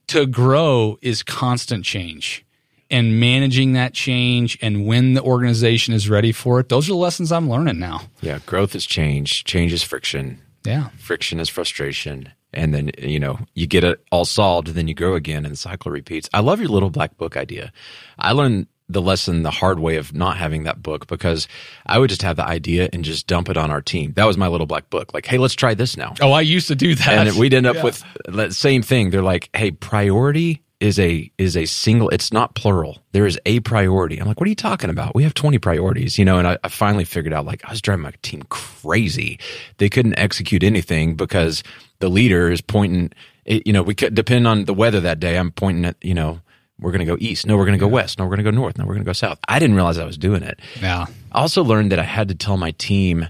to 0.08 0.26
grow 0.26 0.98
is 1.02 1.24
constant 1.24 1.84
change 1.86 2.46
and 2.90 3.20
managing 3.20 3.74
that 3.74 3.94
change 3.94 4.58
and 4.62 4.86
when 4.86 5.14
the 5.14 5.22
organization 5.22 5.94
is 5.94 6.10
ready 6.10 6.32
for 6.32 6.60
it. 6.60 6.70
Those 6.70 6.88
are 6.90 6.94
the 6.94 6.98
lessons 6.98 7.32
I'm 7.32 7.50
learning 7.50 7.80
now. 7.80 8.02
Yeah, 8.22 8.40
growth 8.46 8.76
is 8.76 8.86
change. 8.86 9.44
Change 9.44 9.74
is 9.74 9.84
friction. 9.84 10.42
Yeah. 10.66 10.90
Friction 10.98 11.40
is 11.40 11.50
frustration. 11.50 12.32
And 12.54 12.74
then, 12.74 12.92
you 12.98 13.20
know, 13.20 13.40
you 13.56 13.68
get 13.68 13.84
it 13.84 14.02
all 14.12 14.26
solved, 14.26 14.70
and 14.70 14.78
then 14.78 14.88
you 14.88 14.94
grow 14.94 15.16
again 15.16 15.44
and 15.46 15.52
the 15.54 15.58
cycle 15.58 15.92
repeats. 15.92 16.30
I 16.34 16.40
love 16.40 16.60
your 16.60 16.70
little 16.70 16.90
black 16.90 17.18
book 17.18 17.36
idea. 17.38 17.72
I 18.18 18.32
learned 18.32 18.68
the 18.90 19.02
lesson 19.02 19.44
the 19.44 19.52
hard 19.52 19.80
way 19.80 19.98
of 19.98 20.14
not 20.16 20.38
having 20.38 20.64
that 20.64 20.82
book 20.82 21.08
because 21.08 21.50
I 21.86 22.00
would 22.00 22.10
just 22.10 22.22
have 22.22 22.38
the 22.38 22.46
idea 22.48 22.90
and 22.94 23.04
just 23.04 23.28
dump 23.28 23.50
it 23.50 23.58
on 23.58 23.70
our 23.70 23.82
team. 23.82 24.14
That 24.16 24.24
was 24.26 24.38
my 24.38 24.48
little 24.48 24.66
black 24.66 24.90
book. 24.90 25.14
Like, 25.14 25.26
hey, 25.26 25.38
let's 25.38 25.56
try 25.56 25.74
this 25.74 25.98
now. 25.98 26.14
Oh, 26.22 26.32
I 26.32 26.40
used 26.40 26.70
to 26.70 26.76
do 26.76 26.96
that. 26.96 27.28
And 27.28 27.38
we'd 27.38 27.54
end 27.54 27.66
up 27.66 27.76
Yeah. 27.78 27.84
with 27.84 28.04
the 28.26 28.50
same 28.52 28.82
thing. 28.82 29.10
They're 29.10 29.22
like, 29.22 29.50
hey, 29.54 29.72
priority 29.72 30.62
is 30.80 31.00
a 31.00 31.32
is 31.38 31.58
a 31.58 31.66
single 31.66 32.10
it's 32.10 32.32
not 32.32 32.56
plural. 32.56 33.00
There 33.12 33.26
is 33.26 33.40
a 33.46 33.60
priority. 33.62 34.20
I'm 34.20 34.28
like 34.28 34.40
what 34.40 34.46
are 34.46 34.50
you 34.50 34.56
talking 34.56 34.90
about? 34.90 35.16
We 35.16 35.24
have 35.24 35.34
20 35.34 35.58
priorities 35.58 36.18
you 36.18 36.26
know 36.26 36.38
and 36.38 36.48
I, 36.48 36.58
I, 36.64 36.70
finally 36.70 37.06
figured 37.06 37.34
out 37.34 37.46
like 37.46 37.66
i 37.66 37.72
was 37.72 37.82
driving 37.82 38.04
my 38.04 38.14
team 38.22 38.44
crazy. 38.50 39.40
They 39.78 39.90
couldn't 39.90 40.18
execute 40.20 40.64
anything 40.64 41.16
because 41.16 41.64
the 42.00 42.10
leader 42.10 42.52
is 42.52 42.62
pointing 42.62 43.12
you 43.46 43.74
know 43.74 43.82
we 43.82 43.96
could 43.96 44.14
depend 44.14 44.48
on 44.48 44.66
the 44.66 44.74
weather 44.74 45.00
that 45.00 45.20
day 45.20 45.38
i'm 45.38 45.52
pointing 45.52 45.86
at 45.86 45.96
you 46.02 46.14
know 46.14 46.42
we're 46.80 46.92
going 46.92 47.00
to 47.00 47.06
go 47.06 47.18
east. 47.20 47.48
No 47.48 47.58
we're 47.58 47.66
going 47.66 47.78
to 47.78 47.84
go 47.84 47.88
west. 47.88 48.20
No 48.20 48.26
we're 48.26 48.36
going 48.36 48.46
to 48.46 48.52
go 48.52 48.56
north. 48.56 48.78
No 48.78 48.86
we're 48.86 48.94
going 48.94 49.04
to 49.04 49.10
go 49.10 49.14
south. 49.14 49.40
I 49.48 49.58
didn't 49.58 49.76
realize 49.76 49.98
i 49.98 50.06
was 50.06 50.18
doing 50.18 50.44
it. 50.44 50.60
Yeah. 50.80 51.08
I 51.32 51.42
also 51.42 51.64
learned 51.64 51.92
that 51.92 52.00
i 52.00 52.04
had 52.04 52.28
to 52.30 52.36
tell 52.36 52.58
my 52.58 52.72
team 52.72 53.28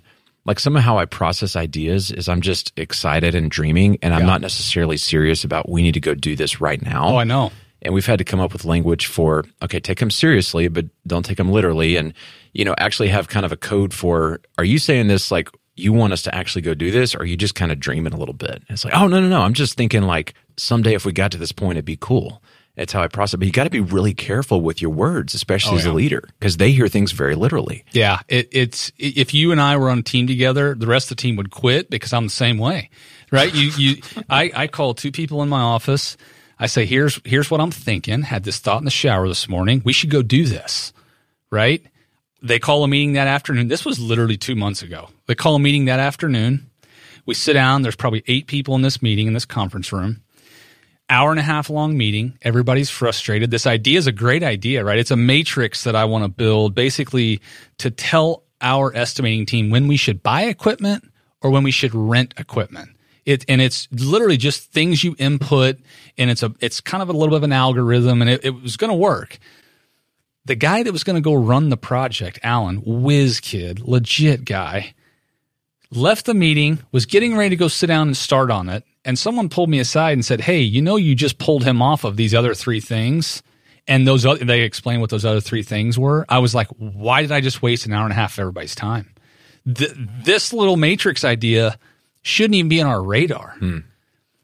like 0.47 0.59
some 0.61 0.77
of 0.77 0.83
how 0.83 0.97
I 0.97 1.05
process 1.05 1.55
ideas 1.57 2.09
is 2.09 2.29
I'm 2.29 2.41
just 2.41 2.71
excited 2.77 3.35
and 3.35 3.51
dreaming, 3.51 3.99
and 4.01 4.13
I'm 4.13 4.21
yeah. 4.21 4.27
not 4.27 4.41
necessarily 4.41 4.95
serious 4.95 5.43
about 5.43 5.69
we 5.69 5.83
need 5.83 5.93
to 5.93 5.99
go 5.99 6.15
do 6.15 6.35
this 6.37 6.61
right 6.61 6.81
now. 6.81 7.09
Oh, 7.09 7.17
I 7.17 7.25
know. 7.25 7.51
And 7.81 7.93
we've 7.93 8.05
had 8.05 8.17
to 8.17 8.23
come 8.23 8.39
up 8.39 8.53
with 8.53 8.65
language 8.65 9.05
for 9.05 9.43
okay, 9.61 9.79
take 9.79 9.99
them 9.99 10.09
seriously, 10.09 10.69
but 10.69 10.85
don't 11.05 11.23
take 11.23 11.37
them 11.37 11.51
literally, 11.51 11.97
and 11.97 12.13
you 12.53 12.65
know, 12.65 12.73
actually 12.79 13.09
have 13.09 13.27
kind 13.27 13.45
of 13.45 13.51
a 13.51 13.57
code 13.57 13.93
for. 13.93 14.39
Are 14.57 14.63
you 14.63 14.79
saying 14.79 15.09
this 15.09 15.31
like 15.31 15.49
you 15.75 15.93
want 15.93 16.13
us 16.13 16.23
to 16.23 16.33
actually 16.33 16.61
go 16.61 16.73
do 16.73 16.91
this, 16.91 17.13
or 17.13 17.19
are 17.19 17.25
you 17.25 17.37
just 17.37 17.53
kind 17.53 17.71
of 17.71 17.79
dreaming 17.79 18.13
a 18.13 18.17
little 18.17 18.33
bit? 18.33 18.49
And 18.49 18.65
it's 18.69 18.85
like, 18.85 18.95
oh 18.95 19.07
no, 19.07 19.19
no, 19.19 19.27
no. 19.27 19.41
I'm 19.41 19.53
just 19.53 19.75
thinking 19.75 20.03
like 20.03 20.33
someday 20.55 20.95
if 20.95 21.05
we 21.05 21.11
got 21.11 21.31
to 21.33 21.37
this 21.37 21.51
point, 21.51 21.73
it'd 21.73 21.85
be 21.85 21.97
cool. 21.99 22.41
It's 22.77 22.93
how 22.93 23.01
I 23.01 23.07
process. 23.07 23.39
But 23.39 23.47
you 23.47 23.51
got 23.51 23.63
to 23.63 23.71
be 23.71 23.79
really 23.79 24.13
careful 24.13 24.61
with 24.61 24.81
your 24.81 24.91
words, 24.91 25.33
especially 25.33 25.73
oh, 25.73 25.79
as 25.79 25.85
yeah. 25.85 25.91
a 25.91 25.93
leader, 25.93 26.29
because 26.39 26.57
they 26.57 26.71
hear 26.71 26.87
things 26.87 27.11
very 27.11 27.33
literally. 27.33 27.83
Yeah, 27.91 28.19
it, 28.27 28.47
it's 28.51 28.91
if 28.97 29.33
you 29.33 29.51
and 29.51 29.59
I 29.59 29.77
were 29.77 29.89
on 29.89 29.99
a 29.99 30.03
team 30.03 30.27
together, 30.27 30.75
the 30.75 30.85
rest 30.85 31.09
of 31.09 31.17
the 31.17 31.21
team 31.21 31.35
would 31.37 31.49
quit 31.49 31.89
because 31.89 32.13
I'm 32.13 32.25
the 32.25 32.29
same 32.29 32.59
way, 32.59 32.91
right? 33.31 33.53
You, 33.53 33.71
you, 33.77 34.01
I, 34.29 34.51
I 34.53 34.67
call 34.67 34.93
two 34.93 35.11
people 35.11 35.41
in 35.41 35.49
my 35.49 35.59
office. 35.59 36.17
I 36.59 36.67
say, 36.67 36.85
here's 36.85 37.19
here's 37.25 37.49
what 37.49 37.59
I'm 37.59 37.71
thinking. 37.71 38.21
Had 38.21 38.43
this 38.43 38.59
thought 38.59 38.79
in 38.79 38.85
the 38.85 38.91
shower 38.91 39.27
this 39.27 39.49
morning. 39.49 39.81
We 39.83 39.93
should 39.93 40.11
go 40.11 40.21
do 40.21 40.45
this, 40.45 40.93
right? 41.51 41.83
They 42.43 42.59
call 42.59 42.83
a 42.83 42.87
meeting 42.87 43.13
that 43.13 43.27
afternoon. 43.27 43.69
This 43.69 43.85
was 43.85 43.99
literally 43.99 44.37
two 44.37 44.55
months 44.55 44.83
ago. 44.83 45.09
They 45.25 45.33
call 45.33 45.55
a 45.55 45.59
meeting 45.59 45.85
that 45.85 45.99
afternoon. 45.99 46.69
We 47.25 47.33
sit 47.33 47.53
down. 47.53 47.81
There's 47.81 47.95
probably 47.95 48.23
eight 48.27 48.45
people 48.45 48.75
in 48.75 48.83
this 48.83 49.01
meeting 49.01 49.25
in 49.25 49.33
this 49.33 49.45
conference 49.45 49.91
room 49.91 50.21
hour 51.09 51.31
and 51.31 51.39
a 51.39 51.43
half 51.43 51.69
long 51.69 51.97
meeting. 51.97 52.37
Everybody's 52.41 52.89
frustrated. 52.89 53.51
This 53.51 53.65
idea 53.65 53.97
is 53.97 54.07
a 54.07 54.11
great 54.11 54.43
idea, 54.43 54.83
right? 54.83 54.99
It's 54.99 55.11
a 55.11 55.17
matrix 55.17 55.83
that 55.83 55.95
I 55.95 56.05
want 56.05 56.23
to 56.23 56.29
build 56.29 56.75
basically 56.75 57.41
to 57.77 57.89
tell 57.89 58.43
our 58.61 58.95
estimating 58.95 59.45
team 59.45 59.69
when 59.69 59.87
we 59.87 59.97
should 59.97 60.23
buy 60.23 60.43
equipment 60.43 61.03
or 61.41 61.51
when 61.51 61.63
we 61.63 61.71
should 61.71 61.93
rent 61.93 62.33
equipment. 62.37 62.89
It, 63.25 63.45
and 63.49 63.61
it's 63.61 63.87
literally 63.91 64.37
just 64.37 64.71
things 64.71 65.03
you 65.03 65.15
input 65.19 65.77
and 66.17 66.29
it's 66.29 66.43
a 66.43 66.53
it's 66.61 66.79
kind 66.79 67.03
of 67.03 67.09
a 67.09 67.11
little 67.11 67.27
bit 67.27 67.37
of 67.37 67.43
an 67.43 67.51
algorithm 67.51 68.21
and 68.21 68.29
it, 68.29 68.45
it 68.45 68.51
was 68.51 68.77
going 68.77 68.89
to 68.89 68.95
work 68.95 69.37
the 70.45 70.55
guy 70.55 70.81
that 70.81 70.93
was 70.93 71.03
going 71.03 71.17
to 71.17 71.21
go 71.21 71.33
run 71.33 71.67
the 71.67 71.75
project 71.75 72.39
Allen 72.41 72.81
whiz 72.85 73.41
kid 73.41 73.81
legit 73.81 74.45
guy 74.45 74.93
left 75.91 76.25
the 76.25 76.33
meeting 76.33 76.79
was 76.93 77.05
getting 77.05 77.35
ready 77.35 77.49
to 77.49 77.55
go 77.57 77.67
sit 77.67 77.87
down 77.87 78.07
and 78.07 78.15
start 78.15 78.49
on 78.49 78.69
it 78.69 78.85
and 79.07 79.17
someone 79.17 79.49
pulled 79.49 79.69
me 79.69 79.79
aside 79.79 80.11
and 80.11 80.23
said, 80.23 80.41
"Hey, 80.41 80.61
you 80.61 80.81
know, 80.81 80.97
you 80.97 81.15
just 81.15 81.39
pulled 81.39 81.63
him 81.63 81.81
off 81.81 82.03
of 82.03 82.17
these 82.17 82.35
other 82.35 82.53
three 82.53 82.81
things." 82.81 83.41
And 83.87 84.05
those 84.05 84.25
other, 84.25 84.43
they 84.43 84.61
explained 84.63 84.99
what 84.99 85.09
those 85.09 85.23
other 85.23 85.39
three 85.39 85.63
things 85.63 85.97
were. 85.97 86.25
I 86.27 86.39
was 86.39 86.53
like, 86.53 86.67
"Why 86.77 87.21
did 87.21 87.31
I 87.31 87.39
just 87.41 87.61
waste 87.61 87.85
an 87.85 87.93
hour 87.93 88.03
and 88.03 88.11
a 88.11 88.15
half 88.15 88.33
of 88.33 88.39
everybody's 88.39 88.75
time?" 88.75 89.09
Th- 89.65 89.93
this 90.23 90.53
little 90.53 90.77
matrix 90.77 91.23
idea 91.23 91.79
shouldn't 92.21 92.55
even 92.55 92.69
be 92.69 92.81
on 92.81 92.87
our 92.87 93.01
radar. 93.01 93.55
Hmm. 93.59 93.79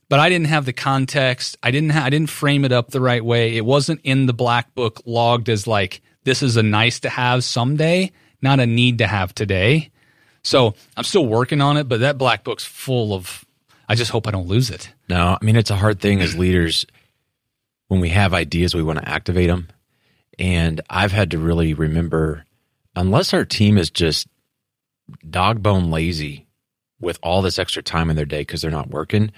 But 0.10 0.20
I 0.20 0.30
didn't 0.30 0.48
have 0.48 0.66
the 0.66 0.74
context. 0.74 1.58
I 1.62 1.72
didn't. 1.72 1.90
Ha- 1.90 2.06
I 2.06 2.10
didn't 2.10 2.30
frame 2.30 2.64
it 2.64 2.72
up 2.72 2.92
the 2.92 3.02
right 3.02 3.24
way. 3.24 3.58
It 3.58 3.66
wasn't 3.66 4.00
in 4.04 4.28
the 4.28 4.34
black 4.34 4.74
book 4.76 5.02
logged 5.06 5.50
as 5.50 5.68
like 5.68 6.02
this 6.24 6.42
is 6.42 6.56
a 6.56 6.64
nice 6.64 7.02
to 7.02 7.10
have 7.10 7.44
someday, 7.44 8.12
not 8.42 8.60
a 8.62 8.66
need 8.66 9.00
to 9.00 9.08
have 9.08 9.36
today. 9.36 9.92
So 10.42 10.76
I'm 10.96 11.04
still 11.04 11.26
working 11.26 11.60
on 11.62 11.76
it, 11.78 11.90
but 11.90 12.00
that 12.00 12.18
black 12.18 12.44
book's 12.44 12.64
full 12.64 13.14
of 13.14 13.44
I 13.88 13.96
just 13.96 14.12
hope 14.12 14.28
I 14.28 14.32
don't 14.32 14.48
lose 14.48 14.70
it. 14.70 14.94
No, 15.10 15.38
I 15.40 15.44
mean, 15.44 15.56
it's 15.56 15.72
a 15.72 15.76
hard 15.76 16.00
thing 16.00 16.22
as 16.22 16.38
leaders 16.38 16.86
when 17.88 18.00
we 18.00 18.10
have 18.10 18.34
ideas, 18.34 18.74
we 18.74 18.84
want 18.84 19.00
to 19.00 19.08
activate 19.08 19.50
them. 19.50 19.68
And 20.40 20.82
I've 20.90 21.12
had 21.12 21.32
to 21.32 21.38
really 21.38 21.74
remember 21.74 22.46
unless 22.96 23.34
our 23.34 23.46
team 23.46 23.78
is 23.78 23.90
just 23.90 24.28
dog 25.30 25.62
bone 25.62 25.92
lazy 25.92 26.48
with 27.00 27.20
all 27.22 27.42
this 27.42 27.60
extra 27.60 27.84
time 27.84 28.10
in 28.10 28.16
their 28.16 28.26
day 28.26 28.42
because 28.42 28.62
they're 28.62 28.72
not 28.72 28.90
working, 28.90 29.32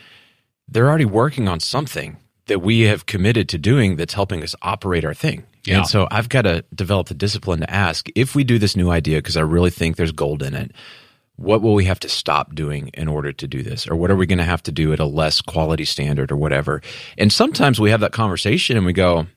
they're 0.67 0.87
already 0.87 1.05
working 1.05 1.47
on 1.47 1.59
something 1.59 2.17
that 2.47 2.61
we 2.61 2.81
have 2.81 3.05
committed 3.05 3.49
to 3.49 3.57
doing 3.57 3.95
that's 3.95 4.13
helping 4.13 4.43
us 4.43 4.55
operate 4.61 5.03
our 5.03 5.13
thing. 5.13 5.43
Yeah. 5.65 5.79
And 5.79 5.87
so 5.87 6.07
I've 6.11 6.29
got 6.29 6.43
to 6.43 6.63
develop 6.73 7.07
the 7.07 7.15
discipline 7.15 7.61
to 7.61 7.69
ask 7.69 8.07
if 8.15 8.35
we 8.35 8.43
do 8.43 8.59
this 8.59 8.75
new 8.75 8.91
idea, 8.91 9.17
because 9.17 9.35
I 9.35 9.41
really 9.41 9.71
think 9.71 9.95
there's 9.95 10.11
gold 10.11 10.43
in 10.43 10.53
it 10.53 10.71
what 11.37 11.61
will 11.61 11.73
we 11.73 11.85
have 11.85 11.99
to 11.99 12.09
stop 12.09 12.55
doing 12.55 12.89
in 12.93 13.07
order 13.07 13.33
to 13.33 13.47
do 13.47 13.61
this? 13.61 13.87
Or 13.87 13.95
what 13.95 14.11
are 14.11 14.15
we 14.15 14.25
going 14.25 14.37
to 14.37 14.43
have 14.43 14.63
to 14.63 14.71
do 14.71 14.93
at 14.93 14.99
a 14.99 15.05
less 15.05 15.41
quality 15.41 15.85
standard 15.85 16.31
or 16.31 16.37
whatever? 16.37 16.81
And 17.17 17.31
sometimes 17.31 17.79
we 17.79 17.91
have 17.91 17.99
that 17.99 18.13
conversation 18.13 18.77
and 18.77 18.85
we 18.85 18.93
go 18.93 19.27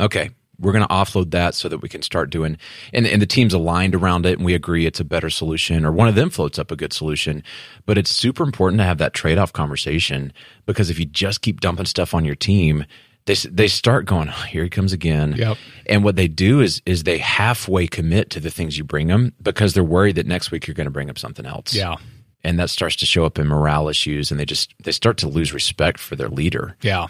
okay 0.00 0.30
we're 0.58 0.72
going 0.72 0.86
to 0.86 0.94
offload 0.94 1.30
that 1.32 1.54
so 1.54 1.68
that 1.68 1.78
we 1.78 1.88
can 1.88 2.02
start 2.02 2.30
doing 2.30 2.56
and, 2.92 3.06
and 3.06 3.20
the 3.20 3.26
team's 3.26 3.52
aligned 3.52 3.94
around 3.94 4.26
it 4.26 4.38
and 4.38 4.44
we 4.44 4.54
agree 4.54 4.86
it's 4.86 5.00
a 5.00 5.04
better 5.04 5.30
solution 5.30 5.84
or 5.84 5.92
one 5.92 6.08
of 6.08 6.14
them 6.14 6.30
floats 6.30 6.58
up 6.58 6.70
a 6.70 6.76
good 6.76 6.92
solution. 6.92 7.42
But 7.86 7.98
it's 7.98 8.10
super 8.10 8.44
important 8.44 8.78
to 8.80 8.84
have 8.84 8.98
that 8.98 9.14
trade-off 9.14 9.52
conversation 9.52 10.32
because 10.66 10.90
if 10.90 10.98
you 10.98 11.06
just 11.06 11.42
keep 11.42 11.60
dumping 11.60 11.86
stuff 11.86 12.14
on 12.14 12.24
your 12.24 12.36
team 12.36 12.84
they 13.26 13.34
they 13.34 13.68
start 13.68 14.04
going, 14.04 14.28
oh, 14.28 14.42
here 14.42 14.62
he 14.62 14.70
comes 14.70 14.92
again. 14.92 15.34
Yep. 15.36 15.56
And 15.86 16.04
what 16.04 16.16
they 16.16 16.28
do 16.28 16.60
is 16.60 16.82
is 16.84 17.04
they 17.04 17.18
halfway 17.18 17.86
commit 17.86 18.30
to 18.30 18.40
the 18.40 18.50
things 18.50 18.76
you 18.76 18.84
bring 18.84 19.08
them 19.08 19.32
because 19.42 19.74
they're 19.74 19.84
worried 19.84 20.16
that 20.16 20.26
next 20.26 20.50
week 20.50 20.66
you're 20.66 20.74
going 20.74 20.86
to 20.86 20.90
bring 20.90 21.10
up 21.10 21.18
something 21.18 21.46
else. 21.46 21.74
Yeah. 21.74 21.96
And 22.42 22.58
that 22.58 22.68
starts 22.68 22.96
to 22.96 23.06
show 23.06 23.24
up 23.24 23.38
in 23.38 23.46
morale 23.46 23.88
issues, 23.88 24.30
and 24.30 24.38
they 24.38 24.44
just 24.44 24.74
they 24.82 24.92
start 24.92 25.16
to 25.18 25.28
lose 25.28 25.54
respect 25.54 25.98
for 25.98 26.16
their 26.16 26.28
leader. 26.28 26.76
Yeah. 26.82 27.06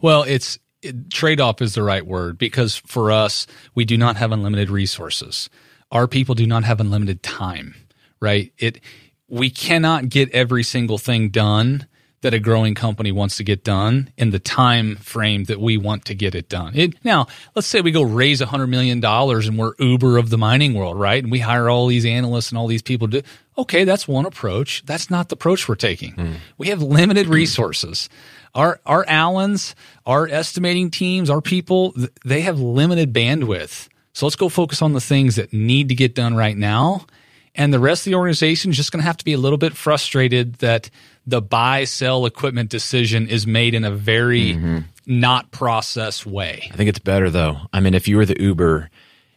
Well, 0.00 0.24
it's 0.24 0.58
it, 0.82 1.10
trade 1.10 1.40
off 1.40 1.62
is 1.62 1.74
the 1.74 1.84
right 1.84 2.04
word 2.04 2.36
because 2.36 2.76
for 2.76 3.12
us, 3.12 3.46
we 3.76 3.84
do 3.84 3.96
not 3.96 4.16
have 4.16 4.32
unlimited 4.32 4.70
resources. 4.70 5.48
Our 5.92 6.08
people 6.08 6.34
do 6.34 6.46
not 6.46 6.64
have 6.64 6.80
unlimited 6.80 7.22
time. 7.22 7.76
Right. 8.20 8.52
It 8.58 8.80
we 9.28 9.50
cannot 9.50 10.08
get 10.08 10.30
every 10.30 10.64
single 10.64 10.98
thing 10.98 11.28
done 11.28 11.86
that 12.24 12.32
a 12.32 12.38
growing 12.38 12.74
company 12.74 13.12
wants 13.12 13.36
to 13.36 13.44
get 13.44 13.64
done 13.64 14.10
in 14.16 14.30
the 14.30 14.38
time 14.38 14.96
frame 14.96 15.44
that 15.44 15.60
we 15.60 15.76
want 15.76 16.06
to 16.06 16.14
get 16.14 16.34
it 16.34 16.48
done. 16.48 16.72
It, 16.74 17.04
now, 17.04 17.26
let's 17.54 17.68
say 17.68 17.82
we 17.82 17.90
go 17.90 18.02
raise 18.02 18.40
a 18.40 18.46
hundred 18.46 18.68
million 18.68 18.98
dollars 18.98 19.46
and 19.46 19.58
we're 19.58 19.74
Uber 19.78 20.16
of 20.16 20.30
the 20.30 20.38
mining 20.38 20.72
world, 20.72 20.98
right? 20.98 21.22
And 21.22 21.30
we 21.30 21.38
hire 21.38 21.68
all 21.68 21.86
these 21.86 22.06
analysts 22.06 22.50
and 22.50 22.58
all 22.58 22.66
these 22.66 22.82
people 22.82 23.08
to. 23.10 23.22
Okay, 23.58 23.84
that's 23.84 24.08
one 24.08 24.24
approach. 24.24 24.82
That's 24.86 25.10
not 25.10 25.28
the 25.28 25.34
approach 25.34 25.68
we're 25.68 25.74
taking. 25.74 26.14
Mm. 26.14 26.36
We 26.56 26.68
have 26.68 26.82
limited 26.82 27.26
resources. 27.28 28.08
Our 28.54 28.80
our 28.86 29.04
Allens, 29.06 29.74
our 30.06 30.26
estimating 30.26 30.90
teams, 30.90 31.28
our 31.28 31.42
people, 31.42 31.94
they 32.24 32.40
have 32.40 32.58
limited 32.58 33.12
bandwidth. 33.12 33.88
So 34.14 34.24
let's 34.24 34.36
go 34.36 34.48
focus 34.48 34.80
on 34.80 34.94
the 34.94 35.00
things 35.00 35.36
that 35.36 35.52
need 35.52 35.90
to 35.90 35.94
get 35.94 36.14
done 36.14 36.34
right 36.34 36.56
now. 36.56 37.04
And 37.54 37.72
the 37.72 37.78
rest 37.78 38.06
of 38.06 38.10
the 38.10 38.16
organization 38.16 38.70
is 38.70 38.76
just 38.76 38.90
going 38.90 39.00
to 39.00 39.06
have 39.06 39.16
to 39.18 39.24
be 39.24 39.32
a 39.32 39.38
little 39.38 39.58
bit 39.58 39.76
frustrated 39.76 40.54
that 40.54 40.90
the 41.26 41.40
buy 41.40 41.84
sell 41.84 42.26
equipment 42.26 42.70
decision 42.70 43.28
is 43.28 43.46
made 43.46 43.74
in 43.74 43.84
a 43.84 43.90
very 43.90 44.54
mm-hmm. 44.54 44.78
not 45.06 45.50
process 45.50 46.26
way. 46.26 46.68
I 46.72 46.76
think 46.76 46.88
it's 46.88 46.98
better 46.98 47.30
though. 47.30 47.58
I 47.72 47.80
mean, 47.80 47.94
if 47.94 48.08
you 48.08 48.16
were 48.16 48.26
the 48.26 48.40
Uber 48.40 48.90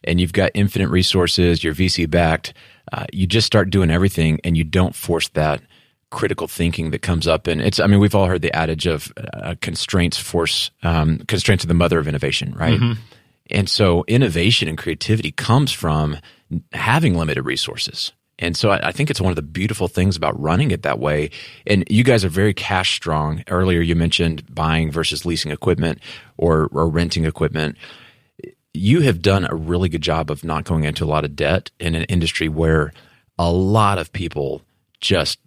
and 0.04 0.20
you've 0.20 0.34
got 0.34 0.52
infinite 0.54 0.90
resources, 0.90 1.64
you're 1.64 1.74
VC 1.74 2.10
backed, 2.10 2.54
uh, 2.92 3.06
you 3.12 3.28
just 3.28 3.48
start 3.48 3.70
doing 3.70 3.92
everything 3.92 4.40
and 4.44 4.58
you 4.58 4.64
don't 4.64 4.96
force 4.96 5.30
that 5.30 5.62
critical 6.10 6.48
thinking 6.48 6.92
that 6.92 7.02
comes 7.02 7.28
up. 7.28 7.48
And 7.48 7.62
it's, 7.62 7.80
I 7.80 7.88
mean, 7.88 8.00
we've 8.00 8.16
all 8.16 8.28
heard 8.28 8.42
the 8.42 8.56
adage 8.56 8.86
of 8.86 9.12
uh, 9.34 9.56
constraints 9.62 10.18
force, 10.18 10.72
um, 10.84 11.20
constraints 11.28 11.64
are 11.64 11.68
the 11.68 11.74
mother 11.74 12.00
of 12.00 12.08
innovation, 12.08 12.54
right? 12.54 12.80
Mm-hmm. 12.80 13.02
And 13.50 13.70
so 13.70 14.04
innovation 14.08 14.68
and 14.68 14.78
creativity 14.78 15.32
comes 15.32 15.72
from 15.72 16.18
having 16.74 17.16
limited 17.16 17.44
resources. 17.44 18.14
And 18.40 18.56
so 18.56 18.70
I, 18.70 18.90
I, 18.90 18.92
think 18.92 19.10
it's 19.10 19.20
one 19.20 19.32
of 19.32 19.36
the 19.36 19.42
beautiful 19.42 19.88
things 19.88 20.16
about 20.16 20.40
running 20.40 20.72
it 20.72 20.84
that 20.84 21.00
way. 21.00 21.32
And 21.66 21.84
you 21.90 22.04
guys 22.04 22.24
are 22.24 22.30
very 22.30 22.54
cash 22.54 22.96
strong. 22.96 23.44
Earlier, 23.48 23.82
you 23.82 23.96
mentioned 23.96 24.54
buying 24.54 24.92
versus 24.92 25.26
leasing 25.26 25.52
equipment 25.52 26.00
or, 26.38 26.70
or 26.72 26.88
renting 26.88 27.26
equipment. 27.26 27.78
You 28.74 29.02
have 29.02 29.22
done 29.22 29.48
a 29.50 29.56
really 29.56 29.90
good 29.90 30.04
job 30.04 30.30
of 30.30 30.44
not 30.44 30.66
going 30.66 30.84
into 30.84 31.04
a 31.04 31.08
lot 31.08 31.26
of 31.26 31.36
debt 31.36 31.72
in 31.80 31.96
an 31.96 32.04
industry 32.04 32.48
where 32.48 32.94
a 33.40 33.52
lot 33.52 33.98
of 33.98 34.14
people 34.14 34.62
just 35.02 35.40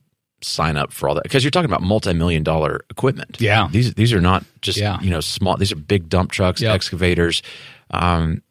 sign 0.42 0.76
up 0.76 0.92
for 0.92 1.08
all 1.08 1.14
that 1.14 1.22
because 1.22 1.44
you're 1.44 1.50
talking 1.50 1.70
about 1.70 1.82
multi-million 1.82 2.42
dollar 2.42 2.84
equipment. 2.90 3.40
Yeah, 3.40 3.68
these 3.70 3.94
these 3.94 4.12
are 4.12 4.20
not 4.20 4.44
just 4.62 4.78
yeah. 4.78 5.00
you 5.00 5.10
know 5.10 5.20
small. 5.20 5.56
These 5.56 5.72
are 5.72 5.76
big 5.76 6.08
dump 6.08 6.32
trucks, 6.32 6.60
yep. 6.60 6.74
excavators. 6.74 7.42
Um, 7.90 8.42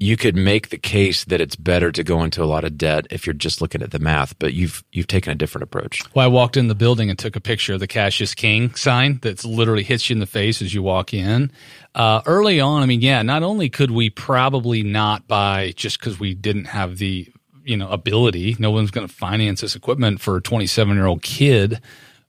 you 0.00 0.16
could 0.16 0.36
make 0.36 0.68
the 0.68 0.78
case 0.78 1.24
that 1.24 1.40
it's 1.40 1.56
better 1.56 1.90
to 1.90 2.04
go 2.04 2.22
into 2.22 2.42
a 2.42 2.46
lot 2.46 2.62
of 2.62 2.78
debt 2.78 3.08
if 3.10 3.26
you're 3.26 3.34
just 3.34 3.60
looking 3.60 3.82
at 3.82 3.90
the 3.90 3.98
math, 3.98 4.38
but 4.38 4.54
you've 4.54 4.84
you've 4.92 5.08
taken 5.08 5.32
a 5.32 5.34
different 5.34 5.64
approach. 5.64 6.02
Well, 6.14 6.24
I 6.24 6.28
walked 6.28 6.56
in 6.56 6.68
the 6.68 6.76
building 6.76 7.10
and 7.10 7.18
took 7.18 7.34
a 7.34 7.40
picture 7.40 7.74
of 7.74 7.80
the 7.80 7.88
cash 7.88 8.20
is 8.20 8.34
king 8.34 8.74
sign 8.74 9.18
that's 9.22 9.44
literally 9.44 9.82
hits 9.82 10.08
you 10.08 10.14
in 10.14 10.20
the 10.20 10.26
face 10.26 10.62
as 10.62 10.72
you 10.72 10.84
walk 10.84 11.12
in. 11.12 11.50
Uh, 11.96 12.22
early 12.26 12.60
on, 12.60 12.82
I 12.82 12.86
mean, 12.86 13.00
yeah, 13.00 13.22
not 13.22 13.42
only 13.42 13.68
could 13.68 13.90
we 13.90 14.08
probably 14.08 14.84
not 14.84 15.26
buy 15.26 15.72
just 15.74 15.98
because 15.98 16.20
we 16.20 16.32
didn't 16.32 16.66
have 16.66 16.98
the 16.98 17.28
you 17.64 17.76
know 17.76 17.90
ability, 17.90 18.54
no 18.60 18.70
one's 18.70 18.92
going 18.92 19.06
to 19.06 19.12
finance 19.12 19.62
this 19.62 19.74
equipment 19.74 20.20
for 20.20 20.36
a 20.36 20.42
27 20.42 20.94
year 20.94 21.06
old 21.06 21.22
kid 21.22 21.80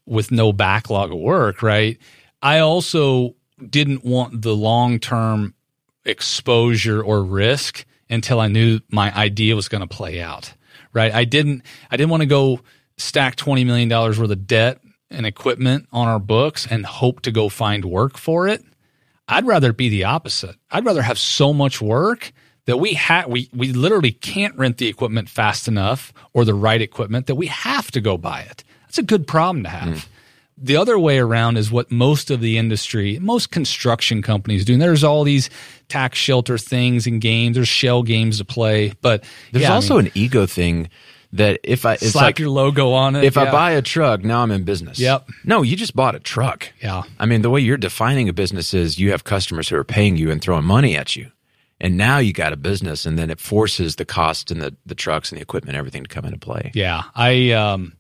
with 0.08 0.32
no 0.32 0.52
backlog 0.52 1.12
of 1.12 1.20
work, 1.20 1.62
right? 1.62 2.00
I 2.42 2.60
also 2.60 3.36
didn't 3.70 4.04
want 4.04 4.42
the 4.42 4.56
long 4.56 5.00
term 5.00 5.54
exposure 6.10 7.02
or 7.02 7.24
risk 7.24 7.86
until 8.10 8.40
I 8.40 8.48
knew 8.48 8.80
my 8.90 9.16
idea 9.16 9.56
was 9.56 9.70
going 9.70 9.82
to 9.82 9.88
play 9.88 10.22
out. 10.22 10.54
Right? 10.92 11.14
I 11.14 11.24
didn't 11.24 11.64
I 11.92 11.98
didn't 11.98 12.10
want 12.10 12.22
to 12.22 12.28
go 12.28 12.62
stack 12.98 13.36
20 13.36 13.64
million 13.64 13.90
dollars 13.90 14.20
worth 14.20 14.32
of 14.32 14.48
debt 14.48 14.82
and 15.12 15.26
equipment 15.26 15.88
on 15.92 16.08
our 16.08 16.20
books 16.20 16.68
and 16.70 16.86
hope 16.86 17.22
to 17.22 17.32
go 17.32 17.50
find 17.50 17.86
work 17.86 18.18
for 18.18 18.48
it. 18.48 18.64
I'd 19.28 19.46
rather 19.46 19.72
be 19.74 19.90
the 19.90 20.06
opposite. 20.06 20.56
I'd 20.72 20.86
rather 20.86 21.04
have 21.04 21.20
so 21.20 21.54
much 21.54 21.80
work 21.82 22.32
that 22.66 22.78
we 22.78 22.94
ha- 22.94 23.26
we 23.28 23.50
we 23.54 23.72
literally 23.72 24.12
can't 24.12 24.56
rent 24.58 24.78
the 24.78 24.88
equipment 24.88 25.30
fast 25.30 25.68
enough 25.68 26.14
or 26.34 26.46
the 26.46 26.54
right 26.54 26.82
equipment 26.82 27.28
that 27.28 27.36
we 27.36 27.48
have 27.48 27.92
to 27.92 28.02
go 28.02 28.18
buy 28.18 28.42
it. 28.42 28.64
That's 28.84 28.98
a 28.98 29.04
good 29.04 29.28
problem 29.28 29.64
to 29.64 29.70
have. 29.70 29.90
Mm. 29.90 30.08
The 30.62 30.76
other 30.76 31.00
way 31.00 31.20
around 31.20 31.58
is 31.58 31.72
what 31.72 31.92
most 31.92 32.32
of 32.32 32.42
the 32.42 32.58
industry, 32.58 33.18
most 33.20 33.52
construction 33.52 34.22
companies 34.22 34.66
do. 34.66 34.74
And 34.74 34.82
there's 34.82 35.04
all 35.04 35.24
these 35.24 35.50
tax 35.88 36.18
shelter 36.18 36.58
things 36.58 37.08
and 37.08 37.22
games. 37.22 37.56
There's 37.56 37.68
shell 37.68 38.04
games 38.04 38.40
to 38.40 38.46
play, 38.46 38.94
but 39.02 39.24
there's 39.52 39.64
yeah, 39.64 39.74
also 39.74 39.96
I 39.96 40.02
mean, 40.02 40.08
an 40.08 40.12
ego 40.16 40.46
thing 40.46 40.90
that 41.34 41.60
if 41.64 41.86
I 41.86 41.94
it's 41.94 42.12
slap 42.12 42.24
like, 42.24 42.40
your 42.40 42.50
logo 42.50 42.92
on 42.92 43.16
it. 43.16 43.24
If 43.24 43.36
yeah. 43.36 43.44
I 43.44 43.52
buy 43.52 43.72
a 43.72 43.82
truck, 43.82 44.24
now 44.24 44.42
I'm 44.42 44.52
in 44.52 44.64
business. 44.64 45.00
Yep. 45.00 45.30
No, 45.44 45.62
you 45.62 45.76
just 45.76 45.96
bought 45.96 46.16
a 46.16 46.20
truck. 46.20 46.72
Yeah. 46.82 47.04
I 47.20 47.26
mean, 47.26 47.42
the 47.42 47.50
way 47.50 47.62
you're 47.62 47.78
defining 47.78 48.30
a 48.30 48.34
business 48.34 48.74
is 48.74 49.00
you 49.00 49.12
have 49.12 49.24
customers 49.24 49.70
who 49.70 49.76
are 49.76 49.84
paying 49.84 50.18
you 50.18 50.32
and 50.32 50.42
throwing 50.42 50.66
money 50.66 50.96
at 50.96 51.16
you. 51.16 51.32
And 51.82 51.96
now 51.96 52.18
you 52.18 52.34
got 52.34 52.52
a 52.52 52.58
business 52.58 53.06
and 53.06 53.18
then 53.18 53.30
it 53.30 53.40
forces 53.40 53.96
the 53.96 54.06
cost 54.06 54.52
and 54.52 54.62
the, 54.62 54.76
the 54.86 54.96
trucks 54.96 55.32
and 55.32 55.38
the 55.38 55.42
equipment 55.42 55.76
and 55.76 55.80
everything 55.80 56.04
to 56.04 56.10
come 56.10 56.26
into 56.26 56.40
play. 56.40 56.72
Yeah. 56.74 57.04
I 57.16 57.52
um 57.52 57.94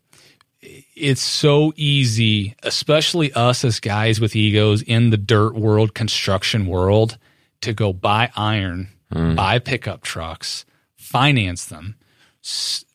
it's 0.99 1.21
so 1.21 1.73
easy, 1.75 2.55
especially 2.63 3.31
us 3.33 3.63
as 3.63 3.79
guys 3.79 4.19
with 4.19 4.35
egos 4.35 4.81
in 4.81 5.09
the 5.09 5.17
dirt 5.17 5.55
world, 5.55 5.93
construction 5.93 6.67
world, 6.67 7.17
to 7.61 7.73
go 7.73 7.93
buy 7.93 8.31
iron, 8.35 8.89
mm. 9.13 9.35
buy 9.35 9.59
pickup 9.59 10.03
trucks, 10.03 10.65
finance 10.95 11.65
them, 11.65 11.95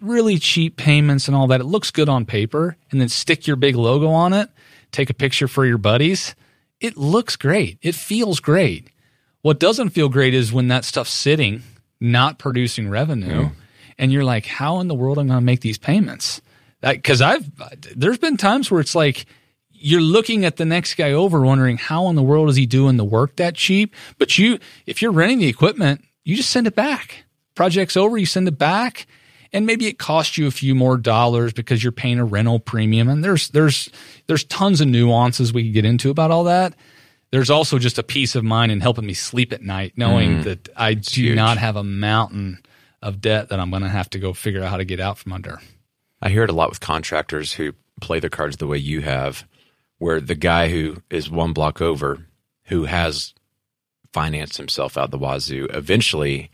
really 0.00 0.38
cheap 0.38 0.76
payments 0.76 1.28
and 1.28 1.36
all 1.36 1.46
that. 1.48 1.60
It 1.60 1.64
looks 1.64 1.90
good 1.90 2.08
on 2.08 2.24
paper, 2.26 2.76
and 2.90 3.00
then 3.00 3.08
stick 3.08 3.46
your 3.46 3.56
big 3.56 3.76
logo 3.76 4.08
on 4.08 4.32
it, 4.32 4.50
take 4.92 5.10
a 5.10 5.14
picture 5.14 5.48
for 5.48 5.64
your 5.66 5.78
buddies. 5.78 6.34
It 6.80 6.96
looks 6.96 7.36
great. 7.36 7.78
It 7.82 7.94
feels 7.94 8.40
great. 8.40 8.90
What 9.42 9.58
doesn't 9.60 9.90
feel 9.90 10.08
great 10.08 10.34
is 10.34 10.52
when 10.52 10.68
that 10.68 10.84
stuff's 10.84 11.12
sitting, 11.12 11.62
not 12.00 12.38
producing 12.38 12.88
revenue, 12.88 13.50
and 13.98 14.12
you're 14.12 14.24
like, 14.24 14.46
how 14.46 14.80
in 14.80 14.88
the 14.88 14.94
world 14.94 15.18
am 15.18 15.26
I 15.26 15.28
going 15.28 15.40
to 15.40 15.44
make 15.44 15.60
these 15.60 15.78
payments? 15.78 16.40
Because 16.92 17.22
I've 17.22 17.50
there's 17.96 18.18
been 18.18 18.36
times 18.36 18.70
where 18.70 18.80
it's 18.80 18.94
like 18.94 19.26
you're 19.70 20.00
looking 20.00 20.44
at 20.44 20.56
the 20.56 20.64
next 20.64 20.94
guy 20.94 21.12
over, 21.12 21.42
wondering 21.42 21.76
how 21.76 22.08
in 22.08 22.16
the 22.16 22.22
world 22.22 22.48
is 22.48 22.56
he 22.56 22.66
doing 22.66 22.96
the 22.96 23.04
work 23.04 23.36
that 23.36 23.54
cheap. 23.54 23.94
But 24.18 24.38
you, 24.38 24.58
if 24.86 25.02
you're 25.02 25.12
renting 25.12 25.40
the 25.40 25.48
equipment, 25.48 26.02
you 26.24 26.36
just 26.36 26.50
send 26.50 26.66
it 26.66 26.74
back. 26.74 27.24
Project's 27.54 27.96
over, 27.96 28.16
you 28.16 28.26
send 28.26 28.48
it 28.48 28.58
back, 28.58 29.06
and 29.52 29.66
maybe 29.66 29.86
it 29.86 29.98
costs 29.98 30.38
you 30.38 30.46
a 30.46 30.50
few 30.50 30.74
more 30.74 30.96
dollars 30.96 31.52
because 31.52 31.82
you're 31.82 31.92
paying 31.92 32.18
a 32.18 32.24
rental 32.24 32.58
premium. 32.58 33.08
And 33.08 33.22
there's 33.22 33.48
there's 33.48 33.90
there's 34.26 34.44
tons 34.44 34.80
of 34.80 34.88
nuances 34.88 35.52
we 35.52 35.64
could 35.64 35.74
get 35.74 35.84
into 35.84 36.10
about 36.10 36.30
all 36.30 36.44
that. 36.44 36.74
There's 37.30 37.50
also 37.50 37.78
just 37.78 37.98
a 37.98 38.02
peace 38.02 38.34
of 38.34 38.44
mind 38.44 38.72
in 38.72 38.80
helping 38.80 39.06
me 39.06 39.14
sleep 39.14 39.52
at 39.52 39.60
night, 39.60 39.94
knowing 39.96 40.38
mm, 40.38 40.44
that 40.44 40.68
I 40.76 40.94
do 40.94 41.22
huge. 41.22 41.36
not 41.36 41.58
have 41.58 41.76
a 41.76 41.84
mountain 41.84 42.60
of 43.02 43.20
debt 43.20 43.50
that 43.50 43.60
I'm 43.60 43.70
going 43.70 43.82
to 43.82 43.88
have 43.88 44.08
to 44.10 44.18
go 44.18 44.32
figure 44.32 44.62
out 44.62 44.70
how 44.70 44.76
to 44.78 44.84
get 44.84 45.00
out 45.00 45.18
from 45.18 45.32
under. 45.32 45.60
I 46.24 46.30
hear 46.30 46.42
it 46.42 46.50
a 46.50 46.54
lot 46.54 46.70
with 46.70 46.80
contractors 46.80 47.52
who 47.52 47.74
play 48.00 48.18
their 48.18 48.30
cards 48.30 48.56
the 48.56 48.66
way 48.66 48.78
you 48.78 49.02
have, 49.02 49.46
where 49.98 50.20
the 50.20 50.34
guy 50.34 50.68
who 50.68 50.96
is 51.10 51.30
one 51.30 51.52
block 51.52 51.82
over, 51.82 52.26
who 52.64 52.86
has 52.86 53.34
financed 54.12 54.56
himself 54.56 54.96
out 54.96 55.10
the 55.10 55.18
wazoo, 55.18 55.68
eventually 55.70 56.50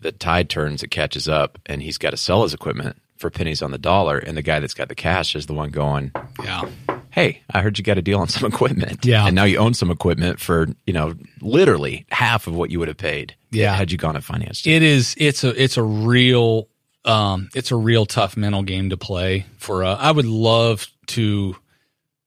the 0.00 0.12
tide 0.12 0.48
turns, 0.48 0.82
it 0.82 0.88
catches 0.92 1.28
up, 1.28 1.58
and 1.66 1.82
he's 1.82 1.98
got 1.98 2.10
to 2.10 2.16
sell 2.16 2.44
his 2.44 2.54
equipment 2.54 2.96
for 3.16 3.30
pennies 3.30 3.62
on 3.62 3.72
the 3.72 3.78
dollar. 3.78 4.18
And 4.18 4.36
the 4.36 4.42
guy 4.42 4.60
that's 4.60 4.74
got 4.74 4.88
the 4.88 4.94
cash 4.94 5.34
is 5.34 5.46
the 5.46 5.54
one 5.54 5.70
going, 5.70 6.12
Yeah. 6.42 6.68
Hey, 7.10 7.42
I 7.50 7.60
heard 7.60 7.76
you 7.76 7.82
got 7.82 7.98
a 7.98 8.02
deal 8.02 8.20
on 8.20 8.28
some 8.28 8.50
equipment. 8.52 9.04
Yeah. 9.04 9.26
And 9.26 9.34
now 9.34 9.42
you 9.44 9.58
own 9.58 9.74
some 9.74 9.90
equipment 9.90 10.38
for, 10.38 10.68
you 10.86 10.92
know, 10.92 11.14
literally 11.40 12.06
half 12.12 12.46
of 12.46 12.54
what 12.54 12.70
you 12.70 12.78
would 12.78 12.86
have 12.86 12.96
paid. 12.96 13.34
Yeah. 13.50 13.74
Had 13.74 13.90
you 13.90 13.98
gone 13.98 14.14
and 14.14 14.24
financed 14.24 14.66
it. 14.66 14.74
It 14.74 14.82
is, 14.84 15.16
it's 15.18 15.42
a, 15.42 15.60
it's 15.60 15.76
a 15.76 15.82
real 15.82 16.68
um, 17.04 17.48
it's 17.54 17.70
a 17.70 17.76
real 17.76 18.06
tough 18.06 18.36
mental 18.36 18.62
game 18.62 18.90
to 18.90 18.96
play 18.96 19.46
for. 19.58 19.84
Uh, 19.84 19.96
I 19.96 20.10
would 20.10 20.26
love 20.26 20.86
to 21.08 21.56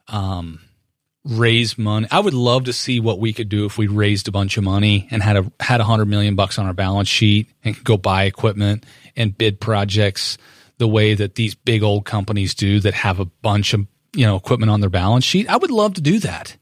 um, 0.08 0.60
raise 1.24 1.78
money. 1.78 2.08
I 2.12 2.20
would 2.20 2.34
love 2.34 2.66
to 2.66 2.74
see 2.74 3.00
what 3.00 3.20
we 3.20 3.34
could 3.34 3.50
do 3.50 3.66
if 3.66 3.78
we 3.78 3.88
raised 3.88 4.28
a 4.28 4.32
bunch 4.32 4.58
of 4.58 4.64
money 4.64 5.08
and 5.12 5.22
had 5.22 5.38
a 5.38 5.52
had 5.60 5.80
a 5.80 5.86
hundred 5.86 6.06
million 6.06 6.36
bucks 6.36 6.58
on 6.58 6.66
our 6.66 6.74
balance 6.74 7.08
sheet 7.08 7.50
and 7.64 7.76
could 7.76 7.86
go 7.86 7.98
buy 7.98 8.24
equipment 8.24 8.86
and 9.16 9.38
bid 9.38 9.60
projects 9.60 10.38
the 10.80 10.88
way 10.88 11.14
that 11.14 11.36
these 11.36 11.56
big 11.56 11.84
old 11.84 12.06
companies 12.06 12.56
do 12.56 12.80
that 12.80 12.94
have 12.94 13.20
a 13.20 13.26
bunch 13.26 13.74
of 13.74 13.86
you 14.16 14.26
know 14.26 14.36
equipment 14.36 14.72
on 14.72 14.82
their 14.82 14.90
balance 14.90 15.24
sheet. 15.24 15.48
I 15.48 15.58
would 15.58 15.72
love 15.72 15.94
to 15.96 16.02
do 16.02 16.20
that. 16.20 16.58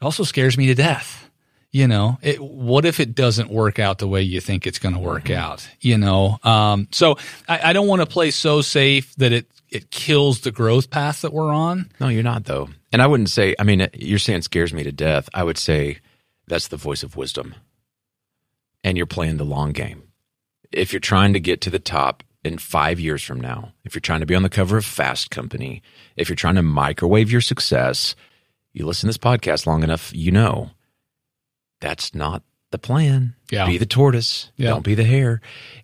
It 0.00 0.04
also 0.04 0.24
scares 0.24 0.56
me 0.56 0.66
to 0.68 0.74
death 0.74 1.27
you 1.70 1.86
know 1.86 2.18
it, 2.22 2.40
what 2.40 2.84
if 2.84 3.00
it 3.00 3.14
doesn't 3.14 3.50
work 3.50 3.78
out 3.78 3.98
the 3.98 4.08
way 4.08 4.22
you 4.22 4.40
think 4.40 4.66
it's 4.66 4.78
going 4.78 4.94
to 4.94 5.00
work 5.00 5.24
mm-hmm. 5.24 5.40
out 5.40 5.68
you 5.80 5.98
know? 5.98 6.38
Um, 6.42 6.88
so 6.90 7.16
i, 7.48 7.70
I 7.70 7.72
don't 7.72 7.86
want 7.86 8.02
to 8.02 8.06
play 8.06 8.30
so 8.30 8.62
safe 8.62 9.14
that 9.16 9.32
it 9.32 9.46
it 9.70 9.90
kills 9.90 10.40
the 10.40 10.50
growth 10.50 10.88
path 10.88 11.20
that 11.20 11.32
we're 11.32 11.52
on. 11.52 11.90
No 12.00 12.08
you're 12.08 12.22
not 12.22 12.44
though. 12.44 12.68
And 12.92 13.02
i 13.02 13.06
wouldn't 13.06 13.30
say 13.30 13.54
i 13.58 13.64
mean 13.64 13.86
you're 13.94 14.18
saying 14.18 14.42
scares 14.42 14.72
me 14.72 14.82
to 14.82 14.92
death. 14.92 15.28
I 15.34 15.44
would 15.44 15.58
say 15.58 15.98
that's 16.46 16.68
the 16.68 16.76
voice 16.76 17.02
of 17.02 17.16
wisdom. 17.16 17.54
And 18.82 18.96
you're 18.96 19.06
playing 19.06 19.36
the 19.36 19.44
long 19.44 19.72
game. 19.72 20.04
If 20.72 20.92
you're 20.92 21.00
trying 21.00 21.32
to 21.32 21.40
get 21.40 21.60
to 21.62 21.70
the 21.70 21.80
top 21.80 22.22
in 22.44 22.58
five 22.58 23.00
years 23.00 23.22
from 23.22 23.40
now 23.40 23.72
if 23.84 23.94
you're 23.94 24.00
trying 24.00 24.20
to 24.20 24.26
be 24.26 24.34
on 24.34 24.42
the 24.42 24.48
cover 24.48 24.78
of 24.78 24.84
fast 24.84 25.30
company 25.30 25.82
if 26.16 26.28
you're 26.28 26.36
trying 26.36 26.54
to 26.54 26.62
microwave 26.62 27.30
your 27.30 27.40
success 27.40 28.14
you 28.72 28.86
listen 28.86 29.06
to 29.06 29.08
this 29.08 29.18
podcast 29.18 29.66
long 29.66 29.82
enough 29.82 30.12
you 30.14 30.30
know 30.30 30.70
that's 31.80 32.14
not 32.14 32.42
the 32.70 32.78
plan. 32.78 33.34
Yeah. 33.50 33.66
Be 33.66 33.78
the 33.78 33.86
tortoise. 33.86 34.50
Yeah. 34.56 34.70
Don't 34.70 34.84
be 34.84 34.94
the 34.94 35.04
hare. 35.04 35.40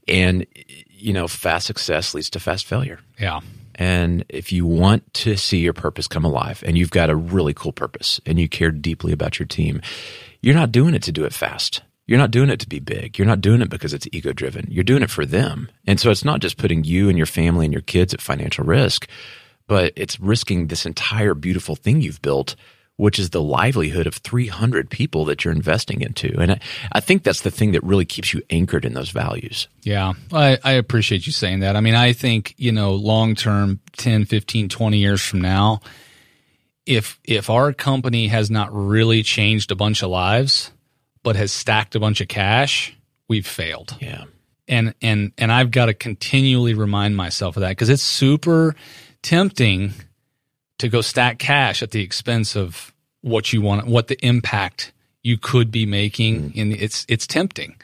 And, 0.07 0.47
you 0.89 1.13
know, 1.13 1.29
fast 1.29 1.67
success 1.67 2.15
leads 2.15 2.31
to 2.31 2.41
fast 2.41 2.67
failure. 2.67 3.01
Yeah. 3.19 3.41
And 3.77 4.25
if 4.29 4.53
you 4.53 4.67
want 4.67 5.13
to 5.15 5.37
see 5.37 5.59
your 5.59 5.73
purpose 5.73 6.07
come 6.07 6.25
alive 6.25 6.63
and 6.67 6.79
you've 6.79 6.91
got 6.91 7.11
a 7.11 7.17
really 7.17 7.55
cool 7.55 7.73
purpose 7.73 8.21
and 8.25 8.39
you 8.39 8.49
care 8.49 8.71
deeply 8.71 9.13
about 9.13 9.39
your 9.39 9.47
team, 9.47 9.81
you're 10.43 10.55
not 10.55 10.71
doing 10.73 10.95
it 10.95 11.03
to 11.05 11.13
do 11.13 11.25
it 11.25 11.33
fast. 11.33 11.83
You're 12.07 12.19
not 12.19 12.31
doing 12.31 12.51
it 12.51 12.61
to 12.61 12.69
be 12.69 12.81
big. 12.81 13.19
You're 13.19 13.27
not 13.27 13.41
doing 13.41 13.63
it 13.63 13.71
because 13.71 13.95
it's 13.95 14.07
ego 14.13 14.33
driven. 14.33 14.67
You're 14.71 14.85
doing 14.85 15.03
it 15.03 15.11
for 15.11 15.25
them. 15.25 15.71
And 15.87 15.99
so 15.99 16.11
it's 16.11 16.25
not 16.25 16.41
just 16.41 16.59
putting 16.59 16.85
you 16.85 17.09
and 17.09 17.17
your 17.17 17.27
family 17.27 17.65
and 17.65 17.73
your 17.73 17.83
kids 17.83 18.13
at 18.13 18.21
financial 18.21 18.65
risk, 18.65 19.09
but 19.67 19.95
it's 19.97 20.21
risking 20.21 20.67
this 20.67 20.85
entire 20.85 21.35
beautiful 21.35 21.75
thing 21.75 22.03
you've 22.03 22.21
built 22.21 22.57
which 22.97 23.19
is 23.19 23.31
the 23.31 23.43
livelihood 23.43 24.07
of 24.07 24.15
300 24.17 24.89
people 24.89 25.25
that 25.25 25.45
you're 25.45 25.55
investing 25.55 26.01
into. 26.01 26.33
And 26.39 26.53
I, 26.53 26.61
I, 26.93 27.01
think 27.01 27.25
that's 27.25 27.41
the 27.41 27.51
thing 27.51 27.73
that 27.73 27.83
really 27.83 28.05
keeps 28.05 28.33
you 28.33 28.41
anchored 28.51 28.85
in 28.85 28.95
those 28.95 29.11
values. 29.11 29.67
Yeah, 29.83 30.13
I, 30.33 30.59
I 30.63 30.73
appreciate 30.73 31.27
you 31.27 31.33
saying 31.33 31.61
that. 31.61 31.75
I 31.75 31.81
mean, 31.81 31.97
I 31.97 32.13
think, 32.13 32.55
you 32.57 32.71
know, 32.71 32.95
long 32.95 33.35
term, 33.35 33.81
10, 33.97 34.27
15, 34.27 34.69
20 34.69 34.99
years 34.99 35.21
from 35.21 35.41
now, 35.41 35.81
if 36.87 37.19
if 37.25 37.51
our 37.51 37.73
company 37.73 38.29
has 38.29 38.51
not 38.51 38.69
really 38.73 39.23
changed 39.23 39.71
a 39.71 39.77
bunch 39.77 40.03
of 40.03 40.11
lives, 40.11 40.71
but 41.23 41.35
has 41.35 41.51
stacked 41.51 41.95
a 41.97 42.01
bunch 42.01 42.21
of 42.21 42.29
cash, 42.29 42.95
we've 43.29 43.47
failed. 43.47 43.97
Yeah. 44.01 44.25
And 44.69 44.95
and 45.03 45.33
and 45.37 45.51
I've 45.51 45.71
got 45.71 45.87
to 45.87 45.95
continually 45.95 46.75
remind 46.75 47.17
myself 47.17 47.57
of 47.57 47.63
that 47.63 47.71
because 47.71 47.89
it's 47.89 48.03
super 48.03 48.77
tempting 49.23 49.95
to 50.79 50.89
go 50.89 51.01
stack 51.01 51.39
cash 51.39 51.83
at 51.83 51.91
the 51.91 52.03
expense 52.03 52.57
of 52.57 52.93
what 53.21 53.53
you 53.53 53.61
want, 53.61 53.87
what 53.87 54.09
the 54.09 54.19
impact 54.25 54.93
you 55.23 55.39
could 55.39 55.71
be 55.71 55.87
making. 55.87 56.51
Mm. 56.51 56.61
And 56.61 56.73
it's, 56.73 57.07
it's 57.09 57.27
tempting. 57.27 57.77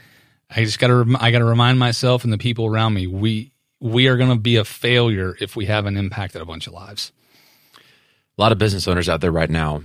I 0.51 0.65
just 0.65 0.79
got 0.79 0.89
to, 0.89 1.17
I 1.19 1.31
got 1.31 1.39
to 1.39 1.45
remind 1.45 1.79
myself 1.79 2.25
and 2.25 2.33
the 2.33 2.39
people 2.39 2.67
around 2.67 2.95
me, 2.95 3.07
we, 3.07 3.53
we 3.81 4.09
are 4.09 4.17
going 4.17 4.31
to 4.31 4.37
be 4.37 4.57
a 4.57 4.65
failure 4.65 5.37
if 5.41 5.57
we 5.57 5.67
haven't 5.67 5.97
impacted 5.97 6.43
a 6.43 6.47
bunch 6.47 6.67
of 6.67 6.73
lives. 6.73 7.13
A 7.77 8.41
lot 8.41 8.53
of 8.53 8.59
business 8.59 8.89
owners 8.89 9.09
out 9.09 9.21
there 9.21 9.33
right 9.33 9.51
now 9.51 9.83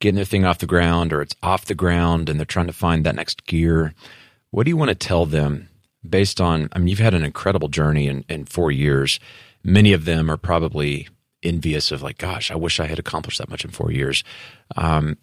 getting 0.00 0.16
their 0.16 0.24
thing 0.24 0.44
off 0.44 0.58
the 0.58 0.66
ground 0.66 1.12
or 1.12 1.22
it's 1.22 1.34
off 1.42 1.64
the 1.64 1.74
ground 1.74 2.28
and 2.28 2.38
they're 2.38 2.44
trying 2.44 2.66
to 2.66 2.72
find 2.72 3.06
that 3.06 3.14
next 3.14 3.46
gear. 3.46 3.94
what 4.50 4.64
do 4.64 4.70
you 4.70 4.76
want 4.76 4.90
to 4.90 4.94
tell 4.94 5.24
them 5.24 5.68
based 6.08 6.40
on? 6.40 6.68
I 6.72 6.78
mean, 6.78 6.88
you've 6.88 6.98
had 6.98 7.14
an 7.14 7.24
incredible 7.24 7.68
journey 7.68 8.08
in, 8.08 8.24
in 8.28 8.44
four 8.44 8.70
years. 8.70 9.18
Many 9.62 9.94
of 9.94 10.04
them 10.04 10.30
are 10.30 10.36
probably 10.36 11.08
envious 11.44 11.92
of 11.92 12.02
like, 12.02 12.18
gosh, 12.18 12.50
I 12.50 12.56
wish 12.56 12.80
I 12.80 12.86
had 12.86 12.98
accomplished 12.98 13.38
that 13.38 13.50
much 13.50 13.64
in 13.64 13.70
four 13.70 13.92
years. 13.92 14.24
Um, 14.76 15.16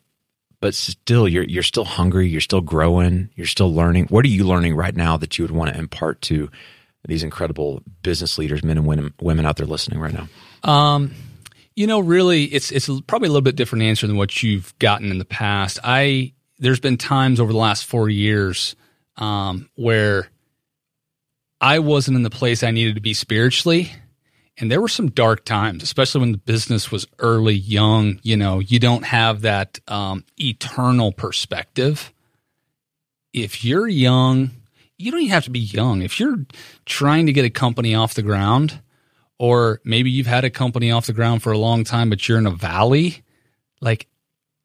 but 0.60 0.76
still, 0.76 1.28
you're 1.28 1.44
you're 1.44 1.64
still 1.64 1.86
hungry. 1.86 2.30
You're 2.30 2.40
still 2.40 2.62
growing. 2.62 3.30
You're 3.36 3.48
still 3.48 3.74
learning. 3.74 4.06
What 4.06 4.24
are 4.26 4.30
you 4.30 4.46
learning 4.46 4.76
right 4.76 4.96
now 4.96 5.18
that 5.18 5.38
you 5.38 5.44
would 5.44 5.52
want 5.52 5.74
to 5.74 5.80
impart 5.80 6.22
to 6.24 6.50
these 7.08 7.24
incredible 7.24 7.82
business 8.04 8.38
leaders, 8.38 8.64
men 8.64 8.78
and 8.78 8.86
women, 8.86 9.12
women 9.20 9.46
out 9.46 9.58
there 9.58 9.66
listening 9.66 10.00
right 10.00 10.14
now? 10.14 10.28
Um, 10.70 11.16
you 11.76 11.88
know, 11.88 12.00
really, 12.00 12.44
it's 12.46 12.72
it's 12.72 12.88
probably 13.08 13.28
a 13.28 13.32
little 13.32 13.42
bit 13.42 13.56
different 13.56 13.84
answer 13.84 14.06
than 14.06 14.18
what 14.18 14.44
you've 14.44 14.78
gotten 14.78 15.10
in 15.10 15.18
the 15.18 15.26
past. 15.26 15.80
I 15.84 16.34
there's 16.60 16.80
been 16.80 16.98
times 16.98 17.40
over 17.40 17.52
the 17.52 17.58
last 17.58 17.86
four 17.86 18.08
years 18.08 18.76
um, 19.18 19.68
where 19.76 20.30
I 21.60 21.80
wasn't 21.80 22.18
in 22.18 22.24
the 22.24 22.30
place 22.30 22.62
I 22.62 22.72
needed 22.72 22.96
to 22.96 23.02
be 23.02 23.16
spiritually. 23.16 23.92
And 24.62 24.70
there 24.70 24.80
were 24.80 24.88
some 24.88 25.10
dark 25.10 25.44
times, 25.44 25.82
especially 25.82 26.22
when 26.22 26.34
the 26.34 26.38
business 26.38 26.92
was 26.92 27.08
early, 27.18 27.56
young. 27.56 28.20
You 28.22 28.38
know, 28.38 28.60
you 28.60 28.78
don't 28.78 29.04
have 29.04 29.42
that 29.42 29.80
um, 29.88 30.24
eternal 30.40 31.12
perspective. 31.12 32.14
If 33.34 33.66
you're 33.66 33.88
young, 33.88 34.52
you 35.00 35.10
don't 35.12 35.22
even 35.22 35.34
have 35.34 35.46
to 35.46 35.50
be 35.50 35.60
young. 35.60 36.04
If 36.04 36.20
you're 36.20 36.46
trying 36.86 37.26
to 37.26 37.34
get 37.34 37.44
a 37.44 37.50
company 37.50 37.96
off 37.96 38.14
the 38.14 38.22
ground, 38.22 38.80
or 39.40 39.82
maybe 39.84 40.12
you've 40.12 40.28
had 40.28 40.46
a 40.46 40.52
company 40.52 40.92
off 40.92 41.08
the 41.08 41.14
ground 41.14 41.42
for 41.42 41.52
a 41.52 41.58
long 41.58 41.84
time, 41.84 42.12
but 42.12 42.30
you're 42.30 42.38
in 42.38 42.46
a 42.46 42.52
valley, 42.52 43.24
like 43.82 44.06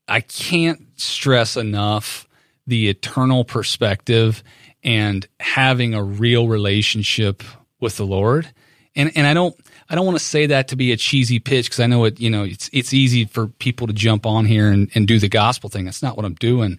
I 0.06 0.20
can't 0.20 1.00
stress 1.00 1.56
enough 1.56 2.28
the 2.66 2.90
eternal 2.90 3.46
perspective 3.46 4.44
and 4.84 5.26
having 5.40 5.94
a 5.94 6.02
real 6.02 6.48
relationship 6.48 7.42
with 7.80 7.96
the 7.96 8.04
Lord. 8.04 8.52
And 8.94 9.10
and 9.16 9.26
I 9.26 9.32
don't 9.32 9.56
I 9.88 9.94
don't 9.94 10.06
want 10.06 10.18
to 10.18 10.24
say 10.24 10.46
that 10.46 10.68
to 10.68 10.76
be 10.76 10.92
a 10.92 10.96
cheesy 10.96 11.38
pitch 11.38 11.66
because 11.66 11.80
I 11.80 11.86
know 11.86 12.04
it, 12.04 12.18
you 12.20 12.30
know, 12.30 12.44
it's 12.44 12.68
it's 12.72 12.92
easy 12.92 13.24
for 13.24 13.46
people 13.46 13.86
to 13.86 13.92
jump 13.92 14.26
on 14.26 14.44
here 14.44 14.70
and, 14.70 14.90
and 14.94 15.06
do 15.06 15.18
the 15.18 15.28
gospel 15.28 15.70
thing. 15.70 15.84
That's 15.84 16.02
not 16.02 16.16
what 16.16 16.24
I'm 16.24 16.34
doing. 16.34 16.78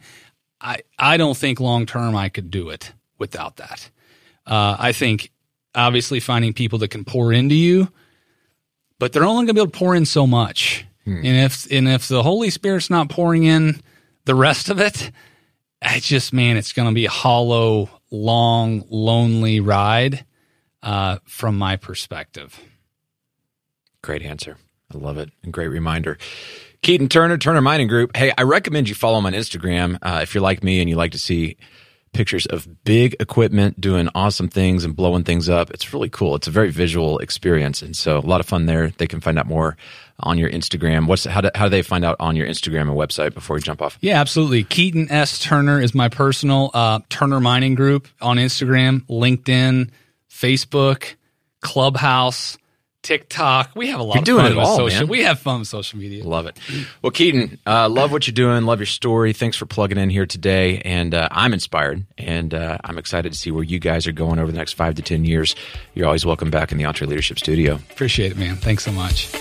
I 0.60 0.82
I 1.00 1.18
don't 1.18 1.38
think 1.38 1.60
long 1.60 1.86
term 1.86 2.16
I 2.16 2.30
could 2.30 2.52
do 2.52 2.70
it 2.70 2.94
without 3.18 3.58
that. 3.58 3.90
Uh, 4.46 4.76
I 4.80 4.92
think 4.92 5.32
obviously 5.76 6.20
finding 6.20 6.54
people 6.54 6.80
that 6.80 6.90
can 6.90 7.06
pour 7.06 7.32
into 7.32 7.56
you, 7.56 7.90
but 9.00 9.14
they're 9.14 9.24
only 9.24 9.46
going 9.46 9.48
to 9.48 9.54
be 9.54 9.62
able 9.62 9.72
to 9.72 9.78
pour 9.78 9.96
in 9.96 10.06
so 10.06 10.28
much. 10.28 10.86
Hmm. 11.06 11.18
And 11.18 11.38
if 11.46 11.72
and 11.72 11.88
if 11.88 12.08
the 12.08 12.24
Holy 12.24 12.50
Spirit's 12.50 12.90
not 12.90 13.10
pouring 13.10 13.44
in 13.44 13.82
the 14.26 14.36
rest 14.36 14.70
of 14.70 14.82
it, 14.82 15.12
it's 15.82 16.08
just 16.08 16.34
man, 16.34 16.58
it's 16.58 16.74
going 16.74 16.90
to 16.90 16.96
be 16.96 17.06
a 17.06 17.10
hollow, 17.10 17.90
long, 18.12 18.84
lonely 18.90 19.60
ride 19.60 20.26
uh, 20.84 21.20
from 21.26 21.58
my 21.58 21.78
perspective. 21.78 22.60
Great 24.04 24.22
answer. 24.22 24.58
I 24.94 24.98
love 24.98 25.18
it. 25.18 25.30
And 25.44 25.52
great 25.52 25.68
reminder. 25.68 26.18
Keaton 26.82 27.10
Turner, 27.10 27.38
Turner 27.38 27.62
Mining 27.62 27.88
Group. 27.88 28.16
Hey, 28.16 28.32
I 28.38 28.44
recommend 28.44 28.88
you 28.88 28.96
follow 28.96 29.18
him 29.18 29.26
on 29.26 29.34
Instagram 29.34 29.98
uh, 30.02 30.20
if 30.22 30.34
you're 30.34 30.44
like 30.44 30.64
me 30.64 30.80
and 30.80 30.90
you 30.90 30.96
like 30.96 31.12
to 31.12 31.20
see 31.20 31.58
pictures 32.14 32.46
of 32.48 32.84
big 32.84 33.16
equipment 33.20 33.80
doing 33.80 34.10
awesome 34.16 34.48
things 34.48 34.84
and 34.84 34.96
blowing 34.96 35.24
things 35.24 35.50
up. 35.50 35.70
It's 35.72 35.94
really 35.94 36.10
cool. 36.10 36.36
It's 36.36 36.48
a 36.48 36.52
very 36.52 36.72
visual 36.72 37.20
experience, 37.20 37.82
and 37.82 37.96
so 37.96 38.18
a 38.18 38.20
lot 38.20 38.40
of 38.40 38.48
fun 38.48 38.66
there. 38.66 38.90
They 38.90 39.08
can 39.08 39.20
find 39.22 39.38
out 39.38 39.46
more 39.46 39.78
on 40.20 40.38
your 40.38 40.50
Instagram. 40.50 41.08
What's 41.08 41.26
how 41.26 41.42
do, 41.42 41.50
how 41.54 41.66
do 41.66 41.70
they 41.70 41.82
find 41.82 42.06
out 42.06 42.16
on 42.20 42.36
your 42.36 42.48
Instagram 42.48 42.82
and 42.82 42.92
website 42.92 43.34
before 43.34 43.56
we 43.56 43.62
jump 43.62 43.82
off? 43.82 43.98
Yeah, 44.02 44.20
absolutely. 44.20 44.64
Keaton 44.64 45.12
S 45.12 45.40
Turner 45.40 45.80
is 45.82 45.94
my 45.94 46.10
personal 46.10 46.72
uh, 46.74 47.00
Turner 47.10 47.40
Mining 47.40 47.76
Group 47.76 48.08
on 48.22 48.38
Instagram, 48.38 49.02
LinkedIn, 49.08 49.90
Facebook, 50.30 51.16
Clubhouse. 51.62 52.58
TikTok. 53.08 53.72
We 53.74 53.88
have 53.88 54.02
a 54.02 54.04
lot 54.04 54.16
you're 54.16 54.20
of 54.20 54.26
doing 54.26 54.44
fun 54.44 54.52
it 54.52 54.56
with 54.58 54.66
all, 54.66 54.76
social. 54.76 55.00
man. 55.00 55.08
We 55.08 55.24
have 55.24 55.40
fun 55.40 55.60
with 55.60 55.70
social 55.70 55.98
media. 55.98 56.26
Love 56.26 56.46
it. 56.46 56.60
Well, 57.02 57.12
Keaton, 57.12 57.58
uh, 57.66 57.88
love 57.88 58.12
what 58.12 58.28
you're 58.28 58.34
doing. 58.34 58.66
Love 58.66 58.80
your 58.80 58.86
story. 58.86 59.32
Thanks 59.32 59.56
for 59.56 59.66
plugging 59.66 59.98
in 59.98 60.10
here 60.10 60.26
today. 60.26 60.80
And 60.80 61.16
uh, 61.16 61.30
I'm 61.32 61.54
inspired, 61.54 62.06
and 62.18 62.54
uh, 62.54 62.80
I'm 62.84 62.98
excited 62.98 63.32
to 63.32 63.38
see 63.38 63.50
where 63.50 63.64
you 63.64 63.80
guys 63.80 64.08
are 64.08 64.12
going 64.12 64.40
over 64.40 64.52
the 64.52 64.58
next 64.58 64.74
five 64.74 64.96
to 64.96 65.02
ten 65.02 65.24
years. 65.24 65.56
You're 65.94 66.06
always 66.06 66.26
welcome 66.26 66.52
back 66.52 66.74
in 66.74 66.78
the 66.78 66.84
EntreLeadership 66.84 67.40
Studio. 67.40 67.76
Appreciate 67.76 68.34
it, 68.34 68.38
man. 68.38 68.58
Thanks 68.58 68.84
so 68.84 68.92
much. 68.92 69.34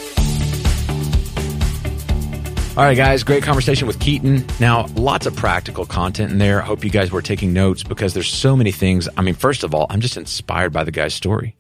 All 2.77 2.85
right, 2.85 2.97
guys, 2.97 3.25
great 3.25 3.43
conversation 3.43 3.89
with 3.89 3.99
Keaton. 3.99 4.47
Now, 4.61 4.87
lots 4.95 5.27
of 5.27 5.35
practical 5.35 5.87
content 5.87 6.31
in 6.31 6.39
there. 6.39 6.63
I 6.63 6.67
hope 6.67 6.85
you 6.85 6.91
guys 6.91 7.11
were 7.11 7.23
taking 7.23 7.53
notes 7.53 7.83
because 7.83 8.15
there's 8.15 8.29
so 8.29 8.55
many 8.55 8.71
things. 8.71 9.09
I 9.17 9.23
mean, 9.23 9.35
first 9.35 9.65
of 9.65 9.75
all, 9.75 9.87
I'm 9.91 10.01
just 10.01 10.17
inspired 10.17 10.73
by 10.73 10.85
the 10.85 10.93
guy's 10.93 11.15
story. 11.15 11.57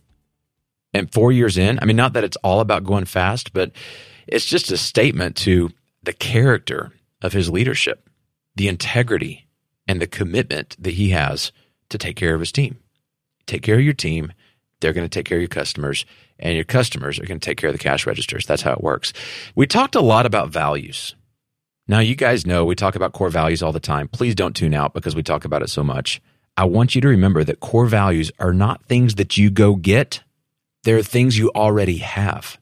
And 0.96 1.12
four 1.12 1.30
years 1.30 1.58
in, 1.58 1.78
I 1.80 1.84
mean, 1.84 1.96
not 1.96 2.14
that 2.14 2.24
it's 2.24 2.38
all 2.38 2.60
about 2.60 2.84
going 2.84 3.04
fast, 3.04 3.52
but 3.52 3.70
it's 4.26 4.46
just 4.46 4.70
a 4.70 4.78
statement 4.78 5.36
to 5.36 5.70
the 6.02 6.14
character 6.14 6.92
of 7.20 7.34
his 7.34 7.50
leadership, 7.50 8.08
the 8.54 8.66
integrity 8.66 9.46
and 9.86 10.00
the 10.00 10.06
commitment 10.06 10.74
that 10.78 10.94
he 10.94 11.10
has 11.10 11.52
to 11.90 11.98
take 11.98 12.16
care 12.16 12.34
of 12.34 12.40
his 12.40 12.50
team. 12.50 12.78
Take 13.46 13.62
care 13.62 13.76
of 13.76 13.82
your 13.82 13.92
team. 13.92 14.32
They're 14.80 14.94
going 14.94 15.04
to 15.04 15.10
take 15.10 15.26
care 15.26 15.38
of 15.38 15.42
your 15.42 15.48
customers, 15.48 16.06
and 16.38 16.54
your 16.54 16.64
customers 16.64 17.18
are 17.18 17.26
going 17.26 17.40
to 17.40 17.44
take 17.44 17.58
care 17.58 17.68
of 17.68 17.74
the 17.74 17.82
cash 17.82 18.06
registers. 18.06 18.46
That's 18.46 18.62
how 18.62 18.72
it 18.72 18.82
works. 18.82 19.12
We 19.54 19.66
talked 19.66 19.94
a 19.94 20.00
lot 20.00 20.26
about 20.26 20.48
values. 20.48 21.14
Now, 21.88 22.00
you 22.00 22.14
guys 22.14 22.46
know 22.46 22.64
we 22.64 22.74
talk 22.74 22.96
about 22.96 23.12
core 23.12 23.30
values 23.30 23.62
all 23.62 23.72
the 23.72 23.80
time. 23.80 24.08
Please 24.08 24.34
don't 24.34 24.56
tune 24.56 24.74
out 24.74 24.94
because 24.94 25.14
we 25.14 25.22
talk 25.22 25.44
about 25.44 25.62
it 25.62 25.70
so 25.70 25.84
much. 25.84 26.20
I 26.56 26.64
want 26.64 26.94
you 26.94 27.00
to 27.02 27.08
remember 27.08 27.44
that 27.44 27.60
core 27.60 27.86
values 27.86 28.32
are 28.38 28.52
not 28.52 28.84
things 28.86 29.16
that 29.16 29.36
you 29.36 29.50
go 29.50 29.76
get 29.76 30.22
there 30.86 30.96
are 30.96 31.02
things 31.02 31.36
you 31.36 31.50
already 31.56 31.98
have, 31.98 32.58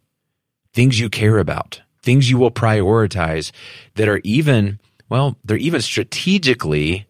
things 0.73 0.99
you 0.99 1.11
care 1.11 1.39
about, 1.39 1.83
things 2.01 2.31
you 2.31 2.39
will 2.39 2.51
prioritize 2.51 3.53
that 3.97 4.09
are 4.09 4.23
even, 4.25 4.81
well, 5.11 5.37
they're 5.45 5.59
even 5.59 5.83
strategically 5.83 7.07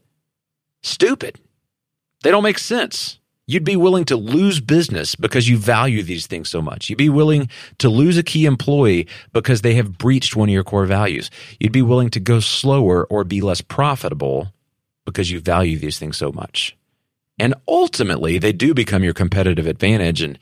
stupid. 0.82 1.39
They 2.24 2.32
don't 2.32 2.43
make 2.43 2.59
sense. 2.59 3.20
You'd 3.47 3.62
be 3.62 3.77
willing 3.77 4.05
to 4.07 4.16
lose 4.16 4.59
business 4.59 5.15
because 5.15 5.49
you 5.49 5.57
value 5.57 6.03
these 6.03 6.27
things 6.27 6.49
so 6.49 6.61
much. 6.61 6.91
You'd 6.91 6.99
be 6.99 7.11
willing 7.11 7.49
to 7.78 7.89
lose 7.89 8.19
a 8.19 8.24
key 8.24 8.45
employee 8.45 9.07
because 9.32 9.61
they 9.61 9.74
have 9.74 9.97
breached 9.97 10.35
one 10.35 10.49
of 10.49 10.53
your 10.53 10.65
core 10.65 10.86
values. 10.86 11.31
You'd 11.61 11.70
be 11.70 11.82
willing 11.82 12.11
to 12.11 12.19
go 12.19 12.41
slower 12.41 13.05
or 13.05 13.23
be 13.23 13.41
less 13.41 13.61
profitable 13.61 14.53
because 15.05 15.31
you 15.31 15.39
value 15.39 15.78
these 15.78 15.97
things 15.97 16.16
so 16.16 16.32
much. 16.32 16.77
And 17.39 17.55
ultimately, 17.69 18.39
they 18.39 18.53
do 18.53 18.74
become 18.74 19.05
your 19.05 19.15
competitive 19.15 19.69
advantage. 19.69 20.23
And 20.23 20.41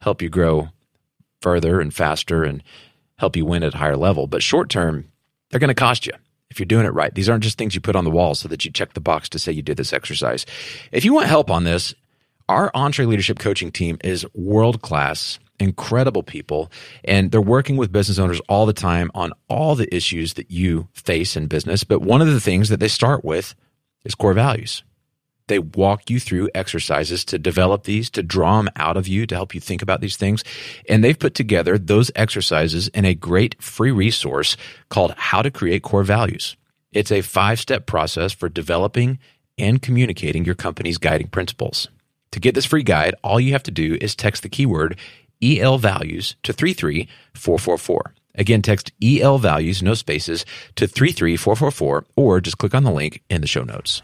help 0.00 0.22
you 0.22 0.28
grow 0.28 0.68
further 1.40 1.80
and 1.80 1.94
faster 1.94 2.44
and 2.44 2.62
help 3.16 3.36
you 3.36 3.44
win 3.44 3.62
at 3.62 3.74
a 3.74 3.78
higher 3.78 3.96
level. 3.96 4.26
But 4.26 4.42
short 4.42 4.68
term, 4.68 5.10
they're 5.50 5.60
going 5.60 5.68
to 5.68 5.74
cost 5.74 6.06
you 6.06 6.12
if 6.50 6.58
you're 6.58 6.66
doing 6.66 6.86
it 6.86 6.94
right. 6.94 7.14
These 7.14 7.28
aren't 7.28 7.44
just 7.44 7.58
things 7.58 7.74
you 7.74 7.80
put 7.80 7.96
on 7.96 8.04
the 8.04 8.10
wall 8.10 8.34
so 8.34 8.48
that 8.48 8.64
you 8.64 8.70
check 8.70 8.94
the 8.94 9.00
box 9.00 9.28
to 9.30 9.38
say 9.38 9.52
you 9.52 9.62
did 9.62 9.76
this 9.76 9.92
exercise. 9.92 10.46
If 10.92 11.04
you 11.04 11.12
want 11.12 11.26
help 11.26 11.50
on 11.50 11.64
this, 11.64 11.94
our 12.48 12.70
EntreLeadership 12.72 13.38
coaching 13.38 13.70
team 13.70 13.98
is 14.02 14.26
world 14.34 14.80
class, 14.80 15.38
incredible 15.60 16.22
people, 16.22 16.70
and 17.04 17.30
they're 17.30 17.40
working 17.42 17.76
with 17.76 17.92
business 17.92 18.18
owners 18.18 18.40
all 18.48 18.64
the 18.64 18.72
time 18.72 19.10
on 19.14 19.32
all 19.48 19.74
the 19.74 19.94
issues 19.94 20.34
that 20.34 20.50
you 20.50 20.88
face 20.94 21.36
in 21.36 21.46
business. 21.46 21.84
But 21.84 22.00
one 22.00 22.22
of 22.22 22.28
the 22.28 22.40
things 22.40 22.70
that 22.70 22.80
they 22.80 22.88
start 22.88 23.24
with 23.24 23.54
is 24.04 24.14
core 24.14 24.32
values. 24.32 24.82
They 25.48 25.58
walk 25.58 26.08
you 26.08 26.20
through 26.20 26.50
exercises 26.54 27.24
to 27.26 27.38
develop 27.38 27.84
these, 27.84 28.08
to 28.10 28.22
draw 28.22 28.58
them 28.58 28.70
out 28.76 28.96
of 28.96 29.08
you, 29.08 29.26
to 29.26 29.34
help 29.34 29.54
you 29.54 29.60
think 29.60 29.82
about 29.82 30.00
these 30.00 30.16
things. 30.16 30.44
And 30.88 31.02
they've 31.02 31.18
put 31.18 31.34
together 31.34 31.76
those 31.76 32.10
exercises 32.14 32.88
in 32.88 33.04
a 33.04 33.14
great 33.14 33.60
free 33.62 33.90
resource 33.90 34.56
called 34.88 35.14
How 35.16 35.42
to 35.42 35.50
Create 35.50 35.82
Core 35.82 36.04
Values. 36.04 36.56
It's 36.92 37.12
a 37.12 37.22
five 37.22 37.60
step 37.60 37.86
process 37.86 38.32
for 38.32 38.48
developing 38.48 39.18
and 39.58 39.82
communicating 39.82 40.44
your 40.44 40.54
company's 40.54 40.98
guiding 40.98 41.28
principles. 41.28 41.88
To 42.32 42.40
get 42.40 42.54
this 42.54 42.66
free 42.66 42.82
guide, 42.82 43.14
all 43.24 43.40
you 43.40 43.52
have 43.52 43.62
to 43.64 43.70
do 43.70 43.98
is 44.00 44.14
text 44.14 44.42
the 44.42 44.48
keyword 44.48 44.96
EL 45.42 45.78
values 45.78 46.36
to 46.42 46.52
33444. 46.52 48.14
Again, 48.34 48.62
text 48.62 48.92
EL 49.02 49.38
values, 49.38 49.82
no 49.82 49.94
spaces, 49.94 50.44
to 50.76 50.86
33444, 50.86 52.04
or 52.16 52.40
just 52.40 52.58
click 52.58 52.74
on 52.74 52.84
the 52.84 52.92
link 52.92 53.22
in 53.28 53.40
the 53.40 53.46
show 53.46 53.64
notes. 53.64 54.02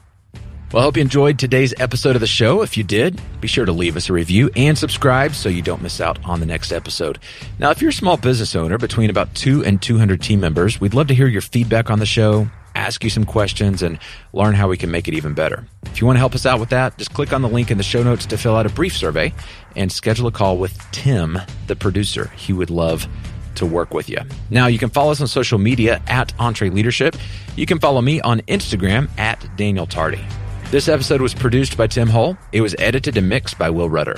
Well, 0.75 0.81
I 0.81 0.87
hope 0.87 0.97
you 0.97 1.03
enjoyed 1.03 1.39
today's 1.39 1.73
episode 1.79 2.17
of 2.17 2.21
the 2.21 2.27
show. 2.27 2.63
If 2.63 2.77
you 2.77 2.83
did, 2.83 3.21
be 3.41 3.47
sure 3.47 3.65
to 3.65 3.71
leave 3.71 3.97
us 3.97 4.11
a 4.11 4.13
review 4.13 4.51
and 4.57 4.77
subscribe 4.77 5.37
so 5.37 5.49
you 5.49 5.63
don't 5.63 5.81
miss 5.81 6.01
out 6.01 6.19
on 6.25 6.41
the 6.41 6.47
next 6.47 6.73
episode. 6.73 7.21
Now, 7.61 7.71
if 7.71 7.81
you're 7.81 7.91
a 7.91 7.93
small 7.93 8.17
business 8.17 8.57
owner 8.57 8.77
between 8.77 9.09
about 9.09 9.33
two 9.37 9.65
and 9.65 9.81
200 9.81 10.21
team 10.21 10.41
members, 10.41 10.81
we'd 10.81 10.93
love 10.93 11.07
to 11.07 11.15
hear 11.15 11.29
your 11.29 11.43
feedback 11.43 11.91
on 11.91 12.01
the 12.01 12.07
show, 12.07 12.49
ask 12.75 13.05
you 13.05 13.11
some 13.11 13.25
questions, 13.25 13.83
and 13.83 14.01
learn 14.33 14.57
how 14.57 14.67
we 14.67 14.77
can 14.77 14.91
make 14.91 15.07
it 15.07 15.15
even 15.15 15.33
better. 15.33 15.65
If 15.85 16.01
you 16.01 16.09
want 16.09 16.17
to 16.17 16.19
help 16.19 16.35
us 16.35 16.45
out 16.45 16.59
with 16.59 16.71
that, 16.71 16.99
just 16.99 17.15
click 17.15 17.33
on 17.33 17.43
the 17.43 17.49
link 17.49 17.71
in 17.71 17.79
the 17.79 17.85
show 17.85 18.03
notes 18.03 18.27
to 18.27 18.37
fill 18.37 18.57
out 18.57 18.67
a 18.67 18.71
brief 18.71 18.97
survey 18.97 19.33
and 19.77 19.93
schedule 19.93 20.27
a 20.27 20.33
call 20.33 20.59
with 20.59 20.77
Tim, 20.91 21.39
the 21.69 21.77
producer. 21.77 22.33
He 22.37 22.53
would 22.53 22.71
love 22.71 23.07
to 23.55 23.65
work 23.65 23.95
with 23.95 24.09
you. 24.09 24.19
Now, 24.51 24.67
you 24.67 24.81
can 24.81 24.91
follow 24.91 25.13
us 25.13 25.21
on 25.21 25.29
social 25.29 25.61
media 25.61 26.03
at 26.09 26.37
EntreLeadership. 26.39 27.17
You 27.55 27.65
can 27.65 27.79
follow 27.79 28.01
me 28.01 28.21
on 28.23 28.41
Instagram 28.49 29.09
at 29.21 29.49
Daniel 29.57 29.87
Tardy. 29.87 30.27
This 30.71 30.89
episode 30.89 31.21
was 31.21 31.35
produced 31.35 31.77
by 31.77 31.87
Tim 31.87 32.09
Hull. 32.09 32.37
It 32.51 32.61
was 32.61 32.75
edited 32.79 33.17
and 33.17 33.29
mixed 33.29 33.59
by 33.59 33.71
Will 33.71 33.89
Rudder. 33.89 34.17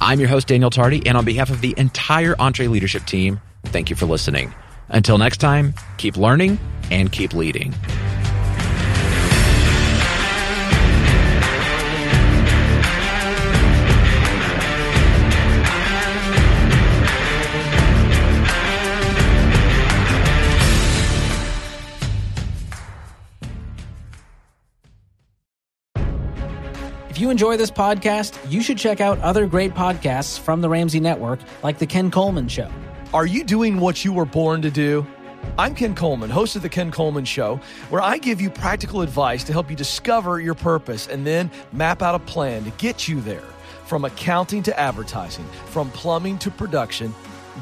I'm 0.00 0.18
your 0.18 0.30
host, 0.30 0.48
Daniel 0.48 0.70
Tardy, 0.70 1.02
and 1.06 1.16
on 1.16 1.26
behalf 1.26 1.50
of 1.50 1.60
the 1.60 1.74
entire 1.76 2.34
EntreLeadership 2.36 3.04
team, 3.04 3.38
thank 3.64 3.90
you 3.90 3.96
for 3.96 4.06
listening. 4.06 4.54
Until 4.88 5.18
next 5.18 5.38
time, 5.38 5.74
keep 5.98 6.16
learning 6.16 6.58
and 6.90 7.12
keep 7.12 7.34
leading. 7.34 7.74
You 27.20 27.28
enjoy 27.30 27.56
this 27.56 27.70
podcast, 27.70 28.38
you 28.50 28.62
should 28.62 28.78
check 28.78 29.00
out 29.00 29.18
other 29.20 29.46
great 29.46 29.74
podcasts 29.74 30.38
from 30.38 30.60
the 30.60 30.68
Ramsey 30.68 31.00
Network, 31.00 31.40
like 31.62 31.78
The 31.78 31.86
Ken 31.86 32.10
Coleman 32.10 32.48
Show. 32.48 32.70
Are 33.12 33.26
you 33.26 33.44
doing 33.44 33.78
what 33.78 34.04
you 34.04 34.12
were 34.12 34.24
born 34.24 34.62
to 34.62 34.70
do? 34.70 35.06
I'm 35.58 35.74
Ken 35.74 35.94
Coleman, 35.94 36.30
host 36.30 36.56
of 36.56 36.62
The 36.62 36.68
Ken 36.68 36.90
Coleman 36.90 37.24
Show, 37.24 37.60
where 37.90 38.00
I 38.00 38.18
give 38.18 38.40
you 38.40 38.48
practical 38.48 39.02
advice 39.02 39.44
to 39.44 39.52
help 39.52 39.68
you 39.68 39.76
discover 39.76 40.40
your 40.40 40.54
purpose 40.54 41.08
and 41.08 41.26
then 41.26 41.50
map 41.72 42.00
out 42.02 42.14
a 42.14 42.18
plan 42.20 42.64
to 42.64 42.70
get 42.72 43.08
you 43.08 43.20
there. 43.20 43.44
From 43.84 44.04
accounting 44.04 44.62
to 44.62 44.80
advertising, 44.80 45.44
from 45.66 45.90
plumbing 45.90 46.38
to 46.38 46.50
production, 46.50 47.14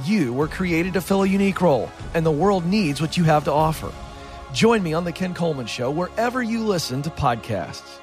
you 0.05 0.33
were 0.33 0.49
created 0.49 0.93
to 0.93 1.01
fill 1.01 1.23
a 1.23 1.27
unique 1.27 1.61
role, 1.61 1.91
and 2.15 2.25
the 2.25 2.31
world 2.31 2.65
needs 2.65 3.01
what 3.01 3.17
you 3.17 3.25
have 3.25 3.45
to 3.45 3.53
offer. 3.53 3.93
Join 4.53 4.83
me 4.83 4.93
on 4.93 5.05
The 5.05 5.13
Ken 5.13 5.35
Coleman 5.35 5.67
Show 5.67 5.91
wherever 5.91 6.43
you 6.43 6.63
listen 6.63 7.03
to 7.03 7.11
podcasts. 7.11 7.99